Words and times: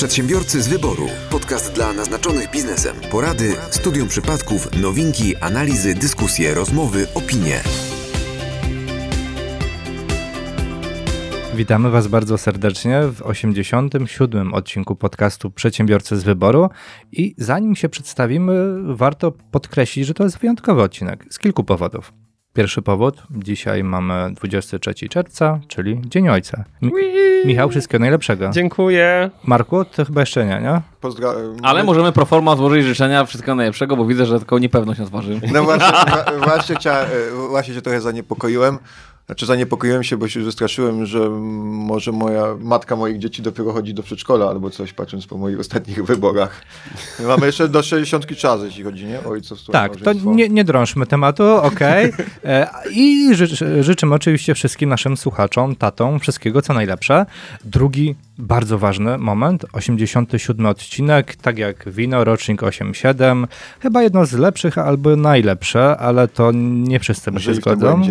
Przedsiębiorcy 0.00 0.62
z 0.62 0.68
wyboru. 0.68 1.06
Podcast 1.30 1.72
dla 1.74 1.92
naznaczonych 1.92 2.50
biznesem. 2.50 2.96
Porady, 3.10 3.56
studium 3.70 4.08
przypadków, 4.08 4.80
nowinki, 4.82 5.36
analizy, 5.36 5.94
dyskusje, 5.94 6.54
rozmowy, 6.54 7.06
opinie. 7.14 7.60
Witamy 11.54 11.90
Was 11.90 12.08
bardzo 12.08 12.38
serdecznie 12.38 13.02
w 13.02 13.22
87. 13.22 14.54
odcinku 14.54 14.96
podcastu 14.96 15.50
Przedsiębiorcy 15.50 16.16
z 16.16 16.22
wyboru. 16.22 16.70
I 17.12 17.34
zanim 17.38 17.76
się 17.76 17.88
przedstawimy, 17.88 18.54
warto 18.94 19.32
podkreślić, 19.50 20.06
że 20.06 20.14
to 20.14 20.24
jest 20.24 20.38
wyjątkowy 20.38 20.82
odcinek 20.82 21.26
z 21.30 21.38
kilku 21.38 21.64
powodów. 21.64 22.12
Pierwszy 22.54 22.82
powód, 22.82 23.22
dzisiaj 23.30 23.84
mamy 23.84 24.32
23 24.34 25.08
czerwca, 25.08 25.60
czyli 25.68 26.00
Dzień 26.04 26.28
Ojca. 26.28 26.64
Mi 26.82 26.92
Michał, 27.44 27.68
wszystkiego 27.70 28.00
najlepszego. 28.02 28.50
Dziękuję. 28.52 29.30
Marku, 29.44 29.84
to 29.84 30.04
chyba 30.04 30.20
jeszcze 30.20 30.46
nie, 30.46 30.60
nie? 30.60 30.80
Pozdra- 31.02 31.34
Ale 31.62 31.84
możemy 31.84 32.12
pro 32.12 32.24
forma 32.26 32.56
złożyć 32.56 32.84
życzenia 32.84 33.24
wszystkiego 33.24 33.54
najlepszego, 33.54 33.96
bo 33.96 34.04
widzę, 34.06 34.26
że 34.26 34.38
tylko 34.38 34.58
niepewność 34.58 35.00
nas 35.00 35.10
waży. 35.10 35.40
No 35.52 35.64
właśnie, 35.64 35.86
właśnie, 36.44 36.74
chcia, 36.76 36.92
e, 37.00 37.08
właśnie 37.50 37.74
się 37.74 37.82
trochę 37.82 38.00
zaniepokoiłem. 38.00 38.78
Znaczy 39.30 39.46
zaniepokoiłem 39.46 40.02
się, 40.02 40.16
bo 40.16 40.28
się 40.28 40.44
zestraszyłem, 40.44 41.06
że 41.06 41.30
może 41.30 42.12
moja 42.12 42.56
matka 42.60 42.96
moich 42.96 43.18
dzieci 43.18 43.42
dopiero 43.42 43.72
chodzi 43.72 43.94
do 43.94 44.02
przedszkola 44.02 44.48
albo 44.48 44.70
coś, 44.70 44.92
patrząc 44.92 45.26
po 45.26 45.38
moich 45.38 45.60
ostatnich 45.60 46.04
wyborach. 46.04 46.62
Mamy 47.26 47.46
jeszcze 47.46 47.68
do 47.68 47.82
60 47.82 48.36
czas, 48.36 48.60
jeśli 48.62 48.84
chodzi, 48.84 49.06
nie? 49.06 49.24
Ojcostwo. 49.24 49.72
Tak, 49.72 49.96
to 49.96 50.12
nie, 50.12 50.48
nie 50.48 50.64
drążmy 50.64 51.06
tematu, 51.06 51.44
okej. 51.44 52.12
E, 52.44 52.68
I 52.90 53.34
ży, 53.34 53.46
życzymy 53.84 54.14
oczywiście 54.14 54.54
wszystkim 54.54 54.90
naszym 54.90 55.16
słuchaczom, 55.16 55.76
tatom, 55.76 56.20
wszystkiego 56.20 56.62
co 56.62 56.74
najlepsze. 56.74 57.26
Drugi 57.64 58.14
bardzo 58.38 58.78
ważny 58.78 59.18
moment, 59.18 59.64
87 59.72 60.66
odcinek, 60.66 61.36
tak 61.36 61.58
jak 61.58 61.90
wino, 61.90 62.24
rocznik 62.24 62.62
87. 62.62 63.46
Chyba 63.80 64.02
jedno 64.02 64.26
z 64.26 64.32
lepszych 64.32 64.78
albo 64.78 65.16
najlepsze, 65.16 65.96
ale 65.96 66.28
to 66.28 66.52
nie 66.54 67.00
wszyscy 67.00 67.32
by 67.32 67.40
się 67.40 67.54
zgodzą. 67.54 68.02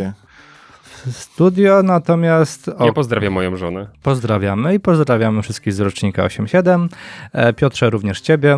Studio 1.11 1.83
natomiast... 1.83 2.69
O, 2.77 2.85
Ja 2.85 2.93
pozdrawiam 2.93 3.33
moją 3.33 3.57
żonę. 3.57 3.87
Pozdrawiamy 4.03 4.73
i 4.75 4.79
pozdrawiamy 4.79 5.41
wszystkich 5.41 5.73
z 5.73 5.79
rocznika 5.79 6.23
87. 6.23 6.89
E, 7.33 7.53
Piotrze, 7.53 7.89
również 7.89 8.21
Ciebie. 8.21 8.57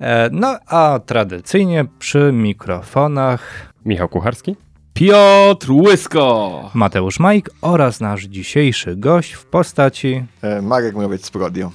E, 0.00 0.28
No 0.32 0.58
a 0.66 1.00
tradycyjnie 1.06 1.84
przy 1.98 2.30
mikrofonach 2.32 3.72
Michał 3.84 4.08
Kucharski. 4.08 4.56
Piotr 4.94 5.70
Łysko! 5.72 6.70
Mateusz 6.74 7.20
Majk 7.20 7.50
oraz 7.62 8.00
nasz 8.00 8.24
dzisiejszy 8.24 8.96
gość 8.96 9.32
w 9.32 9.44
postaci 9.44 10.24
E, 10.42 10.62
Marek 10.62 10.96
Mrowiec 10.96 11.24
z 11.24 11.30
Prodio. 11.30 11.70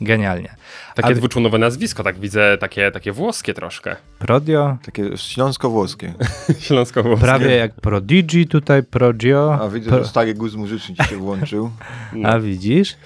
Genialnie. 0.00 0.54
Takie 0.94 1.08
A- 1.08 1.14
dwuczłonowe 1.14 1.58
nazwisko, 1.58 2.02
tak 2.02 2.18
widzę, 2.18 2.58
takie, 2.60 2.90
takie 2.90 3.12
włoskie 3.12 3.54
troszkę. 3.54 3.96
Prodio, 4.18 4.76
Takie 4.84 5.16
śląsko-włoskie. 5.16 6.14
Śląsko-włoskie. 6.66 7.24
prawie 7.24 7.56
jak 7.56 7.74
Prodigy 7.74 8.46
tutaj, 8.46 8.82
Prodio. 8.82 9.58
A 9.62 9.68
widzę, 9.68 9.90
Pro- 9.90 9.98
że 9.98 10.08
stary 10.08 10.34
guz 10.34 10.54
muzyczny 10.54 10.94
ci 10.96 11.04
się 11.04 11.16
włączył. 11.16 11.70
A 12.24 12.38
widzisz? 12.40 12.96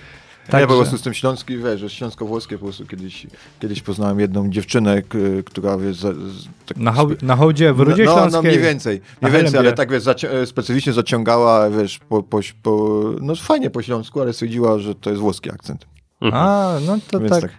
Tak, 0.51 0.61
ja 0.61 0.67
po 0.67 0.73
Także- 0.73 0.83
prostu 0.83 0.99
z 0.99 1.03
tym 1.03 1.15
śląski, 1.15 1.59
wiesz, 1.59 1.81
że 1.81 1.91
śląsko-włoskie 1.91 2.59
po 2.59 2.65
prostu 2.65 2.87
kiedyś, 2.87 3.27
kiedyś 3.61 3.83
poznałem 3.83 4.21
jedną 4.21 4.51
dziewczynę, 4.51 5.03
k- 5.03 5.19
która 5.45 5.79
wiesz, 5.79 5.97
za, 5.97 6.13
z, 6.13 6.45
tak, 6.67 6.77
na, 6.77 6.93
hoł- 6.93 7.17
na 7.23 7.37
hołdzie 7.37 7.73
w 7.73 7.81
Rudzie 7.81 8.05
no, 8.05 8.11
no, 8.11 8.17
Śląskiej. 8.17 8.43
no 8.43 8.49
mniej 8.49 8.59
więcej, 8.59 9.01
mniej 9.23 9.33
więcej, 9.35 9.59
ale 9.61 9.73
tak 9.73 9.91
wiesz, 9.93 10.03
zaci- 10.03 10.27
e, 10.29 10.47
specyficznie 10.47 10.93
zaciągała, 10.93 11.71
wiesz, 11.71 11.99
po, 12.09 12.23
po, 12.23 12.41
po, 12.63 13.01
no 13.21 13.35
fajnie 13.37 13.71
po 13.71 13.83
śląsku, 13.83 14.21
ale 14.21 14.33
stwierdziła, 14.33 14.79
że 14.79 14.95
to 14.95 15.11
jest 15.11 15.23
włoski 15.23 15.51
akcent. 15.51 15.87
A, 16.21 16.73
no 16.87 16.99
to 17.11 17.21
tak. 17.21 17.41
tak. 17.41 17.51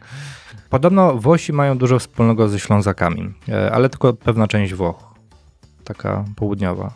Podobno 0.70 1.14
Włosi 1.16 1.54
mają 1.54 1.78
dużo 1.78 2.00
wspólnego 2.00 2.50
ze 2.50 2.60
Ślązakami, 2.60 3.34
e, 3.50 3.72
ale 3.72 3.90
tylko 3.90 4.14
pewna 4.14 4.48
część 4.48 4.74
Włoch. 4.74 5.04
Taka 5.84 6.26
południowa. 6.36 6.92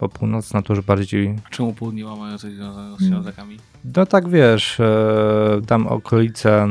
Bo 0.00 0.08
północna 0.08 0.62
to 0.62 0.74
już 0.74 0.84
bardziej. 0.84 1.38
Czemu 1.50 1.72
południowa 1.72 2.16
mają 2.16 2.38
coś 2.38 2.52
związanego 2.52 2.96
z 2.96 3.08
Ślązakami? 3.08 3.56
No 3.96 4.06
tak 4.06 4.28
wiesz, 4.28 4.80
e, 4.80 5.60
tam 5.66 5.86
okolice 5.86 6.68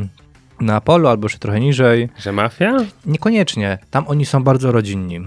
Neapolu 0.59 1.07
albo 1.07 1.25
jeszcze 1.25 1.39
trochę 1.39 1.59
niżej. 1.59 2.09
Że 2.19 2.31
mafia? 2.31 2.77
Niekoniecznie. 3.05 3.77
Tam 3.91 4.07
oni 4.07 4.25
są 4.25 4.43
bardzo 4.43 4.71
rodzinni. 4.71 5.19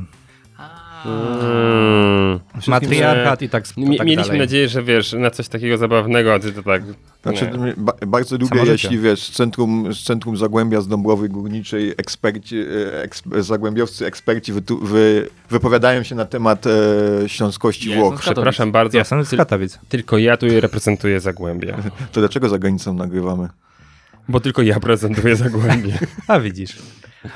Mm. 1.05 2.41
Matriarchat 2.67 3.43
i 3.43 3.49
tak, 3.49 3.65
Mie- 3.77 3.99
tak 3.99 4.07
Mieliśmy 4.07 4.25
dalej. 4.25 4.39
nadzieję, 4.41 4.69
że 4.69 4.83
wiesz, 4.83 5.13
na 5.13 5.31
coś 5.31 5.49
takiego 5.49 5.79
zabawnego, 5.79 6.35
a 6.35 6.39
ty 6.39 6.53
to 6.53 6.63
tak... 6.63 6.83
Znaczy, 7.23 7.51
ba 7.77 7.93
bardzo 8.07 8.37
lubię, 8.39 8.61
jeśli 8.67 8.99
wiesz, 8.99 9.23
z 9.23 9.31
centrum, 9.31 9.95
z 9.95 10.03
centrum 10.05 10.37
Zagłębia 10.37 10.81
z 10.81 10.89
Dąbrowy 10.89 11.29
Górniczej 11.29 11.91
eksperci, 11.97 12.57
e, 13.37 13.43
zagłębiowcy, 13.43 14.07
eksperci 14.07 14.53
wytu, 14.53 14.79
wy, 14.79 15.29
wypowiadają 15.51 16.03
się 16.03 16.15
na 16.15 16.25
temat 16.25 16.65
e, 16.67 16.71
śląskości 17.29 17.91
Ja 17.91 17.97
Włoch. 17.97 18.21
Przepraszam 18.21 18.73
bardzo, 18.73 18.97
Ja 18.97 19.01
jestem 19.01 19.25
z 19.25 19.37
Katowic. 19.37 19.79
tylko 19.89 20.19
ja 20.19 20.37
tu 20.37 20.47
reprezentuję 20.61 21.21
Zagłębie. 21.21 21.75
To 22.13 22.21
dlaczego 22.21 22.49
za 22.49 22.59
granicą 22.59 22.95
nagrywamy? 22.95 23.49
Bo 24.29 24.41
tylko 24.41 24.63
ja 24.63 24.81
prezentuję 24.81 25.37
Zagłębie. 25.37 25.99
A 26.29 26.41
widzisz. 26.41 26.79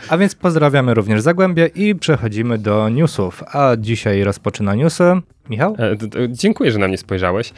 A 0.09 0.19
więc 0.19 0.35
pozdrawiamy 0.35 0.95
również 0.95 1.21
Zagłębie 1.21 1.71
i 1.75 1.95
przechodzimy 1.95 2.59
do 2.59 2.89
newsów. 2.89 3.43
A 3.47 3.77
dzisiaj 3.79 4.25
rozpoczyna 4.25 4.75
newsy. 4.75 5.05
Michał? 5.51 5.77
E, 5.79 5.97
Dziękuję, 6.29 6.73
że 6.73 6.79
na 6.79 6.89
mnie 6.89 6.99
spojrzałeś. 6.99 7.53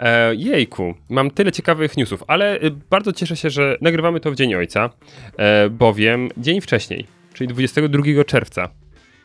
E, 0.00 0.34
jejku, 0.34 0.94
mam 1.08 1.30
tyle 1.30 1.52
ciekawych 1.52 1.96
newsów, 1.96 2.24
ale 2.26 2.62
y, 2.62 2.70
bardzo 2.90 3.12
cieszę 3.12 3.36
się, 3.36 3.50
że 3.50 3.76
nagrywamy 3.80 4.20
to 4.20 4.30
w 4.30 4.34
Dzień 4.34 4.54
Ojca, 4.54 4.90
e, 5.36 5.70
bowiem 5.70 6.28
dzień 6.36 6.60
wcześniej, 6.60 7.06
czyli 7.34 7.48
22 7.48 8.24
czerwca 8.24 8.68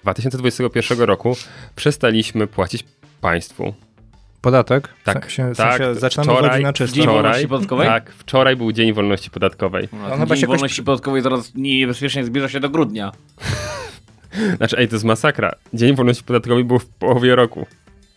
2021 0.03 0.99
roku, 1.01 1.35
przestaliśmy 1.75 2.47
płacić 2.47 2.83
państwu. 3.21 3.73
Podatek? 4.45 4.89
Tak, 5.03 5.27
W 5.27 5.33
sensie, 5.33 5.53
w 5.53 5.57
tak, 5.57 5.77
sensie 5.77 5.99
zaczynamy 5.99 6.31
wczoraj- 6.39 6.61
na 6.63 6.73
czysto. 6.73 6.95
Dzień 6.95 7.03
Wczoraj, 7.03 7.21
wolności 7.23 7.47
podatkowej? 7.47 7.87
tak, 7.87 8.11
wczoraj 8.11 8.55
był 8.55 8.71
Dzień 8.71 8.93
Wolności 8.93 9.29
Podatkowej. 9.29 9.87
No, 9.93 10.09
ten 10.09 10.19
chyba 10.19 10.25
dzień 10.25 10.35
się 10.35 10.41
jakoś- 10.41 10.57
wolności 10.57 10.83
podatkowej 10.83 11.21
zaraz 11.21 11.51
niebezpiecznie 11.55 12.23
zbliża 12.25 12.49
się 12.49 12.59
do 12.59 12.69
grudnia. 12.69 13.11
Znaczy, 14.57 14.77
ej, 14.77 14.87
to 14.87 14.95
jest 14.95 15.05
masakra. 15.05 15.51
Dzień 15.73 15.95
Wolności 15.95 16.23
Podatkowej 16.23 16.63
był 16.63 16.79
w 16.79 16.85
połowie 16.85 17.35
roku, 17.35 17.65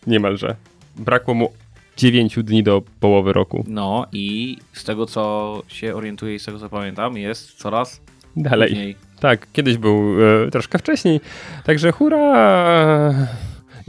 niemalże. 0.07 0.55
Brakło 0.95 1.33
mu 1.33 1.51
9 1.97 2.39
dni 2.43 2.63
do 2.63 2.81
połowy 2.99 3.33
roku. 3.33 3.65
No 3.67 4.05
i 4.11 4.57
z 4.73 4.83
tego 4.83 5.05
co 5.05 5.61
się 5.67 5.95
orientuję 5.95 6.35
i 6.35 6.39
z 6.39 6.45
tego 6.45 6.59
co 6.59 6.69
pamiętam 6.69 7.17
jest 7.17 7.53
coraz 7.57 8.01
Dalej. 8.35 8.69
później. 8.69 8.95
Tak, 9.19 9.47
kiedyś 9.53 9.77
był 9.77 10.15
e, 10.47 10.51
troszkę 10.51 10.79
wcześniej, 10.79 11.21
także 11.63 11.91
hurra! 11.91 13.13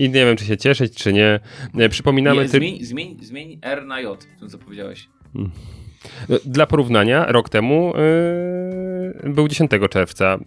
I 0.01 0.11
nie 0.11 0.27
wiem, 0.27 0.37
czy 0.37 0.45
się 0.45 0.57
cieszyć, 0.57 0.95
czy 0.95 1.13
nie. 1.13 1.41
E, 1.79 1.89
Przypominamy, 1.89 2.43
Nie, 2.43 2.49
ty... 2.49 2.59
zmień, 2.59 2.85
zmień, 2.85 3.17
zmień 3.23 3.59
R 3.63 3.87
na 3.87 4.01
J, 4.01 4.27
tym 4.41 4.49
co 4.49 4.59
powiedziałeś. 4.59 5.09
e, 5.37 6.39
dla 6.45 6.67
porównania, 6.67 7.27
rok 7.27 7.49
temu 7.49 7.93
e, 9.25 9.31
był 9.31 9.49
10 9.49 9.71
czerwca, 9.91 10.39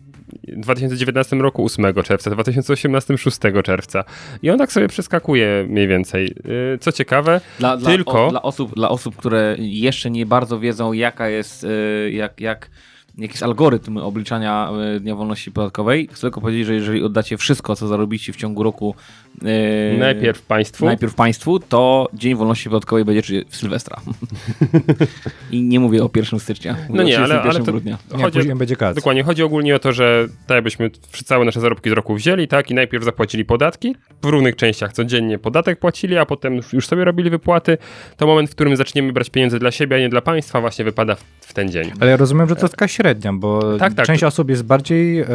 w 0.47 0.59
2019 0.61 1.35
roku 1.35 1.65
8 1.65 1.93
czerwca, 2.03 2.29
w 2.29 2.33
2018 2.33 3.17
6 3.17 3.37
czerwca. 3.63 4.03
I 4.43 4.49
on 4.49 4.57
tak 4.57 4.71
sobie 4.71 4.87
przeskakuje 4.87 5.65
mniej 5.69 5.87
więcej. 5.87 6.35
Co 6.79 6.91
ciekawe, 6.91 7.41
Dla, 7.59 7.77
dla, 7.77 7.91
Tylko- 7.91 8.27
o, 8.27 8.29
dla, 8.29 8.41
osób, 8.41 8.75
dla 8.75 8.89
osób, 8.89 9.15
które 9.15 9.55
jeszcze 9.59 10.11
nie 10.11 10.25
bardzo 10.25 10.59
wiedzą, 10.59 10.93
jaka 10.93 11.29
jest, 11.29 11.65
jak, 12.11 12.41
jak, 12.41 12.69
jaki 13.17 13.31
jest 13.33 13.43
algorytm 13.43 13.97
obliczania 13.97 14.71
Dnia 14.99 15.15
Wolności 15.15 15.51
Podatkowej, 15.51 16.07
chcę 16.11 16.21
tylko 16.21 16.41
powiedzieć, 16.41 16.65
że 16.65 16.73
jeżeli 16.73 17.03
oddacie 17.03 17.37
wszystko, 17.37 17.75
co 17.75 17.87
zarobicie 17.87 18.33
w 18.33 18.35
ciągu 18.35 18.63
roku 18.63 18.95
y, 19.41 19.97
najpierw 19.99 20.41
państwu, 20.41 20.85
najpierw 20.85 21.15
państwu, 21.15 21.59
to 21.59 22.09
Dzień 22.13 22.35
Wolności 22.35 22.69
Podatkowej 22.69 23.05
będzie 23.05 23.43
w 23.49 23.55
Sylwestra. 23.55 23.97
I 25.51 25.61
nie 25.63 25.79
mówię 25.79 26.03
o 26.03 26.09
1 26.15 26.39
stycznia. 26.39 26.73
Mówię 26.73 26.85
No 26.89 27.03
nie, 27.03 27.19
o 27.19 27.23
ale, 27.23 27.27
31 27.39 27.49
ale 27.55 27.65
to, 27.65 27.71
grudnia. 27.71 27.97
Nie, 28.17 28.23
chodzi, 28.23 28.39
później 28.39 28.55
będzie 28.55 28.75
kac. 28.75 28.95
Dokładnie, 28.95 29.23
chodzi 29.23 29.43
ogólnie 29.43 29.75
o 29.75 29.79
to, 29.79 29.93
że 29.93 30.27
tak 30.47 30.55
jakbyśmy 30.55 30.89
całe 31.25 31.45
nasze 31.45 31.59
zarobki 31.61 31.89
z 31.89 31.93
roku 31.93 32.15
wzięli, 32.15 32.47
tak, 32.47 32.71
i 32.71 32.73
najpierw 32.73 33.03
zapłacili 33.03 33.45
podatki, 33.45 33.95
w 34.21 34.25
równych 34.25 34.55
częściach 34.55 34.93
codziennie 34.93 35.39
podatek 35.39 35.79
płacili, 35.79 36.17
a 36.17 36.25
potem 36.25 36.59
już- 36.73 36.87
sobie 36.87 37.05
robili 37.05 37.29
wypłaty, 37.29 37.77
to 38.17 38.27
moment, 38.27 38.49
w 38.49 38.55
którym 38.55 38.75
zaczniemy 38.75 39.13
brać 39.13 39.29
pieniądze 39.29 39.59
dla 39.59 39.71
siebie, 39.71 39.95
a 39.95 39.99
nie 39.99 40.09
dla 40.09 40.21
państwa, 40.21 40.61
właśnie 40.61 40.85
wypada 40.85 41.15
w, 41.15 41.23
w 41.41 41.53
ten 41.53 41.71
dzień. 41.71 41.91
Ale 41.99 42.11
ja 42.11 42.17
rozumiem, 42.17 42.49
że 42.49 42.55
to 42.55 42.61
jest 42.61 42.73
taka 42.75 42.87
średnia, 42.87 43.33
bo 43.33 43.77
Tak, 43.77 43.93
tak. 43.93 44.05
część 44.05 44.23
osób 44.23 44.49
jest 44.49 44.63
bardziej 44.63 45.19
e, 45.19 45.27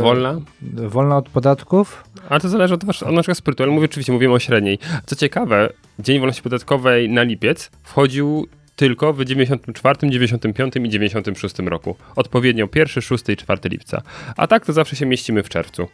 Wolna, 0.00 0.40
wolna 0.62 1.16
od 1.16 1.28
podatków. 1.28 2.04
ale 2.28 2.40
to 2.40 2.48
zależy 2.48 2.74
od, 2.74 2.84
od 3.02 3.14
naszego 3.14 3.34
sprytu, 3.34 3.43
mówię 3.68 3.84
oczywiście, 3.84 4.12
mówimy 4.12 4.34
o 4.34 4.38
średniej. 4.38 4.78
Co 5.06 5.16
ciekawe, 5.16 5.72
Dzień 5.98 6.18
Wolności 6.18 6.42
Podatkowej 6.42 7.08
na 7.08 7.22
lipiec 7.22 7.70
wchodził 7.82 8.46
tylko 8.76 9.12
w 9.12 9.24
94, 9.24 10.10
95 10.10 10.76
i 10.76 10.88
96 10.88 11.58
roku. 11.58 11.96
Odpowiednio 12.16 12.68
1, 12.74 13.02
6 13.02 13.28
i 13.28 13.36
4 13.36 13.60
lipca. 13.64 14.02
A 14.36 14.46
tak 14.46 14.66
to 14.66 14.72
zawsze 14.72 14.96
się 14.96 15.06
mieścimy 15.06 15.42
w 15.42 15.48
czerwcu. 15.48 15.88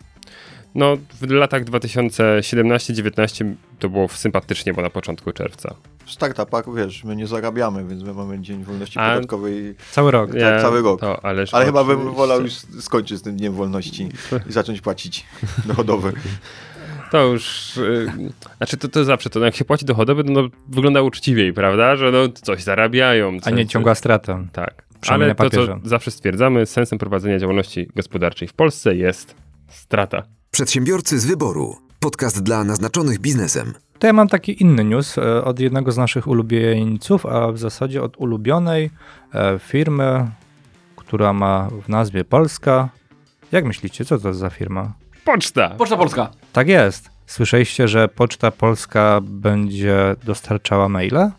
No, 0.75 0.97
w 1.21 1.31
latach 1.31 1.65
2017-19 1.65 3.55
to 3.79 3.89
było 3.89 4.09
sympatycznie, 4.09 4.75
bo 4.75 4.83
na 4.83 4.91
początku 4.91 5.33
czerwca. 5.33 5.75
W 6.05 6.11
startupach, 6.11 6.65
wiesz, 6.77 7.05
my 7.05 7.17
nie 7.17 7.27
zarabiamy, 7.27 7.85
więc 7.85 8.03
my 8.03 8.15
mamy 8.15 8.41
dzień 8.41 8.65
wolności 8.65 8.99
A- 8.99 9.15
podatkowej, 9.15 9.75
Cały 9.91 10.11
rok. 10.11 10.31
Tak, 10.41 10.63
cały 10.63 10.83
rok. 10.83 11.01
To, 11.01 11.25
ale 11.25 11.47
chyba 11.65 11.85
bym 11.85 12.15
wolał 12.15 12.43
już 12.43 12.53
skończyć 12.81 13.19
z 13.19 13.23
tym 13.23 13.37
dniem 13.37 13.53
wolności 13.55 14.09
i 14.49 14.53
zacząć 14.53 14.81
płacić 14.81 15.25
dochodowy. 15.67 16.13
To 17.11 17.27
już, 17.27 17.77
y, 17.77 18.13
znaczy 18.57 18.77
to, 18.77 18.89
to 18.89 19.05
zawsze 19.05 19.31
to, 19.31 19.41
no 19.41 19.47
jak 19.47 19.57
się 19.57 19.65
płaci 19.65 19.85
dochodowy, 19.85 20.25
to 20.25 20.31
no, 20.33 20.49
wygląda 20.69 21.03
uczciwiej, 21.03 21.53
prawda? 21.53 21.97
Że 21.97 22.11
no 22.13 22.29
coś 22.29 22.63
zarabiają. 22.63 23.29
A 23.45 23.51
nie 23.51 23.65
coś- 23.65 23.73
ciągła 23.73 23.95
stratę. 23.95 24.47
Tak. 24.53 24.91
Ale 25.09 25.35
to, 25.35 25.51
co 25.51 25.79
zawsze 25.85 26.11
stwierdzamy, 26.11 26.67
sensem 26.67 26.99
prowadzenia 26.99 27.39
działalności 27.39 27.89
gospodarczej 27.97 28.49
w 28.49 28.53
Polsce 28.53 28.97
jest 28.97 29.35
strata. 29.69 30.23
Przedsiębiorcy 30.51 31.19
z 31.19 31.27
wyboru. 31.27 31.77
Podcast 32.01 32.43
dla 32.43 32.65
naznaczonych 32.65 33.19
biznesem. 33.19 33.75
To 33.99 34.07
ja 34.07 34.13
mam 34.13 34.29
taki 34.29 34.63
inny 34.63 34.85
news 34.85 35.19
e, 35.19 35.45
od 35.45 35.61
jednego 35.61 35.93
z 35.93 35.97
naszych 35.97 36.27
ulubieńców, 36.27 37.27
a 37.27 37.53
w 37.53 37.59
zasadzie 37.59 38.03
od 38.03 38.17
ulubionej 38.17 38.91
e, 39.35 39.59
firmy, 39.59 40.31
która 40.97 41.33
ma 41.33 41.69
w 41.83 41.89
nazwie 41.89 42.25
Polska. 42.25 42.89
Jak 43.53 43.65
myślicie, 43.65 44.05
co 44.05 44.19
to 44.19 44.29
jest 44.29 44.41
za 44.41 44.51
firma? 44.51 44.93
Poczta! 45.25 45.69
Poczta 45.69 45.97
Polska. 45.97 46.31
Tak 46.53 46.69
jest. 46.69 47.11
Słyszeliście, 47.27 47.89
że 47.89 48.09
Poczta 48.09 48.51
Polska 48.51 49.21
będzie 49.23 50.17
dostarczała 50.25 50.89
maile? 50.89 51.31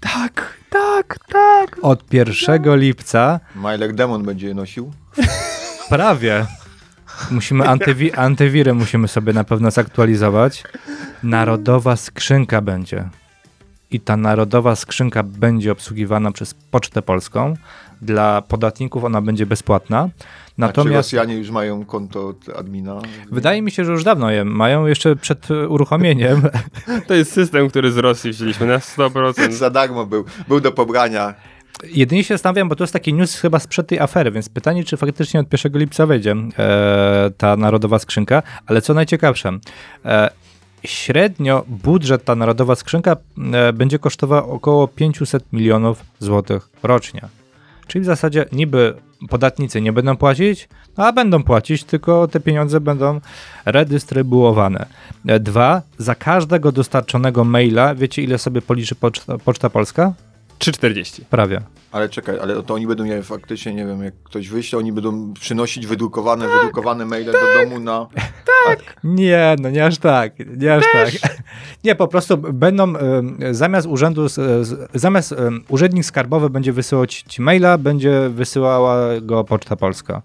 Tak, 0.00 0.54
tak, 0.70 1.18
tak. 1.28 1.76
Od 1.82 2.12
1 2.14 2.76
lipca 2.78 3.40
Majler 3.54 3.94
Demon 3.94 4.22
będzie 4.22 4.46
je 4.48 4.54
nosił. 4.54 4.92
prawie. 5.88 6.46
Musimy 7.30 7.64
antywi- 7.64 8.18
antywirę 8.18 8.74
musimy 8.74 9.08
sobie 9.08 9.32
na 9.32 9.44
pewno 9.44 9.70
zaktualizować. 9.70 10.64
Narodowa 11.22 11.96
skrzynka 11.96 12.60
będzie. 12.60 13.08
I 13.90 14.00
ta 14.00 14.16
narodowa 14.16 14.76
skrzynka 14.76 15.22
będzie 15.22 15.72
obsługiwana 15.72 16.32
przez 16.32 16.54
Pocztę 16.54 17.02
Polską. 17.02 17.54
Dla 18.02 18.42
podatników 18.42 19.04
ona 19.04 19.20
będzie 19.22 19.46
bezpłatna. 19.46 20.08
Natomiast 20.58 20.76
Natomiast 20.76 21.12
Rosjanie 21.12 21.36
już 21.36 21.50
mają 21.50 21.84
konto 21.84 22.28
od 22.28 22.48
admina. 22.48 23.00
wydaje 23.30 23.62
mi 23.62 23.70
się, 23.70 23.84
że 23.84 23.92
już 23.92 24.04
dawno 24.04 24.30
je 24.30 24.44
mają, 24.44 24.86
jeszcze 24.86 25.16
przed 25.16 25.48
uruchomieniem. 25.68 26.42
To 27.06 27.14
jest 27.14 27.32
system, 27.32 27.68
który 27.68 27.92
z 27.92 27.96
Rosji 27.96 28.30
wzięliśmy 28.30 28.66
na 28.66 28.78
100%. 28.78 29.52
Za 29.52 29.70
darmo 29.70 30.06
był. 30.06 30.24
Był 30.48 30.60
do 30.60 30.72
pobrania. 30.72 31.34
Jedynie 31.84 32.24
się 32.24 32.34
zastanawiam, 32.34 32.68
bo 32.68 32.76
to 32.76 32.84
jest 32.84 32.92
taki 32.92 33.14
news 33.14 33.36
chyba 33.40 33.58
sprzed 33.58 33.86
tej 33.86 33.98
afery, 33.98 34.30
więc 34.30 34.48
pytanie, 34.48 34.84
czy 34.84 34.96
faktycznie 34.96 35.40
od 35.40 35.52
1 35.52 35.72
lipca 35.80 36.06
wejdzie 36.06 36.36
e, 36.58 37.30
ta 37.36 37.56
narodowa 37.56 37.98
skrzynka, 37.98 38.42
ale 38.66 38.82
co 38.82 38.94
najciekawsze, 38.94 39.58
e, 40.04 40.30
średnio 40.84 41.64
budżet 41.68 42.24
ta 42.24 42.34
narodowa 42.34 42.74
skrzynka 42.74 43.16
e, 43.52 43.72
będzie 43.72 43.98
kosztowała 43.98 44.44
około 44.46 44.88
500 44.88 45.52
milionów 45.52 46.04
złotych 46.18 46.68
rocznie. 46.82 47.20
Czyli 47.86 48.02
w 48.02 48.06
zasadzie 48.06 48.46
niby 48.52 48.94
podatnicy 49.28 49.80
nie 49.80 49.92
będą 49.92 50.16
płacić, 50.16 50.68
a 50.96 51.12
będą 51.12 51.42
płacić, 51.42 51.84
tylko 51.84 52.28
te 52.28 52.40
pieniądze 52.40 52.80
będą 52.80 53.20
redystrybuowane. 53.64 54.86
E, 55.26 55.40
Dwa, 55.40 55.82
za 55.98 56.14
każdego 56.14 56.72
dostarczonego 56.72 57.44
maila, 57.44 57.94
wiecie 57.94 58.22
ile 58.22 58.38
sobie 58.38 58.62
policzy 58.62 58.94
Poczta, 58.94 59.38
Poczta 59.38 59.70
Polska? 59.70 60.12
3,40. 60.58 61.24
Prawie. 61.30 61.60
Ale 61.92 62.08
czekaj, 62.08 62.38
ale 62.38 62.62
to 62.62 62.74
oni 62.74 62.86
będą 62.86 63.04
mieli 63.04 63.22
faktycznie, 63.22 63.74
nie 63.74 63.86
wiem, 63.86 64.02
jak 64.02 64.14
ktoś 64.24 64.48
wyjdzie, 64.48 64.78
oni 64.78 64.92
będą 64.92 65.34
przynosić 65.34 65.86
wydrukowane, 65.86 66.48
wydrukowane 66.48 67.04
maile 67.04 67.26
do 67.26 67.32
domu 67.62 67.80
na... 67.80 68.06
Nie, 69.04 69.56
no 69.60 69.70
nie 69.70 69.84
aż 69.84 69.98
tak, 69.98 70.32
nie 70.56 70.74
aż 70.74 70.84
tak. 70.92 71.10
Nie, 71.84 71.94
po 71.94 72.08
prostu 72.08 72.36
będą 72.36 72.92
zamiast 73.50 73.86
urzędu, 73.86 74.26
zamiast 74.94 75.34
urzędnik 75.68 76.04
skarbowy 76.04 76.50
będzie 76.50 76.72
wysyłać 76.72 77.24
ci 77.28 77.42
maila, 77.42 77.78
będzie 77.78 78.28
wysyłała 78.28 79.20
go 79.20 79.44
Poczta 79.44 79.76
Polska. 79.76 80.22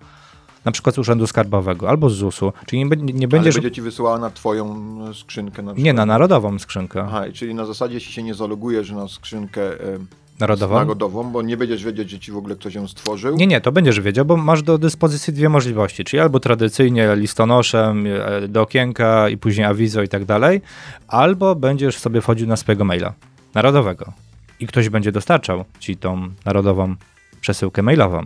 Na 0.66 0.72
przykład 0.72 0.96
z 0.96 1.00
urzędu 1.00 1.28
skarbowego 1.28 1.90
albo 1.90 2.10
z 2.10 2.14
ZUS-u. 2.14 2.54
Czyli 2.66 2.86
nie, 2.86 2.96
nie 2.96 3.14
Ale 3.20 3.28
będziesz. 3.28 3.56
będzie 3.56 3.72
ci 3.72 3.82
wysyłała 3.82 4.18
na 4.20 4.30
twoją 4.30 4.76
skrzynkę 5.14 5.62
na 5.62 5.72
przykład. 5.72 5.86
Nie, 5.86 5.94
na 5.94 6.06
narodową 6.06 6.60
skrzynkę. 6.60 7.04
Aha, 7.08 7.24
czyli 7.34 7.56
na 7.56 7.66
zasadzie, 7.66 7.94
jeśli 7.94 8.14
się 8.14 8.24
nie 8.24 8.34
zalogujesz 8.34 8.92
na 8.92 9.08
skrzynkę 9.08 9.62
e, 9.74 9.98
Narodową? 10.40 10.76
narodową, 10.76 11.32
bo 11.32 11.42
nie 11.42 11.58
będziesz 11.58 11.84
wiedzieć, 11.84 12.10
że 12.10 12.20
ci 12.20 12.32
w 12.32 12.38
ogóle 12.38 12.56
ktoś 12.56 12.76
ją 12.76 12.88
stworzył. 12.88 13.36
Nie, 13.36 13.48
nie, 13.48 13.62
to 13.62 13.72
będziesz 13.72 14.00
wiedział, 14.00 14.26
bo 14.26 14.38
masz 14.38 14.64
do 14.64 14.78
dyspozycji 14.78 15.34
dwie 15.34 15.50
możliwości, 15.50 16.04
czyli 16.04 16.22
albo 16.22 16.40
tradycyjnie 16.40 17.16
listonoszem 17.16 18.06
e, 18.08 18.48
do 18.48 18.62
okienka 18.62 19.30
i 19.30 19.38
później 19.38 19.66
awizo 19.66 20.02
i 20.02 20.08
tak 20.08 20.26
dalej, 20.26 20.62
albo 21.08 21.56
będziesz 21.56 21.98
sobie 21.98 22.22
wchodził 22.22 22.48
na 22.48 22.56
swojego 22.56 22.86
maila 22.86 23.14
narodowego 23.54 24.14
i 24.60 24.68
ktoś 24.68 24.90
będzie 24.90 25.12
dostarczał 25.12 25.66
ci 25.80 25.98
tą 25.98 26.30
narodową 26.46 26.96
przesyłkę 27.42 27.82
mailową. 27.84 28.22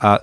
A 0.00 0.18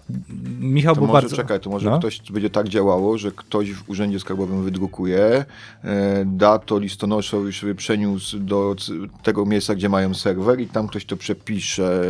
Michał 0.59 0.95
To 0.95 1.01
był 1.01 1.07
może, 1.07 1.21
bardzo... 1.21 1.35
czekaj, 1.35 1.59
to 1.59 1.69
może 1.69 1.89
No. 1.89 1.99
ktoś 1.99 2.21
będzie 2.31 2.49
tak 2.49 2.69
działało, 2.69 3.17
że 3.17 3.31
ktoś 3.31 3.71
w 3.73 3.89
urzędzie 3.89 4.19
skarbowym 4.19 4.63
wydrukuje, 4.63 5.45
e, 5.83 6.23
da 6.25 6.59
to 6.59 6.79
listonoszowi, 6.79 7.51
żeby 7.51 7.75
przeniósł 7.75 8.39
do 8.39 8.75
tego 9.23 9.45
miejsca, 9.45 9.75
gdzie 9.75 9.89
mają 9.89 10.13
serwer 10.13 10.59
i 10.59 10.67
tam 10.67 10.87
ktoś 10.87 11.05
to 11.05 11.17
przepisze, 11.17 12.01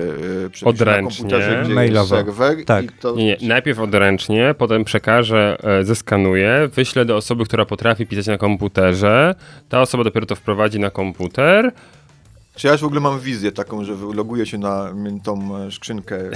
e, 0.46 0.50
przepisze 0.50 0.66
Odręcznie. 0.66 1.26
na 1.26 1.30
komputerze, 1.32 1.62
gdzie 1.66 1.74
Mailowo. 1.74 2.16
jest 2.16 2.28
serwer. 2.28 2.66
Tak. 2.66 2.86
I 2.86 2.90
to, 3.00 3.16
Nie, 3.16 3.26
nie, 3.42 3.48
najpierw 3.48 3.80
odręcznie, 3.80 4.56
potem 4.58 4.84
przekażę, 4.84 5.58
e, 5.64 5.84
zeskanuję, 5.84 6.70
wyślę 6.76 7.06
do 7.06 7.16
osoby, 7.16 7.46
która 7.46 7.66
potrafi 7.66 8.06
pisać 8.08 8.28
na 8.28 8.38
komputerze. 8.38 9.36
Ta 9.70 9.82
osoba 9.82 10.04
dopiero 10.04 10.26
to 10.26 10.36
wprowadzi 10.36 10.80
na 10.80 10.90
komputer. 10.90 11.72
Czy 12.56 12.68
ja 12.68 12.74
już 12.74 12.82
w 12.82 12.86
ogóle 12.86 13.02
mam 13.02 13.20
wizję 13.20 13.52
taką, 13.52 13.84
że 13.84 13.94
loguję 14.14 14.46
się 14.46 14.58
na 14.58 14.94
tą 15.24 15.58
e, 15.58 15.72
skrzynkę, 15.72 16.16
e, 16.16 16.32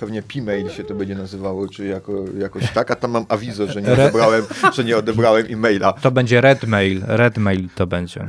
pewnie 0.00 0.22
P-mail 0.22 0.68
się 0.68 0.84
to 0.84 0.94
będzie 0.94 1.14
nazywało, 1.14 1.68
czy 1.68 1.86
jako, 1.86 2.12
jakoś 2.38 2.70
tak, 2.72 2.90
a 2.90 2.96
tam 2.96 3.10
mam 3.10 3.26
awizo, 3.28 3.66
że 3.66 3.82
nie 3.82 3.92
odebrałem, 3.92 4.44
że 4.74 4.84
nie 4.84 4.96
odebrałem 4.96 5.46
e-maila. 5.50 5.92
To 5.92 6.10
będzie 6.10 6.40
red 6.40 6.66
mail, 6.66 7.02
red 7.06 7.38
mail 7.38 7.68
to 7.74 7.86
będzie. 7.86 8.28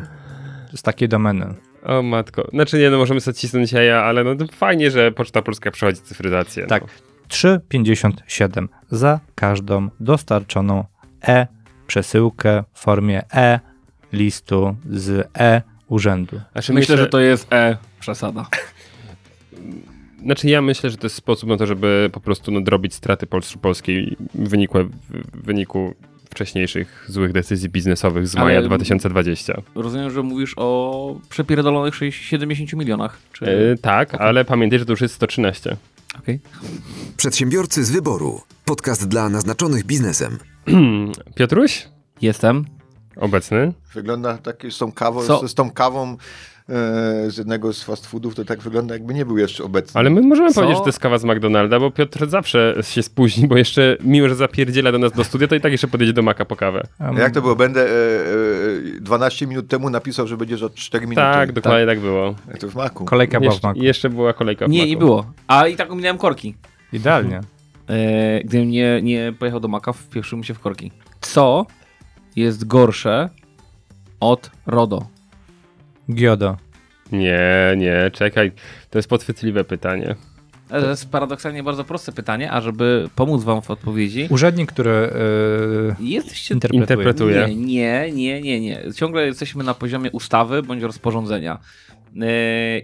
Z 0.75 0.81
takiej 0.81 1.09
domeny. 1.09 1.53
O 1.83 2.01
matko. 2.01 2.47
Znaczy 2.53 2.79
nie, 2.79 2.89
no 2.89 2.97
możemy 2.97 3.21
sobie 3.21 3.35
cisnąć 3.35 3.71
jaja, 3.71 4.03
ale 4.03 4.23
no 4.23 4.35
to 4.35 4.45
fajnie, 4.47 4.91
że 4.91 5.11
Poczta 5.11 5.41
Polska 5.41 5.71
przechodzi 5.71 6.01
cyfryzację. 6.01 6.67
Tak. 6.67 6.83
No. 6.83 6.87
3,57 7.29 8.67
za 8.91 9.19
każdą 9.35 9.89
dostarczoną 9.99 10.83
e-przesyłkę 11.27 12.63
w 12.73 12.79
formie 12.79 13.21
e-listu 13.33 14.75
z 14.89 15.29
e-urzędu. 15.91 16.41
Znaczy, 16.51 16.73
Myślę, 16.73 16.97
że 16.97 17.07
to 17.07 17.19
jest 17.19 17.53
E 17.53 17.77
przesada. 17.99 18.45
Znaczy 20.25 20.47
ja 20.49 20.61
myślę, 20.61 20.89
że 20.89 20.97
to 20.97 21.05
jest 21.05 21.15
sposób 21.15 21.49
na 21.49 21.57
to, 21.57 21.67
żeby 21.67 22.09
po 22.13 22.19
prostu 22.19 22.51
nadrobić 22.51 22.93
straty 22.93 23.25
Pols- 23.25 23.57
polskiej 23.57 24.17
wynikłe 24.35 24.83
w 24.83 24.91
w 25.09 25.45
wyniku 25.45 25.93
wcześniejszych 26.29 27.05
złych 27.07 27.31
decyzji 27.31 27.69
biznesowych 27.69 28.27
z 28.27 28.35
Ale- 28.35 28.45
maja 28.45 28.61
2020. 28.61 29.61
Rozumiem, 29.75 30.11
że 30.11 30.23
mówisz 30.23 30.53
o 30.57 31.15
przepierdolonych 31.29 31.95
60 31.95 32.29
70 32.29 32.73
milionach. 32.73 33.17
Czy... 33.33 33.45
E, 33.45 33.77
tak, 33.77 34.13
ale 34.15 34.45
pamiętaj, 34.45 34.79
że 34.79 34.85
to 34.85 34.91
już 34.91 35.01
jest 35.01 35.15
113. 35.15 35.77
Okej. 36.19 36.39
Przedsiębiorcy 37.17 37.83
z 37.83 37.91
wyboru. 37.91 38.41
Podcast 38.65 39.07
dla 39.07 39.29
naznaczonych 39.29 39.83
biznesem. 39.85 40.37
Piotruś? 41.35 41.87
Jestem. 42.21 42.65
Obecny? 43.15 43.73
Wygląda 43.93 44.37
tak 44.37 44.63
z 44.69 44.77
tą 44.77 44.91
kawą, 44.91 45.21
Co? 45.23 45.47
z, 45.47 45.53
tą 45.55 45.71
kawą 45.71 46.17
e, 46.69 47.31
z 47.31 47.37
jednego 47.37 47.73
z 47.73 47.83
fast 47.83 48.07
foodów, 48.07 48.35
to 48.35 48.45
tak 48.45 48.59
wygląda 48.59 48.93
jakby 48.93 49.13
nie 49.13 49.25
był 49.25 49.37
jeszcze 49.37 49.63
obecny. 49.63 49.99
Ale 49.99 50.09
my 50.09 50.21
możemy 50.21 50.49
Co? 50.49 50.55
powiedzieć, 50.55 50.77
że 50.77 50.81
to 50.83 50.89
jest 50.89 50.99
kawa 50.99 51.17
z 51.17 51.23
McDonalda, 51.23 51.79
bo 51.79 51.91
Piotr 51.91 52.29
zawsze 52.29 52.75
się 52.81 53.03
spóźni, 53.03 53.47
bo 53.47 53.57
jeszcze, 53.57 53.97
mimo 54.03 54.29
że 54.29 54.35
zapierdziela 54.35 54.91
do 54.91 54.97
nas 54.99 55.11
do 55.11 55.23
studia, 55.23 55.47
to 55.47 55.55
i 55.55 55.61
tak 55.61 55.71
jeszcze 55.71 55.87
podjedzie 55.87 56.13
do 56.13 56.21
Maka 56.21 56.45
po 56.45 56.55
kawę. 56.55 56.83
Um, 56.99 57.17
Jak 57.17 57.33
to 57.33 57.41
było? 57.41 57.55
Będę 57.55 57.81
e, 57.81 57.87
e, 58.97 59.01
12 59.01 59.47
minut 59.47 59.67
temu 59.67 59.89
napisał, 59.89 60.27
że 60.27 60.37
będzie 60.37 60.57
za 60.57 60.69
4 60.69 61.05
minuty. 61.07 61.21
Tak, 61.21 61.51
dokładnie 61.51 61.85
tak, 61.85 61.99
było. 61.99 62.35
Jak 62.47 62.57
to 62.57 62.67
w 62.69 62.75
maku. 62.75 63.05
Kolejka 63.05 63.39
była 63.39 63.51
w 63.51 63.53
Jeszcze, 63.53 63.67
maku. 63.67 63.79
jeszcze 63.83 64.09
była 64.09 64.33
kolejka 64.33 64.65
w 64.65 64.69
Nie, 64.69 64.77
Macu. 64.79 64.89
nie 64.89 64.97
było. 64.97 65.25
A 65.47 65.67
i 65.67 65.75
tak 65.75 65.91
ominąłem 65.91 66.17
korki. 66.17 66.55
Idealnie. 66.93 67.41
E, 67.89 68.43
gdybym 68.43 68.69
nie, 68.69 69.01
nie 69.01 69.33
pojechał 69.39 69.59
do 69.59 69.67
Maka, 69.67 69.93
wpieprzyłbym 69.93 70.43
się 70.43 70.53
w 70.53 70.59
korki. 70.59 70.91
Co 71.21 71.65
jest 72.35 72.67
gorsze 72.67 73.29
od 74.19 74.51
RODO? 74.65 75.07
Giodo. 76.13 76.57
Nie, 77.11 77.73
nie, 77.77 78.11
czekaj. 78.13 78.51
To 78.89 78.97
jest 78.97 79.09
podchwytliwe 79.09 79.63
pytanie. 79.63 80.15
E, 80.69 80.81
To 80.81 80.89
jest 80.89 81.09
paradoksalnie 81.11 81.63
bardzo 81.63 81.83
proste 81.83 82.11
pytanie, 82.11 82.51
a 82.51 82.61
żeby 82.61 83.09
pomóc 83.15 83.43
wam 83.43 83.61
w 83.61 83.71
odpowiedzi, 83.71 84.27
Urzędnik, 84.29 84.71
który 84.71 85.09
yy, 85.99 86.07
jesteście... 86.07 86.53
interpretuje. 86.53 86.81
Interpretuje. 86.81 87.55
Nie, 87.55 87.55
nie, 87.55 88.11
nie, 88.11 88.41
nie, 88.41 88.61
nie. 88.61 88.93
Ciągle 88.95 89.25
jesteśmy 89.25 89.63
na 89.63 89.73
poziomie 89.73 90.11
ustawy 90.11 90.63
bądź 90.63 90.81
rozporządzenia. 90.83 91.59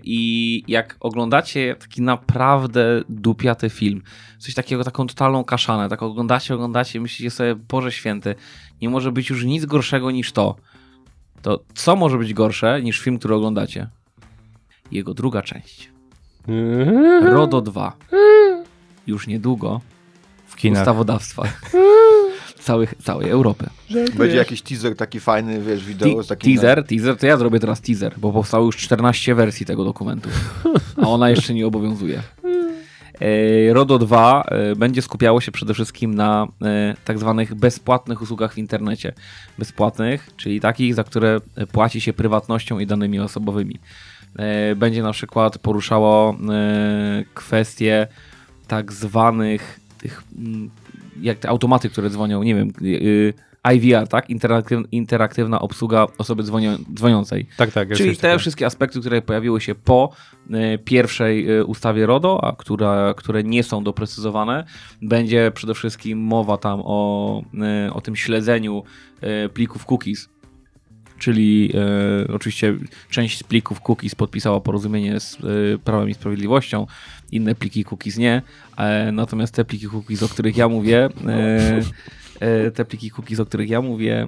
I 0.04 0.64
jak 0.68 0.98
oglądacie 1.00 1.76
taki 1.80 2.02
naprawdę 2.02 3.02
dupiaty 3.10 3.70
film, 3.70 4.02
coś 4.40 4.54
takiego, 4.54 4.84
taką 4.84 5.08
totalną 5.08 5.44
kaszanę, 5.44 5.90
tak 5.90 6.04
oglądacie, 6.04 6.54
oglądacie, 6.56 7.02
myślicie 7.02 7.32
sobie, 7.32 7.56
Boże 7.56 7.92
Święty, 7.92 8.36
nie 8.82 8.90
może 8.90 9.12
być 9.12 9.30
już 9.30 9.44
nic 9.44 9.66
gorszego 9.66 10.12
niż 10.12 10.32
to. 10.32 10.56
To 11.42 11.64
co 11.76 11.96
może 11.96 12.18
być 12.18 12.34
gorsze 12.34 12.82
niż 12.82 13.00
film, 13.00 13.20
który 13.20 13.36
oglądacie? 13.36 13.88
Jego 14.92 15.14
druga 15.14 15.42
część. 15.42 15.90
RODO 17.22 17.62
2. 17.62 17.94
Już 19.08 19.28
niedługo 19.28 19.82
W 20.48 20.56
kinach. 20.56 20.82
ustawodawstwach 20.82 21.62
całych, 22.68 22.94
całej 23.04 23.30
Europy. 23.30 23.70
Będzie 24.18 24.38
jakiś 24.38 24.62
teaser 24.62 24.96
taki 24.96 25.20
fajny, 25.20 25.62
wiesz, 25.62 25.86
wideo 25.86 26.24
z 26.24 26.28
takim... 26.28 26.54
teaser, 26.54 26.84
teaser, 26.84 27.18
to 27.18 27.28
ja 27.28 27.38
zrobię 27.38 27.60
teraz 27.60 27.82
teaser, 27.82 28.14
bo 28.18 28.32
powstało 28.32 28.66
już 28.66 28.78
14 28.78 29.36
wersji 29.36 29.66
tego 29.66 29.84
dokumentu, 29.84 30.30
a 31.04 31.08
ona 31.08 31.30
jeszcze 31.30 31.54
nie 31.54 31.68
obowiązuje. 31.68 32.22
E, 33.22 33.74
RODO 33.74 34.00
2 34.00 34.44
e, 34.48 34.76
będzie 34.76 35.02
skupiało 35.02 35.42
się 35.42 35.52
przede 35.52 35.74
wszystkim 35.74 36.16
na 36.16 36.48
e, 36.62 36.96
tak 37.06 37.20
zwanych 37.20 37.56
bezpłatnych 37.56 38.22
usługach 38.22 38.54
w 38.54 38.58
internecie. 38.58 39.14
Bezpłatnych, 39.58 40.30
czyli 40.38 40.60
takich, 40.60 40.96
za 40.96 41.04
które 41.04 41.40
płaci 41.72 42.02
się 42.02 42.14
prywatnością 42.14 42.80
i 42.80 42.86
danymi 42.86 43.20
osobowymi. 43.20 43.80
Będzie 44.76 45.04
na 45.04 45.12
przykład 45.12 45.58
poruszało 45.58 46.38
kwestie 47.34 48.08
tak 48.68 48.94
zwanych 48.94 49.80
tych, 49.98 50.24
jak 51.22 51.40
te 51.40 51.50
automaty, 51.50 51.90
które 51.90 52.10
dzwonią, 52.10 52.44
nie 52.44 52.56
wiem, 52.56 52.72
y, 52.82 53.34
IVR, 53.74 54.08
tak? 54.08 54.30
Interaktyw, 54.30 54.84
interaktywna 54.92 55.60
obsługa 55.60 56.08
osoby 56.18 56.44
dzwonią, 56.44 56.78
dzwoniącej. 56.94 57.48
Tak, 57.58 57.72
tak. 57.72 57.94
Czyli 57.94 58.16
te 58.16 58.22
takiego. 58.22 58.40
wszystkie 58.40 58.66
aspekty, 58.66 59.00
które 59.00 59.22
pojawiły 59.22 59.62
się 59.62 59.76
po 59.76 60.12
y, 60.50 60.78
pierwszej 60.78 61.52
y, 61.52 61.66
ustawie 61.66 62.06
RODO, 62.06 62.44
a 62.44 62.56
która, 62.56 63.14
które 63.18 63.44
nie 63.44 63.64
są 63.64 63.84
doprecyzowane, 63.84 64.66
będzie 65.02 65.52
przede 65.56 65.74
wszystkim 65.74 66.20
mowa 66.20 66.58
tam 66.58 66.82
o, 66.84 67.42
y, 67.88 67.94
o 67.94 68.02
tym 68.02 68.16
śledzeniu 68.16 68.84
y, 69.46 69.50
plików 69.50 69.86
cookies. 69.86 70.30
Czyli 71.18 71.72
y, 72.26 72.34
oczywiście 72.34 72.76
część 73.10 73.40
z 73.40 73.44
plików 73.44 73.82
cookies 73.82 74.16
podpisała 74.16 74.62
porozumienie 74.62 75.20
z 75.20 75.34
y, 75.34 75.80
Prawem 75.84 76.10
i 76.10 76.14
Sprawiedliwością, 76.14 76.88
inne 77.32 77.56
pliki 77.56 77.86
cookies 77.86 78.18
nie. 78.18 78.42
E, 78.78 79.12
natomiast 79.12 79.54
te 79.54 79.66
pliki 79.66 79.88
cookies, 79.88 80.24
o 80.24 80.30
których 80.30 80.58
ja 80.58 80.70
mówię, 80.70 81.10
e, 81.28 81.82
e, 82.40 82.72
te 82.72 82.86
pliki 82.86 83.12
cookies, 83.12 83.40
o 83.40 83.46
których 83.46 83.70
ja 83.70 83.82
mówię, 83.82 84.28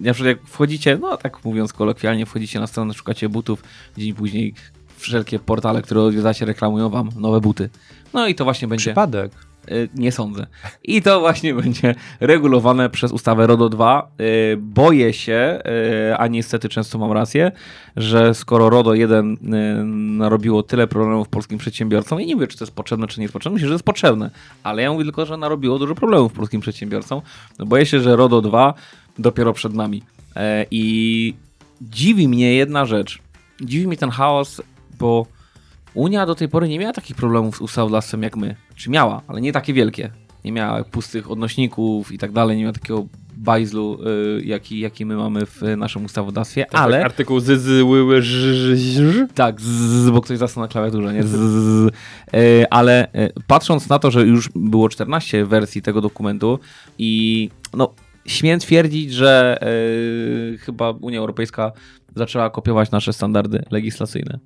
na 0.00 0.12
przykład 0.12 0.36
jak 0.36 0.46
wchodzicie, 0.46 0.98
no 1.00 1.16
tak 1.16 1.44
mówiąc 1.44 1.72
kolokwialnie, 1.72 2.26
wchodzicie 2.26 2.60
na 2.60 2.66
stronę, 2.66 2.94
szukacie 2.94 3.28
butów, 3.28 3.62
dzień 3.96 4.14
później 4.14 4.54
wszelkie 4.96 5.38
portale, 5.38 5.82
które 5.82 6.00
odwiedzacie, 6.02 6.44
reklamują 6.46 6.88
wam 6.88 7.10
nowe 7.16 7.40
buty. 7.40 7.70
No 8.14 8.28
i 8.28 8.34
to 8.34 8.44
właśnie 8.44 8.68
będzie... 8.68 8.90
Przypadek. 8.90 9.45
Y, 9.70 9.88
Nie 9.94 10.12
sądzę. 10.12 10.46
I 10.84 11.02
to 11.02 11.20
właśnie 11.20 11.54
będzie 11.62 11.94
regulowane 12.20 12.90
przez 12.90 13.12
ustawę 13.12 13.46
RODO 13.46 13.68
2. 13.68 14.10
Y, 14.20 14.56
Boję 14.56 15.12
się, 15.12 15.62
y, 16.10 16.16
a 16.16 16.26
niestety 16.26 16.68
często 16.68 16.98
mam 16.98 17.12
rację, 17.12 17.52
że 17.96 18.34
skoro 18.34 18.70
RODO 18.70 18.94
1 18.94 19.32
y, 19.32 19.36
narobiło 20.18 20.62
tyle 20.62 20.86
problemów 20.86 21.28
polskim 21.28 21.58
przedsiębiorcom, 21.58 22.20
i 22.20 22.26
nie 22.26 22.36
wiem, 22.36 22.48
czy 22.48 22.58
to 22.58 22.64
jest 22.64 22.74
potrzebne, 22.74 23.06
czy 23.06 23.20
nie 23.20 23.24
jest 23.24 23.32
potrzebne, 23.32 23.54
myślę, 23.54 23.68
że 23.68 23.74
jest 23.74 23.84
potrzebne, 23.84 24.30
ale 24.62 24.82
ja 24.82 24.92
mówię 24.92 25.04
tylko, 25.04 25.26
że 25.26 25.36
narobiło 25.36 25.78
dużo 25.78 25.94
problemów 25.94 26.32
polskim 26.32 26.60
przedsiębiorcom. 26.60 27.20
No 27.58 27.66
boję 27.66 27.86
się, 27.86 28.00
że 28.00 28.16
RODO 28.16 28.42
2 28.42 28.74
dopiero 29.18 29.52
przed 29.52 29.74
nami. 29.74 30.02
E, 30.36 30.66
I 30.70 31.34
dziwi 31.80 32.28
mnie 32.28 32.54
jedna 32.54 32.86
rzecz. 32.86 33.18
Dziwi 33.60 33.86
mnie 33.86 33.96
ten 33.96 34.10
chaos, 34.10 34.62
bo 34.98 35.26
Unia 35.96 36.26
do 36.26 36.34
tej 36.34 36.48
pory 36.48 36.68
nie 36.68 36.78
miała 36.78 36.92
takich 36.92 37.16
problemów 37.16 37.56
z 37.56 37.60
ustawodawstwem 37.60 38.22
jak 38.22 38.36
my. 38.36 38.56
Czy 38.76 38.90
miała, 38.90 39.22
ale 39.28 39.40
nie 39.40 39.52
takie 39.52 39.72
wielkie. 39.72 40.10
Nie 40.44 40.52
miała 40.52 40.84
pustych 40.84 41.30
odnośników 41.30 42.12
i 42.12 42.18
tak 42.18 42.32
dalej, 42.32 42.56
nie 42.56 42.62
miała 42.62 42.72
takiego 42.72 43.06
bajzlu, 43.36 43.98
y, 44.38 44.44
jaki, 44.44 44.80
jaki 44.80 45.06
my 45.06 45.16
mamy 45.16 45.46
w 45.46 45.62
naszym 45.76 46.04
ustawodawstwie, 46.04 46.66
Tak, 46.70 46.80
ale... 46.80 46.96
tak, 46.96 47.04
artykuł 47.04 47.40
z, 47.40 47.60
z, 47.60 47.82
ły, 47.82 48.22
ż, 48.22 48.78
ż. 48.78 49.26
Tak, 49.34 49.60
z, 49.60 50.10
bo 50.10 50.20
ktoś 50.20 50.38
zasnął 50.38 50.64
na 50.64 50.68
klawiaturze, 50.68 51.14
nie? 51.14 51.22
Z, 51.22 51.30
z, 51.30 51.88
e, 52.34 52.72
ale 52.72 53.12
e, 53.12 53.28
patrząc 53.46 53.88
na 53.88 53.98
to, 53.98 54.10
że 54.10 54.22
już 54.22 54.48
było 54.54 54.88
14 54.88 55.44
wersji 55.44 55.82
tego 55.82 56.00
dokumentu 56.00 56.58
i 56.98 57.50
no, 57.74 57.94
śmiem 58.26 58.60
twierdzić, 58.60 59.12
że 59.12 59.58
e, 60.54 60.58
chyba 60.58 60.90
Unia 60.90 61.18
Europejska 61.18 61.72
zaczęła 62.16 62.50
kopiować 62.50 62.90
nasze 62.90 63.12
standardy 63.12 63.62
legislacyjne. 63.70 64.38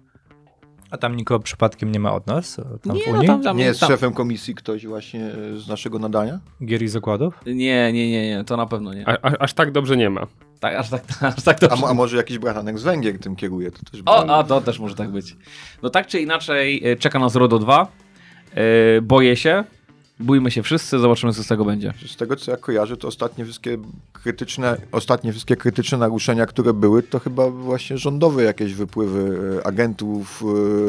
A 0.90 0.96
tam 0.98 1.16
nikogo 1.16 1.40
przypadkiem 1.40 1.92
nie 1.92 2.00
ma 2.00 2.12
od 2.12 2.26
nas? 2.26 2.56
Tam 2.82 2.96
Nie, 2.96 3.04
w 3.04 3.06
no 3.06 3.12
Unii? 3.14 3.26
tam- 3.26 3.42
tam- 3.42 3.56
Nie 3.56 3.64
jest 3.64 3.80
tam- 3.80 3.88
szefem 3.90 4.12
komisji 4.12 4.54
ktoś 4.54 4.86
właśnie 4.86 5.24
e, 5.24 5.56
z 5.56 5.68
naszego 5.68 5.98
nadania? 5.98 6.38
Gier 6.64 6.82
i 6.82 6.88
zakładów? 6.88 7.40
Nie, 7.46 7.92
nie, 7.92 8.10
nie, 8.10 8.28
nie, 8.30 8.44
to 8.44 8.56
na 8.56 8.66
pewno 8.66 8.94
nie. 8.94 9.08
A, 9.08 9.12
a, 9.22 9.38
aż 9.38 9.52
tak 9.54 9.72
dobrze 9.72 9.96
nie 9.96 10.10
ma. 10.10 10.26
Tak, 10.60 10.74
aż 10.74 10.90
tak, 10.90 11.02
aż 11.36 11.42
tak 11.42 11.60
to 11.60 11.72
A, 11.72 11.90
a 11.90 11.94
może 11.94 12.16
jakiś 12.16 12.38
bratanek 12.38 12.78
z 12.78 12.82
Węgier 12.82 13.18
tym 13.18 13.36
kieruje? 13.36 13.70
To 13.70 13.78
też 13.90 14.02
O, 14.06 14.36
a 14.38 14.44
to 14.44 14.60
też 14.60 14.78
może 14.78 14.94
tak 14.94 15.10
być. 15.10 15.36
No 15.82 15.90
tak 15.90 16.06
czy 16.06 16.20
inaczej, 16.20 16.90
e, 16.92 16.96
czeka 16.96 17.18
nas 17.18 17.36
RODO 17.36 17.58
2. 17.58 17.86
E, 18.54 19.00
Boję 19.02 19.36
się. 19.36 19.64
Bójmy 20.20 20.50
się 20.50 20.62
wszyscy, 20.62 20.98
zobaczymy 20.98 21.32
co 21.32 21.44
z 21.44 21.46
tego 21.46 21.64
będzie. 21.64 21.92
Z 22.06 22.16
tego 22.16 22.36
co 22.36 22.50
ja 22.50 22.56
kojarzę, 22.56 22.96
to 22.96 23.08
ostatnie 23.08 23.44
wszystkie 23.44 23.78
krytyczne, 24.12 24.76
ostatnie 24.92 25.32
wszystkie 25.32 25.56
krytyczne 25.56 25.98
naruszenia, 25.98 26.46
które 26.46 26.72
były, 26.72 27.02
to 27.02 27.18
chyba 27.18 27.50
właśnie 27.50 27.98
rządowe 27.98 28.42
jakieś 28.42 28.74
wypływy 28.74 29.38
e, 29.58 29.66
agentów 29.66 30.42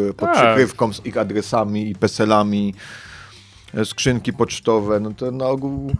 e, 0.10 0.14
pod 0.14 0.30
Tak. 0.30 0.36
przykrywką 0.36 0.94
z 0.94 1.06
ich 1.06 1.18
adresami 1.18 1.90
i 1.90 1.96
peselami, 1.96 2.74
e, 3.74 3.86
skrzynki 3.86 4.34
pocztowe, 4.34 5.00
no 5.00 5.12
to 5.14 5.32
na 5.32 5.46
ogół 5.46 5.92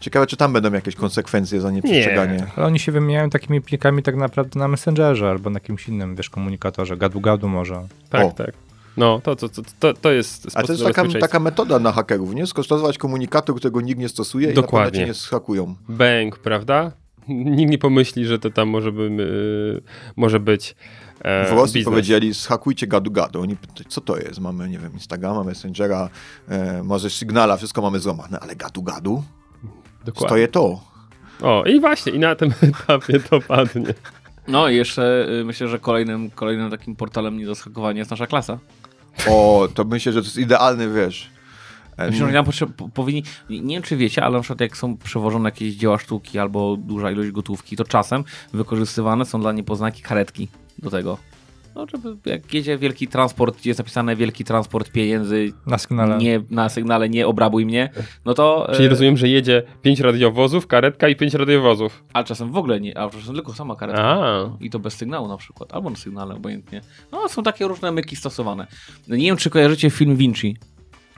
ciekawe, 0.00 0.26
czy 0.26 0.36
tam 0.36 0.52
będą 0.52 0.72
jakieś 0.72 0.94
konsekwencje 0.96 1.60
za 1.60 1.70
nieprzestrzeganie. 1.70 2.46
Ale 2.56 2.66
oni 2.66 2.78
się 2.78 2.92
wymieniają 2.92 3.30
takimi 3.30 3.60
plikami 3.60 4.02
tak 4.02 4.16
naprawdę 4.16 4.60
na 4.60 4.68
Messengerze 4.68 5.30
albo 5.30 5.50
na 5.50 5.56
jakimś 5.56 5.88
innym, 5.88 6.16
wiesz, 6.16 6.30
komunikatorze. 6.30 6.96
Gadu-gadu 6.96 7.48
może. 7.48 7.86
Tak, 8.10 8.24
O. 8.24 8.30
tak. 8.30 8.52
No, 8.96 9.20
to, 9.24 9.36
to, 9.36 9.48
to, 9.48 9.62
to, 9.80 9.94
to 9.94 10.12
jest 10.12 10.46
A 10.46 10.50
sposób 10.50 10.66
to 10.66 10.72
jest 10.72 10.84
na 10.84 10.92
taka, 10.92 11.18
taka 11.20 11.40
metoda 11.40 11.78
na 11.78 11.92
hakerów, 11.92 12.34
nie? 12.34 12.46
Skosztować 12.46 12.98
komunikator, 12.98 13.56
którego 13.56 13.80
nikt 13.80 14.00
nie 14.00 14.08
stosuje 14.08 14.50
i 14.50 14.54
Dokładnie. 14.54 14.84
na 14.84 14.90
pewno 14.90 15.04
cię 15.04 15.06
nie 15.06 15.14
schakują. 15.14 15.74
Bang, 15.88 16.38
prawda? 16.38 16.92
Nikt 17.28 17.70
nie 17.70 17.78
pomyśli, 17.78 18.26
że 18.26 18.38
to 18.38 18.50
tam 18.50 18.68
może, 18.68 18.92
by, 18.92 19.02
y, 19.02 20.12
może 20.16 20.40
być 20.40 20.76
e, 21.20 21.48
W 21.48 21.52
Rosji 21.52 21.74
biznes. 21.74 21.90
powiedzieli, 21.92 22.34
schakujcie 22.34 22.86
gadu-gadu. 22.86 23.40
Oni 23.42 23.56
pytali, 23.56 23.84
co 23.88 24.00
to 24.00 24.16
jest? 24.16 24.40
Mamy, 24.40 24.68
nie 24.68 24.78
wiem, 24.78 24.92
Instagrama, 24.92 25.44
Messengera, 25.44 26.08
e, 26.48 26.82
może 26.82 27.10
Signala, 27.10 27.56
wszystko 27.56 27.82
mamy 27.82 27.98
złamane, 27.98 28.40
ale 28.40 28.56
gadu-gadu? 28.56 29.22
Dokładnie. 30.04 30.28
Stoję 30.28 30.48
to. 30.48 30.80
O, 31.42 31.64
i 31.64 31.80
właśnie, 31.80 32.12
i 32.12 32.18
na 32.18 32.34
tym 32.34 32.54
etapie 32.84 33.20
to 33.20 33.40
padnie. 33.40 33.94
No 34.48 34.68
i 34.68 34.76
jeszcze 34.76 35.26
y, 35.40 35.44
myślę, 35.44 35.68
że 35.68 35.78
kolejnym, 35.78 36.30
kolejnym 36.30 36.70
takim 36.70 36.96
portalem 36.96 37.38
nie 37.38 37.46
do 37.46 37.54
schakowania 37.54 37.98
jest 37.98 38.10
nasza 38.10 38.26
klasa. 38.26 38.58
O, 39.28 39.68
to 39.74 39.84
myślę, 39.84 40.12
że 40.12 40.20
to 40.20 40.24
jest 40.26 40.36
idealny, 40.38 40.90
wiesz. 40.90 41.30
Myślę, 41.98 42.18
że 42.52 42.66
po- 42.66 42.88
powinni, 42.88 43.22
nie 43.50 43.74
wiem 43.76 43.82
czy 43.82 43.96
wiecie, 43.96 44.24
ale 44.24 44.34
na 44.36 44.40
przykład 44.40 44.60
jak 44.60 44.76
są 44.76 44.96
przewożone 44.96 45.48
jakieś 45.48 45.74
dzieła 45.74 45.98
sztuki 45.98 46.38
albo 46.38 46.76
duża 46.76 47.10
ilość 47.10 47.30
gotówki, 47.30 47.76
to 47.76 47.84
czasem 47.84 48.24
wykorzystywane 48.52 49.24
są 49.24 49.40
dla 49.40 49.52
niepoznaki 49.52 50.02
karetki 50.02 50.48
do 50.78 50.90
tego. 50.90 51.18
No, 51.74 51.86
żeby 51.92 52.16
jak 52.30 52.54
jedzie 52.54 52.78
wielki 52.78 53.08
transport, 53.08 53.58
gdzie 53.58 53.70
jest 53.70 53.78
napisane 53.78 54.16
wielki 54.16 54.44
transport 54.44 54.90
pieniędzy, 54.92 55.52
Na 55.66 55.78
sygnale. 55.78 56.18
nie, 56.18 56.40
na 56.50 56.68
sygnale 56.68 57.08
nie 57.08 57.26
obrabuj 57.26 57.66
mnie, 57.66 57.90
no 58.24 58.34
to... 58.34 58.68
Czyli 58.72 58.86
e, 58.86 58.88
rozumiem, 58.88 59.16
że 59.16 59.28
jedzie 59.28 59.62
pięć 59.82 60.00
radiowozów, 60.00 60.66
karetka 60.66 61.08
i 61.08 61.16
pięć 61.16 61.34
radiowozów. 61.34 62.04
Ale 62.12 62.24
czasem 62.24 62.52
w 62.52 62.56
ogóle 62.56 62.80
nie, 62.80 62.98
a 62.98 63.10
czasem 63.10 63.34
tylko 63.34 63.52
sama 63.52 63.76
karetka. 63.76 64.02
A, 64.02 64.50
I 64.60 64.70
to 64.70 64.78
bez 64.78 64.94
sygnału 64.94 65.28
na 65.28 65.36
przykład, 65.36 65.74
albo 65.74 65.90
na 65.90 65.96
sygnale, 65.96 66.34
obojętnie. 66.34 66.80
No, 67.12 67.28
są 67.28 67.42
takie 67.42 67.68
różne 67.68 67.92
myki 67.92 68.16
stosowane. 68.16 68.66
Nie 69.08 69.18
wiem, 69.18 69.36
czy 69.36 69.50
kojarzycie 69.50 69.90
film 69.90 70.16
Vinci. 70.16 70.56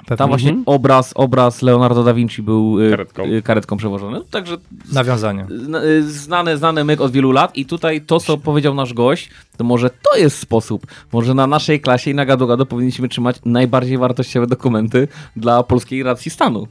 Pewnie. 0.07 0.17
Tam 0.17 0.29
właśnie 0.29 0.63
obraz, 0.67 1.13
obraz 1.15 1.63
Leonardo 1.63 2.05
da 2.05 2.15
Vinci 2.15 2.43
był 2.43 2.81
y, 2.81 2.91
Karetką. 2.91 3.25
y, 3.25 3.43
karetką 3.43 3.77
przewożony. 3.77 4.21
Także 4.31 4.57
Nawiązanie. 4.93 5.47
y, 5.85 6.13
znany, 6.13 6.57
znany 6.57 6.85
myk 6.85 7.01
od 7.01 7.13
wielu 7.13 7.33
lat 7.33 7.57
i 7.57 7.67
tutaj 7.67 8.01
to, 8.01 8.21
co 8.21 8.39
powiedział 8.39 8.75
nasz 8.75 8.95
gość, 8.95 9.31
to 9.57 9.65
może 9.65 9.91
to 9.91 10.17
jest 10.19 10.39
sposób. 10.39 10.87
Może 11.13 11.35
na 11.35 11.47
naszej 11.47 11.81
klasie 11.81 12.11
i 12.11 12.15
na 12.15 12.27
gado 12.27 12.47
gado 12.47 12.67
powinniśmy 12.67 13.09
trzymać 13.09 13.37
najbardziej 13.45 13.99
wartościowe 13.99 14.47
dokumenty 14.47 15.09
dla 15.37 15.63
polskiej 15.63 16.03
racji 16.03 16.31
stanu. 16.31 16.67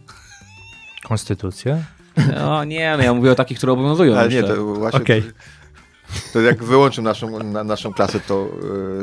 Konstytucję? 1.07 1.83
No 2.35 2.63
nie, 2.63 2.95
no 2.97 3.03
ja 3.03 3.13
mówię 3.13 3.31
o 3.31 3.35
takich, 3.35 3.57
które 3.57 3.73
obowiązują 3.73 4.15
Ale 4.17 4.29
nie, 4.29 4.43
to 4.43 4.65
właśnie... 4.65 4.99
Okej. 4.99 5.23
To 6.33 6.41
jak 6.41 6.63
wyłączę 6.63 7.01
naszą, 7.01 7.43
na, 7.43 7.63
naszą 7.63 7.93
klasę, 7.93 8.19
to, 8.27 8.47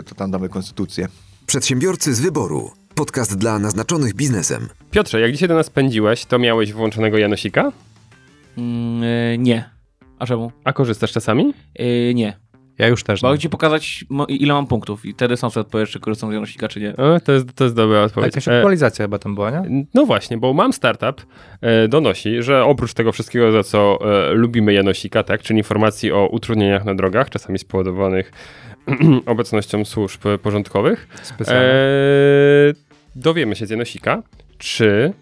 to 0.06 0.14
tam 0.14 0.30
damy 0.30 0.48
konstytucję. 0.48 1.08
Przedsiębiorcy 1.46 2.14
z 2.14 2.20
wyboru. 2.20 2.70
Podcast 3.02 3.38
dla 3.38 3.58
naznaczonych 3.58 4.14
biznesem. 4.14 4.68
Piotrze, 4.90 5.20
jak 5.20 5.32
dzisiaj 5.32 5.48
do 5.48 5.54
nas 5.54 5.70
pędziłeś, 5.70 6.24
to 6.24 6.38
miałeś 6.38 6.72
włączonego 6.72 7.18
Janosika? 7.18 7.72
Mm, 8.58 9.02
y, 9.02 9.36
nie. 9.38 9.70
A 10.18 10.26
czemu? 10.26 10.52
A 10.64 10.72
korzystasz 10.72 11.12
czasami? 11.12 11.54
Y, 11.80 12.12
nie. 12.14 12.36
Ja 12.78 12.88
już 12.88 13.04
też. 13.04 13.22
Mogę 13.22 13.38
ci 13.38 13.48
pokazać, 13.48 14.04
ile 14.28 14.54
mam 14.54 14.66
punktów 14.66 15.04
i 15.04 15.12
wtedy 15.12 15.36
sam 15.36 15.50
sobie 15.50 15.60
odpowiesz, 15.66 15.90
czy 15.90 16.00
korzystam 16.00 16.30
z 16.30 16.34
Janosika, 16.34 16.68
czy 16.68 16.80
nie. 16.80 16.96
O, 16.96 17.20
to, 17.20 17.32
jest, 17.32 17.52
to 17.54 17.64
jest 17.64 17.76
dobra 17.76 18.02
odpowiedź. 18.02 18.26
Jakaś 18.26 18.48
E, 18.48 18.56
aktualizacja 18.56 19.04
chyba 19.04 19.18
tam 19.18 19.34
była, 19.34 19.50
nie? 19.50 19.86
No 19.94 20.06
właśnie, 20.06 20.38
bo 20.38 20.52
mam 20.52 20.72
startup, 20.72 21.26
e, 21.60 21.88
donosi, 21.88 22.42
że 22.42 22.64
oprócz 22.64 22.94
tego 22.94 23.12
wszystkiego, 23.12 23.52
za 23.52 23.62
co 23.62 23.98
e, 24.30 24.32
lubimy 24.32 24.72
Janosika, 24.72 25.22
tak, 25.22 25.42
czyli 25.42 25.58
informacji 25.58 26.12
o 26.12 26.28
utrudnieniach 26.28 26.84
na 26.84 26.94
drogach, 26.94 27.30
czasami 27.30 27.58
spowodowanych 27.58 28.32
obecnością 29.26 29.84
służb 29.84 30.20
porządkowych, 30.42 31.08
Specjalnie. 31.22 31.68
e, 31.68 32.91
dowiemy 33.16 33.56
się 33.56 33.66
z 33.66 33.70
Janosika, 33.70 34.22
czy 34.58 35.12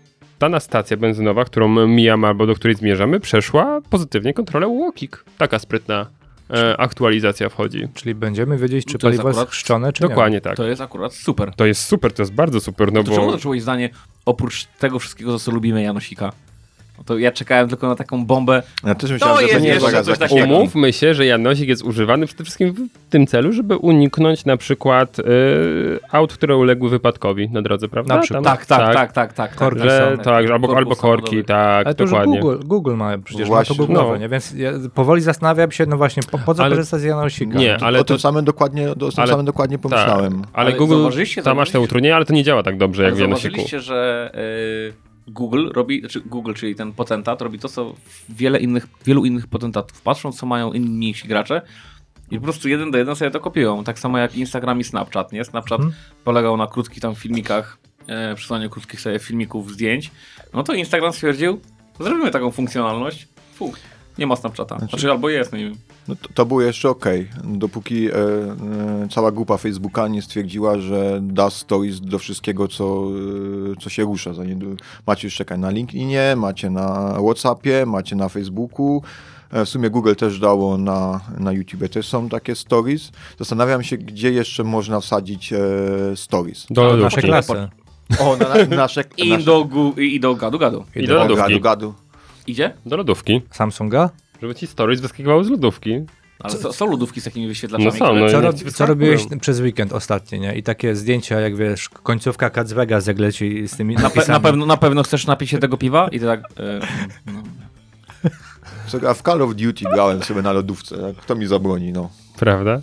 dana 0.41 0.61
stacja 0.61 0.97
benzynowa, 0.97 1.45
którą 1.45 1.87
mijamy 1.87 2.27
albo 2.27 2.47
do 2.47 2.55
której 2.55 2.77
zmierzamy, 2.77 3.21
przeszła 3.21 3.81
pozytywnie 3.91 4.35
kontrolę 4.35 4.69
UOKiK. 4.69 5.25
Taka 5.39 5.59
sprytna 5.59 6.07
e, 6.51 6.77
aktualizacja 6.81 7.49
wchodzi. 7.49 7.89
Czyli 7.95 8.15
będziemy 8.15 8.59
wiedzieć, 8.59 8.85
czy 8.85 8.99
To 8.99 9.09
jest 9.09 9.19
paliwo 9.19 9.29
jest 9.29 9.39
akurat- 9.39 9.51
chrzczone, 9.53 9.93
czy 9.93 10.03
Dokładnie 10.03 10.41
tak. 10.41 10.57
To 10.57 10.67
jest 10.67 10.81
akurat 10.81 11.15
super. 11.15 11.53
To 11.57 11.67
jest 11.67 11.85
super, 11.85 12.13
to 12.13 12.23
jest 12.23 12.33
bardzo 12.33 12.61
super, 12.61 12.93
no 12.93 13.03
To 13.05 13.13
czemu 13.15 13.27
bo... 13.27 13.33
to 13.33 13.39
czułeś 13.39 13.63
zdanie, 13.63 13.91
oprócz 14.27 14.65
tego 14.65 14.99
wszystkiego, 14.99 15.39
za 15.39 15.45
co 15.45 15.51
lubimy 15.51 15.83
Janosika? 15.83 16.33
No 17.01 17.05
to 17.05 17.19
ja 17.19 17.33
czekałem 17.33 17.69
tylko 17.69 17.89
na 17.89 17.95
taką 17.97 18.27
bombę. 18.27 18.63
Ja 18.85 18.95
też 18.95 19.11
myślałem, 19.11 19.37
że 19.37 19.43
jest 19.43 19.55
to 19.55 19.61
nie 19.61 19.81
zaraz 19.81 20.07
coś 20.07 20.19
takiego. 20.19 20.45
Umówmy 20.57 20.93
się, 20.93 21.15
że 21.15 21.27
Janosik 21.27 21.69
jest 21.69 21.83
używany 21.83 22.27
przede 22.27 22.45
wszystkim 22.45 22.73
w 22.73 23.11
tym 23.11 23.27
celu, 23.27 23.53
żeby 23.53 23.77
uniknąć 23.77 24.45
na 24.45 24.57
przykład 24.57 25.19
y, 25.19 25.23
aut, 26.13 26.33
które 26.33 26.57
uległy 26.57 26.91
wypadkowi 26.91 27.51
na 27.51 27.63
drodze, 27.63 27.89
prawda? 27.89 28.17
Na 28.17 28.23
przykład. 28.23 28.45
Tak, 28.45 28.67
tak, 28.67 28.95
tak, 28.95 29.13
tak, 29.13 29.33
tak. 29.33 29.55
Korki 29.55 29.81
tak, 29.81 29.89
Że, 29.91 30.13
są. 30.17 30.23
tak, 30.23 30.47
że 30.47 30.53
albo, 30.53 30.77
albo 30.77 30.97
korki, 30.97 31.45
tak, 31.45 31.87
Ale 31.87 31.95
to 31.95 32.05
dokładnie. 32.05 32.41
Google, 32.41 32.59
Google 32.67 32.95
ma 32.95 33.19
przecież 33.19 33.49
Właśnie, 33.49 33.77
ma 33.79 33.87
to 33.87 33.93
Google'owe, 33.93 34.11
no. 34.11 34.17
nie? 34.17 34.29
Więc 34.29 34.53
ja 34.53 34.73
powoli 34.95 35.23
zastanawiam 35.23 35.71
się, 35.71 35.87
no 35.87 35.97
właśnie, 35.97 36.23
po, 36.31 36.39
po 36.39 36.55
co 36.55 36.63
Ale- 36.65 36.77
korzystać 36.77 37.01
z 37.01 37.05
Janosika? 37.05 37.59
Nie, 37.59 37.77
ale 37.77 37.99
o 37.99 38.05
to, 38.05 38.09
tym 38.09 38.19
samym 38.19 38.45
dokładnie, 38.45 38.91
o 38.91 38.95
tym 38.95 39.09
ale- 39.17 39.27
samym 39.31 39.47
dokładnie 39.47 39.79
pomyślałem. 39.79 40.41
Tak, 40.41 40.51
ale, 40.53 40.69
Ale 40.69 40.79
Google 40.79 41.09
tam 41.45 41.57
masz 41.57 41.71
te 41.71 41.81
utrudnienia, 41.81 42.17
ale 42.17 42.25
to 42.25 42.33
nie 42.35 42.45
działa 42.45 42.63
tak 42.63 42.77
dobrze 42.79 43.03
jak 43.03 43.13
Ale 43.13 43.17
w 43.19 43.21
Janosiku. 43.21 43.43
zauważyliście, 43.57 43.81
że 43.81 44.31
y, 44.35 45.10
Google 45.33 45.69
robi, 45.73 46.01
znaczy 46.01 46.21
Google, 46.21 46.53
czyli 46.53 46.75
ten 46.75 46.93
potentat, 46.93 47.43
robi 47.43 47.59
to, 47.59 47.69
co 47.69 47.95
wiele 48.29 48.59
innych, 48.59 48.87
wielu 49.05 49.25
innych 49.25 49.47
potentatów. 49.47 50.03
Patrzą, 50.03 50.33
co 50.33 50.47
mają 50.47 50.73
inni 50.73 50.89
mniejsi 50.91 51.29
gracze 51.29 51.63
i 52.31 52.37
po 52.37 52.43
prostu 52.43 52.69
jeden 52.69 52.91
do 52.91 52.99
jeden 52.99 53.17
sobie 53.17 53.31
to 53.31 53.41
kopiują. 53.41 53.85
Tak 53.85 53.99
samo 53.99 54.19
jak 54.19 54.35
Instagram 54.35 54.81
i 54.81 54.85
Snapchat, 54.85 55.33
nie? 55.33 55.45
Snapchat 55.45 55.81
Mhm. 55.81 55.95
polegał 56.25 56.57
na 56.57 56.67
krótkich 56.67 57.01
tam 57.01 57.15
filmikach, 57.15 57.79
e, 58.07 58.35
przysłaniu 58.35 58.71
krótkich 58.71 59.01
sobie 59.01 59.19
filmików, 59.19 59.73
zdjęć. 59.73 60.11
No 60.55 60.63
to 60.63 60.73
Instagram 60.75 61.13
stwierdził, 61.13 61.61
zrobimy 62.01 62.31
taką 62.31 62.51
funkcjonalność. 62.51 63.29
Fu, 63.55 63.73
nie 64.19 64.27
ma 64.27 64.37
Snapchata. 64.37 64.79
Znaczy, 64.79 65.11
albo 65.11 65.29
jest, 65.29 65.53
nie 65.53 65.65
wiem. 65.65 65.75
No 66.09 66.15
to, 66.17 66.29
to 66.35 66.47
było 66.47 66.63
jeszcze 66.63 66.89
ok, 66.91 67.05
dopóki 67.45 68.09
e, 68.09 68.13
e, 68.15 69.09
cała 69.11 69.33
grupa 69.33 69.57
Facebooka 69.57 70.09
nie 70.09 70.23
stwierdziła, 70.23 70.79
że 70.79 71.21
da 71.23 71.51
stories 71.51 72.01
do 72.01 72.19
wszystkiego, 72.19 72.69
co, 72.69 73.05
e, 73.73 73.81
co 73.81 73.91
się 73.91 74.03
rusza. 74.03 74.31
Macie 75.07 75.27
już 75.27 75.35
czekać 75.35 75.61
na 75.61 75.71
LinkedInie, 75.71 76.35
macie 76.37 76.71
na 76.71 77.17
Whatsappie, 77.25 77.87
macie 77.87 78.17
na 78.17 78.29
Facebooku. 78.29 79.03
E, 79.53 79.65
W 79.65 79.69
sumie 79.69 79.91
Google 79.91 80.15
też 80.15 80.39
dało 80.39 80.79
na, 80.79 81.21
na 81.39 81.53
YouTube 81.53 81.89
też 81.89 82.09
są 82.09 82.29
takie 82.29 82.55
stories. 82.55 83.11
Zastanawiam 83.39 83.83
się, 83.83 83.97
gdzie 83.97 84.33
jeszcze 84.33 84.65
można 84.65 85.01
wsadzić 85.01 85.53
e, 85.53 85.59
stories. 86.17 86.67
Do 86.71 86.83
Nasze 86.83 86.97
lodówki. 86.97 87.21
klasy. 87.23 87.69
O, 88.21 88.37
na, 88.37 88.49
na 88.49 88.77
nasze, 88.77 89.05
I 89.17 89.31
nasze 89.31 89.45
do, 89.45 89.65
gu, 89.65 89.93
i 89.93 90.21
do 90.21 90.35
gadu 90.35 90.59
gadu. 90.59 90.85
I 90.97 91.07
do 91.07 91.37
gadu, 91.37 91.61
gadu. 91.61 91.95
Idzie? 92.51 92.73
Do 92.87 92.97
lodówki. 92.97 93.43
Samsunga? 93.51 94.11
Żeby 94.43 94.55
ci 94.55 94.67
stories 94.67 95.01
wyskakiwały 95.01 95.45
z 95.45 95.51
lodówki. 95.51 96.01
Ale 96.39 96.57
są, 96.57 96.73
są 96.73 96.91
lodówki 96.91 97.21
z 97.21 97.25
takimi 97.25 97.49
wyświetlaczami. 97.49 97.85
No 97.85 98.07
są, 98.07 98.15
no. 98.15 98.29
Co, 98.29 98.37
nie 98.37 98.43
rob, 98.43 98.57
co 98.57 98.87
robiłeś 98.87 99.23
przez 99.41 99.61
weekend 99.61 99.93
ostatnio, 99.93 100.39
nie? 100.39 100.57
I 100.57 100.63
takie 100.63 100.97
zdjęcia, 100.97 101.41
jak 101.41 101.57
wiesz, 101.57 101.89
końcówka 101.89 102.51
Cats 102.51 102.73
Vegas, 102.73 103.07
jak 103.07 103.19
leci 103.19 103.69
z 103.69 103.77
tymi 103.77 103.95
Na, 103.95 104.11
pe, 104.11 104.29
na, 104.29 104.41
pewno, 104.41 104.67
na 104.67 104.77
pewno 104.77 105.03
chcesz 105.03 105.27
napić 105.27 105.51
się 105.51 105.59
tego 105.59 105.77
piwa? 105.77 106.09
I 106.09 106.21
ty 106.21 106.27
tak... 106.27 106.41
E, 106.41 106.81
no. 107.27 107.43
Co, 108.87 109.11
A 109.11 109.15
w 109.15 109.23
Call 109.23 109.43
of 109.43 109.55
Duty 109.55 109.85
grałem 109.93 110.23
sobie 110.23 110.43
na 110.43 110.53
lodówce. 110.53 111.15
Kto 111.17 111.35
mi 111.35 111.47
zabroni, 111.47 111.93
no. 111.93 112.11
Prawda? 112.39 112.81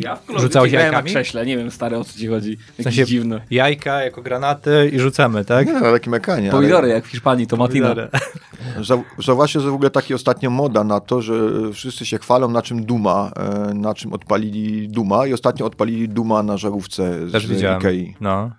Ja 0.00 0.16
w 0.16 0.40
Rzucałeś 0.40 0.70
grałem 0.70 0.90
na 0.90 0.96
jajkami? 0.96 1.10
krześle, 1.14 1.46
nie 1.46 1.56
wiem 1.56 1.70
stary 1.70 1.96
o 1.98 2.04
co 2.04 2.18
ci 2.18 2.26
chodzi. 2.26 2.50
Jakieś 2.78 2.84
sensie- 2.84 3.04
dziwne. 3.06 3.40
Jajka 3.50 4.02
jako 4.02 4.22
granaty 4.22 4.90
i 4.92 4.98
rzucamy, 4.98 5.44
tak? 5.44 5.66
Nie 5.66 5.72
na 5.72 5.80
takim 5.92 6.14
ekranie. 6.14 6.42
ale- 6.52 6.58
Pomidory 6.60 6.88
jak 6.88 7.04
w 7.04 7.08
Hiszpanii, 7.08 7.46
to 7.46 7.56
Matina. 7.56 7.94
Zau- 8.80 9.02
Zauważcie, 9.18 9.60
że 9.60 9.70
w 9.70 9.74
ogóle 9.74 9.90
taki 9.90 10.14
ostatnio 10.14 10.50
moda 10.50 10.84
na 10.84 11.00
to, 11.00 11.22
że 11.22 11.34
wszyscy 11.72 12.06
się 12.06 12.18
chwalą 12.18 12.50
na 12.50 12.62
czym 12.62 12.84
Duma, 12.84 13.30
e, 13.70 13.74
na 13.74 13.94
czym 13.94 14.12
odpalili 14.12 14.88
Duma 14.88 15.26
i 15.26 15.32
ostatnio 15.32 15.66
odpalili 15.66 16.08
Duma 16.08 16.42
na 16.42 16.56
żarówce 16.56 17.28
z 17.28 17.32
Też 17.32 17.46
widziałem. 17.46 17.78
Ikei. 17.80 18.16
No. 18.20 18.50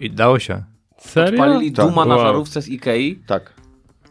I 0.00 0.10
dało 0.10 0.38
się. 0.38 0.62
Serio? 0.98 1.42
Odpalili 1.42 1.72
Tak. 1.72 1.86
Duma 1.86 2.04
na 2.04 2.14
Wow. 2.16 2.24
żarówce 2.24 2.62
z 2.62 2.68
Ikei. 2.68 3.16
Tak. 3.26 3.54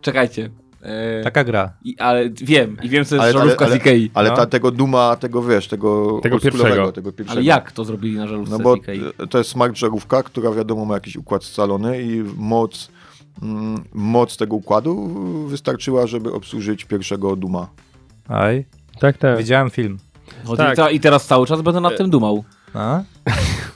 Czekajcie. 0.02 0.50
E, 0.84 1.24
Taka 1.24 1.44
gra. 1.44 1.74
i, 1.84 1.98
ale 2.00 2.30
wiem, 2.30 2.78
i 2.84 2.90
wiem 2.90 3.06
co 3.06 3.16
jest 3.16 3.24
Ale- 3.24 3.34
żarówka 3.34 3.66
ale- 3.66 3.74
z 3.74 3.78
Ikei. 3.78 4.12
Ale 4.14 4.30
No. 4.30 4.36
ta, 4.36 4.46
tego 4.46 4.72
Duma, 4.72 5.16
tego 5.16 5.44
wiesz, 5.44 5.68
tego, 5.68 6.20
Tego 6.24 6.40
pierwszego. 6.40 6.92
Tego 6.92 7.12
pierwszego. 7.12 7.38
Ale 7.40 7.44
jak 7.48 7.72
to 7.72 7.86
zrobili 7.86 8.18
na 8.18 8.28
żarówce 8.28 8.52
No 8.58 8.60
bo 8.64 8.76
z 8.76 8.78
Ikei? 8.78 9.02
to 9.30 9.38
jest 9.38 9.50
smart 9.50 9.78
żarówka, 9.78 10.24
która 10.24 10.52
wiadomo 10.52 10.86
ma 10.86 10.94
jakiś 10.94 11.16
układ 11.16 11.44
scalony 11.44 12.02
i 12.02 12.24
moc, 12.38 12.90
mm, 13.44 13.84
moc 13.94 14.38
tego 14.38 14.56
układu 14.56 15.08
wystarczyła, 15.48 16.08
żeby 16.08 16.34
obsłużyć 16.34 16.86
pierwszego 16.86 17.36
Duma. 17.36 17.68
Aj. 18.28 18.66
Tak, 19.00 19.18
tak. 19.18 19.38
Widziałem 19.38 19.70
film. 19.70 19.98
No, 20.46 20.56
tak. 20.58 20.74
i, 20.74 20.76
ta, 20.76 20.90
I 20.90 21.00
teraz 21.00 21.28
cały 21.28 21.48
czas 21.48 21.62
będę 21.62 21.82
nad 21.82 21.98
tym 21.98 22.10
dumał. 22.10 22.44
A? 22.74 23.04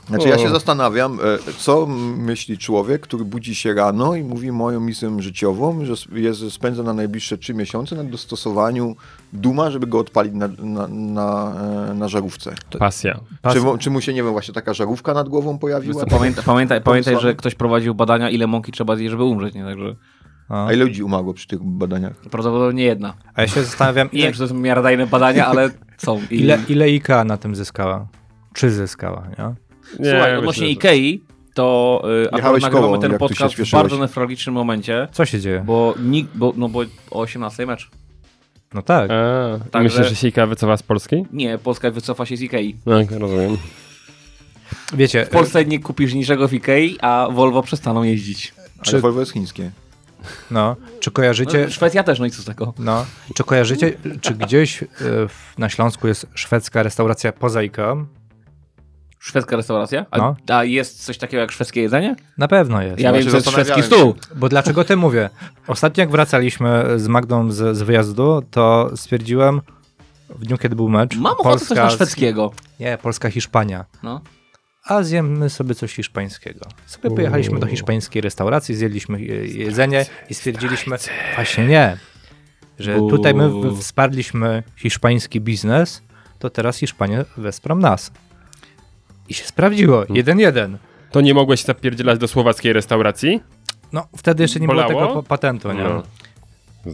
Znaczy 0.08 0.28
ja 0.28 0.38
się 0.38 0.48
zastanawiam, 0.48 1.18
e, 1.48 1.52
co 1.58 1.86
myśli 2.16 2.58
człowiek, 2.58 3.02
który 3.02 3.24
budzi 3.24 3.54
się 3.54 3.74
rano 3.74 4.14
i 4.14 4.24
mówi 4.24 4.52
moją 4.52 4.80
misją 4.80 5.20
życiową, 5.20 5.84
że 5.84 5.94
jest, 6.12 6.52
spędza 6.52 6.82
na 6.82 6.92
najbliższe 6.92 7.38
trzy 7.38 7.54
miesiące 7.54 7.96
na 7.96 8.04
dostosowaniu 8.04 8.96
Duma, 9.32 9.70
żeby 9.70 9.86
go 9.86 9.98
odpalić 9.98 10.34
na, 10.34 10.48
na, 10.58 10.88
na, 10.88 11.54
e, 11.90 11.94
na 11.94 12.08
żarówce. 12.08 12.54
Pasja. 12.78 13.20
Pas... 13.42 13.54
Czy, 13.54 13.60
czy 13.78 13.90
mu 13.90 14.00
się, 14.00 14.14
nie 14.14 14.22
wiem, 14.22 14.32
właśnie 14.32 14.54
taka 14.54 14.74
żarówka 14.74 15.14
nad 15.14 15.28
głową 15.28 15.58
pojawiła? 15.58 16.00
co, 16.00 16.06
pamiętaj, 16.06 16.44
pamiętaj, 16.44 16.80
pamiętaj, 16.80 17.20
że 17.20 17.34
ktoś 17.34 17.54
prowadził 17.54 17.94
badania, 17.94 18.30
ile 18.30 18.46
mąki 18.46 18.72
trzeba 18.72 18.96
zjeść, 18.96 19.10
żeby 19.10 19.24
umrzeć, 19.24 19.54
nie? 19.54 19.64
Także 19.64 19.96
A. 20.48 20.66
A 20.66 20.72
ile 20.72 20.84
ludzi 20.84 21.02
umarło 21.02 21.34
przy 21.34 21.46
tych 21.46 21.62
badaniach? 21.62 22.16
prawdopodobnie 22.16 22.84
jedna. 22.84 23.14
A 23.34 23.42
ja 23.42 23.48
się 23.48 23.62
zastanawiam, 23.62 24.08
Nie 24.12 24.18
ile, 24.18 24.26
wiem, 24.26 24.32
czy 24.32 24.38
to 24.38 24.48
są 24.48 24.54
miarodajne 24.54 25.06
badania, 25.06 25.46
ale 25.46 25.70
są. 25.98 26.20
I... 26.30 26.40
ile, 26.40 26.58
ile 26.68 26.84
IKEA 26.84 27.24
na 27.24 27.36
tym 27.36 27.54
zyskała? 27.54 28.06
Czy 28.58 28.70
zyskała, 28.70 29.22
nie? 29.38 29.44
Nie, 29.44 29.54
Słuchaj, 29.94 30.18
myślę, 30.20 30.38
odnośnie 30.38 30.68
Ikei, 30.68 31.22
to 31.54 32.02
y, 32.24 32.30
akurat 32.32 32.62
nagrywamy 32.62 32.86
koło, 32.86 32.98
ten 32.98 33.18
podcast 33.18 33.54
w 33.56 33.70
bardzo 33.70 33.98
nefralgicznym 33.98 34.54
momencie, 34.54 35.08
Co 35.12 35.24
się 35.26 35.40
dzieje? 35.40 35.62
bo, 35.66 35.94
nikt, 36.02 36.36
bo, 36.36 36.52
no 36.56 36.68
bo 36.68 36.80
o 37.10 37.20
18 37.20 37.66
mecz. 37.66 37.90
No 38.74 38.82
tak. 38.82 39.10
A, 39.10 39.58
Także- 39.70 39.98
Myślę, 39.98 40.04
że 40.10 40.16
się 40.16 40.28
Ika 40.28 40.46
wycofa 40.46 40.76
z 40.76 40.82
Polski? 40.82 41.24
Nie, 41.32 41.58
Polska 41.58 41.90
wycofa 41.90 42.26
się 42.26 42.36
z 42.36 42.42
Ikei. 42.42 42.74
Tak, 42.84 43.10
rozumiem. 43.10 43.56
Wiecie, 44.94 45.24
W 45.26 45.28
Polsce 45.28 45.64
nie 45.64 45.78
kupisz 45.80 46.14
niczego 46.14 46.48
w 46.48 46.54
Ikei, 46.54 46.98
a 47.00 47.28
Volvo 47.32 47.62
przestaną 47.62 48.02
jeździć. 48.02 48.54
Ale 48.78 48.84
Czy- 48.84 49.00
Volvo 49.00 49.20
jest 49.20 49.32
chińskie. 49.32 49.70
no, 50.50 50.76
czy 51.00 51.10
kojarzycie... 51.10 51.64
No, 51.64 51.70
Szwecja 51.70 52.02
też, 52.02 52.18
no 52.20 52.26
i 52.26 52.30
co 52.30 52.42
z 52.42 52.44
tego? 52.44 52.74
No, 52.78 53.06
czy 53.34 53.44
kojarzycie, 53.44 53.92
czy 54.20 54.34
gdzieś 54.34 54.82
y, 54.82 54.86
w, 55.28 55.54
na 55.58 55.68
Śląsku 55.68 56.08
jest 56.08 56.26
szwedzka 56.34 56.82
restauracja 56.82 57.32
poza 57.32 57.58
IKEA? 57.58 58.04
Szwedzka 59.18 59.56
restauracja? 59.56 60.06
A, 60.10 60.18
No. 60.18 60.36
a 60.48 60.64
jest 60.64 61.04
coś 61.04 61.18
takiego 61.18 61.40
jak 61.40 61.52
szwedzkie 61.52 61.82
jedzenie? 61.82 62.16
Na 62.38 62.48
pewno 62.48 62.82
jest. 62.82 63.00
Ja 63.00 63.12
wiem, 63.12 63.26
co 63.30 63.36
jest 63.36 63.50
szwedzki 63.50 63.82
stół. 63.82 64.14
Bo 64.36 64.48
dlaczego 64.48 64.84
ty 64.84 64.96
mówię? 64.96 65.30
Ostatnio 65.66 66.00
jak 66.02 66.10
wracaliśmy 66.10 66.84
z 66.96 67.08
Magdą 67.08 67.50
z, 67.52 67.76
z 67.76 67.82
wyjazdu, 67.82 68.42
to 68.50 68.90
stwierdziłem 68.96 69.60
w 70.30 70.44
dniu, 70.46 70.58
kiedy 70.58 70.76
był 70.76 70.88
mecz, 70.88 71.16
Mam 71.16 71.32
ochotę 71.32 71.64
coś 71.66 71.76
na 71.78 71.90
szwedzkiego. 71.90 72.52
Nie, 72.80 72.98
Polska-Hiszpania. 73.02 73.84
No. 74.02 74.20
A 74.84 75.02
zjemy 75.02 75.50
sobie 75.50 75.74
coś 75.74 75.94
hiszpańskiego. 75.94 76.60
Sobie 76.86 77.10
pojechaliśmy 77.10 77.60
do 77.60 77.66
hiszpańskiej 77.66 78.22
restauracji, 78.22 78.74
zjedliśmy 78.74 79.20
je- 79.20 79.46
jedzenie 79.46 80.06
i 80.30 80.34
stwierdziliśmy, 80.34 80.96
właśnie 81.34 81.66
nie, 81.66 81.96
że 82.78 82.96
Bu. 82.96 83.10
tutaj 83.10 83.34
my 83.34 83.50
wsparliśmy 83.80 84.62
hiszpański 84.76 85.40
biznes, 85.40 86.02
to 86.38 86.50
teraz 86.50 86.76
Hiszpanie 86.76 87.24
wesprą 87.36 87.76
nas. 87.76 88.10
I 89.28 89.34
się 89.34 89.44
sprawdziło, 89.44 90.04
jeden 90.08 90.38
jeden. 90.38 90.78
To 91.10 91.20
nie 91.20 91.34
mogłeś 91.34 91.64
zapierdzielać 91.64 92.18
do 92.18 92.28
słowackiej 92.28 92.72
restauracji? 92.72 93.40
No, 93.92 94.08
wtedy 94.16 94.42
jeszcze 94.42 94.60
nie 94.60 94.66
Bolało? 94.66 94.88
było 94.88 95.06
tego 95.06 95.22
pa- 95.22 95.28
patentu, 95.28 95.72
nie? 95.72 95.84
No. 95.84 96.02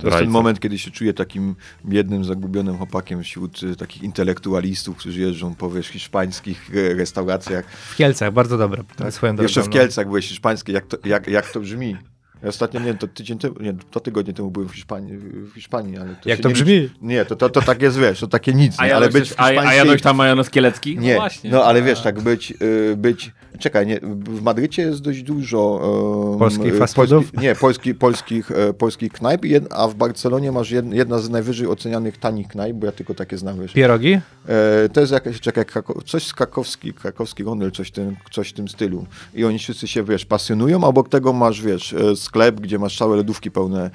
To 0.00 0.06
jest 0.06 0.18
ten 0.18 0.30
moment, 0.30 0.60
kiedy 0.60 0.78
się 0.78 0.90
czuję 0.90 1.12
takim 1.14 1.56
biednym, 1.84 2.24
zagubionym 2.24 2.76
chłopakiem 2.76 3.22
wśród 3.22 3.62
y, 3.62 3.76
takich 3.76 4.02
intelektualistów, 4.02 4.96
którzy 4.96 5.20
jeżdżą 5.20 5.54
po 5.54 5.70
wiesz, 5.70 5.86
hiszpańskich 5.86 6.70
e, 6.74 6.94
restauracjach. 6.94 7.70
W 7.70 7.96
Kielcach, 7.96 8.32
bardzo 8.32 8.58
dobre. 8.58 8.82
Swoją 9.10 9.36
Jeszcze 9.36 9.62
w 9.62 9.66
no. 9.66 9.72
Kielcach 9.72 10.06
byłeś 10.06 10.28
hiszpańskie, 10.28 10.72
jak 10.72 10.86
to, 10.86 10.96
jak, 11.04 11.26
jak 11.28 11.50
to 11.50 11.60
brzmi? 11.60 11.96
Ja 12.44 12.48
ostatnio, 12.48 12.80
nie 12.80 12.94
to 12.94 13.08
tydzień 13.08 13.38
temu, 13.38 13.54
nie, 13.60 13.72
dwa 13.72 14.00
tygodnie 14.00 14.32
temu 14.32 14.50
byłem 14.50 14.68
w 14.68 14.72
Hiszpanii, 14.74 15.16
w 15.18 15.54
Hiszpanii 15.54 15.98
ale 15.98 16.14
to 16.14 16.28
Jak 16.28 16.40
to 16.40 16.48
nie 16.48 16.54
brzmi? 16.54 16.90
Nie, 17.02 17.24
to, 17.24 17.36
to, 17.36 17.48
to 17.48 17.62
tak 17.62 17.82
jest, 17.82 17.98
wiesz, 17.98 18.20
to 18.20 18.26
takie 18.26 18.52
nic, 18.52 18.74
A 18.78 18.86
nie, 18.86 18.96
ale 18.96 19.08
być 19.08 19.24
w 19.30 19.36
też- 19.36 19.56
a, 19.56 19.68
a 19.68 19.74
jadłeś 19.74 20.02
tam 20.02 20.16
majonez 20.16 20.50
kielecki? 20.50 20.98
Nie, 20.98 21.14
No 21.14 21.20
właśnie. 21.20 21.50
no 21.50 21.64
ale 21.64 21.82
wiesz, 21.82 22.00
tak 22.02 22.20
być, 22.20 22.54
y, 22.62 22.96
być, 22.96 23.32
czekaj, 23.58 23.86
nie, 23.86 24.00
w 24.28 24.42
Madrycie 24.42 24.82
jest 24.82 25.00
dość 25.02 25.22
dużo 25.22 25.60
um, 26.30 26.38
Polskich 26.38 26.74
y, 26.74 26.78
fast 26.78 26.94
foodów? 26.94 27.32
nie, 27.32 27.54
polski, 27.54 27.94
polskich, 27.94 28.50
e, 28.50 28.72
polskich 28.72 29.12
knajp, 29.12 29.44
jed, 29.44 29.64
a 29.70 29.88
w 29.88 29.94
Barcelonie 29.94 30.52
masz 30.52 30.70
jed, 30.70 30.92
jedna 30.92 31.18
z 31.18 31.30
najwyżej 31.30 31.66
ocenianych 31.68 32.18
tanich 32.18 32.48
knajp, 32.48 32.76
bo 32.76 32.86
ja 32.86 32.92
tylko 32.92 33.14
takie 33.14 33.38
znam, 33.38 33.60
wiesz. 33.60 33.72
Pierogi? 33.72 34.12
E, 34.48 34.88
to 34.88 35.00
jest 35.00 35.12
jakaś, 35.12 35.40
czekaj, 35.40 35.64
coś 36.06 36.26
z 36.26 36.34
krakowski, 36.34 36.92
krakowski 36.92 37.44
gondel, 37.44 37.70
coś, 37.70 37.88
w 37.88 37.90
tym, 37.92 38.16
coś 38.32 38.48
w 38.48 38.52
tym 38.52 38.68
stylu. 38.68 39.06
I 39.34 39.44
oni 39.44 39.58
wszyscy 39.58 39.88
się, 39.88 40.04
wiesz, 40.04 40.24
pasjonują, 40.24 40.84
a 40.84 40.86
obok 40.86 41.08
tego 41.08 41.32
masz, 41.32 41.62
wiesz, 41.62 41.92
e, 41.92 42.16
sklep, 42.34 42.60
gdzie 42.60 42.78
masz 42.78 42.98
całe 42.98 43.16
lodówki 43.16 43.50
pełne 43.50 43.90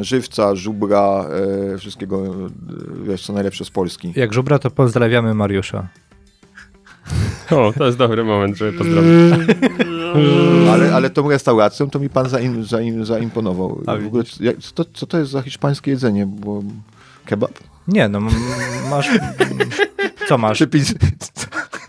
żywca, 0.00 0.54
żubra, 0.54 1.26
e, 1.74 1.78
wszystkiego, 1.78 2.16
e, 2.26 2.48
wiesz, 3.04 3.26
co 3.26 3.32
najlepsze 3.32 3.64
z 3.64 3.70
Polski. 3.70 4.12
Jak 4.16 4.32
żubra, 4.32 4.58
to 4.58 4.70
pozdrawiamy 4.70 5.34
Mariusza. 5.34 5.88
O, 7.50 7.72
to 7.78 7.86
jest 7.86 7.98
dobry 7.98 8.24
moment, 8.24 8.56
żeby 8.56 8.78
pozdrowić. 8.78 9.10
Ale, 10.72 10.94
ale 10.94 11.10
tą 11.10 11.28
restauracją 11.28 11.90
to 11.90 11.98
mi 11.98 12.08
pan 12.08 12.28
zaim, 12.28 12.64
zaim, 12.64 13.04
zaimponował. 13.04 13.82
A 13.86 13.96
w 13.96 14.06
ogóle, 14.06 14.24
jak, 14.40 14.58
co, 14.58 14.72
to, 14.72 14.84
co 14.94 15.06
to 15.06 15.18
jest 15.18 15.30
za 15.30 15.42
hiszpańskie 15.42 15.90
jedzenie? 15.90 16.26
Bo 16.26 16.62
kebab? 17.24 17.50
Nie, 17.88 18.08
no 18.08 18.20
masz... 18.90 19.08
Co 20.28 20.38
masz? 20.38 20.62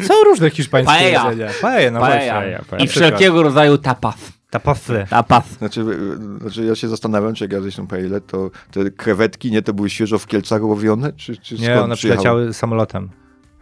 Są 0.01 0.13
różne 0.25 0.49
hiszpańskie 0.49 0.93
Paella. 0.93 1.31
jedzenia. 1.31 1.51
Paella, 1.61 1.91
no 1.91 1.99
Paella. 1.99 2.15
właśnie. 2.15 2.31
Paella, 2.31 2.59
paella. 2.69 2.85
I 2.85 2.87
wszelkiego 2.87 3.43
rodzaju 3.43 3.77
tapas. 3.77 4.40
Tapasy. 4.51 5.05
Tapas. 5.09 5.49
Znaczy, 5.57 5.81
e, 5.81 6.39
znaczy, 6.41 6.65
ja 6.65 6.75
się 6.75 6.87
zastanawiam, 6.87 7.33
czy 7.33 7.43
jak 7.43 7.51
jadłeś 7.51 7.75
tą 7.75 7.87
paellę, 7.87 8.21
to 8.21 8.51
te 8.71 8.91
krewetki, 8.91 9.51
nie, 9.51 9.61
to 9.61 9.73
były 9.73 9.89
świeżo 9.89 10.19
w 10.19 10.27
Kielcach 10.27 10.63
łowione? 10.63 11.13
Czy, 11.13 11.37
czy 11.37 11.55
Nie, 11.55 11.65
skąd 11.65 11.81
one 11.81 11.95
przyjechały? 11.95 12.17
przyleciały 12.23 12.53
samolotem. 12.53 13.09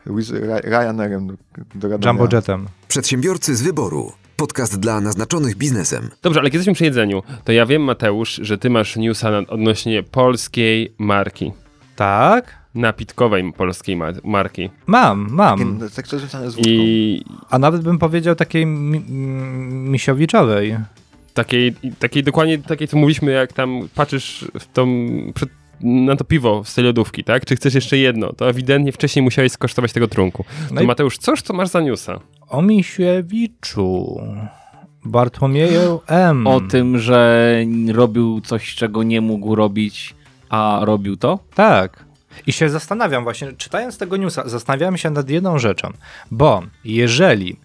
With 0.06 0.30
Ry- 0.32 0.62
Ryanerem 0.64 1.28
do, 1.28 1.34
do 1.76 1.90
Radomia. 1.90 2.22
Jumbo 2.22 2.36
jetem. 2.36 2.66
Przedsiębiorcy 2.88 3.56
z 3.56 3.62
wyboru. 3.62 4.12
Podcast 4.36 4.80
dla 4.80 5.02
naznaczonych 5.02 5.56
biznesem. 5.56 6.10
Dobrze, 6.22 6.40
ale 6.40 6.48
jak 6.48 6.54
jesteśmy 6.54 6.74
przy 6.74 6.84
jedzeniu, 6.84 7.24
to 7.44 7.52
ja 7.52 7.66
wiem, 7.66 7.82
Mateusz, 7.84 8.40
że 8.44 8.58
ty 8.58 8.70
masz 8.70 8.96
newsa 8.96 9.30
odnośnie 9.48 10.04
polskiej 10.04 10.94
marki. 10.98 11.52
Tak? 11.96 12.59
Napitkowej 12.76 13.54
polskiej 13.54 13.96
ma- 13.96 14.12
marki. 14.24 14.70
Mam, 14.88 15.28
mam. 15.32 15.60
Takie- 15.80 15.90
Tak 15.96 16.08
z 16.50 16.56
wódką. 16.56 16.62
I 16.70 17.22
A 17.50 17.60
nawet 17.60 17.82
bym 17.82 18.00
powiedział 18.00 18.36
takiej 18.36 18.66
mi 18.66 19.00
misiowiczowej. 19.90 20.78
takiej, 21.34 21.74
takiej 22.00 22.24
dokładnie 22.24 22.58
takiej, 22.58 22.88
co 22.88 22.98
mówiliśmy, 22.98 23.32
jak 23.32 23.54
tam 23.54 23.80
patrzysz 23.96 24.46
w 24.60 24.68
tą, 24.74 24.88
przed, 25.36 25.50
na 25.82 26.16
to 26.16 26.24
piwo 26.24 26.64
w 26.64 26.70
stylu 26.70 26.88
lodówki, 26.88 27.24
tak? 27.24 27.46
Czy 27.46 27.56
chcesz 27.56 27.74
jeszcze 27.76 27.98
jedno? 27.98 28.34
To 28.34 28.50
ewidentnie 28.50 28.92
wcześniej 28.92 29.24
musiałeś 29.24 29.52
skosztować 29.52 29.94
tego 29.94 30.08
trunku. 30.08 30.46
No 30.72 30.78
to 30.78 30.84
i- 30.84 30.88
Mateusz, 30.88 31.18
coż 31.18 31.42
to 31.44 31.54
masz 31.54 31.70
za 31.70 31.82
newsa? 31.82 32.20
O 32.50 32.62
Misiewiczu. 32.62 34.22
Bartłomieju 35.06 36.02
M. 36.08 36.48
O 36.48 36.62
tym, 36.62 36.98
że 36.98 37.54
robił 37.94 38.42
coś, 38.42 38.76
czego 38.76 39.04
nie 39.04 39.22
mógł 39.22 39.56
robić, 39.56 40.16
a 40.50 40.80
robił 40.84 41.18
to? 41.18 41.40
Tak. 41.56 42.06
I 42.48 42.52
się 42.54 42.70
zastanawiam 42.70 43.24
właśnie, 43.24 43.54
czytając 43.54 43.98
tego 43.98 44.18
newsa, 44.18 44.50
zastanawiałem 44.50 44.98
się 44.98 45.10
nad 45.10 45.30
jedną 45.30 45.60
rzeczą. 45.60 45.92
Bo 46.32 46.62
jeżeli 46.84 47.60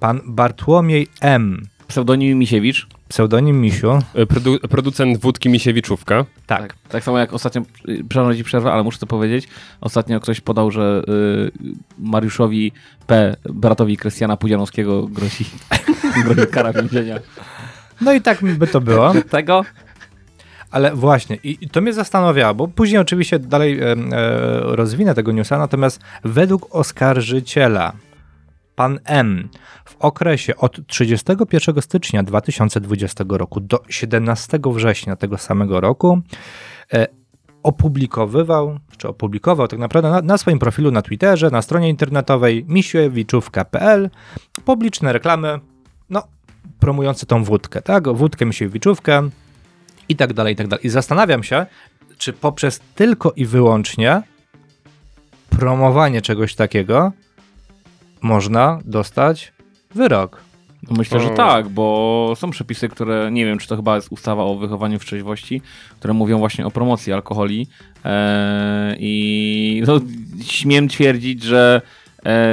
pan 0.00 0.20
Bartłomiej 0.26 1.08
M., 1.20 1.66
Pseudonim 1.88 2.38
Misiewicz. 2.38 2.86
pseudonim 3.08 3.60
Misiu, 3.60 3.98
E, 4.14 4.26
Produ 4.26 4.58
producent 4.58 5.18
wódki 5.20 5.48
Misiewiczówka. 5.48 6.24
tak, 6.46 6.74
Tak 6.88 7.04
samo 7.04 7.18
jak 7.18 7.32
ostatnio, 7.32 7.62
y, 7.88 8.04
przepraszam 8.08 8.36
ci 8.36 8.44
przerwę, 8.44 8.72
ale 8.72 8.82
muszę 8.82 8.98
to 8.98 9.06
powiedzieć. 9.06 9.48
Ostatnio 9.80 10.20
ktoś 10.20 10.40
podał, 10.40 10.70
że 10.70 11.02
y, 11.08 11.50
Mariuszowi 11.98 12.72
P., 13.06 13.36
bratowi 13.44 13.96
Krystiana 13.96 14.36
Pudzianowskiego 14.36 15.02
grozi, 15.06 15.44
grozi 16.24 16.46
kara 16.50 16.72
więzienia. 16.72 17.18
no 18.00 18.12
i 18.12 18.20
tak 18.20 18.42
by 18.44 18.66
to 18.66 18.80
było. 18.80 19.12
Tego? 19.30 19.64
Ale 20.70 20.94
właśnie, 20.94 21.36
i 21.42 21.68
to 21.68 21.80
mnie 21.80 21.92
zastanawiało, 21.92 22.54
bo 22.54 22.68
później 22.68 23.00
oczywiście 23.00 23.38
dalej 23.38 23.80
e, 23.80 23.94
rozwinę 24.62 25.14
tego 25.14 25.32
newsa, 25.32 25.58
natomiast 25.58 26.00
według 26.24 26.74
oskarżyciela, 26.74 27.92
pan 28.74 28.98
M 29.04 29.48
w 29.84 29.96
okresie 29.96 30.56
od 30.56 30.86
31 30.86 31.82
stycznia 31.82 32.22
2020 32.22 33.24
roku 33.28 33.60
do 33.60 33.82
17 33.88 34.58
września 34.64 35.16
tego 35.16 35.38
samego 35.38 35.80
roku 35.80 36.20
e, 36.92 37.06
opublikowywał, 37.62 38.78
czy 38.96 39.08
opublikował 39.08 39.68
tak 39.68 39.78
naprawdę 39.78 40.10
na, 40.10 40.22
na 40.22 40.38
swoim 40.38 40.58
profilu 40.58 40.90
na 40.90 41.02
Twitterze, 41.02 41.50
na 41.50 41.62
stronie 41.62 41.88
internetowej 41.88 42.64
misiewiczówka.pl 42.68 44.10
publiczne 44.64 45.12
reklamy, 45.12 45.60
no, 46.10 46.22
promujące 46.78 47.26
tą 47.26 47.44
wódkę, 47.44 47.82
tak? 47.82 48.08
Wódkę 48.08 48.46
Misiewiczówkę, 48.46 49.28
i 50.10 50.16
tak 50.16 50.32
dalej, 50.32 50.52
i 50.52 50.56
tak 50.56 50.68
dalej. 50.68 50.86
I 50.86 50.88
zastanawiam 50.88 51.42
się, 51.42 51.66
czy 52.18 52.32
poprzez 52.32 52.80
tylko 52.94 53.32
i 53.36 53.46
wyłącznie 53.46 54.22
promowanie 55.50 56.22
czegoś 56.22 56.54
takiego 56.54 57.12
można 58.22 58.78
dostać 58.84 59.52
wyrok. 59.94 60.42
No 60.90 60.96
Myślę, 60.96 61.20
że 61.20 61.30
tak, 61.30 61.68
bo 61.68 62.34
są 62.36 62.50
przepisy, 62.50 62.88
które, 62.88 63.30
nie 63.32 63.44
wiem, 63.44 63.58
czy 63.58 63.68
to 63.68 63.76
chyba 63.76 63.96
jest 63.96 64.12
ustawa 64.12 64.42
o 64.44 64.56
wychowaniu 64.56 64.98
w 64.98 65.04
trzeźwości, 65.04 65.62
które 65.98 66.14
mówią 66.14 66.38
właśnie 66.38 66.66
o 66.66 66.70
promocji 66.70 67.12
alkoholi 67.12 67.66
eee, 68.04 68.96
i 68.98 69.82
no, 69.86 70.00
śmiem 70.42 70.88
twierdzić, 70.88 71.42
że 71.42 71.82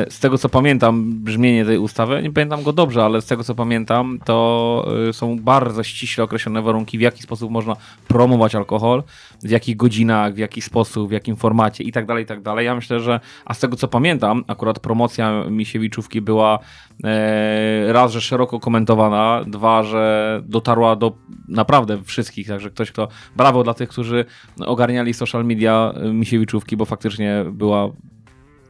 z 0.09 0.19
tego 0.19 0.37
co 0.37 0.49
pamiętam, 0.49 1.13
brzmienie 1.13 1.65
tej 1.65 1.77
ustawy, 1.77 2.21
nie 2.23 2.31
pamiętam 2.31 2.63
go 2.63 2.73
dobrze, 2.73 3.03
ale 3.03 3.21
z 3.21 3.25
tego 3.25 3.43
co 3.43 3.55
pamiętam, 3.55 4.19
to 4.25 4.87
e, 5.09 5.13
są 5.13 5.39
bardzo 5.39 5.83
ściśle 5.83 6.23
określone 6.23 6.61
warunki, 6.61 6.97
w 6.97 7.01
jaki 7.01 7.23
sposób 7.23 7.51
można 7.51 7.75
promować 8.07 8.55
alkohol, 8.55 9.03
w 9.43 9.49
jakich 9.49 9.77
godzinach, 9.77 10.33
w 10.33 10.37
jaki 10.37 10.61
sposób, 10.61 11.09
w 11.09 11.11
jakim 11.11 11.35
formacie 11.35 11.83
i 11.83 11.91
tak 11.91 12.05
dalej, 12.05 12.23
i 12.23 12.27
tak 12.27 12.41
dalej. 12.41 12.65
Ja 12.65 12.75
myślę, 12.75 12.99
że, 12.99 13.19
a 13.45 13.53
z 13.53 13.59
tego 13.59 13.75
co 13.75 13.87
pamiętam, 13.87 14.43
akurat 14.47 14.79
promocja 14.79 15.43
Misiewiczówki 15.49 16.21
była 16.21 16.59
e, 17.03 17.93
raz, 17.93 18.11
że 18.11 18.21
szeroko 18.21 18.59
komentowana, 18.59 19.43
dwa, 19.47 19.83
że 19.83 20.41
dotarła 20.45 20.95
do 20.95 21.17
naprawdę 21.47 22.03
wszystkich, 22.03 22.47
także 22.47 22.69
ktoś, 22.69 22.91
kto, 22.91 23.07
brawo 23.35 23.63
dla 23.63 23.73
tych, 23.73 23.89
którzy 23.89 24.25
ogarniali 24.65 25.13
social 25.13 25.45
media 25.45 25.93
e, 25.95 26.13
Misiewiczówki, 26.13 26.77
bo 26.77 26.85
faktycznie 26.85 27.45
była 27.51 27.89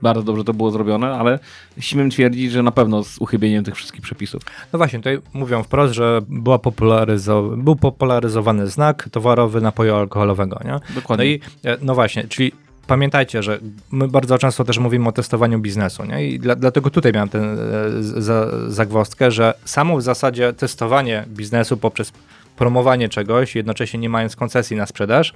bardzo 0.02 0.24
dobrze 0.24 0.44
to 0.44 0.54
było 0.54 0.72
zrobione, 0.72 1.08
ale 1.16 1.40
śmiem 1.80 2.10
twierdzić, 2.10 2.52
że 2.52 2.64
na 2.64 2.72
pewno 2.72 3.04
z 3.04 3.18
uchybieniem 3.18 3.64
tych 3.64 3.76
wszystkich 3.76 4.02
przepisów. 4.02 4.42
No 4.74 4.78
właśnie, 4.78 5.00
tutaj 5.00 5.20
mówią 5.34 5.64
wprost, 5.64 5.94
że 5.94 6.22
była 6.30 6.58
popularyzo- 6.58 7.64
był 7.64 7.76
popularyzowany 7.76 8.68
znak 8.68 9.10
towarowy 9.12 9.62
napoju 9.62 9.96
alkoholowego. 9.96 10.60
Nie? 10.66 10.72
No 10.72 10.80
Dokładnie. 10.96 11.26
i 11.26 11.40
e, 11.66 11.78
no 11.82 11.96
właśnie, 11.96 12.28
czyli 12.28 12.52
pamiętajcie, 12.88 13.44
że 13.44 13.60
my 13.92 14.08
bardzo 14.08 14.38
często 14.38 14.64
też 14.64 14.78
mówimy 14.78 15.10
o 15.10 15.12
testowaniu 15.12 15.60
biznesu, 15.60 16.06
nie? 16.06 16.28
I 16.28 16.40
dla, 16.40 16.56
dlatego 16.56 16.90
tutaj 16.90 17.12
miałem 17.14 17.30
tę 17.30 17.40
e, 17.40 17.56
za, 18.02 18.48
zagwozdkę, 18.68 19.32
że 19.32 19.54
samo 19.66 19.98
w 19.98 20.02
zasadzie 20.02 20.54
testowanie 20.54 21.26
biznesu 21.28 21.78
poprzez 21.78 22.12
promowanie 22.56 23.10
czegoś, 23.10 23.56
jednocześnie 23.56 24.00
nie 24.00 24.10
mając 24.10 24.36
koncesji 24.36 24.78
na 24.78 24.86
sprzedaż, 24.86 25.34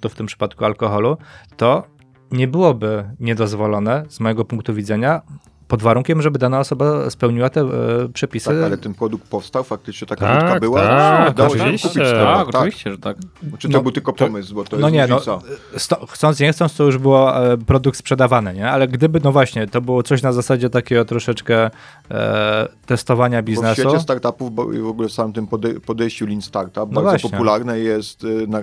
to 0.00 0.08
w 0.08 0.14
tym 0.14 0.26
przypadku 0.26 0.64
alkoholu, 0.64 1.16
to 1.56 1.93
nie 2.34 2.48
byłoby 2.48 3.04
niedozwolone 3.20 4.04
z 4.08 4.20
mojego 4.20 4.44
punktu 4.44 4.74
widzenia, 4.74 5.22
pod 5.68 5.82
warunkiem, 5.82 6.22
żeby 6.22 6.38
dana 6.38 6.58
osoba 6.60 7.10
spełniła 7.10 7.50
te 7.50 7.60
e, 7.60 7.66
przepisy. 8.12 8.46
Tak, 8.50 8.56
ale 8.64 8.78
ten 8.78 8.94
produkt 8.94 9.28
powstał, 9.28 9.64
faktycznie 9.64 10.06
taka 10.06 10.26
Tak, 10.26 10.40
wódka 10.42 10.60
była. 10.60 10.80
tak, 10.80 11.34
dało 11.34 11.56
się 11.56 11.62
oczywiście. 11.62 11.88
kupić 11.88 12.02
Tak, 12.10 12.46
tak, 12.46 12.54
oczywiście, 12.54 12.90
że 12.92 12.98
tak. 12.98 13.16
Czy 13.58 13.68
to 13.68 13.72
No, 13.78 13.82
był 13.82 13.92
tylko 13.92 14.12
to- 14.12 14.24
pomysł, 14.24 14.54
bo 14.54 14.64
to 14.64 14.76
no 14.76 14.88
jest 14.88 14.94
nie, 14.94 15.06
no, 15.06 15.20
sto, 15.76 16.06
chcąc 16.06 16.40
nie 16.40 16.52
chcąc, 16.52 16.76
to 16.76 16.84
już 16.84 16.98
było 16.98 17.52
e, 17.52 17.56
produkt 17.58 17.98
sprzedawany, 17.98 18.54
nie? 18.54 18.70
Ale 18.70 18.88
gdyby, 18.88 19.20
no 19.24 19.32
właśnie, 19.32 19.66
to 19.66 19.80
było 19.80 20.02
coś 20.02 20.22
na 20.22 20.32
zasadzie 20.32 20.70
takiego 20.70 21.04
troszeczkę 21.04 21.70
e, 22.10 22.68
testowania 22.86 23.42
Bo 23.42 23.46
w 23.46 23.46
biznesu. 23.46 23.80
świecie 23.82 24.00
startupów 24.00 24.54
bo- 24.54 24.72
i 24.72 24.78
w 24.78 24.86
ogóle 24.86 25.08
w 25.08 25.12
samym 25.12 25.32
tym 25.32 25.46
pode- 25.46 25.80
podejściu 25.80 26.26
Lean 26.26 26.42
Startup 26.42 26.76
No 26.76 26.86
bardzo 26.86 27.02
właśnie. 27.10 27.30
popularne 27.30 27.78
jest, 27.78 28.24
y, 28.24 28.46
na, 28.48 28.62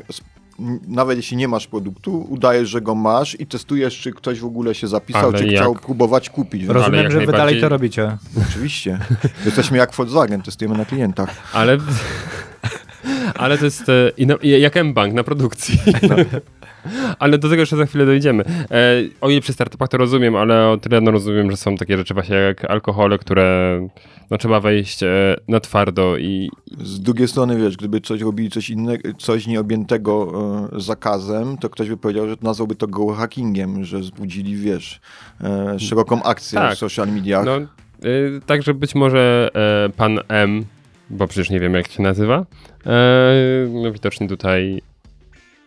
nawet 0.87 1.17
jeśli 1.17 1.37
nie 1.37 1.47
masz 1.47 1.67
produktu, 1.67 2.25
udajesz, 2.29 2.69
że 2.69 2.81
go 2.81 2.95
masz 2.95 3.39
i 3.39 3.45
testujesz, 3.45 3.99
czy 3.99 4.11
ktoś 4.11 4.39
w 4.39 4.45
ogóle 4.45 4.75
się 4.75 4.87
zapisał, 4.87 5.29
Ale 5.29 5.37
czy 5.39 5.45
jak- 5.47 5.55
chciał 5.55 5.75
próbować 5.75 6.29
kupić. 6.29 6.63
Rozumiem, 6.63 7.11
że 7.11 7.19
wy 7.19 7.31
dalej 7.31 7.61
to 7.61 7.69
robicie. 7.69 8.17
Oczywiście. 8.49 8.99
Jesteśmy 9.45 9.77
jak 9.77 9.93
Volkswagen, 9.95 10.41
testujemy 10.41 10.77
na 10.77 10.85
klientach. 10.85 11.29
Ale, 11.53 11.77
Ale 13.35 13.57
to 13.57 13.65
jest 13.65 13.89
e, 13.89 14.11
jak 14.43 14.77
M-Bank 14.77 15.13
na 15.13 15.23
produkcji. 15.23 15.79
No. 16.09 16.15
Ale 17.19 17.37
do 17.37 17.49
tego 17.49 17.59
jeszcze 17.59 17.77
za 17.77 17.85
chwilę 17.85 18.05
dojdziemy. 18.05 18.43
E, 18.71 19.01
o 19.21 19.29
ile 19.29 19.41
przy 19.41 19.53
startupach 19.53 19.89
to 19.89 19.97
rozumiem, 19.97 20.35
ale 20.35 20.67
o 20.67 20.77
tyle 20.77 21.01
no 21.01 21.11
rozumiem, 21.11 21.51
że 21.51 21.57
są 21.57 21.77
takie 21.77 21.97
rzeczy 21.97 22.13
właśnie 22.13 22.35
jak 22.35 22.65
alkohole, 22.65 23.17
które 23.17 23.79
no, 24.31 24.37
trzeba 24.37 24.59
wejść 24.59 25.03
e, 25.03 25.35
na 25.47 25.59
twardo 25.59 26.17
i... 26.17 26.49
Z 26.83 26.99
drugiej 26.99 27.27
strony, 27.27 27.57
wiesz, 27.57 27.77
gdyby 27.77 28.01
coś 28.01 28.21
robili 28.21 28.49
coś 28.49 28.69
innego, 28.69 29.09
coś 29.17 29.47
nieobjętego 29.47 30.31
e, 30.73 30.79
zakazem, 30.79 31.57
to 31.57 31.69
ktoś 31.69 31.89
by 31.89 31.97
powiedział, 31.97 32.29
że 32.29 32.35
nazwałby 32.41 32.75
to 32.75 32.87
go 32.87 33.13
hackingiem, 33.13 33.85
że 33.85 34.03
zbudzili, 34.03 34.55
wiesz, 34.55 34.99
e, 35.43 35.79
szeroką 35.79 36.23
akcję 36.23 36.59
Tak. 36.59 36.75
w 36.75 36.77
social 36.77 37.07
mediach. 37.07 37.45
No, 37.45 37.55
e, 37.55 37.67
także 38.45 38.73
być 38.73 38.95
może 38.95 39.49
e, 39.55 39.89
pan 39.89 40.19
M, 40.27 40.65
bo 41.11 41.27
przecież 41.27 41.49
nie 41.49 41.59
wiem 41.59 41.73
jak 41.73 41.87
się 41.87 42.03
nazywa, 42.03 42.45
e, 42.85 42.91
no 43.83 43.91
widocznie 43.91 44.27
tutaj 44.27 44.81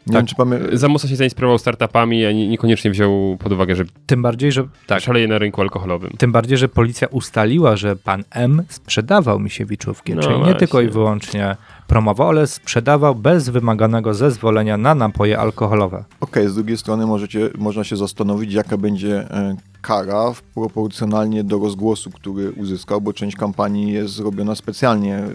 nie 0.06 0.12
tak. 0.12 0.20
wiem, 0.22 0.26
czy 0.26 0.34
pamię- 0.34 0.76
za 0.76 0.88
mocno 0.88 1.08
się 1.08 1.16
zainspirował 1.16 1.58
startupami, 1.58 2.24
a 2.26 2.32
nie, 2.32 2.48
niekoniecznie 2.48 2.90
wziął 2.90 3.36
pod 3.40 3.52
uwagę, 3.52 3.76
że 3.76 3.84
Tym 4.06 4.22
bardziej, 4.22 4.52
że 4.52 4.64
tak. 4.86 5.00
szaleje 5.00 5.28
na 5.28 5.38
rynku 5.38 5.60
alkoholowym. 5.60 6.10
Tym 6.18 6.32
bardziej, 6.32 6.58
że 6.58 6.68
policja 6.68 7.08
ustaliła, 7.08 7.76
że 7.76 7.96
pan 7.96 8.24
M 8.30 8.62
sprzedawał 8.68 9.40
Misiewiczówki, 9.40 10.14
No 10.14 10.22
czyli 10.22 10.34
nie 10.34 10.38
właśnie. 10.40 10.58
tylko 10.58 10.80
i 10.80 10.88
wyłącznie 10.88 11.56
promował, 11.86 12.28
ale 12.28 12.46
sprzedawał 12.46 13.14
bez 13.14 13.48
wymaganego 13.48 14.14
zezwolenia 14.14 14.76
na 14.76 14.94
napoje 14.94 15.38
alkoholowe. 15.38 16.04
Okej, 16.20 16.48
z 16.48 16.54
drugiej 16.54 16.76
strony 16.78 17.06
możecie, 17.06 17.50
można 17.58 17.84
się 17.84 17.96
zastanowić, 17.96 18.52
jaka 18.52 18.76
będzie 18.76 19.30
e, 19.30 19.56
kara 19.82 20.32
proporcjonalnie 20.54 21.44
do 21.44 21.58
rozgłosu, 21.58 22.10
który 22.10 22.52
uzyskał, 22.52 23.00
bo 23.00 23.12
część 23.12 23.36
kampanii 23.36 23.92
jest 23.92 24.14
zrobiona 24.14 24.54
specjalnie 24.54 25.16
e, 25.16 25.28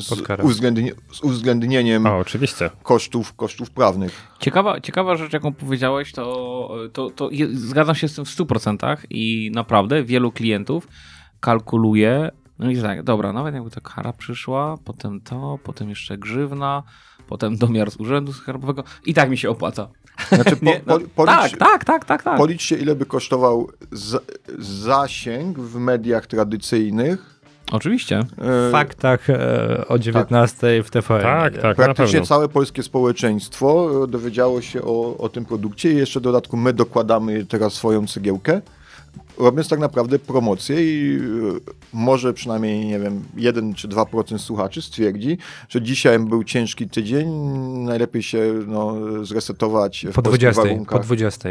z, 0.00 0.10
uwzględni- 0.42 0.92
z 1.12 1.22
uwzględnieniem 1.22 2.06
O, 2.06 2.16
oczywiście. 2.18 2.70
kosztów, 2.82 3.34
kosztów 3.34 3.70
prawnych. 3.70 4.26
Ciekawa, 4.40 4.80
ciekawa 4.80 5.16
rzecz, 5.16 5.32
jaką 5.32 5.52
powiedziałeś, 5.54 6.12
to, 6.12 6.70
to, 6.92 7.10
to 7.10 7.30
zgadzam 7.52 7.94
się 7.94 8.08
z 8.08 8.14
tym 8.14 8.24
w 8.24 8.28
100% 8.28 8.96
i 9.10 9.50
naprawdę 9.54 10.04
wielu 10.04 10.32
klientów 10.32 10.88
kalkuluje, 11.40 12.30
no 12.58 12.70
i 12.70 12.82
tak, 12.82 13.02
dobra, 13.02 13.32
nawet 13.32 13.54
jakby 13.54 13.70
ta 13.70 13.80
kara 13.80 14.12
przyszła, 14.12 14.78
potem 14.84 15.20
to, 15.20 15.58
potem 15.62 15.88
jeszcze 15.88 16.18
grzywna, 16.18 16.82
potem 17.28 17.56
domiar 17.56 17.90
z 17.90 17.96
urzędu 17.96 18.32
skarbowego 18.32 18.84
i 19.06 19.14
tak 19.14 19.30
mi 19.30 19.38
się 19.38 19.50
opłaca. 19.50 19.88
Znaczy, 20.28 20.56
po, 20.56 20.64
Nie, 20.66 20.80
no, 20.86 20.98
po, 20.98 21.06
policz, 21.14 21.50
tak, 21.50 21.58
tak, 21.58 21.84
tak, 21.84 22.04
tak, 22.04 22.22
tak. 22.22 22.36
policzcie, 22.36 22.76
ile 22.76 22.94
by 22.94 23.06
kosztował 23.06 23.68
za, 23.92 24.18
zasięg 24.58 25.58
w 25.58 25.76
mediach 25.76 26.26
tradycyjnych. 26.26 27.36
Oczywiście. 27.72 28.18
E, 28.18 28.24
W 28.38 28.68
faktach 28.72 29.30
e, 29.30 29.84
o 29.88 29.98
19 29.98 30.82
w 30.82 30.90
TVN. 30.90 31.22
Tak, 31.22 31.58
tak, 31.58 31.76
Praktycznie 31.76 32.22
całe 32.22 32.48
polskie 32.48 32.82
społeczeństwo 32.82 33.90
e, 34.04 34.06
dowiedziało 34.06 34.60
się 34.60 34.82
o, 34.82 35.16
o 35.18 35.28
tym 35.28 35.44
produkcie 35.44 35.92
i 35.92 35.96
jeszcze 35.96 36.20
w 36.20 36.22
dodatku 36.22 36.56
my 36.56 36.72
dokładamy 36.72 37.44
teraz 37.44 37.72
swoją 37.72 38.06
cegiełkę, 38.06 38.60
robiąc 39.38 39.68
tak 39.68 39.78
naprawdę 39.78 40.18
promocję 40.18 40.76
i 40.80 41.18
e, 41.18 41.22
może 41.92 42.32
przynajmniej, 42.34 42.86
nie 42.86 42.98
wiem, 42.98 43.24
1 43.36 43.74
czy 43.74 43.88
2% 43.88 44.38
słuchaczy 44.38 44.82
stwierdzi, 44.82 45.38
że 45.68 45.82
dzisiaj 45.82 46.18
był 46.18 46.44
ciężki 46.44 46.88
tydzień, 46.88 47.28
najlepiej 47.84 48.22
się 48.22 48.54
no, 48.66 48.94
zresetować 49.24 50.06
w 50.10 50.14
Po 50.14 50.22
polskich 50.22 50.40
20, 50.40 50.62
warunkach. 50.62 50.98
po 50.98 51.04
20. 51.04 51.48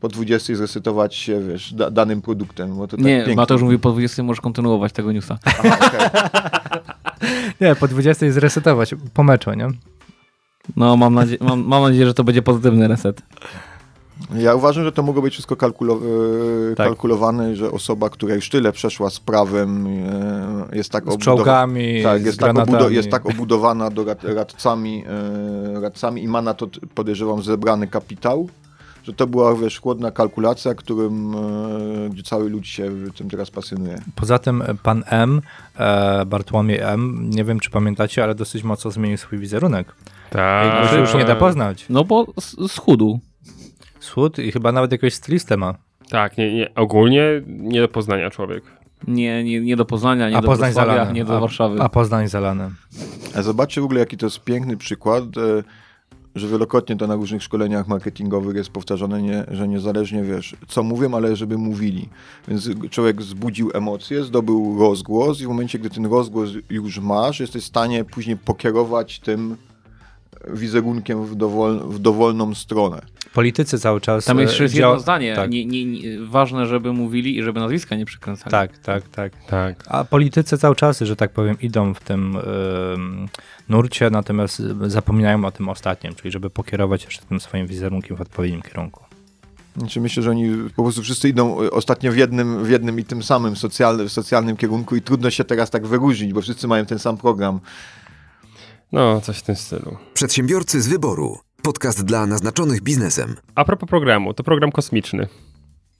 po 0.00 0.08
20 0.08 0.54
zresetować 0.54 1.14
się, 1.14 1.40
wiesz, 1.48 1.74
da, 1.74 1.90
danym 1.90 2.22
produktem. 2.22 2.76
Bo 2.76 2.86
to 2.88 2.96
tak 2.96 3.06
Nie, 3.06 3.16
pięknie. 3.16 3.36
Mateusz 3.36 3.62
mówi 3.62 3.78
po 3.78 3.90
20 3.90 4.22
możesz 4.22 4.40
kontynuować 4.40 4.92
tego 4.92 5.12
newsa. 5.12 5.38
Aha, 5.44 5.78
okej. 5.86 6.00
Nie, 7.60 7.74
po 7.74 7.88
20 7.88 8.30
zresetować, 8.30 8.94
po 9.14 9.22
meczu, 9.22 9.54
nie? 9.54 9.68
No, 10.76 10.96
mam, 10.96 11.14
nadzie 11.14 11.36
mam, 11.40 11.64
mam 11.64 11.82
nadzieję, 11.82 12.06
że 12.06 12.14
to 12.14 12.24
będzie 12.24 12.42
pozytywny 12.42 12.88
reset. 12.88 13.22
Ja 14.36 14.54
uważam, 14.54 14.84
że 14.84 14.92
to 14.92 15.02
mogło 15.02 15.22
być 15.22 15.32
wszystko 15.32 15.54
kalkulo- 15.56 16.00
e, 16.72 16.74
Tak. 16.76 16.86
kalkulowane, 16.86 17.56
że 17.56 17.70
osoba, 17.70 18.10
która 18.10 18.34
już 18.34 18.48
tyle 18.50 18.72
przeszła 18.72 19.10
z 19.10 19.20
prawem, 19.20 19.86
e, 19.86 20.76
jest 20.76 20.90
tak 20.92 21.12
Z 21.12 21.18
czołgami, 21.18 22.02
tak, 22.02 22.22
z 22.22 22.24
jest, 22.26 22.38
tak 22.38 22.52
granatami. 22.54 22.78
obudo- 22.78 22.90
jest 22.92 23.10
tak 23.10 23.26
obudowana 23.26 23.90
do 23.90 24.04
rad- 24.04 24.24
radcami, 24.24 25.04
e, 25.76 25.80
radcami 25.80 26.22
i 26.22 26.28
ma 26.28 26.42
na 26.42 26.54
to, 26.54 26.66
podejrzewam, 26.94 27.42
zebrany 27.42 27.86
kapitał, 27.86 28.48
że 29.04 29.12
to 29.12 29.26
była, 29.26 29.54
wiesz, 29.54 29.80
chłodna 29.80 30.10
kalkulacja, 30.10 30.74
którym, 30.74 31.34
e, 31.34 32.10
gdzie 32.10 32.22
cały 32.22 32.50
lud 32.50 32.66
się 32.66 32.90
tym 33.16 33.30
teraz 33.30 33.50
pasjonuje. 33.50 33.98
Poza 34.14 34.38
tym 34.38 34.62
pan 34.82 35.02
M, 35.06 35.40
e, 35.78 36.26
Bartłomiej 36.26 36.78
M, 36.80 37.30
nie 37.30 37.44
wiem 37.44 37.60
czy 37.60 37.70
pamiętacie, 37.70 38.24
ale 38.24 38.34
dosyć 38.34 38.62
mocno 38.62 38.90
zmienił 38.90 39.16
swój 39.18 39.38
wizerunek. 39.38 39.94
Tak. 40.30 40.82
Już, 40.82 41.00
już 41.00 41.14
nie 41.14 41.24
da 41.24 41.36
poznać. 41.36 41.86
No 41.90 42.04
bo 42.04 42.26
schudł. 42.68 43.20
Schód 44.00 44.38
i 44.38 44.52
chyba 44.52 44.72
nawet 44.72 44.92
jakiegoś 44.92 45.14
stylistę 45.14 45.56
ma. 45.56 45.74
Tak, 46.10 46.38
nie, 46.38 46.54
nie, 46.54 46.74
ogólnie 46.74 47.42
nie 47.46 47.80
do 47.80 47.88
poznania 47.88 48.30
człowiek. 48.30 48.64
Nie, 49.06 49.44
nie, 49.44 49.60
nie 49.60 49.76
do 49.76 49.84
Poznania, 49.84 50.30
nie 50.30 50.36
a 50.36 50.40
do 50.40 50.48
Poznań 50.48 50.72
Wrocławia, 50.72 51.12
nie 51.12 51.24
do 51.24 51.36
a, 51.36 51.40
Warszawy. 51.40 51.80
A 51.80 51.88
Poznań 51.88 52.28
zalany. 52.28 52.70
A 53.34 53.42
zobaczcie 53.42 53.80
w 53.80 53.84
ogóle, 53.84 54.00
jaki 54.00 54.16
to 54.16 54.26
jest 54.26 54.44
piękny 54.44 54.76
przykład, 54.76 55.24
e, 55.24 55.62
że 56.34 56.48
wielokrotnie 56.48 56.96
to 56.96 57.06
na 57.06 57.14
różnych 57.14 57.42
szkoleniach 57.42 57.88
marketingowych 57.88 58.56
jest 58.56 58.70
powtarzane, 58.70 59.22
nie, 59.22 59.44
że 59.50 59.68
niezależnie 59.68 60.22
wiesz, 60.22 60.56
co 60.68 60.82
mówią, 60.82 61.14
ale 61.14 61.36
żeby 61.36 61.58
mówili. 61.58 62.08
Więc 62.48 62.68
człowiek 62.90 63.20
wzbudził 63.20 63.70
emocje, 63.74 64.24
zdobył 64.24 64.78
rozgłos 64.78 65.40
i 65.40 65.44
w 65.44 65.48
momencie, 65.48 65.78
gdy 65.78 65.90
ten 65.90 66.06
rozgłos 66.06 66.50
już 66.70 66.98
masz, 66.98 67.40
jesteś 67.40 67.62
w 67.62 67.66
stanie 67.66 68.04
później 68.04 68.36
pokierować 68.36 69.20
tym 69.20 69.56
wizerunkiem 70.48 71.26
w, 71.26 71.34
dowol, 71.34 71.78
w 71.78 71.98
dowolną 71.98 72.54
stronę. 72.54 73.02
Politycy 73.38 73.78
cały 73.78 74.00
czas. 74.00 74.24
Tam 74.24 74.38
e, 74.38 74.42
jeszcze 74.42 74.62
jest 74.62 74.74
działa- 74.74 74.92
jedno 74.92 75.02
zdanie. 75.02 75.34
Tak, 75.36 75.50
Nie, 75.50 75.66
nie, 75.66 75.84
nie, 75.84 76.26
ważne, 76.26 76.66
żeby 76.66 76.92
mówili 76.92 77.38
i 77.38 77.42
żeby 77.42 77.60
nazwiska 77.60 77.96
nie 77.96 78.04
przekręcali. 78.04 78.50
tak, 78.50 78.78
tak, 78.78 79.08
tak. 79.08 79.32
Tak. 79.46 79.84
A 79.88 80.04
politycy 80.04 80.58
cały 80.58 80.76
czas, 80.76 81.00
że 81.00 81.16
tak 81.16 81.32
powiem, 81.32 81.56
idą 81.60 81.94
w 81.94 82.00
tym 82.00 82.36
ym, 82.36 83.28
nurcie, 83.68 84.10
natomiast 84.10 84.62
zapominają 84.86 85.44
o 85.44 85.50
tym 85.50 85.68
ostatnim, 85.68 86.14
czyli 86.14 86.30
żeby 86.30 86.50
pokierować 86.50 87.04
jeszcze 87.04 87.22
tym 87.22 87.40
swoim 87.40 87.66
wizerunkiem 87.66 88.16
w 88.16 88.20
odpowiednim 88.20 88.62
kierunku. 88.62 89.04
Znaczy 89.76 90.00
myślę, 90.00 90.22
że 90.22 90.30
oni 90.30 90.70
po 90.76 90.82
prostu 90.82 91.02
wszyscy 91.02 91.28
idą 91.28 91.62
e, 91.62 91.70
ostatnio 91.70 92.12
w 92.12 92.16
jednym, 92.16 92.64
w 92.64 92.70
jednym 92.70 92.98
i 93.00 93.04
tym 93.04 93.22
samym 93.22 93.56
socjalnym, 93.56 94.08
socjalnym 94.08 94.56
kierunku 94.56 94.96
i 94.96 95.02
trudno 95.02 95.30
się 95.30 95.44
teraz 95.44 95.70
tak 95.70 95.86
wyróżnić, 95.86 96.32
bo 96.32 96.40
wszyscy 96.40 96.68
mają 96.68 96.86
ten 96.86 96.98
sam 96.98 97.16
program. 97.16 97.60
No, 98.92 99.20
coś 99.20 99.38
w 99.38 99.42
tym 99.42 99.56
stylu. 99.56 99.96
Przedsiębiorcy 100.14 100.82
z 100.82 100.88
wyboru. 100.88 101.38
Podcast 101.62 102.04
dla 102.04 102.26
naznaczonych 102.26 102.82
biznesem. 102.82 103.36
A 103.54 103.64
propos 103.64 103.88
programu, 103.88 104.34
to 104.34 104.42
program 104.44 104.72
kosmiczny. 104.72 105.26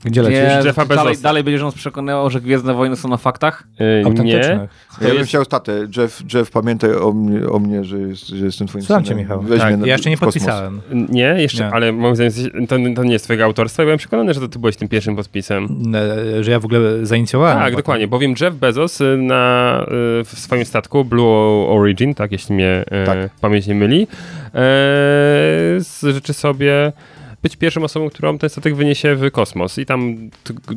Gdzie 0.04 0.22
lecisz? 0.22 0.38
Dalej, 0.74 0.88
Bezosa. 0.88 1.22
dalej 1.22 1.44
będziesz 1.44 1.62
nas 1.62 1.74
przekonywał, 1.74 2.30
że 2.30 2.40
Gwiezdne 2.40 2.74
Wojny 2.74 2.96
są 2.96 3.08
na 3.08 3.16
faktach? 3.16 3.64
Yy, 3.80 4.24
nie. 4.24 4.68
Ja 5.00 5.14
bym 5.14 5.24
chciał 5.24 5.44
statę. 5.44 5.86
Jeff, 5.96 6.22
Jeff 6.34 6.50
pamiętaj 6.50 6.94
o 6.94 7.12
mnie, 7.12 7.48
o 7.48 7.58
mnie 7.58 7.84
że, 7.84 7.98
jest, 7.98 8.26
że 8.28 8.44
jestem 8.44 8.66
twoim 8.66 8.84
Słucham 8.84 9.02
cię, 9.04 9.08
synem. 9.08 9.24
Michał. 9.24 9.40
Weź 9.42 9.60
Tak, 9.60 9.76
na- 9.78 9.86
Ja 9.86 9.92
jeszcze 9.92 10.10
nie 10.10 10.16
w 10.16 10.20
kosmos. 10.20 10.34
podpisałem. 10.44 10.80
Nie, 11.08 11.34
jeszcze, 11.38 11.64
Nie. 11.64 11.70
ale 11.72 11.92
moim 11.92 12.14
zdaniem 12.14 12.32
jesteś- 12.36 12.68
to, 12.68 12.76
to 12.96 13.04
nie 13.04 13.12
jest 13.12 13.24
twojego 13.24 13.44
autorstwa. 13.44 13.82
Ja 13.82 13.86
byłem 13.86 13.98
przekonany, 13.98 14.34
że 14.34 14.40
to 14.40 14.48
ty 14.48 14.58
byłeś 14.58 14.76
tym 14.76 14.88
pierwszym 14.88 15.16
podpisem. 15.16 15.68
E, 16.38 16.44
Że 16.44 16.50
ja 16.50 16.60
w 16.60 16.64
ogóle 16.64 17.06
zainicjowałem. 17.06 17.58
Tak, 17.58 17.72
bo- 17.72 17.76
dokładnie, 17.78 18.08
bowiem 18.08 18.34
Jeff 18.40 18.54
Bezos 18.56 19.00
y, 19.00 19.16
na, 19.16 19.80
y, 20.20 20.24
w 20.24 20.32
swoim 20.36 20.64
statku 20.64 21.04
Blue 21.04 21.68
Origin, 21.68 22.14
tak, 22.14 22.32
jeśli 22.32 22.54
mnie 22.54 22.84
e, 22.90 23.06
Tak. 23.06 23.30
pamięć 23.40 23.66
nie 23.66 23.74
myli, 23.74 24.06
e, 24.54 25.80
życzy 26.02 26.34
sobie 26.34 26.92
być 27.42 27.56
pierwszą 27.56 27.82
osobą, 27.82 28.10
którą 28.10 28.38
ten 28.38 28.50
statek 28.50 28.74
wyniesie 28.74 29.14
w 29.14 29.30
kosmos. 29.30 29.78
I 29.78 29.86
tam 29.86 30.16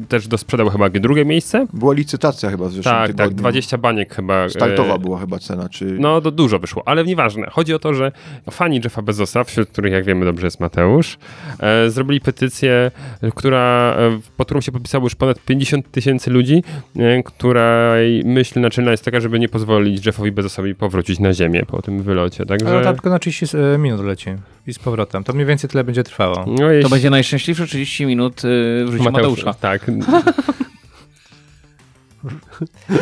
też 0.10 0.28
dosprzedał 0.28 0.70
chyba 0.70 0.90
drugie 0.90 1.26
miejsce. 1.26 1.68
Była 1.74 1.94
licytacja 1.94 2.50
chyba 2.50 2.66
w 2.66 2.72
zeszłym 2.72 2.84
Tak, 2.84 3.08
tak, 3.08 3.18
tygodniu. 3.18 3.38
20 3.38 3.78
baniek 3.78 4.16
chyba. 4.16 4.50
Startowa 4.50 4.96
e, 4.96 5.00
była 5.00 5.20
chyba 5.20 5.40
cena, 5.40 5.70
czy... 5.70 5.86
No, 6.00 6.22
to 6.22 6.32
dużo 6.32 6.60
wyszło, 6.60 6.84
ale 6.86 7.04
nieważne. 7.04 7.48
Chodzi 7.52 7.74
o 7.74 7.80
to, 7.80 7.94
że 7.94 8.12
fani 8.52 8.82
Jeffa 8.84 9.02
Bezosa, 9.02 9.44
wśród 9.44 9.70
których, 9.70 9.94
jak 9.94 10.06
wiemy 10.06 10.26
dobrze, 10.26 10.48
jest 10.48 10.60
Mateusz, 10.60 11.18
e, 11.60 11.90
zrobili 11.90 12.22
petycję, 12.22 12.92
e, 13.22 13.32
która, 13.32 13.96
e, 14.00 14.20
pod 14.38 14.48
którą 14.48 14.62
się 14.62 14.72
podpisało 14.72 15.04
już 15.04 15.16
ponad 15.16 15.40
50 15.40 15.92
tysięcy 15.92 16.32
ludzi, 16.32 16.64
e, 16.96 17.24
której 17.24 18.24
myśl 18.26 18.62
naczelna 18.62 18.92
jest 18.92 19.06
taka, 19.06 19.20
żeby 19.20 19.40
nie 19.40 19.50
pozwolić 19.50 20.06
Jeffowi 20.06 20.32
Bezosowi 20.32 20.76
powrócić 20.76 21.20
na 21.20 21.34
Ziemię 21.34 21.64
po 21.68 21.82
tym 21.82 22.04
wylocie. 22.04 22.46
Także... 22.46 22.70
Ale 22.70 22.84
tam 22.84 22.94
tylko 22.94 23.10
na 23.10 23.20
30 23.20 23.58
minut 23.80 24.06
leci 24.06 24.30
i 24.68 24.74
z 24.74 24.80
powrotem. 24.80 25.24
To 25.24 25.34
mniej 25.34 25.46
więcej 25.46 25.70
tyle 25.70 25.84
będzie 25.84 26.04
trwało. 26.04 26.46
No, 26.62 26.68
To 26.68 26.74
jeśli... 26.74 26.90
będzie 26.90 27.10
najszczęśliwsze 27.10 27.68
30 27.68 28.06
minut 28.06 28.46
y, 28.46 28.86
w 28.86 28.92
życiu 28.92 29.12
Mateusza. 29.12 29.54
Tak. 29.54 29.86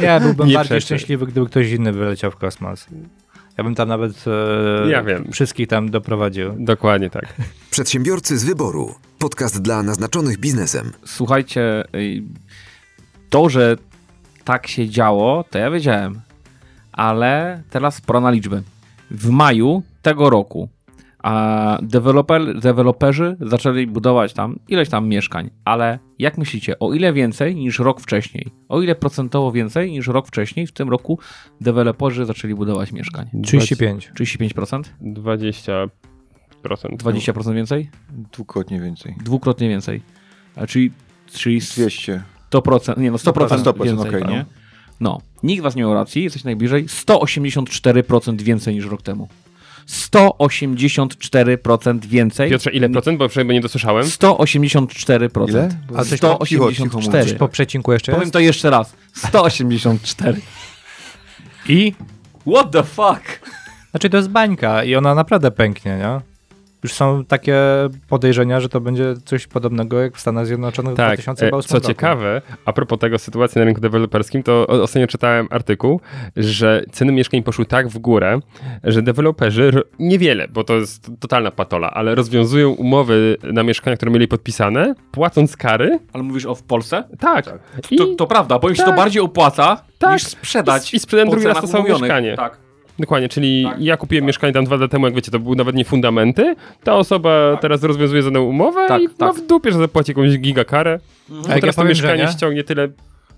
Ja 0.02 0.20
byłbym 0.20 0.48
Nie 0.48 0.54
bardziej 0.54 0.82
szczęśliwy, 0.82 1.28
gdyby 1.28 1.46
ktoś 1.46 1.72
inny 1.72 1.92
wyleciał 1.92 2.32
w 2.32 2.36
kosmos. 2.36 2.88
Ja 3.58 3.64
bym 3.64 3.76
tam 3.76 3.88
nawet 3.88 4.26
e, 4.28 4.90
Ja 4.90 5.04
wiem. 5.04 5.32
wszystkich 5.32 5.68
tam 5.68 5.92
doprowadził. 5.92 6.54
Dokładnie 6.60 7.10
tak. 7.10 7.34
Przedsiębiorcy 7.72 8.38
z 8.38 8.44
wyboru. 8.44 8.96
Podcast 9.20 9.62
dla 9.62 9.84
naznaczonych 9.84 10.38
biznesem. 10.38 10.92
Słuchajcie, 11.06 11.84
y, 11.96 12.24
to, 13.30 13.50
że 13.50 13.76
tak 14.44 14.68
się 14.68 14.90
działo, 14.90 15.46
to 15.50 15.60
ja 15.60 15.72
wiedziałem. 15.72 16.22
Ale 16.92 17.64
teraz 17.70 18.02
pora 18.02 18.20
na 18.20 18.32
liczby. 18.32 18.64
W 19.12 19.30
maju 19.30 19.84
tego 20.02 20.30
roku 20.30 20.70
a 21.24 21.78
deweloper, 21.82 22.60
deweloperzy 22.60 23.38
zaczęli 23.40 23.88
budować 23.88 24.34
tam 24.34 24.60
ileś 24.68 24.90
tam 24.90 25.08
mieszkań, 25.08 25.50
ale 25.66 26.00
jak 26.20 26.38
myślicie, 26.38 26.80
o 26.80 26.94
ile 26.94 27.14
więcej 27.14 27.56
niż 27.56 27.80
rok 27.80 28.02
wcześniej? 28.02 28.48
O 28.70 28.82
ile 28.82 28.96
procentowo 28.96 29.52
więcej 29.52 29.92
niż 29.92 30.08
rok 30.08 30.28
wcześniej 30.28 30.68
w 30.68 30.72
tym 30.72 30.90
roku 30.90 31.20
deweloperzy 31.62 32.26
zaczęli 32.26 32.56
budować 32.56 32.92
mieszkań? 32.92 33.30
35. 33.44 34.12
35%? 34.20 34.84
20%. 35.02 35.90
20% 36.64 37.54
więcej? 37.54 37.90
Dwukrotnie 38.32 38.82
więcej. 38.82 39.16
Dwukrotnie 39.24 39.70
więcej. 39.70 40.02
A 40.56 40.68
czyli, 40.68 40.92
czyli 41.32 41.60
200. 41.60 42.24
100%, 42.52 42.98
nie 42.98 43.12
no 43.12 43.18
100%, 43.18 43.32
100% 43.34 43.84
więcej, 43.84 44.22
no. 44.22 44.30
nie? 44.30 44.46
No, 45.00 45.22
nikt 45.44 45.64
was 45.64 45.76
nie 45.76 45.82
miał 45.82 45.94
racji, 45.94 46.24
jesteś 46.24 46.44
najbliżej. 46.44 46.86
184% 46.88 48.42
więcej 48.42 48.76
niż 48.76 48.86
rok 48.86 49.02
temu. 49.02 49.28
184% 49.90 52.06
więcej. 52.06 52.50
Piotrze, 52.50 52.72
ile 52.72 52.90
procent? 52.90 53.20
Bo 53.20 53.30
przynajmniej 53.30 53.58
nie 53.58 53.62
dosłyszałem. 53.62 54.04
184%. 54.04 55.50
Ile? 55.50 55.70
A 55.96 56.04
coś 56.04 56.20
Cicho, 56.20 56.46
cicho 56.46 56.72
184. 56.72 57.24
mówisz. 57.24 57.40
Po 57.40 57.48
przecinku 57.48 57.94
jeszcze 57.94 58.12
Powiem 58.12 58.22
jest? 58.22 58.34
to 58.34 58.40
jeszcze 58.40 58.70
raz. 58.70 58.94
184. 59.14 60.42
I? 61.70 61.94
What 62.54 62.72
the 62.72 62.84
fuck? 62.84 63.50
Znaczy 63.92 64.10
to 64.10 64.18
jest 64.18 64.30
bańka 64.30 64.84
i 64.84 64.96
ona 64.96 65.16
naprawdę 65.16 65.52
pęknie, 65.52 65.98
nie? 65.98 66.22
Już 66.84 66.94
są 66.94 67.26
takie 67.26 67.56
podejrzenia, 68.10 68.60
że 68.60 68.70
to 68.70 68.82
będzie 68.82 69.14
coś 69.26 69.48
podobnego 69.48 70.00
jak 70.02 70.16
w 70.16 70.20
Stanach 70.20 70.46
Zjednoczonych 70.46 70.94
w 70.94 70.98
Tak, 70.98 71.20
2008 71.20 71.58
e, 71.60 71.64
co 71.70 71.76
roku. 71.76 71.88
ciekawe, 71.88 72.42
a 72.66 72.74
propos 72.74 73.00
tego 73.00 73.20
sytuacji 73.20 73.60
na 73.60 73.66
rynku 73.66 73.82
deweloperskim, 73.82 74.44
to 74.44 74.68
ostatnio 74.68 75.08
czytałem 75.08 75.48
artykuł, 75.52 76.02
że 76.36 76.84
ceny 76.92 77.12
mieszkań 77.12 77.44
poszły 77.44 77.66
tak 77.66 77.88
w 77.88 77.98
górę, 77.98 78.40
że 78.84 79.02
deweloperzy, 79.02 79.72
niewiele, 80.00 80.48
bo 80.48 80.64
to 80.64 80.74
jest 80.76 81.12
totalna 81.20 81.52
patola, 81.52 81.92
ale 81.92 82.16
rozwiązują 82.16 82.70
umowy 82.70 83.38
na 83.44 83.64
mieszkania, 83.64 83.98
które 83.98 84.12
mieli 84.12 84.28
podpisane, 84.28 84.94
płacąc 85.12 85.58
kary. 85.58 86.00
Ale 86.14 86.24
mówisz 86.24 86.46
o 86.46 86.56
w 86.56 86.64
Polsce? 86.64 87.04
Tak. 87.20 87.46
I, 87.92 87.96
To, 87.96 88.06
to 88.18 88.28
prawda, 88.28 88.60
bo 88.60 88.70
im 88.70 88.76
się 88.76 88.84
to 88.84 88.90
Tak. 88.90 88.98
bardziej 88.98 89.22
opłaca 89.22 89.82
Tak. 90.00 90.14
niż 90.14 90.24
sprzedać. 90.24 90.94
I- 90.94 90.98
i 90.98 91.00
sprzedałem 91.00 91.30
drugi 91.30 91.48
raz 91.48 91.62
to 91.62 91.68
samo 91.68 91.84
mieszkanie. 91.84 92.36
Tak. 92.36 92.69
Dokładnie, 93.00 93.30
czyli 93.30 93.64
Tak, 93.70 93.82
ja 93.82 93.98
kupiłem 93.98 94.26
mieszkanie 94.26 94.54
tam 94.54 94.66
dwa 94.66 94.76
lata 94.76 94.88
temu, 94.88 95.06
jak 95.06 95.16
wiecie, 95.16 95.32
to 95.32 95.40
były 95.40 95.56
nawet 95.56 95.76
nie 95.76 95.86
fundamenty, 95.86 96.56
ta 96.84 96.96
osoba 96.96 97.58
teraz 97.62 97.84
rozwiązuje 97.84 98.24
za 98.24 98.30
nią 98.30 98.42
umowę 98.44 98.86
Tak, 98.88 99.02
i 99.02 99.08
ma 99.08 99.14
tak. 99.18 99.36
w 99.36 99.48
dupie, 99.48 99.72
że 99.72 99.78
zapłaci 99.80 100.12
jakąś 100.12 100.38
gigakarę. 100.40 101.00
A 101.30 101.32
Bo 101.34 101.38
jak 101.38 101.48
ja 101.50 101.60
teraz 101.62 101.76
to 101.76 101.82
powiem, 101.82 101.96
że 101.96 102.04
mieszkanie 102.04 102.24
nie, 102.26 102.32
ściągnie 102.32 102.64
tyle... 102.64 102.88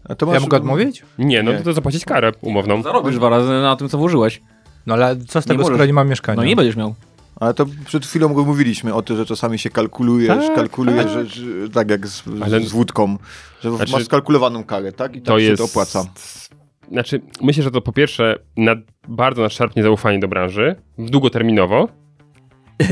A 0.10 0.16
to 0.16 0.26
ja 0.26 0.32
masz- 0.34 0.42
mogę 0.42 0.58
odmówić? 0.58 1.04
Nie, 1.20 1.44
no 1.44 1.52
Nie. 1.52 1.58
to, 1.58 1.64
to 1.64 1.74
zapłacić 1.74 2.06
karę 2.06 2.32
umowną. 2.42 2.82
Zarobisz 2.82 3.16
dwa 3.16 3.30
razy 3.30 3.50
na 3.50 3.76
tym, 3.76 3.90
co 3.90 3.98
włożyłeś. 3.98 4.42
No 4.88 4.94
ale 4.94 5.16
co 5.28 5.42
z 5.42 5.46
tego, 5.46 5.58
możesz. 5.62 5.74
skoro 5.76 5.86
nie 5.86 5.94
mam 5.94 6.10
mieszkania? 6.10 6.36
No 6.38 6.44
nie 6.44 6.56
będziesz 6.56 6.76
miał. 6.76 6.96
Ale 7.36 7.54
to 7.54 7.66
przed 7.86 8.06
chwilą 8.06 8.30
mówiliśmy 8.46 8.94
o 8.94 9.02
tym, 9.02 9.18
że 9.18 9.26
czasami 9.26 9.60
się 9.60 9.70
kalkulujesz, 9.70 10.28
Tak, 10.48 10.56
kalkulujesz, 10.56 11.04
tak. 11.06 11.10
Że, 11.14 11.26
że, 11.26 11.70
tak 11.70 11.90
jak 11.90 12.08
z, 12.08 12.24
Ale- 12.44 12.60
z 12.62 12.72
wódką, 12.72 13.18
że 13.64 13.72
Znaczy- 13.76 13.92
masz 13.92 14.04
skalkulowaną 14.06 14.64
karę, 14.64 14.92
tak? 14.92 15.16
I 15.16 15.22
tak 15.22 15.26
to 15.26 15.40
się 15.40 15.46
jest. 15.46 15.58
to 15.58 15.66
opłaca. 15.66 16.06
Znaczy, 16.92 17.22
myślę, 17.42 17.64
że 17.64 17.72
to 17.72 17.82
po 17.82 17.94
pierwsze 17.94 18.40
nad, 18.58 18.80
bardzo 19.08 19.42
nadszarpnie 19.42 19.84
zaufanie 19.84 20.20
do 20.20 20.28
branży, 20.28 20.76
długoterminowo. 20.98 21.88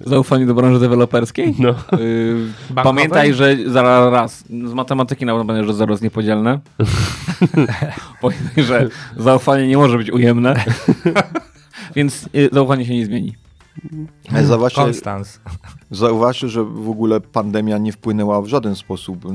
Zaufanie 0.00 0.46
do 0.46 0.54
branży 0.54 0.80
deweloperskiej? 0.80 1.54
No. 1.58 1.74
Yy, 1.98 2.36
pamiętaj, 2.74 3.34
że 3.34 3.56
zaraz 3.66 4.12
raz, 4.12 4.44
z 4.48 4.72
matematyki 4.74 5.26
na 5.26 5.36
pewno, 5.36 5.64
że 5.64 5.74
zero 5.74 5.92
jest 5.92 6.02
niepodzielne. 6.02 6.60
pamiętaj, 8.22 8.64
że 8.64 8.88
zaufanie 9.16 9.68
nie 9.68 9.76
może 9.76 9.98
być 9.98 10.10
ujemne. 10.10 10.64
Więc 11.96 12.28
y, 12.34 12.48
zaufanie 12.52 12.86
się 12.86 12.94
nie 12.94 13.06
zmieni. 13.06 13.34
Zauważcie, 14.42 14.82
Konstans. 14.82 15.40
zauważcie, 15.90 16.48
że 16.48 16.64
w 16.64 16.88
ogóle 16.88 17.20
pandemia 17.20 17.78
nie 17.78 17.92
wpłynęła 17.92 18.42
w 18.42 18.46
żaden 18.46 18.74
sposób. 18.76 19.24
e, 19.26 19.30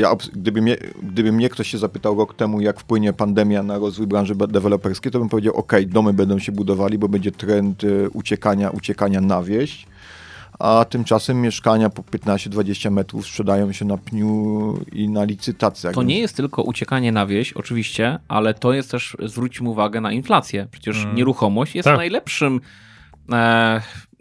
Ja, 0.00 0.10
gdyby, 0.32 0.62
mnie, 0.62 0.76
gdyby 1.02 1.32
mnie 1.32 1.48
ktoś 1.48 1.68
się 1.68 1.78
zapytał 1.78 2.18
rok 2.18 2.34
temu, 2.34 2.60
jak 2.60 2.80
wpłynie 2.80 3.12
pandemia 3.12 3.62
na 3.62 3.78
rozwój 3.78 4.06
branży 4.06 4.34
deweloperskiej, 4.34 5.12
to 5.12 5.18
bym 5.18 5.28
powiedział, 5.28 5.54
ok, 5.56 5.72
domy 5.86 6.12
będą 6.12 6.38
się 6.38 6.52
budowali, 6.52 6.98
bo 6.98 7.08
będzie 7.08 7.32
trend 7.32 7.84
e, 7.84 8.10
uciekania, 8.10 8.70
uciekania 8.70 9.20
na 9.20 9.42
wieś, 9.42 9.86
a 10.58 10.84
tymczasem 10.90 11.40
mieszkania 11.40 11.90
po 11.90 12.02
15-20 12.02 12.90
metrów 12.90 13.26
sprzedają 13.26 13.72
się 13.72 13.84
na 13.84 13.98
pniu 13.98 14.74
i 14.92 15.08
na 15.08 15.24
licytacjach. 15.24 15.94
To 15.94 16.02
nie 16.02 16.18
jest 16.18 16.36
tylko 16.36 16.62
uciekanie 16.62 17.12
na 17.12 17.26
wieś, 17.26 17.52
oczywiście, 17.52 18.18
ale 18.28 18.54
to 18.54 18.72
jest 18.72 18.90
też, 18.90 19.16
zwróćmy 19.24 19.68
uwagę 19.68 20.00
na 20.00 20.12
inflację. 20.12 20.66
Przecież 20.70 21.02
Mm. 21.04 21.16
nieruchomość 21.16 21.74
jest 21.74 21.84
Tak. 21.84 21.96
najlepszym, 21.96 22.60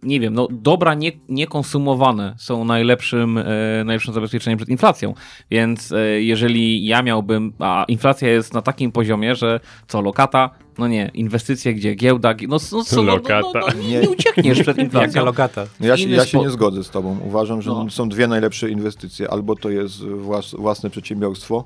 nie 0.03 0.19
wiem, 0.19 0.33
no 0.33 0.47
dobra 0.51 0.93
nie, 0.93 1.11
niekonsumowane 1.29 2.35
są 2.37 2.65
najlepszym, 2.65 3.37
e, 3.37 3.43
najlepszym 3.85 4.13
zabezpieczeniem 4.13 4.57
przed 4.57 4.69
inflacją. 4.69 5.13
Więc 5.51 5.91
e, 5.91 6.21
jeżeli 6.21 6.85
ja 6.85 7.01
miałbym, 7.03 7.53
a 7.59 7.85
inflacja 7.87 8.29
jest 8.29 8.53
na 8.53 8.61
takim 8.61 8.91
poziomie, 8.91 9.35
że 9.35 9.59
co, 9.87 10.01
lokata? 10.01 10.49
No 10.77 10.87
nie, 10.87 11.11
inwestycje 11.13 11.73
gdzie? 11.73 11.95
Giełda? 11.95 12.33
gi- 12.33 12.47
No, 12.49 12.57
no, 12.71 12.83
co, 12.83 12.95
no, 12.95 13.03
no, 13.03 13.03
no, 13.03 13.03
no, 13.03 13.13
Lokata. 13.15 13.73
nie, 13.81 13.99
nie 13.99 14.09
uciekniesz 14.09 14.61
przed 14.61 14.77
Jaka 14.77 14.81
inflacją. 14.81 15.25
logata? 15.25 15.65
Ja, 15.79 15.97
się- 15.97 16.09
ja 16.09 16.25
się 16.25 16.39
nie 16.39 16.49
zgodzę 16.49 16.83
z 16.83 16.89
tobą. 16.89 17.17
Uważam, 17.25 17.61
że 17.61 17.71
No. 17.71 17.89
są 17.89 18.09
dwie 18.09 18.27
najlepsze 18.27 18.69
inwestycje. 18.69 19.31
Albo 19.31 19.55
to 19.55 19.69
jest 19.69 20.05
włas, 20.05 20.55
własne 20.59 20.89
przedsiębiorstwo, 20.89 21.63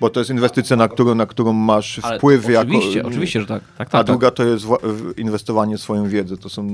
bo 0.00 0.10
to 0.10 0.20
jest 0.20 0.30
inwestycja, 0.30 0.76
na 0.76 0.88
którą, 0.88 1.14
na 1.14 1.26
którą 1.26 1.52
masz 1.52 2.00
Ale 2.02 2.18
wpływ 2.18 2.46
oczywiście, 2.58 2.96
jako... 2.96 3.08
oczywiście, 3.08 3.40
że 3.40 3.46
tak. 3.46 3.62
tak, 3.62 3.70
A 3.72 3.76
tak, 3.78 3.90
tak. 3.90 4.06
druga 4.06 4.30
to 4.30 4.44
jest 4.44 4.66
inwestowanie 5.16 5.78
w 5.78 5.80
swoją 5.80 6.08
wiedzę. 6.08 6.36
To 6.36 6.48
są 6.48 6.68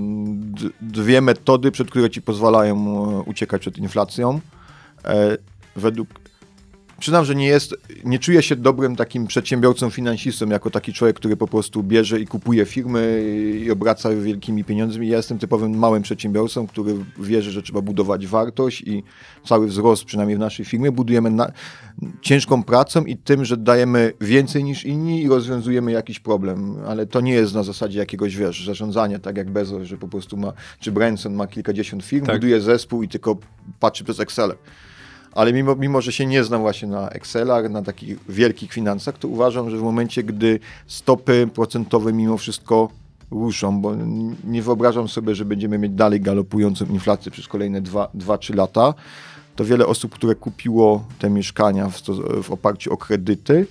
dwie 0.80 1.20
metody, 1.20 1.70
przed 1.70 1.90
które 1.90 2.10
ci 2.10 2.22
pozwalają 2.22 2.76
e, 2.76 3.22
uciekać 3.22 3.60
przed 3.60 3.78
inflacją. 3.78 4.40
E, 5.04 5.36
według 5.76 6.08
Przyznam, 6.98 7.24
że 7.24 7.34
nie 7.34 7.46
jest, 7.46 7.74
nie 8.04 8.18
czuję 8.18 8.42
się 8.42 8.56
dobrym 8.56 8.96
takim 8.96 9.26
przedsiębiorcą, 9.26 9.90
finansistą, 9.90 10.48
jako 10.48 10.70
taki 10.70 10.92
człowiek, 10.92 11.16
który 11.16 11.36
po 11.36 11.48
prostu 11.48 11.82
bierze 11.82 12.20
i 12.20 12.26
kupuje 12.26 12.64
firmy 12.64 13.22
i 13.64 13.70
obraca 13.70 14.10
wielkimi 14.10 14.64
pieniędzmi. 14.64 15.08
Ja 15.08 15.16
jestem 15.16 15.38
typowym 15.38 15.78
małym 15.78 16.02
przedsiębiorcą, 16.02 16.66
który 16.66 16.94
wierzy, 17.18 17.50
że 17.50 17.62
trzeba 17.62 17.80
budować 17.80 18.26
wartość 18.26 18.80
i 18.80 19.02
cały 19.44 19.66
wzrost, 19.66 20.04
przynajmniej 20.04 20.36
w 20.36 20.40
naszej 20.40 20.64
firmie, 20.64 20.92
budujemy 20.92 21.30
na, 21.30 21.52
ciężką 22.20 22.62
pracą 22.62 23.04
i 23.04 23.16
tym, 23.16 23.44
że 23.44 23.56
dajemy 23.56 24.12
więcej 24.20 24.64
niż 24.64 24.84
inni 24.84 25.22
i 25.22 25.28
rozwiązujemy 25.28 25.92
jakiś 25.92 26.20
problem. 26.20 26.76
Ale 26.86 27.06
to 27.06 27.20
nie 27.20 27.32
jest 27.32 27.54
na 27.54 27.62
zasadzie 27.62 27.98
jakiegoś, 27.98 28.36
wiesz, 28.36 28.66
zarządzania, 28.66 29.18
tak 29.18 29.36
jak 29.36 29.50
Bezos, 29.50 29.82
że 29.82 29.96
po 29.96 30.08
prostu 30.08 30.36
ma, 30.36 30.52
czy 30.80 30.92
Branson 30.92 31.34
ma 31.34 31.46
kilkadziesiąt 31.46 32.04
firm, 32.04 32.26
Tak. 32.26 32.36
buduje 32.36 32.60
zespół 32.60 33.02
i 33.02 33.08
tylko 33.08 33.36
patrzy 33.80 34.04
przez 34.04 34.20
Excel. 34.20 34.54
Ale 35.32 35.52
mimo, 35.52 35.76
mimo, 35.76 36.00
że 36.00 36.12
się 36.12 36.26
nie 36.26 36.44
znam 36.44 36.60
właśnie 36.60 36.88
na 36.88 37.08
Excelach, 37.08 37.70
na 37.70 37.82
takich 37.82 38.18
wielkich 38.28 38.72
finansach, 38.72 39.18
to 39.18 39.28
uważam, 39.28 39.70
że 39.70 39.76
w 39.76 39.82
momencie, 39.82 40.22
gdy 40.22 40.60
stopy 40.86 41.48
procentowe 41.54 42.12
mimo 42.12 42.38
wszystko 42.38 42.88
ruszą, 43.30 43.80
bo 43.80 43.94
nie 44.44 44.62
wyobrażam 44.62 45.08
sobie, 45.08 45.34
że 45.34 45.44
będziemy 45.44 45.78
mieć 45.78 45.92
dalej 45.92 46.20
galopującą 46.20 46.86
inflację 46.86 47.32
przez 47.32 47.48
kolejne 47.48 47.82
2-3 47.82 48.54
lata, 48.54 48.94
to 49.56 49.64
wiele 49.64 49.86
osób, 49.86 50.14
które 50.14 50.34
kupiło 50.34 51.04
te 51.18 51.30
mieszkania 51.30 51.88
w, 51.88 52.02
w 52.42 52.50
oparciu 52.50 52.92
o 52.92 52.96
kredyty, 52.96 53.66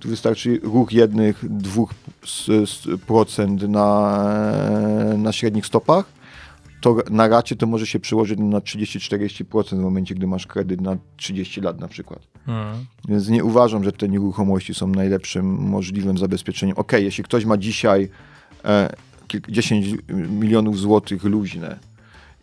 tu 0.00 0.08
wystarczy 0.08 0.60
ruch 0.62 0.92
jednych, 0.92 1.44
dwóch 1.50 1.94
procent 3.06 3.62
na, 3.62 4.24
na 5.18 5.32
średnich 5.32 5.66
stopach, 5.66 6.04
to 6.84 6.96
na 7.10 7.28
racie 7.28 7.56
to 7.56 7.66
może 7.66 7.86
się 7.86 8.00
przełożyć 8.00 8.38
na 8.38 8.58
30-40% 8.58 9.76
w 9.76 9.80
momencie, 9.80 10.14
gdy 10.14 10.26
masz 10.26 10.46
kredyt 10.46 10.80
na 10.80 10.96
30 11.16 11.60
lat 11.60 11.80
na 11.80 11.88
przykład. 11.88 12.18
Mm. 12.48 12.86
Więc 13.08 13.28
nie 13.28 13.44
uważam, 13.44 13.84
że 13.84 13.92
te 13.92 14.08
nieruchomości 14.08 14.74
są 14.74 14.86
najlepszym 14.86 15.46
możliwym 15.46 16.18
zabezpieczeniem. 16.18 16.76
Okej, 16.76 17.04
jeśli 17.04 17.24
ktoś 17.24 17.44
ma 17.44 17.56
dzisiaj 17.56 18.08
e, 18.64 18.94
kilk- 19.28 19.50
10 19.50 19.86
milionów 20.28 20.78
złotych 20.78 21.24
luźne 21.24 21.78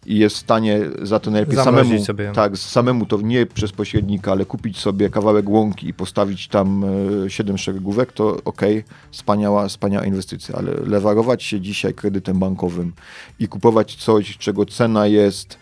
i 0.05 0.17
jest 0.17 0.35
w 0.35 0.39
stanie 0.39 0.79
za 1.01 1.19
to 1.19 1.31
najlepiej 1.31 1.55
Zamrozić 1.55 1.89
samemu, 1.89 2.05
sobie. 2.05 2.31
tak, 2.35 2.57
samemu 2.57 3.05
to 3.05 3.21
nie 3.21 3.45
przez 3.45 3.71
pośrednika, 3.71 4.31
ale 4.31 4.45
kupić 4.45 4.79
sobie 4.79 5.09
kawałek 5.09 5.49
łąki 5.49 5.87
i 5.87 5.93
postawić 5.93 6.47
tam 6.47 6.83
e, 7.25 7.29
7 7.29 7.57
szeregówek, 7.57 8.13
to 8.13 8.37
okej, 8.45 8.83
wspaniała, 9.11 9.67
wspaniała 9.67 10.05
inwestycja, 10.05 10.55
ale 10.55 10.71
lewarować 10.73 11.43
się 11.43 11.61
dzisiaj 11.61 11.93
kredytem 11.93 12.39
bankowym 12.39 12.93
i 13.39 13.47
kupować 13.47 13.95
coś, 13.95 14.37
czego 14.37 14.65
cena 14.65 15.07
jest 15.07 15.57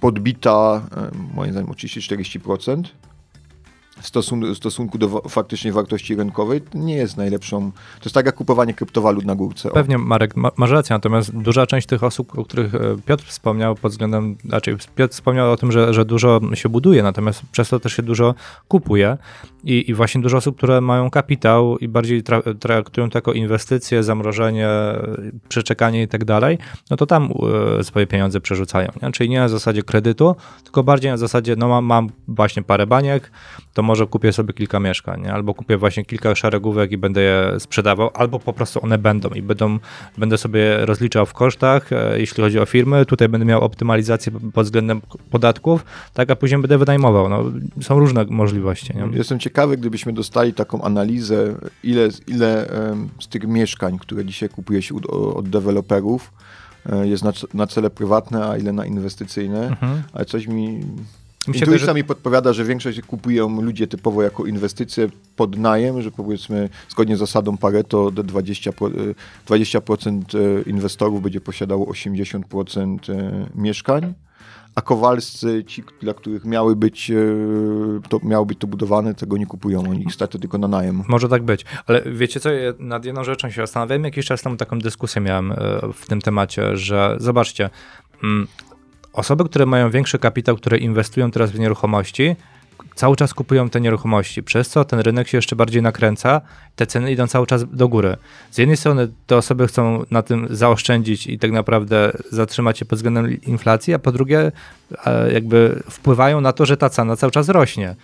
podbita, 0.00 0.82
e, 0.96 1.10
moim 1.34 1.52
zdaniem 1.52 1.70
o 1.70 1.74
30-40%, 1.74 2.82
w 4.02 4.56
stosunku, 4.56 4.98
do 4.98 5.08
faktycznej 5.08 5.72
wartości 5.72 6.14
rynkowej 6.14 6.60
nie 6.74 6.94
jest 6.94 7.16
najlepszą. 7.16 7.72
To 7.72 8.04
jest 8.04 8.14
tak 8.14 8.26
jak 8.26 8.34
kupowanie 8.34 8.74
kryptowalut 8.74 9.24
na 9.24 9.34
górce. 9.34 9.70
O. 9.70 9.74
Pewnie, 9.74 9.98
Marek, 9.98 10.36
ma, 10.36 10.50
masz 10.56 10.70
rację, 10.70 10.94
natomiast 10.94 11.36
duża 11.36 11.66
część 11.66 11.86
tych 11.86 12.04
osób, 12.04 12.38
o 12.38 12.44
których 12.44 12.74
e, 12.74 12.78
Piotr 13.06 13.24
wspomniał 13.24 13.74
pod 13.74 13.92
względem, 13.92 14.36
znaczy 14.44 14.76
Piotr 14.94 15.14
wspomniał 15.14 15.52
o 15.52 15.56
tym, 15.56 15.72
że, 15.72 15.94
że 15.94 16.04
dużo 16.04 16.40
się 16.54 16.68
buduje, 16.68 17.02
natomiast 17.02 17.42
przez 17.52 17.68
to 17.68 17.80
też 17.80 17.96
się 17.96 18.02
dużo 18.02 18.34
kupuje 18.68 19.18
i, 19.64 19.90
i 19.90 19.94
właśnie 19.94 20.20
dużo 20.20 20.36
osób, 20.36 20.56
które 20.56 20.80
mają 20.80 21.10
kapitał 21.10 21.78
i 21.78 21.88
bardziej 21.88 22.22
tra 22.22 22.42
traktują 22.60 23.10
to 23.10 23.18
jako 23.18 23.32
inwestycje, 23.32 24.02
zamrożenie, 24.02 24.68
przeczekanie 25.48 26.02
i 26.02 26.08
tak 26.08 26.24
dalej, 26.24 26.58
no 26.90 26.96
to 26.96 27.06
tam 27.06 27.32
e, 27.78 27.84
swoje 27.84 28.06
pieniądze 28.06 28.40
przerzucają, 28.40 28.88
nie? 29.02 29.12
czyli 29.12 29.30
nie 29.30 29.38
na 29.38 29.48
zasadzie 29.48 29.82
kredytu, 29.82 30.36
tylko 30.64 30.82
bardziej 30.82 31.10
na 31.10 31.16
zasadzie, 31.16 31.56
no 31.56 31.68
mam, 31.68 31.84
mam 31.84 32.10
właśnie 32.28 32.62
parę 32.62 32.86
baniek, 32.86 33.30
to 33.74 33.82
może 33.82 34.06
kupię 34.06 34.32
sobie 34.32 34.54
kilka 34.54 34.80
mieszkań, 34.80 35.22
nie? 35.22 35.32
albo 35.32 35.54
kupię 35.54 35.76
właśnie 35.76 36.04
kilka 36.04 36.34
szeregówek 36.34 36.92
i 36.92 36.98
będę 36.98 37.20
je 37.20 37.60
sprzedawał, 37.60 38.10
albo 38.14 38.38
po 38.38 38.52
prostu 38.52 38.84
one 38.84 38.98
będą 38.98 39.28
i 39.28 39.42
będą, 39.42 39.78
będę 40.18 40.38
sobie 40.38 40.86
rozliczał 40.86 41.26
w 41.26 41.32
kosztach, 41.32 41.92
e, 41.92 42.20
jeśli 42.20 42.42
chodzi 42.42 42.58
o 42.58 42.66
firmy, 42.66 43.06
tutaj 43.06 43.28
będę 43.28 43.44
miał 43.44 43.60
optymalizację 43.60 44.32
pod 44.54 44.64
względem 44.64 45.00
podatków, 45.30 45.84
tak, 46.14 46.30
a 46.30 46.36
później 46.36 46.60
będę 46.60 46.78
wynajmował. 46.78 47.28
No, 47.28 47.44
są 47.80 47.98
różne 47.98 48.24
możliwości. 48.24 48.92
Nie? 48.96 49.18
Jestem 49.18 49.38
ciekawy, 49.52 49.76
gdybyśmy 49.76 50.12
dostali 50.12 50.54
taką 50.54 50.82
analizę, 50.82 51.54
ile, 51.84 52.08
ile 52.26 52.66
z 53.20 53.28
tych 53.28 53.44
mieszkań, 53.46 53.98
które 53.98 54.24
dzisiaj 54.24 54.48
kupuje 54.48 54.82
się 54.82 54.96
od, 54.96 55.06
od 55.36 55.48
deweloperów, 55.48 56.32
e, 56.92 57.06
jest 57.08 57.24
na, 57.24 57.32
na 57.54 57.66
cele 57.66 57.90
prywatne, 57.90 58.48
a 58.48 58.56
ile 58.56 58.72
na 58.72 58.86
inwestycyjne. 58.86 59.66
Mhm. 59.68 60.02
Ale 60.12 60.24
coś 60.24 60.46
mi. 60.46 60.80
Mi 61.48 61.56
Intuicja 61.58 61.78
wydaje, 61.80 61.94
mi 61.94 62.04
podpowiada, 62.04 62.52
że 62.52 62.64
większość 62.64 63.00
kupują 63.00 63.62
ludzie 63.62 63.86
typowo 63.86 64.22
jako 64.22 64.46
inwestycje 64.46 65.08
pod 65.36 65.56
najem, 65.56 66.02
że 66.02 66.10
powiedzmy 66.10 66.68
zgodnie 66.88 67.16
z 67.16 67.18
zasadą 67.18 67.56
Pareto 67.56 68.10
do 68.10 68.24
20%, 68.24 68.72
pro- 68.72 68.88
e, 68.88 69.14
20% 69.46 70.22
e, 70.34 70.62
inwestorów 70.62 71.22
będzie 71.22 71.40
posiadało 71.40 71.86
80% 71.86 73.12
e, 73.12 73.46
mieszkań, 73.54 74.14
a 74.74 74.80
Kowalscy, 74.82 75.64
ci, 75.64 75.84
dla 76.00 76.14
których 76.14 76.44
miały 76.44 76.76
być, 76.76 77.10
e, 77.10 77.14
to, 78.08 78.20
miało 78.22 78.46
być 78.46 78.58
to 78.58 78.66
budowane, 78.66 79.14
tego 79.14 79.36
nie 79.36 79.46
kupują, 79.46 79.80
oni 79.80 80.10
stać 80.10 80.30
tylko 80.30 80.58
na 80.58 80.68
najem. 80.68 81.02
Może 81.08 81.28
tak 81.28 81.42
być, 81.42 81.64
ale 81.86 82.02
wiecie 82.06 82.40
co, 82.40 82.50
ja 82.50 82.72
nad 82.78 83.04
jedną 83.04 83.24
rzeczą 83.24 83.50
się 83.50 83.62
zastanawiałem, 83.62 84.04
jakiś 84.04 84.26
czas 84.26 84.42
temu 84.42 84.56
taką 84.56 84.78
dyskusję 84.78 85.22
miałem 85.22 85.52
e, 85.52 85.56
w 85.92 86.06
tym 86.06 86.20
temacie, 86.20 86.76
że 86.76 87.16
zobaczcie, 87.20 87.70
mm, 88.24 88.46
osoby, 89.12 89.44
które 89.44 89.66
mają 89.66 89.90
większy 89.90 90.18
kapitał, 90.18 90.56
które 90.56 90.78
inwestują 90.78 91.30
teraz 91.30 91.50
w 91.50 91.58
nieruchomości, 91.58 92.36
cały 92.94 93.16
czas 93.16 93.34
kupują 93.34 93.70
te 93.70 93.80
nieruchomości, 93.80 94.42
przez 94.42 94.68
co 94.68 94.84
ten 94.84 95.00
rynek 95.00 95.28
się 95.28 95.38
jeszcze 95.38 95.56
bardziej 95.56 95.82
nakręca, 95.82 96.40
te 96.76 96.86
ceny 96.86 97.12
idą 97.12 97.26
cały 97.26 97.46
czas 97.46 97.64
do 97.72 97.88
góry. 97.88 98.16
Z 98.50 98.58
jednej 98.58 98.76
strony 98.76 99.08
te 99.26 99.36
osoby 99.36 99.66
chcą 99.66 100.04
na 100.10 100.22
tym 100.22 100.46
zaoszczędzić 100.50 101.26
i 101.26 101.38
tak 101.38 101.52
naprawdę 101.52 102.12
zatrzymać 102.30 102.78
się 102.78 102.84
pod 102.84 102.98
względem 102.98 103.42
inflacji, 103.42 103.94
a 103.94 103.98
po 103.98 104.12
drugie 104.12 104.52
e, 105.06 105.32
jakby 105.32 105.82
wpływają 105.90 106.40
na 106.40 106.52
to, 106.52 106.66
że 106.66 106.76
ta 106.76 106.90
cena 106.90 107.16
cały 107.16 107.32
czas 107.32 107.48
rośnie. 107.48 107.96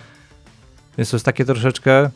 Więc 0.98 1.10
to 1.10 1.16
jest 1.16 1.26
takie 1.26 1.44
troszeczkę, 1.44 2.10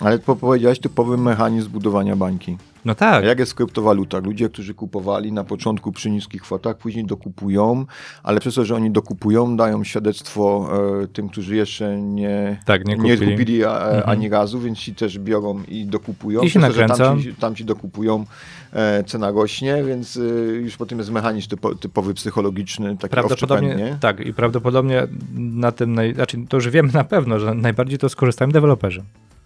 Ale 0.00 0.18
po, 0.18 0.36
powiedziałeś 0.36 0.78
typowy 0.78 1.16
mechanizm 1.16 1.70
budowania 1.70 2.16
bańki. 2.16 2.56
No 2.84 2.94
tak, 2.94 3.24
jak 3.24 3.38
jest 3.38 3.52
w 3.52 3.54
kryptowalutach? 3.54 4.24
Ludzie, 4.24 4.48
którzy 4.48 4.74
kupowali 4.74 5.32
na 5.32 5.44
początku 5.44 5.92
przy 5.92 6.10
niskich 6.10 6.42
kwotach, 6.42 6.76
później 6.76 7.04
dokupują, 7.04 7.86
ale 8.22 8.40
przez 8.40 8.54
to, 8.54 8.64
że 8.64 8.74
oni 8.76 8.90
dokupują, 8.90 9.56
dają 9.56 9.84
świadectwo 9.84 10.68
e, 11.02 11.06
tym, 11.06 11.28
którzy 11.28 11.56
jeszcze 11.56 12.00
nie, 12.00 12.60
tak, 12.66 12.84
nie 12.86 12.96
nie 12.96 13.14
kupili. 13.16 13.32
kupili, 13.32 13.64
a, 13.64 13.82
Mhm. 13.82 14.02
ani 14.10 14.28
razu, 14.28 14.60
więc 14.60 14.78
ci 14.78 14.94
też 14.94 15.18
biorą 15.18 15.62
i 15.68 15.86
dokupują. 15.86 16.40
I 16.40 16.50
się 16.50 16.60
Przez 16.60 16.70
to, 16.70 16.76
że 16.76 16.86
nakręca. 16.86 17.16
Tam 17.40 17.54
ci, 17.54 17.64
dokupują, 17.64 18.24
e, 18.72 19.04
cena 19.04 19.30
rośnie, 19.30 19.84
więc 19.84 20.16
e, 20.16 20.20
już 20.52 20.76
potem 20.76 20.98
jest 20.98 21.10
mechanizm 21.10 21.48
typo, 21.48 21.74
typowy 21.74 22.14
psychologiczny, 22.14 22.96
taki 22.96 23.12
Prawdopodobnie, 23.12 23.96
tak, 24.00 24.20
i 24.20 24.34
prawdopodobnie 24.34 25.06
na 25.34 25.72
tym, 25.72 25.94
naj, 25.94 26.14
znaczy 26.14 26.38
to 26.48 26.56
już 26.56 26.68
wiemy 26.68 26.92
na 26.92 27.04
pewno, 27.04 27.38
że 27.40 27.54
najbardziej 27.54 27.98
to 27.98 28.08
skorzystają 28.08 28.50
deweloperzy. 28.50 29.02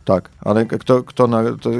Tak, 0.07 0.30
ale 0.40 0.66
kto, 0.66 1.02
kto 1.02 1.26
na, 1.26 1.42
to, 1.42 1.70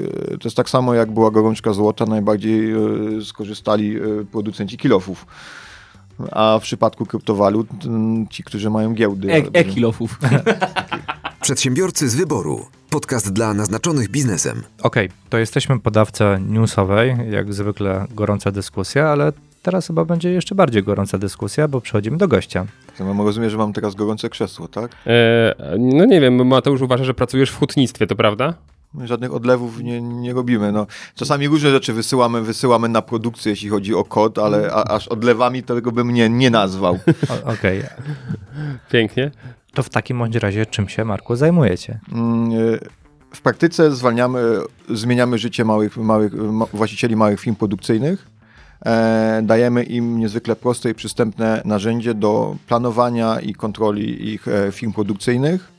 to 0.41 0.45
jest 0.45 0.57
tak 0.57 0.71
samo 0.71 0.95
jak 0.95 1.11
była 1.11 1.31
gorączka 1.31 1.73
złota, 1.73 2.07
najbardziej 2.07 2.73
e, 2.73 2.77
skorzystali 3.25 3.97
e, 3.97 4.01
producenci 4.33 4.77
kilofów. 4.79 5.27
A 6.33 6.59
w 6.59 6.63
przypadku 6.63 7.07
kryptowalut 7.07 7.69
m, 7.85 8.27
ci, 8.31 8.43
którzy 8.45 8.71
mają 8.71 8.95
giełdy. 8.95 9.33
E- 9.33 9.51
E-kilofów. 9.53 10.19
Przedsiębiorcy 11.43 12.09
z 12.09 12.15
wyboru. 12.15 12.67
Podcast 12.91 13.33
dla 13.33 13.55
naznaczonych 13.55 14.09
biznesem. 14.11 14.63
Okej, 14.83 15.09
to 15.29 15.39
jesteśmy 15.39 15.81
po 15.81 15.91
dawce 15.91 16.39
newsowej, 16.49 17.17
jak 17.31 17.55
zwykle 17.55 18.07
gorąca 18.11 18.51
dyskusja, 18.53 19.09
ale 19.09 19.33
teraz 19.63 19.87
chyba 19.87 20.05
będzie 20.05 20.31
jeszcze 20.31 20.55
bardziej 20.55 20.83
gorąca 20.83 21.19
dyskusja, 21.19 21.69
bo 21.69 21.81
przechodzimy 21.81 22.17
do 22.17 22.29
gościa. 22.29 22.67
Ja 22.99 23.05
mam 23.07 23.21
rozumiem, 23.21 23.51
że 23.51 23.57
mam 23.57 23.73
teraz 23.73 23.95
gorące 23.95 24.29
krzesło, 24.29 24.69
tak? 24.69 24.91
E, 25.07 25.55
no 25.79 26.05
nie 26.05 26.21
wiem, 26.21 26.47
Mateusz 26.47 26.81
uważa, 26.83 27.05
że 27.05 27.15
pracujesz 27.15 27.51
w 27.51 27.59
hutnictwie, 27.59 28.07
to 28.07 28.17
prawda? 28.17 28.55
Żadnych 29.05 29.35
odlewów 29.35 29.83
nie, 29.83 30.01
nie 30.03 30.33
robimy. 30.35 30.73
No, 30.73 30.87
czasami 31.15 31.49
różne 31.49 31.71
rzeczy 31.71 31.93
wysyłamy, 31.93 32.43
wysyłamy 32.43 32.89
na 32.89 33.03
produkcję, 33.03 33.51
jeśli 33.51 33.69
chodzi 33.69 33.95
o 33.95 34.05
kod, 34.05 34.39
ale 34.39 34.71
a, 34.73 34.85
aż 34.85 35.09
odlewami 35.09 35.63
tego 35.63 35.93
bym 35.93 36.11
nie, 36.11 36.29
nie 36.31 36.51
nazwał. 36.51 36.99
Okej, 37.45 37.83
Pięknie. 38.91 39.31
to 39.75 39.83
w 39.83 39.89
takim 39.89 40.19
bądź 40.19 40.35
razie 40.37 40.67
czym 40.67 40.89
się, 40.89 41.05
Marku, 41.05 41.37
zajmujecie? 41.37 41.99
Mm, 42.13 42.51
e, 42.53 42.79
W 43.35 43.41
praktyce 43.41 43.91
zwalniamy, 43.91 44.43
zmieniamy 44.91 45.39
życie 45.39 45.65
małych, 45.65 45.97
małych, 45.97 46.33
ma- 46.35 46.67
właścicieli 46.73 47.17
małych 47.17 47.41
firm 47.41 47.57
produkcyjnych. 47.57 48.27
E, 48.85 49.41
dajemy 49.43 49.83
im 49.83 50.19
niezwykle 50.19 50.57
proste 50.57 50.91
i 50.91 50.95
przystępne 50.95 51.63
narzędzie 51.65 52.15
do 52.15 52.57
planowania 52.67 53.41
i 53.41 53.55
kontroli 53.55 54.33
ich 54.33 54.49
e, 54.49 54.73
firm 54.73 54.93
produkcyjnych, 54.93 55.73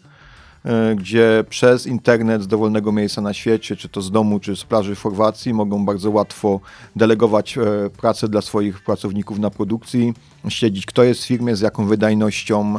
e, 0.65 0.95
gdzie 0.95 1.43
przez 1.49 1.87
internet 1.87 2.43
z 2.43 2.47
dowolnego 2.47 2.91
miejsca 2.91 3.21
na 3.21 3.33
świecie, 3.33 3.75
czy 3.75 3.89
to 3.89 4.01
z 4.01 4.11
domu, 4.11 4.39
czy 4.39 4.55
z 4.55 4.63
plaży 4.63 4.95
w 4.95 5.01
Chorwacji, 5.01 5.53
mogą 5.53 5.85
bardzo 5.85 6.11
łatwo 6.11 6.59
delegować 6.95 7.59
pracę 7.97 8.27
dla 8.27 8.41
swoich 8.41 8.81
pracowników 8.83 9.39
na 9.39 9.49
produkcji, 9.49 10.13
śledzić 10.49 10.85
kto 10.85 11.03
jest 11.03 11.23
w 11.23 11.27
firmie, 11.27 11.55
z 11.55 11.61
jaką 11.61 11.85
wydajnością 11.85 12.75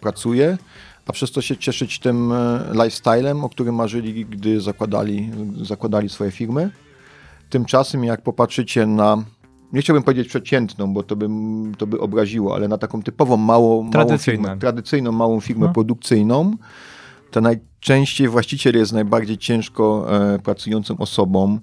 pracuje, 0.00 0.58
a 1.06 1.12
przez 1.12 1.32
to 1.32 1.42
się 1.42 1.56
cieszyć 1.56 1.98
tym 1.98 2.32
lifestylem, 2.72 3.44
o 3.44 3.48
którym 3.48 3.74
marzyli, 3.74 4.26
gdy 4.26 4.60
zakładali, 4.60 5.30
zakładali 5.62 6.08
swoje 6.08 6.30
firmy. 6.30 6.70
Tymczasem, 7.50 8.04
jak 8.04 8.22
popatrzycie 8.22 8.86
na, 8.86 9.24
nie 9.72 9.80
chciałbym 9.80 10.02
powiedzieć 10.02 10.28
przeciętną, 10.28 10.92
bo 10.94 11.02
to 11.02 11.16
by, 11.16 11.28
to 11.78 11.86
by 11.86 12.00
obraziło, 12.00 12.54
ale 12.54 12.68
na 12.68 12.78
taką 12.78 13.02
typową 13.02 13.36
małą, 13.36 13.76
małą 13.82 13.90
Tradycyjną. 13.92 14.42
firmę, 14.44 14.58
tradycyjną 14.60 15.12
małą 15.12 15.40
firmę 15.40 15.66
No. 15.66 15.72
produkcyjną, 15.72 16.56
to 17.30 17.40
najczęściej 17.40 18.28
właściciel 18.28 18.76
jest 18.76 18.92
najbardziej 18.92 19.38
ciężko 19.38 20.06
e, 20.34 20.38
pracującą 20.38 20.96
osobą. 20.98 21.58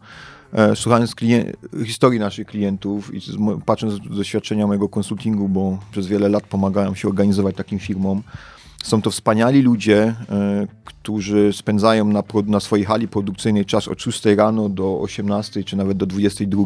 E, 0.54 0.76
słuchając 0.76 1.16
klien- 1.16 1.54
historii 1.86 2.20
naszych 2.20 2.48
klientów 2.48 3.14
i 3.14 3.20
z, 3.20 3.38
patrząc 3.66 3.94
z 3.94 4.18
doświadczenia 4.18 4.68
mojego 4.68 4.90
konsultingu, 4.90 5.50
bo 5.50 5.78
przez 5.92 6.08
wiele 6.08 6.30
lat 6.30 6.44
pomagałem 6.44 6.96
się 6.96 7.08
organizować 7.08 7.56
takim 7.56 7.80
firmom, 7.80 8.22
są 8.84 9.02
to 9.02 9.12
wspaniali 9.12 9.62
ludzie, 9.62 10.16
e, 10.30 10.68
którzy 10.86 11.54
spędzają 11.54 12.06
na, 12.06 12.24
na 12.46 12.60
swojej 12.60 12.86
hali 12.86 13.08
produkcyjnej 13.08 13.66
czas 13.66 13.88
od 13.88 14.02
6 14.02 14.26
rano 14.26 14.70
do 14.70 15.00
18 15.02 15.64
czy 15.64 15.78
nawet 15.78 15.98
do 15.98 16.06
22 16.06 16.64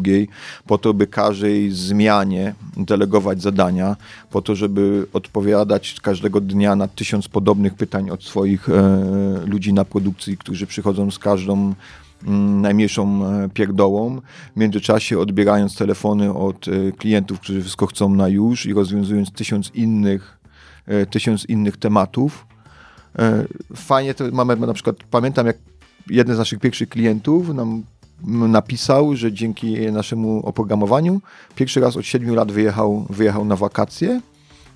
po 0.66 0.78
to, 0.78 0.94
by 0.94 1.06
każdej 1.06 1.70
zmianie 1.70 2.54
delegować 2.76 3.42
zadania, 3.42 3.96
po 4.30 4.42
to, 4.42 4.54
żeby 4.54 5.06
odpowiadać 5.12 6.00
każdego 6.02 6.40
dnia 6.40 6.76
na 6.76 6.88
tysiąc 6.88 7.28
podobnych 7.28 7.74
pytań 7.74 8.10
od 8.10 8.24
swoich 8.24 8.68
e, 8.68 9.00
ludzi 9.46 9.72
na 9.72 9.84
produkcji, 9.84 10.36
którzy 10.36 10.66
przychodzą 10.66 11.10
z 11.10 11.18
każdą 11.18 11.74
mm, 12.26 12.60
najmniejszą 12.60 13.26
e, 13.26 13.48
pierdołą, 13.48 14.20
w 14.56 14.60
międzyczasie 14.60 15.18
odbierając 15.18 15.76
telefony 15.76 16.34
od 16.34 16.66
klientów, 16.98 17.40
którzy 17.40 17.62
wszystko 17.62 17.86
chcą 17.86 18.08
na 18.08 18.28
już 18.28 18.66
i 18.66 18.72
rozwiązując 18.72 19.32
tysiąc 19.32 19.70
innych, 19.74 20.43
tysiąc 21.10 21.44
innych 21.44 21.76
tematów. 21.76 22.46
E, 23.18 23.44
Fajnie 23.76 24.14
to 24.14 24.24
mamy 24.32 24.56
na 24.56 24.74
przykład, 24.74 24.96
pamiętam 25.10 25.46
jak 25.46 25.56
jeden 26.10 26.36
z 26.36 26.38
naszych 26.38 26.60
pierwszych 26.60 26.88
klientów 26.88 27.54
nam 27.54 27.82
napisał, 28.26 29.16
że 29.16 29.32
dzięki 29.32 29.92
naszemu 29.92 30.46
oprogramowaniu 30.46 31.20
pierwszy 31.54 31.80
raz 31.80 31.96
od 31.96 32.06
7 32.06 32.34
lat 32.34 32.52
wyjechał, 32.52 33.06
wyjechał 33.10 33.44
na 33.44 33.56
wakacje 33.56 34.20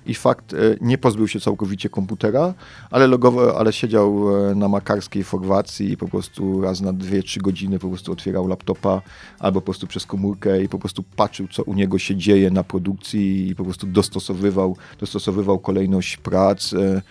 i 0.09 0.13
fakt, 0.13 0.53
e, 0.53 0.57
nie 0.81 0.97
pozbył 0.97 1.27
się 1.27 1.39
całkowicie 1.39 1.89
komputera, 1.89 2.53
ale 2.91 3.07
logowo, 3.07 3.59
ale 3.59 3.73
siedział 3.73 4.37
e, 4.49 4.55
na 4.55 4.67
makarskiej 4.67 5.23
forwacji 5.23 5.91
i 5.91 5.97
po 5.97 6.07
prostu 6.07 6.61
raz 6.61 6.81
na 6.81 6.93
2-3 6.93 7.41
godziny 7.41 7.79
po 7.79 7.87
prostu 7.87 8.11
otwierał 8.11 8.47
laptopa 8.47 9.01
albo 9.39 9.61
po 9.61 9.65
prostu 9.65 9.87
przez 9.87 10.05
komórkę 10.05 10.63
i 10.63 10.69
po 10.69 10.79
prostu 10.79 11.03
patrzył, 11.15 11.47
co 11.47 11.63
u 11.63 11.73
niego 11.73 11.99
się 11.99 12.15
dzieje 12.15 12.51
na 12.51 12.63
produkcji 12.63 13.49
i 13.49 13.55
po 13.55 13.63
prostu 13.63 13.87
dostosowywał, 13.87 14.77
dostosowywał 14.99 15.59
kolejność 15.59 16.17
prac, 16.17 16.73
e, 16.73 17.01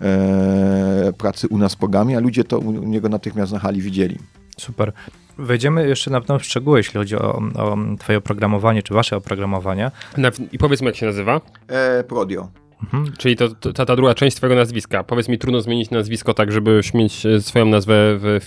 e, 0.00 1.12
pracy 1.12 1.48
u 1.48 1.58
nas 1.58 1.76
programie, 1.76 2.16
a 2.16 2.20
ludzie 2.20 2.44
to 2.44 2.58
u 2.58 2.72
niego 2.72 3.08
natychmiast 3.08 3.52
na 3.52 3.58
hali 3.58 3.82
widzieli. 3.82 4.18
Super. 4.56 4.92
Wejdziemy 5.38 5.88
jeszcze 5.88 6.10
na 6.10 6.20
pewno 6.20 6.38
w 6.38 6.44
szczegóły, 6.44 6.78
jeśli 6.78 6.94
chodzi 6.94 7.16
o, 7.16 7.38
o 7.54 7.76
twoje 7.98 8.18
oprogramowanie, 8.18 8.82
czy 8.82 8.94
wasze 8.94 9.16
oprogramowanie. 9.16 9.90
Na, 10.16 10.30
I 10.52 10.58
powiedz 10.58 10.80
mi, 10.80 10.86
jak 10.86 10.96
się 10.96 11.06
nazywa? 11.06 11.40
E, 11.68 12.04
Prodio. 12.04 12.48
Mhm. 12.82 13.12
Czyli 13.18 13.36
to, 13.36 13.48
to, 13.48 13.72
ta, 13.72 13.86
ta 13.86 13.96
druga 13.96 14.14
część 14.14 14.36
twojego 14.36 14.56
nazwiska. 14.56 15.04
Powiedz 15.04 15.28
mi, 15.28 15.38
trudno 15.38 15.60
zmienić 15.60 15.90
nazwisko 15.90 16.34
tak, 16.34 16.52
żeby 16.52 16.80
mieć 16.94 17.26
e, 17.26 17.40
swoją 17.40 17.66
nazwę 17.66 18.18
w, 18.18 18.38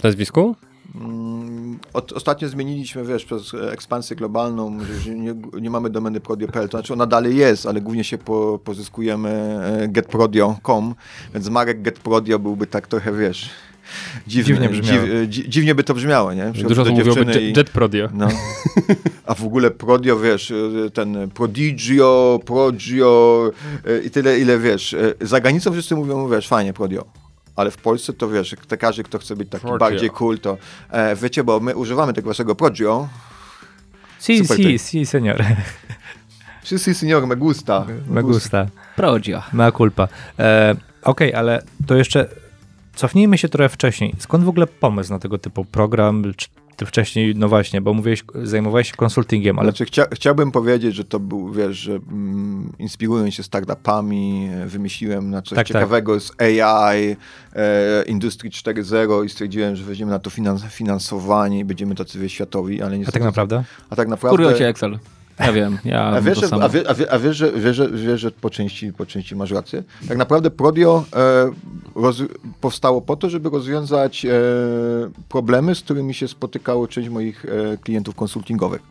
w 0.00 0.04
nazwisku? 0.04 0.56
Mm, 0.94 1.78
Od, 1.92 2.12
ostatnio 2.12 2.48
zmieniliśmy, 2.48 3.04
wiesz, 3.04 3.24
przez 3.24 3.54
ekspansję 3.54 4.16
globalną, 4.16 4.78
że 5.00 5.10
nie, 5.10 5.34
nie 5.60 5.70
mamy 5.70 5.90
domeny 5.90 6.20
prodio.pl, 6.20 6.68
to 6.68 6.78
znaczy 6.78 6.92
ona 6.92 7.06
dalej 7.06 7.36
jest, 7.36 7.66
ale 7.66 7.80
głównie 7.80 8.04
się 8.04 8.18
po, 8.18 8.60
pozyskujemy 8.64 9.30
e, 9.82 9.88
getprodio.com, 9.88 10.94
więc 11.34 11.48
Marek 11.48 11.82
Getprodio 11.82 12.38
byłby 12.38 12.66
tak 12.66 12.86
trochę, 12.86 13.12
wiesz, 13.12 13.50
dziwny, 14.26 14.54
Dziwnie 14.54 14.68
brzmiało. 14.68 15.06
dziw, 15.06 15.28
dzi, 15.28 15.48
dziwnie 15.48 15.74
by 15.74 15.84
to 15.84 15.94
brzmiało, 15.94 16.32
nie? 16.34 16.44
Dużo 16.52 16.68
do 16.68 16.84
to 16.84 16.90
mówiło 16.90 17.14
dziewczyny 17.16 17.52
Jet, 17.56 17.70
Prodio. 17.70 18.08
No. 18.14 18.28
A 19.26 19.34
w 19.34 19.44
ogóle 19.44 19.70
Prodio, 19.70 20.18
wiesz, 20.18 20.50
e, 20.50 20.90
ten 20.90 21.30
Prodigio, 21.30 22.40
Progio 22.46 23.50
e, 23.86 23.98
i 24.04 24.10
tyle, 24.10 24.38
ile 24.38 24.58
wiesz. 24.58 24.94
e, 24.94 25.14
Za 25.20 25.40
granicą 25.40 25.72
wszyscy 25.72 25.94
mówią, 25.96 26.28
wiesz, 26.28 26.48
fajnie, 26.48 26.72
Prodio. 26.72 27.04
Ale 27.56 27.70
w 27.70 27.76
Polsce 27.76 28.12
to 28.12 28.28
wiesz, 28.28 28.54
to 28.68 28.76
każdy, 28.76 29.02
kto 29.02 29.18
chce 29.18 29.36
być 29.36 29.48
taki 29.48 29.62
Progio. 29.62 29.78
bardziej 29.78 30.10
cool, 30.10 30.38
to 30.38 30.56
e, 30.90 31.16
wiecie, 31.16 31.44
bo 31.44 31.60
my 31.60 31.76
używamy 31.76 32.12
tego 32.12 32.28
waszego 32.28 32.54
Progio. 32.54 33.08
Si, 34.20 34.38
Super, 34.38 34.56
si, 34.56 34.62
ty. 34.62 34.78
si, 34.78 35.06
senior. 35.06 35.44
Wszyscy 36.64 36.94
senior, 36.94 37.26
me 37.26 37.36
gusta. 37.36 37.86
Me 38.08 38.22
gusta. 38.22 38.66
Prodzio. 38.96 39.42
Mea 39.52 39.72
culpa. 39.72 40.08
E, 40.38 40.74
Okej, 41.02 41.34
ale 41.34 41.62
to 41.86 41.94
jeszcze 41.94 42.28
cofnijmy 42.94 43.38
się 43.38 43.48
trochę 43.48 43.68
wcześniej. 43.68 44.14
Skąd 44.18 44.44
w 44.44 44.48
ogóle 44.48 44.66
pomysł 44.66 45.12
na 45.12 45.18
tego 45.18 45.38
typu 45.38 45.64
program? 45.64 46.22
Czy 46.36 46.48
ty 46.76 46.86
wcześniej, 46.86 47.34
no 47.36 47.48
właśnie, 47.48 47.80
bo 47.80 47.94
mówiłeś, 47.94 48.24
zajmowałeś 48.42 48.90
się 48.90 48.96
konsultingiem, 48.96 49.58
ale 49.58 49.70
Znaczy, 49.70 49.84
chcia, 49.84 50.06
chciałbym 50.12 50.52
powiedzieć, 50.52 50.94
że 50.94 51.04
to 51.04 51.20
był, 51.20 51.52
wiesz, 51.52 51.76
że 51.76 51.92
mm, 51.92 52.72
inspirując 52.78 53.34
się 53.34 53.42
startupami, 53.42 54.50
e, 54.52 54.66
wymyśliłem 54.66 55.30
na 55.30 55.42
coś 55.42 55.48
Tak, 55.50 55.58
tak. 55.58 55.66
ciekawego 55.66 56.20
z 56.20 56.32
AI, 56.40 57.16
e, 57.56 58.04
Industry 58.06 58.50
4.0 58.50 59.24
i 59.24 59.28
stwierdziłem, 59.28 59.76
że 59.76 59.84
weźmiemy 59.84 60.12
na 60.12 60.18
to 60.18 60.30
finans, 60.30 60.64
finansowanie 60.64 61.58
i 61.58 61.64
będziemy 61.64 61.94
tacy 61.94 62.28
światowi, 62.28 62.82
ale 62.82 62.94
a 62.94 62.96
niestety... 62.96 63.18
tak 63.18 63.26
naprawdę? 63.26 63.64
A 63.90 63.96
tak 63.96 64.08
naprawdę... 64.08 64.36
Kurwa 64.36 64.58
cię 64.58 64.68
Excel. 64.68 64.98
Ja 65.38 65.52
wiem, 65.52 65.78
ja 65.84 66.04
A 66.04 66.20
wiesz, 66.20 66.38
a, 66.52 66.68
wie, 66.68 66.88
a, 66.88 66.94
wie, 66.94 67.12
a 67.12 67.18
wiesz, 67.18 67.36
że, 67.36 67.52
wiesz, 67.52 67.76
że, 67.76 67.90
wiesz, 67.90 68.20
że 68.20 68.30
po, 68.30 68.50
części, 68.50 68.92
po 68.92 69.06
części 69.06 69.36
masz 69.36 69.50
rację? 69.50 69.82
Tak 70.08 70.18
naprawdę 70.18 70.50
Prodio 70.50 71.04
e, 71.16 71.50
roz, 71.94 72.22
powstało 72.60 73.00
po 73.00 73.16
to, 73.16 73.30
żeby 73.30 73.50
rozwiązać 73.50 74.24
e, 74.24 74.30
problemy, 75.28 75.74
z 75.74 75.80
którymi 75.80 76.14
się 76.14 76.28
spotykało 76.28 76.88
część 76.88 77.08
moich 77.08 77.44
e, 77.44 77.76
klientów 77.76 78.14
konsultingowych. 78.14 78.82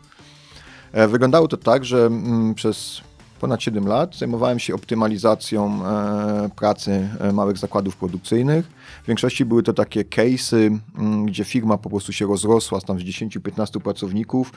E, 0.92 1.08
wyglądało 1.08 1.48
to 1.48 1.56
tak, 1.56 1.84
że 1.84 2.06
mm, 2.06 2.54
przez 2.54 3.00
ponad 3.40 3.62
7 3.62 3.86
lat 3.86 4.16
zajmowałem 4.16 4.58
się 4.58 4.74
optymalizacją 4.74 5.86
e, 5.86 6.48
pracy 6.56 7.08
e, 7.20 7.32
małych 7.32 7.58
zakładów 7.58 7.96
produkcyjnych. 7.96 8.66
W 9.02 9.06
większości 9.06 9.44
były 9.44 9.62
to 9.62 9.72
takie 9.72 10.04
case'y, 10.04 10.78
mm, 10.98 11.26
gdzie 11.26 11.44
firma 11.44 11.78
po 11.78 11.90
prostu 11.90 12.12
się 12.12 12.26
rozrosła 12.26 12.80
tam 12.80 13.00
z 13.00 13.02
10-15 13.02 13.80
pracowników 13.80 14.52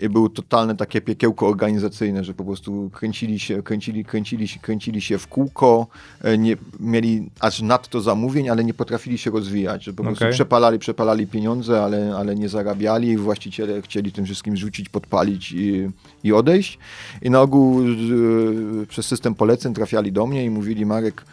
i 0.00 0.08
było 0.08 0.28
totalne 0.28 0.76
takie 0.76 1.00
piekiełko 1.00 1.48
organizacyjne, 1.48 2.24
że 2.24 2.34
po 2.34 2.44
prostu 2.44 2.90
kręcili 2.94 3.38
się, 3.38 3.62
kręcili, 3.62 4.04
kręcili 4.04 4.48
się, 4.48 4.60
kręcili 4.60 5.00
się 5.00 5.18
w 5.18 5.26
kółko, 5.26 5.86
e, 6.20 6.38
nie, 6.38 6.56
mieli 6.80 7.30
aż 7.40 7.62
nadto 7.62 8.00
zamówień, 8.00 8.48
ale 8.48 8.64
nie 8.64 8.74
potrafili 8.74 9.18
się 9.18 9.30
rozwijać, 9.30 9.84
że 9.84 9.92
po 9.92 10.02
prostu 10.02 10.24
Okej. 10.24 10.32
przepalali, 10.32 10.78
przepalali 10.78 11.26
pieniądze, 11.26 11.82
ale, 11.84 12.14
ale 12.16 12.36
nie 12.36 12.48
zarabiali 12.48 13.08
i 13.08 13.16
właściciele 13.16 13.82
chcieli 13.82 14.12
tym 14.12 14.24
wszystkim 14.24 14.56
rzucić, 14.56 14.88
podpalić 14.88 15.52
i, 15.52 15.88
i 16.24 16.32
odejść. 16.32 16.78
I 17.22 17.30
na 17.30 17.40
ogół 17.40 17.82
e, 17.82 18.86
przez 18.86 19.06
system 19.06 19.34
poleceń 19.34 19.74
trafiali 19.74 20.12
do 20.12 20.26
mnie 20.26 20.44
i 20.44 20.50
mówili 20.50 20.86
Marek, 20.86 21.24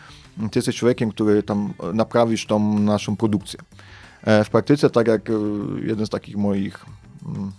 ty 0.51 0.59
jesteś 0.59 0.75
człowiekiem, 0.75 1.11
który 1.11 1.43
tam 1.43 1.73
naprawisz 1.93 2.45
tą 2.45 2.79
naszą 2.79 3.15
produkcję. 3.15 3.59
E, 4.23 4.43
W 4.43 4.49
praktyce, 4.49 4.89
tak 4.89 5.07
jak 5.07 5.29
e, 5.29 5.33
jeden 5.85 6.05
z 6.05 6.09
takich 6.09 6.37
moich 6.37 6.85
mm, 7.25 7.51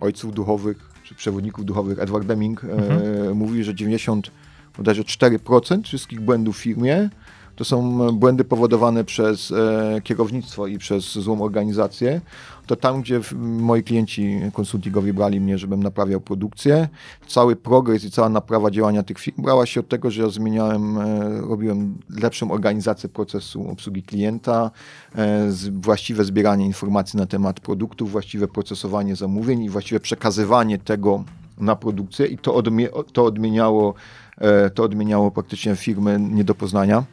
ojców 0.00 0.34
duchowych, 0.34 0.90
czy 1.02 1.14
przewodników 1.14 1.64
duchowych, 1.64 1.98
Edward 1.98 2.26
Deming, 2.26 2.64
e, 2.64 3.34
mówi, 3.34 3.64
że 3.64 3.74
90, 3.74 4.30
bodajże 4.76 5.02
4% 5.02 5.82
wszystkich 5.82 6.20
błędów 6.20 6.56
w 6.56 6.60
firmie 6.60 7.10
to 7.56 7.64
są 7.64 8.12
błędy 8.12 8.44
powodowane 8.44 9.04
przez 9.04 9.50
e, 9.50 10.00
kierownictwo 10.04 10.66
i 10.66 10.78
przez 10.78 11.04
złą 11.04 11.42
organizację. 11.42 12.20
To 12.66 12.76
tam, 12.76 13.02
gdzie 13.02 13.20
moi 13.36 13.82
klienci 13.82 14.40
konsultingowi 14.52 15.12
brali 15.12 15.40
mnie, 15.40 15.58
żebym 15.58 15.82
naprawiał 15.82 16.20
produkcję, 16.20 16.88
cały 17.28 17.56
progres 17.56 18.04
i 18.04 18.10
cała 18.10 18.28
naprawa 18.28 18.70
działania 18.70 19.02
tych 19.02 19.18
firm 19.18 19.42
brała 19.42 19.66
się 19.66 19.80
od 19.80 19.88
tego, 19.88 20.10
że 20.10 20.22
ja 20.22 20.28
zmieniałem, 20.28 20.98
e, 20.98 21.40
robiłem 21.40 21.98
lepszą 22.22 22.50
organizację 22.50 23.08
procesu 23.08 23.70
obsługi 23.70 24.02
klienta, 24.02 24.70
e, 25.16 25.48
właściwe 25.72 26.24
zbieranie 26.24 26.66
informacji 26.66 27.18
na 27.18 27.26
temat 27.26 27.60
produktów, 27.60 28.12
właściwe 28.12 28.48
procesowanie 28.48 29.16
zamówień 29.16 29.62
i 29.62 29.70
właściwe 29.70 30.00
przekazywanie 30.00 30.78
tego 30.78 31.24
na 31.58 31.76
produkcję 31.76 32.26
i 32.26 32.38
to, 32.38 32.54
odmie, 32.54 32.88
to 33.12 33.24
odmieniało 33.24 33.94
e, 34.38 34.70
to 34.70 34.82
odmieniało 34.82 35.30
praktycznie 35.30 35.76
firmy 35.76 36.18
nie 36.20 36.44
do 36.44 36.54
poznania. 36.54 37.04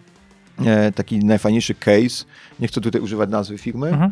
Taki 0.95 1.19
najfajniejszy 1.19 1.75
case, 1.75 2.25
nie 2.59 2.67
chcę 2.67 2.81
tutaj 2.81 3.01
używać 3.01 3.29
nazwy 3.29 3.57
firmy, 3.57 3.87
Mhm. 3.87 4.11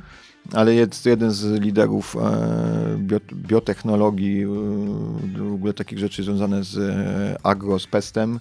Ale 0.54 0.74
jest 0.74 1.06
jeden 1.06 1.32
z 1.32 1.62
liderów 1.62 2.16
e, 2.16 2.98
bio, 2.98 3.20
biotechnologii, 3.34 4.44
e, 4.44 4.48
w 5.38 5.54
ogóle 5.54 5.74
takich 5.74 6.00
rzeczy 6.00 6.24
związane 6.24 6.64
z 6.64 6.78
e, 6.78 7.38
agro, 7.44 7.80
z 7.80 7.88
pestem. 7.88 8.40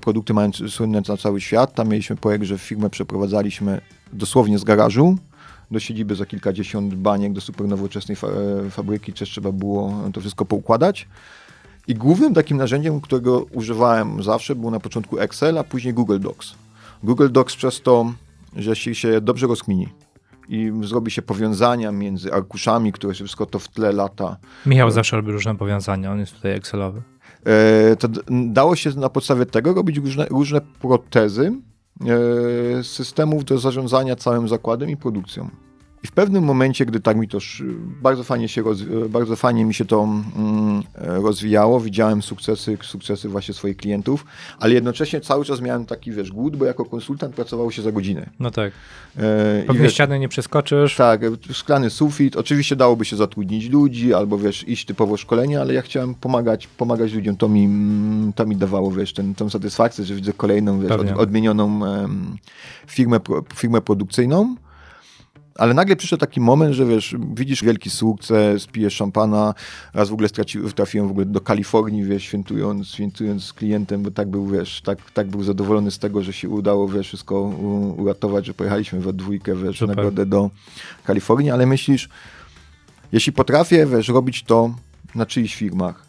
Produkty 0.00 0.34
mają 0.34 0.50
słynne 0.52 1.02
na 1.08 1.16
cały 1.16 1.40
świat. 1.40 1.74
Tam 1.74 1.88
mieliśmy 1.88 2.16
projekt, 2.16 2.44
że 2.44 2.58
firmę 2.58 2.90
przeprowadzaliśmy 2.90 3.80
dosłownie 4.12 4.58
z 4.58 4.64
garażu 4.64 5.18
do 5.70 5.80
siedziby 5.80 6.14
za 6.14 6.26
kilkadziesiąt 6.26 6.94
baniek, 6.94 7.32
do 7.32 7.40
super 7.40 7.68
nowoczesnej 7.68 8.16
fa 8.16 8.28
fabryki, 8.70 9.12
też 9.12 9.30
trzeba 9.30 9.52
było 9.52 10.02
to 10.12 10.20
wszystko 10.20 10.44
poukładać. 10.44 11.08
I 11.88 11.94
głównym 11.94 12.34
takim 12.34 12.56
narzędziem, 12.56 13.00
którego 13.00 13.46
używałem 13.52 14.22
zawsze, 14.22 14.54
był 14.54 14.70
na 14.70 14.80
początku 14.80 15.18
Excel, 15.18 15.58
a 15.58 15.64
później 15.64 15.94
Google 15.94 16.18
Docs. 16.20 16.54
Google 17.02 17.28
Docs 17.30 17.56
przez 17.56 17.80
to, 17.80 18.12
że 18.56 18.76
się 18.76 19.20
dobrze 19.20 19.46
rozkmini 19.46 19.88
i 20.48 20.72
zrobi 20.82 21.10
się 21.10 21.22
powiązania 21.22 21.92
między 21.92 22.32
arkuszami, 22.32 22.92
które 22.92 23.14
się 23.14 23.24
wszystko 23.24 23.46
to 23.46 23.58
w 23.58 23.68
tle 23.68 23.92
lata, 23.92 24.36
Michał 24.66 24.90
zawsze 24.90 25.16
robi 25.16 25.32
różne 25.32 25.56
powiązania, 25.56 26.12
on 26.12 26.18
jest 26.18 26.34
tutaj 26.34 26.52
Excelowy. 26.52 27.02
e, 27.46 27.96
to 27.96 28.08
dało 28.30 28.76
się 28.76 28.90
na 28.90 29.08
podstawie 29.08 29.46
tego 29.46 29.74
robić 29.74 29.96
różne, 29.96 30.26
różne 30.26 30.60
protezy 30.60 31.52
e, 32.78 32.82
systemów 32.82 33.44
do 33.44 33.58
zarządzania 33.58 34.16
całym 34.16 34.48
zakładem 34.48 34.90
i 34.90 34.96
produkcją. 34.96 35.48
I 36.04 36.06
w 36.06 36.12
pewnym 36.12 36.44
momencie, 36.44 36.86
gdy 36.86 37.00
tak 37.00 37.16
mi 37.16 37.28
to 37.28 37.38
bardzo 38.02 38.24
fajnie 38.24 38.48
się 38.48 38.62
roz, 38.62 38.82
bardzo 39.08 39.36
fajnie 39.36 39.64
mi 39.64 39.74
się 39.74 39.84
to 39.84 40.02
mm, 40.02 40.82
e, 40.94 41.06
rozwijało, 41.06 41.80
widziałem 41.80 42.22
sukcesy, 42.22 42.78
sukcesy 42.82 43.28
właśnie 43.28 43.54
swoich 43.54 43.76
klientów, 43.76 44.24
ale 44.58 44.74
jednocześnie 44.74 45.20
cały 45.20 45.44
czas 45.44 45.60
miałem 45.60 45.86
taki, 45.86 46.12
wiesz, 46.12 46.32
głód, 46.32 46.56
bo 46.56 46.64
jako 46.64 46.84
konsultant 46.84 47.34
pracowało 47.34 47.70
się 47.70 47.82
za 47.82 47.92
godzinę. 47.92 48.30
No 48.40 48.50
tak. 48.50 48.72
E, 49.16 49.62
Pewnie 49.66 49.82
wiesz, 49.82 49.92
ściany 49.92 50.18
nie 50.18 50.28
przeskoczysz. 50.28 50.96
tak, 50.96 51.20
szklany 51.52 51.90
sufit. 51.90 52.36
Oczywiście 52.36 52.76
dałoby 52.76 53.04
się 53.04 53.16
zatrudnić 53.16 53.68
ludzi 53.68 54.14
albo 54.14 54.38
wiesz, 54.38 54.68
iść 54.68 54.86
typowo 54.86 55.16
szkolenie, 55.16 55.60
ale 55.60 55.74
ja 55.74 55.82
chciałem 55.82 56.14
pomagać, 56.14 56.66
pomagać 56.66 57.12
ludziom. 57.12 57.36
To 57.36 57.48
mi, 57.48 57.64
mm, 57.64 58.32
to 58.32 58.46
mi 58.46 58.56
dawało 58.56 58.90
wiesz, 58.90 59.12
ten, 59.12 59.34
tą 59.34 59.50
satysfakcję, 59.50 60.04
że 60.04 60.14
widzę 60.14 60.32
kolejną 60.32 60.80
wiesz, 60.80 60.90
od, 60.90 61.10
odmienioną 61.10 61.80
firmę, 62.86 63.20
firmę 63.54 63.80
produkcyjną. 63.80 64.54
Ale 65.58 65.74
nagle 65.74 65.96
przyszedł 65.96 66.20
taki 66.20 66.40
moment, 66.40 66.74
że 66.74 66.86
wiesz, 66.86 67.16
widzisz 67.34 67.64
wielki 67.64 67.90
sukces, 67.90 68.66
pijesz 68.66 68.94
szampana. 68.94 69.54
Raz 69.94 70.08
w 70.08 70.12
ogóle 70.12 70.28
straci, 70.28 70.58
trafiłem 70.74 71.08
w 71.08 71.10
ogóle 71.10 71.26
do 71.26 71.40
Kalifornii, 71.40 72.04
wiesz, 72.04 72.22
świętując, 72.22 72.88
świętując 72.88 73.44
z 73.44 73.52
klientem, 73.52 74.02
bo 74.02 74.10
tak 74.10 74.28
był, 74.28 74.46
wiesz, 74.46 74.82
tak, 74.82 75.10
tak 75.10 75.26
był 75.26 75.42
zadowolony 75.42 75.90
z 75.90 75.98
tego, 75.98 76.22
że 76.22 76.32
się 76.32 76.48
udało, 76.48 76.88
wiesz, 76.88 77.08
wszystko 77.08 77.40
uratować, 77.96 78.46
że 78.46 78.54
pojechaliśmy 78.54 79.00
we 79.00 79.12
dwójkę, 79.12 79.56
wiesz, 79.56 79.78
Super. 79.78 79.96
nagrodę 79.96 80.26
do 80.26 80.50
Kalifornii, 81.04 81.50
ale 81.50 81.66
myślisz, 81.66 82.08
jeśli 83.12 83.32
potrafię, 83.32 83.86
wiesz, 83.86 84.08
robić 84.08 84.42
to 84.42 84.74
na 85.14 85.26
czyichś 85.26 85.54
firmach 85.54 86.06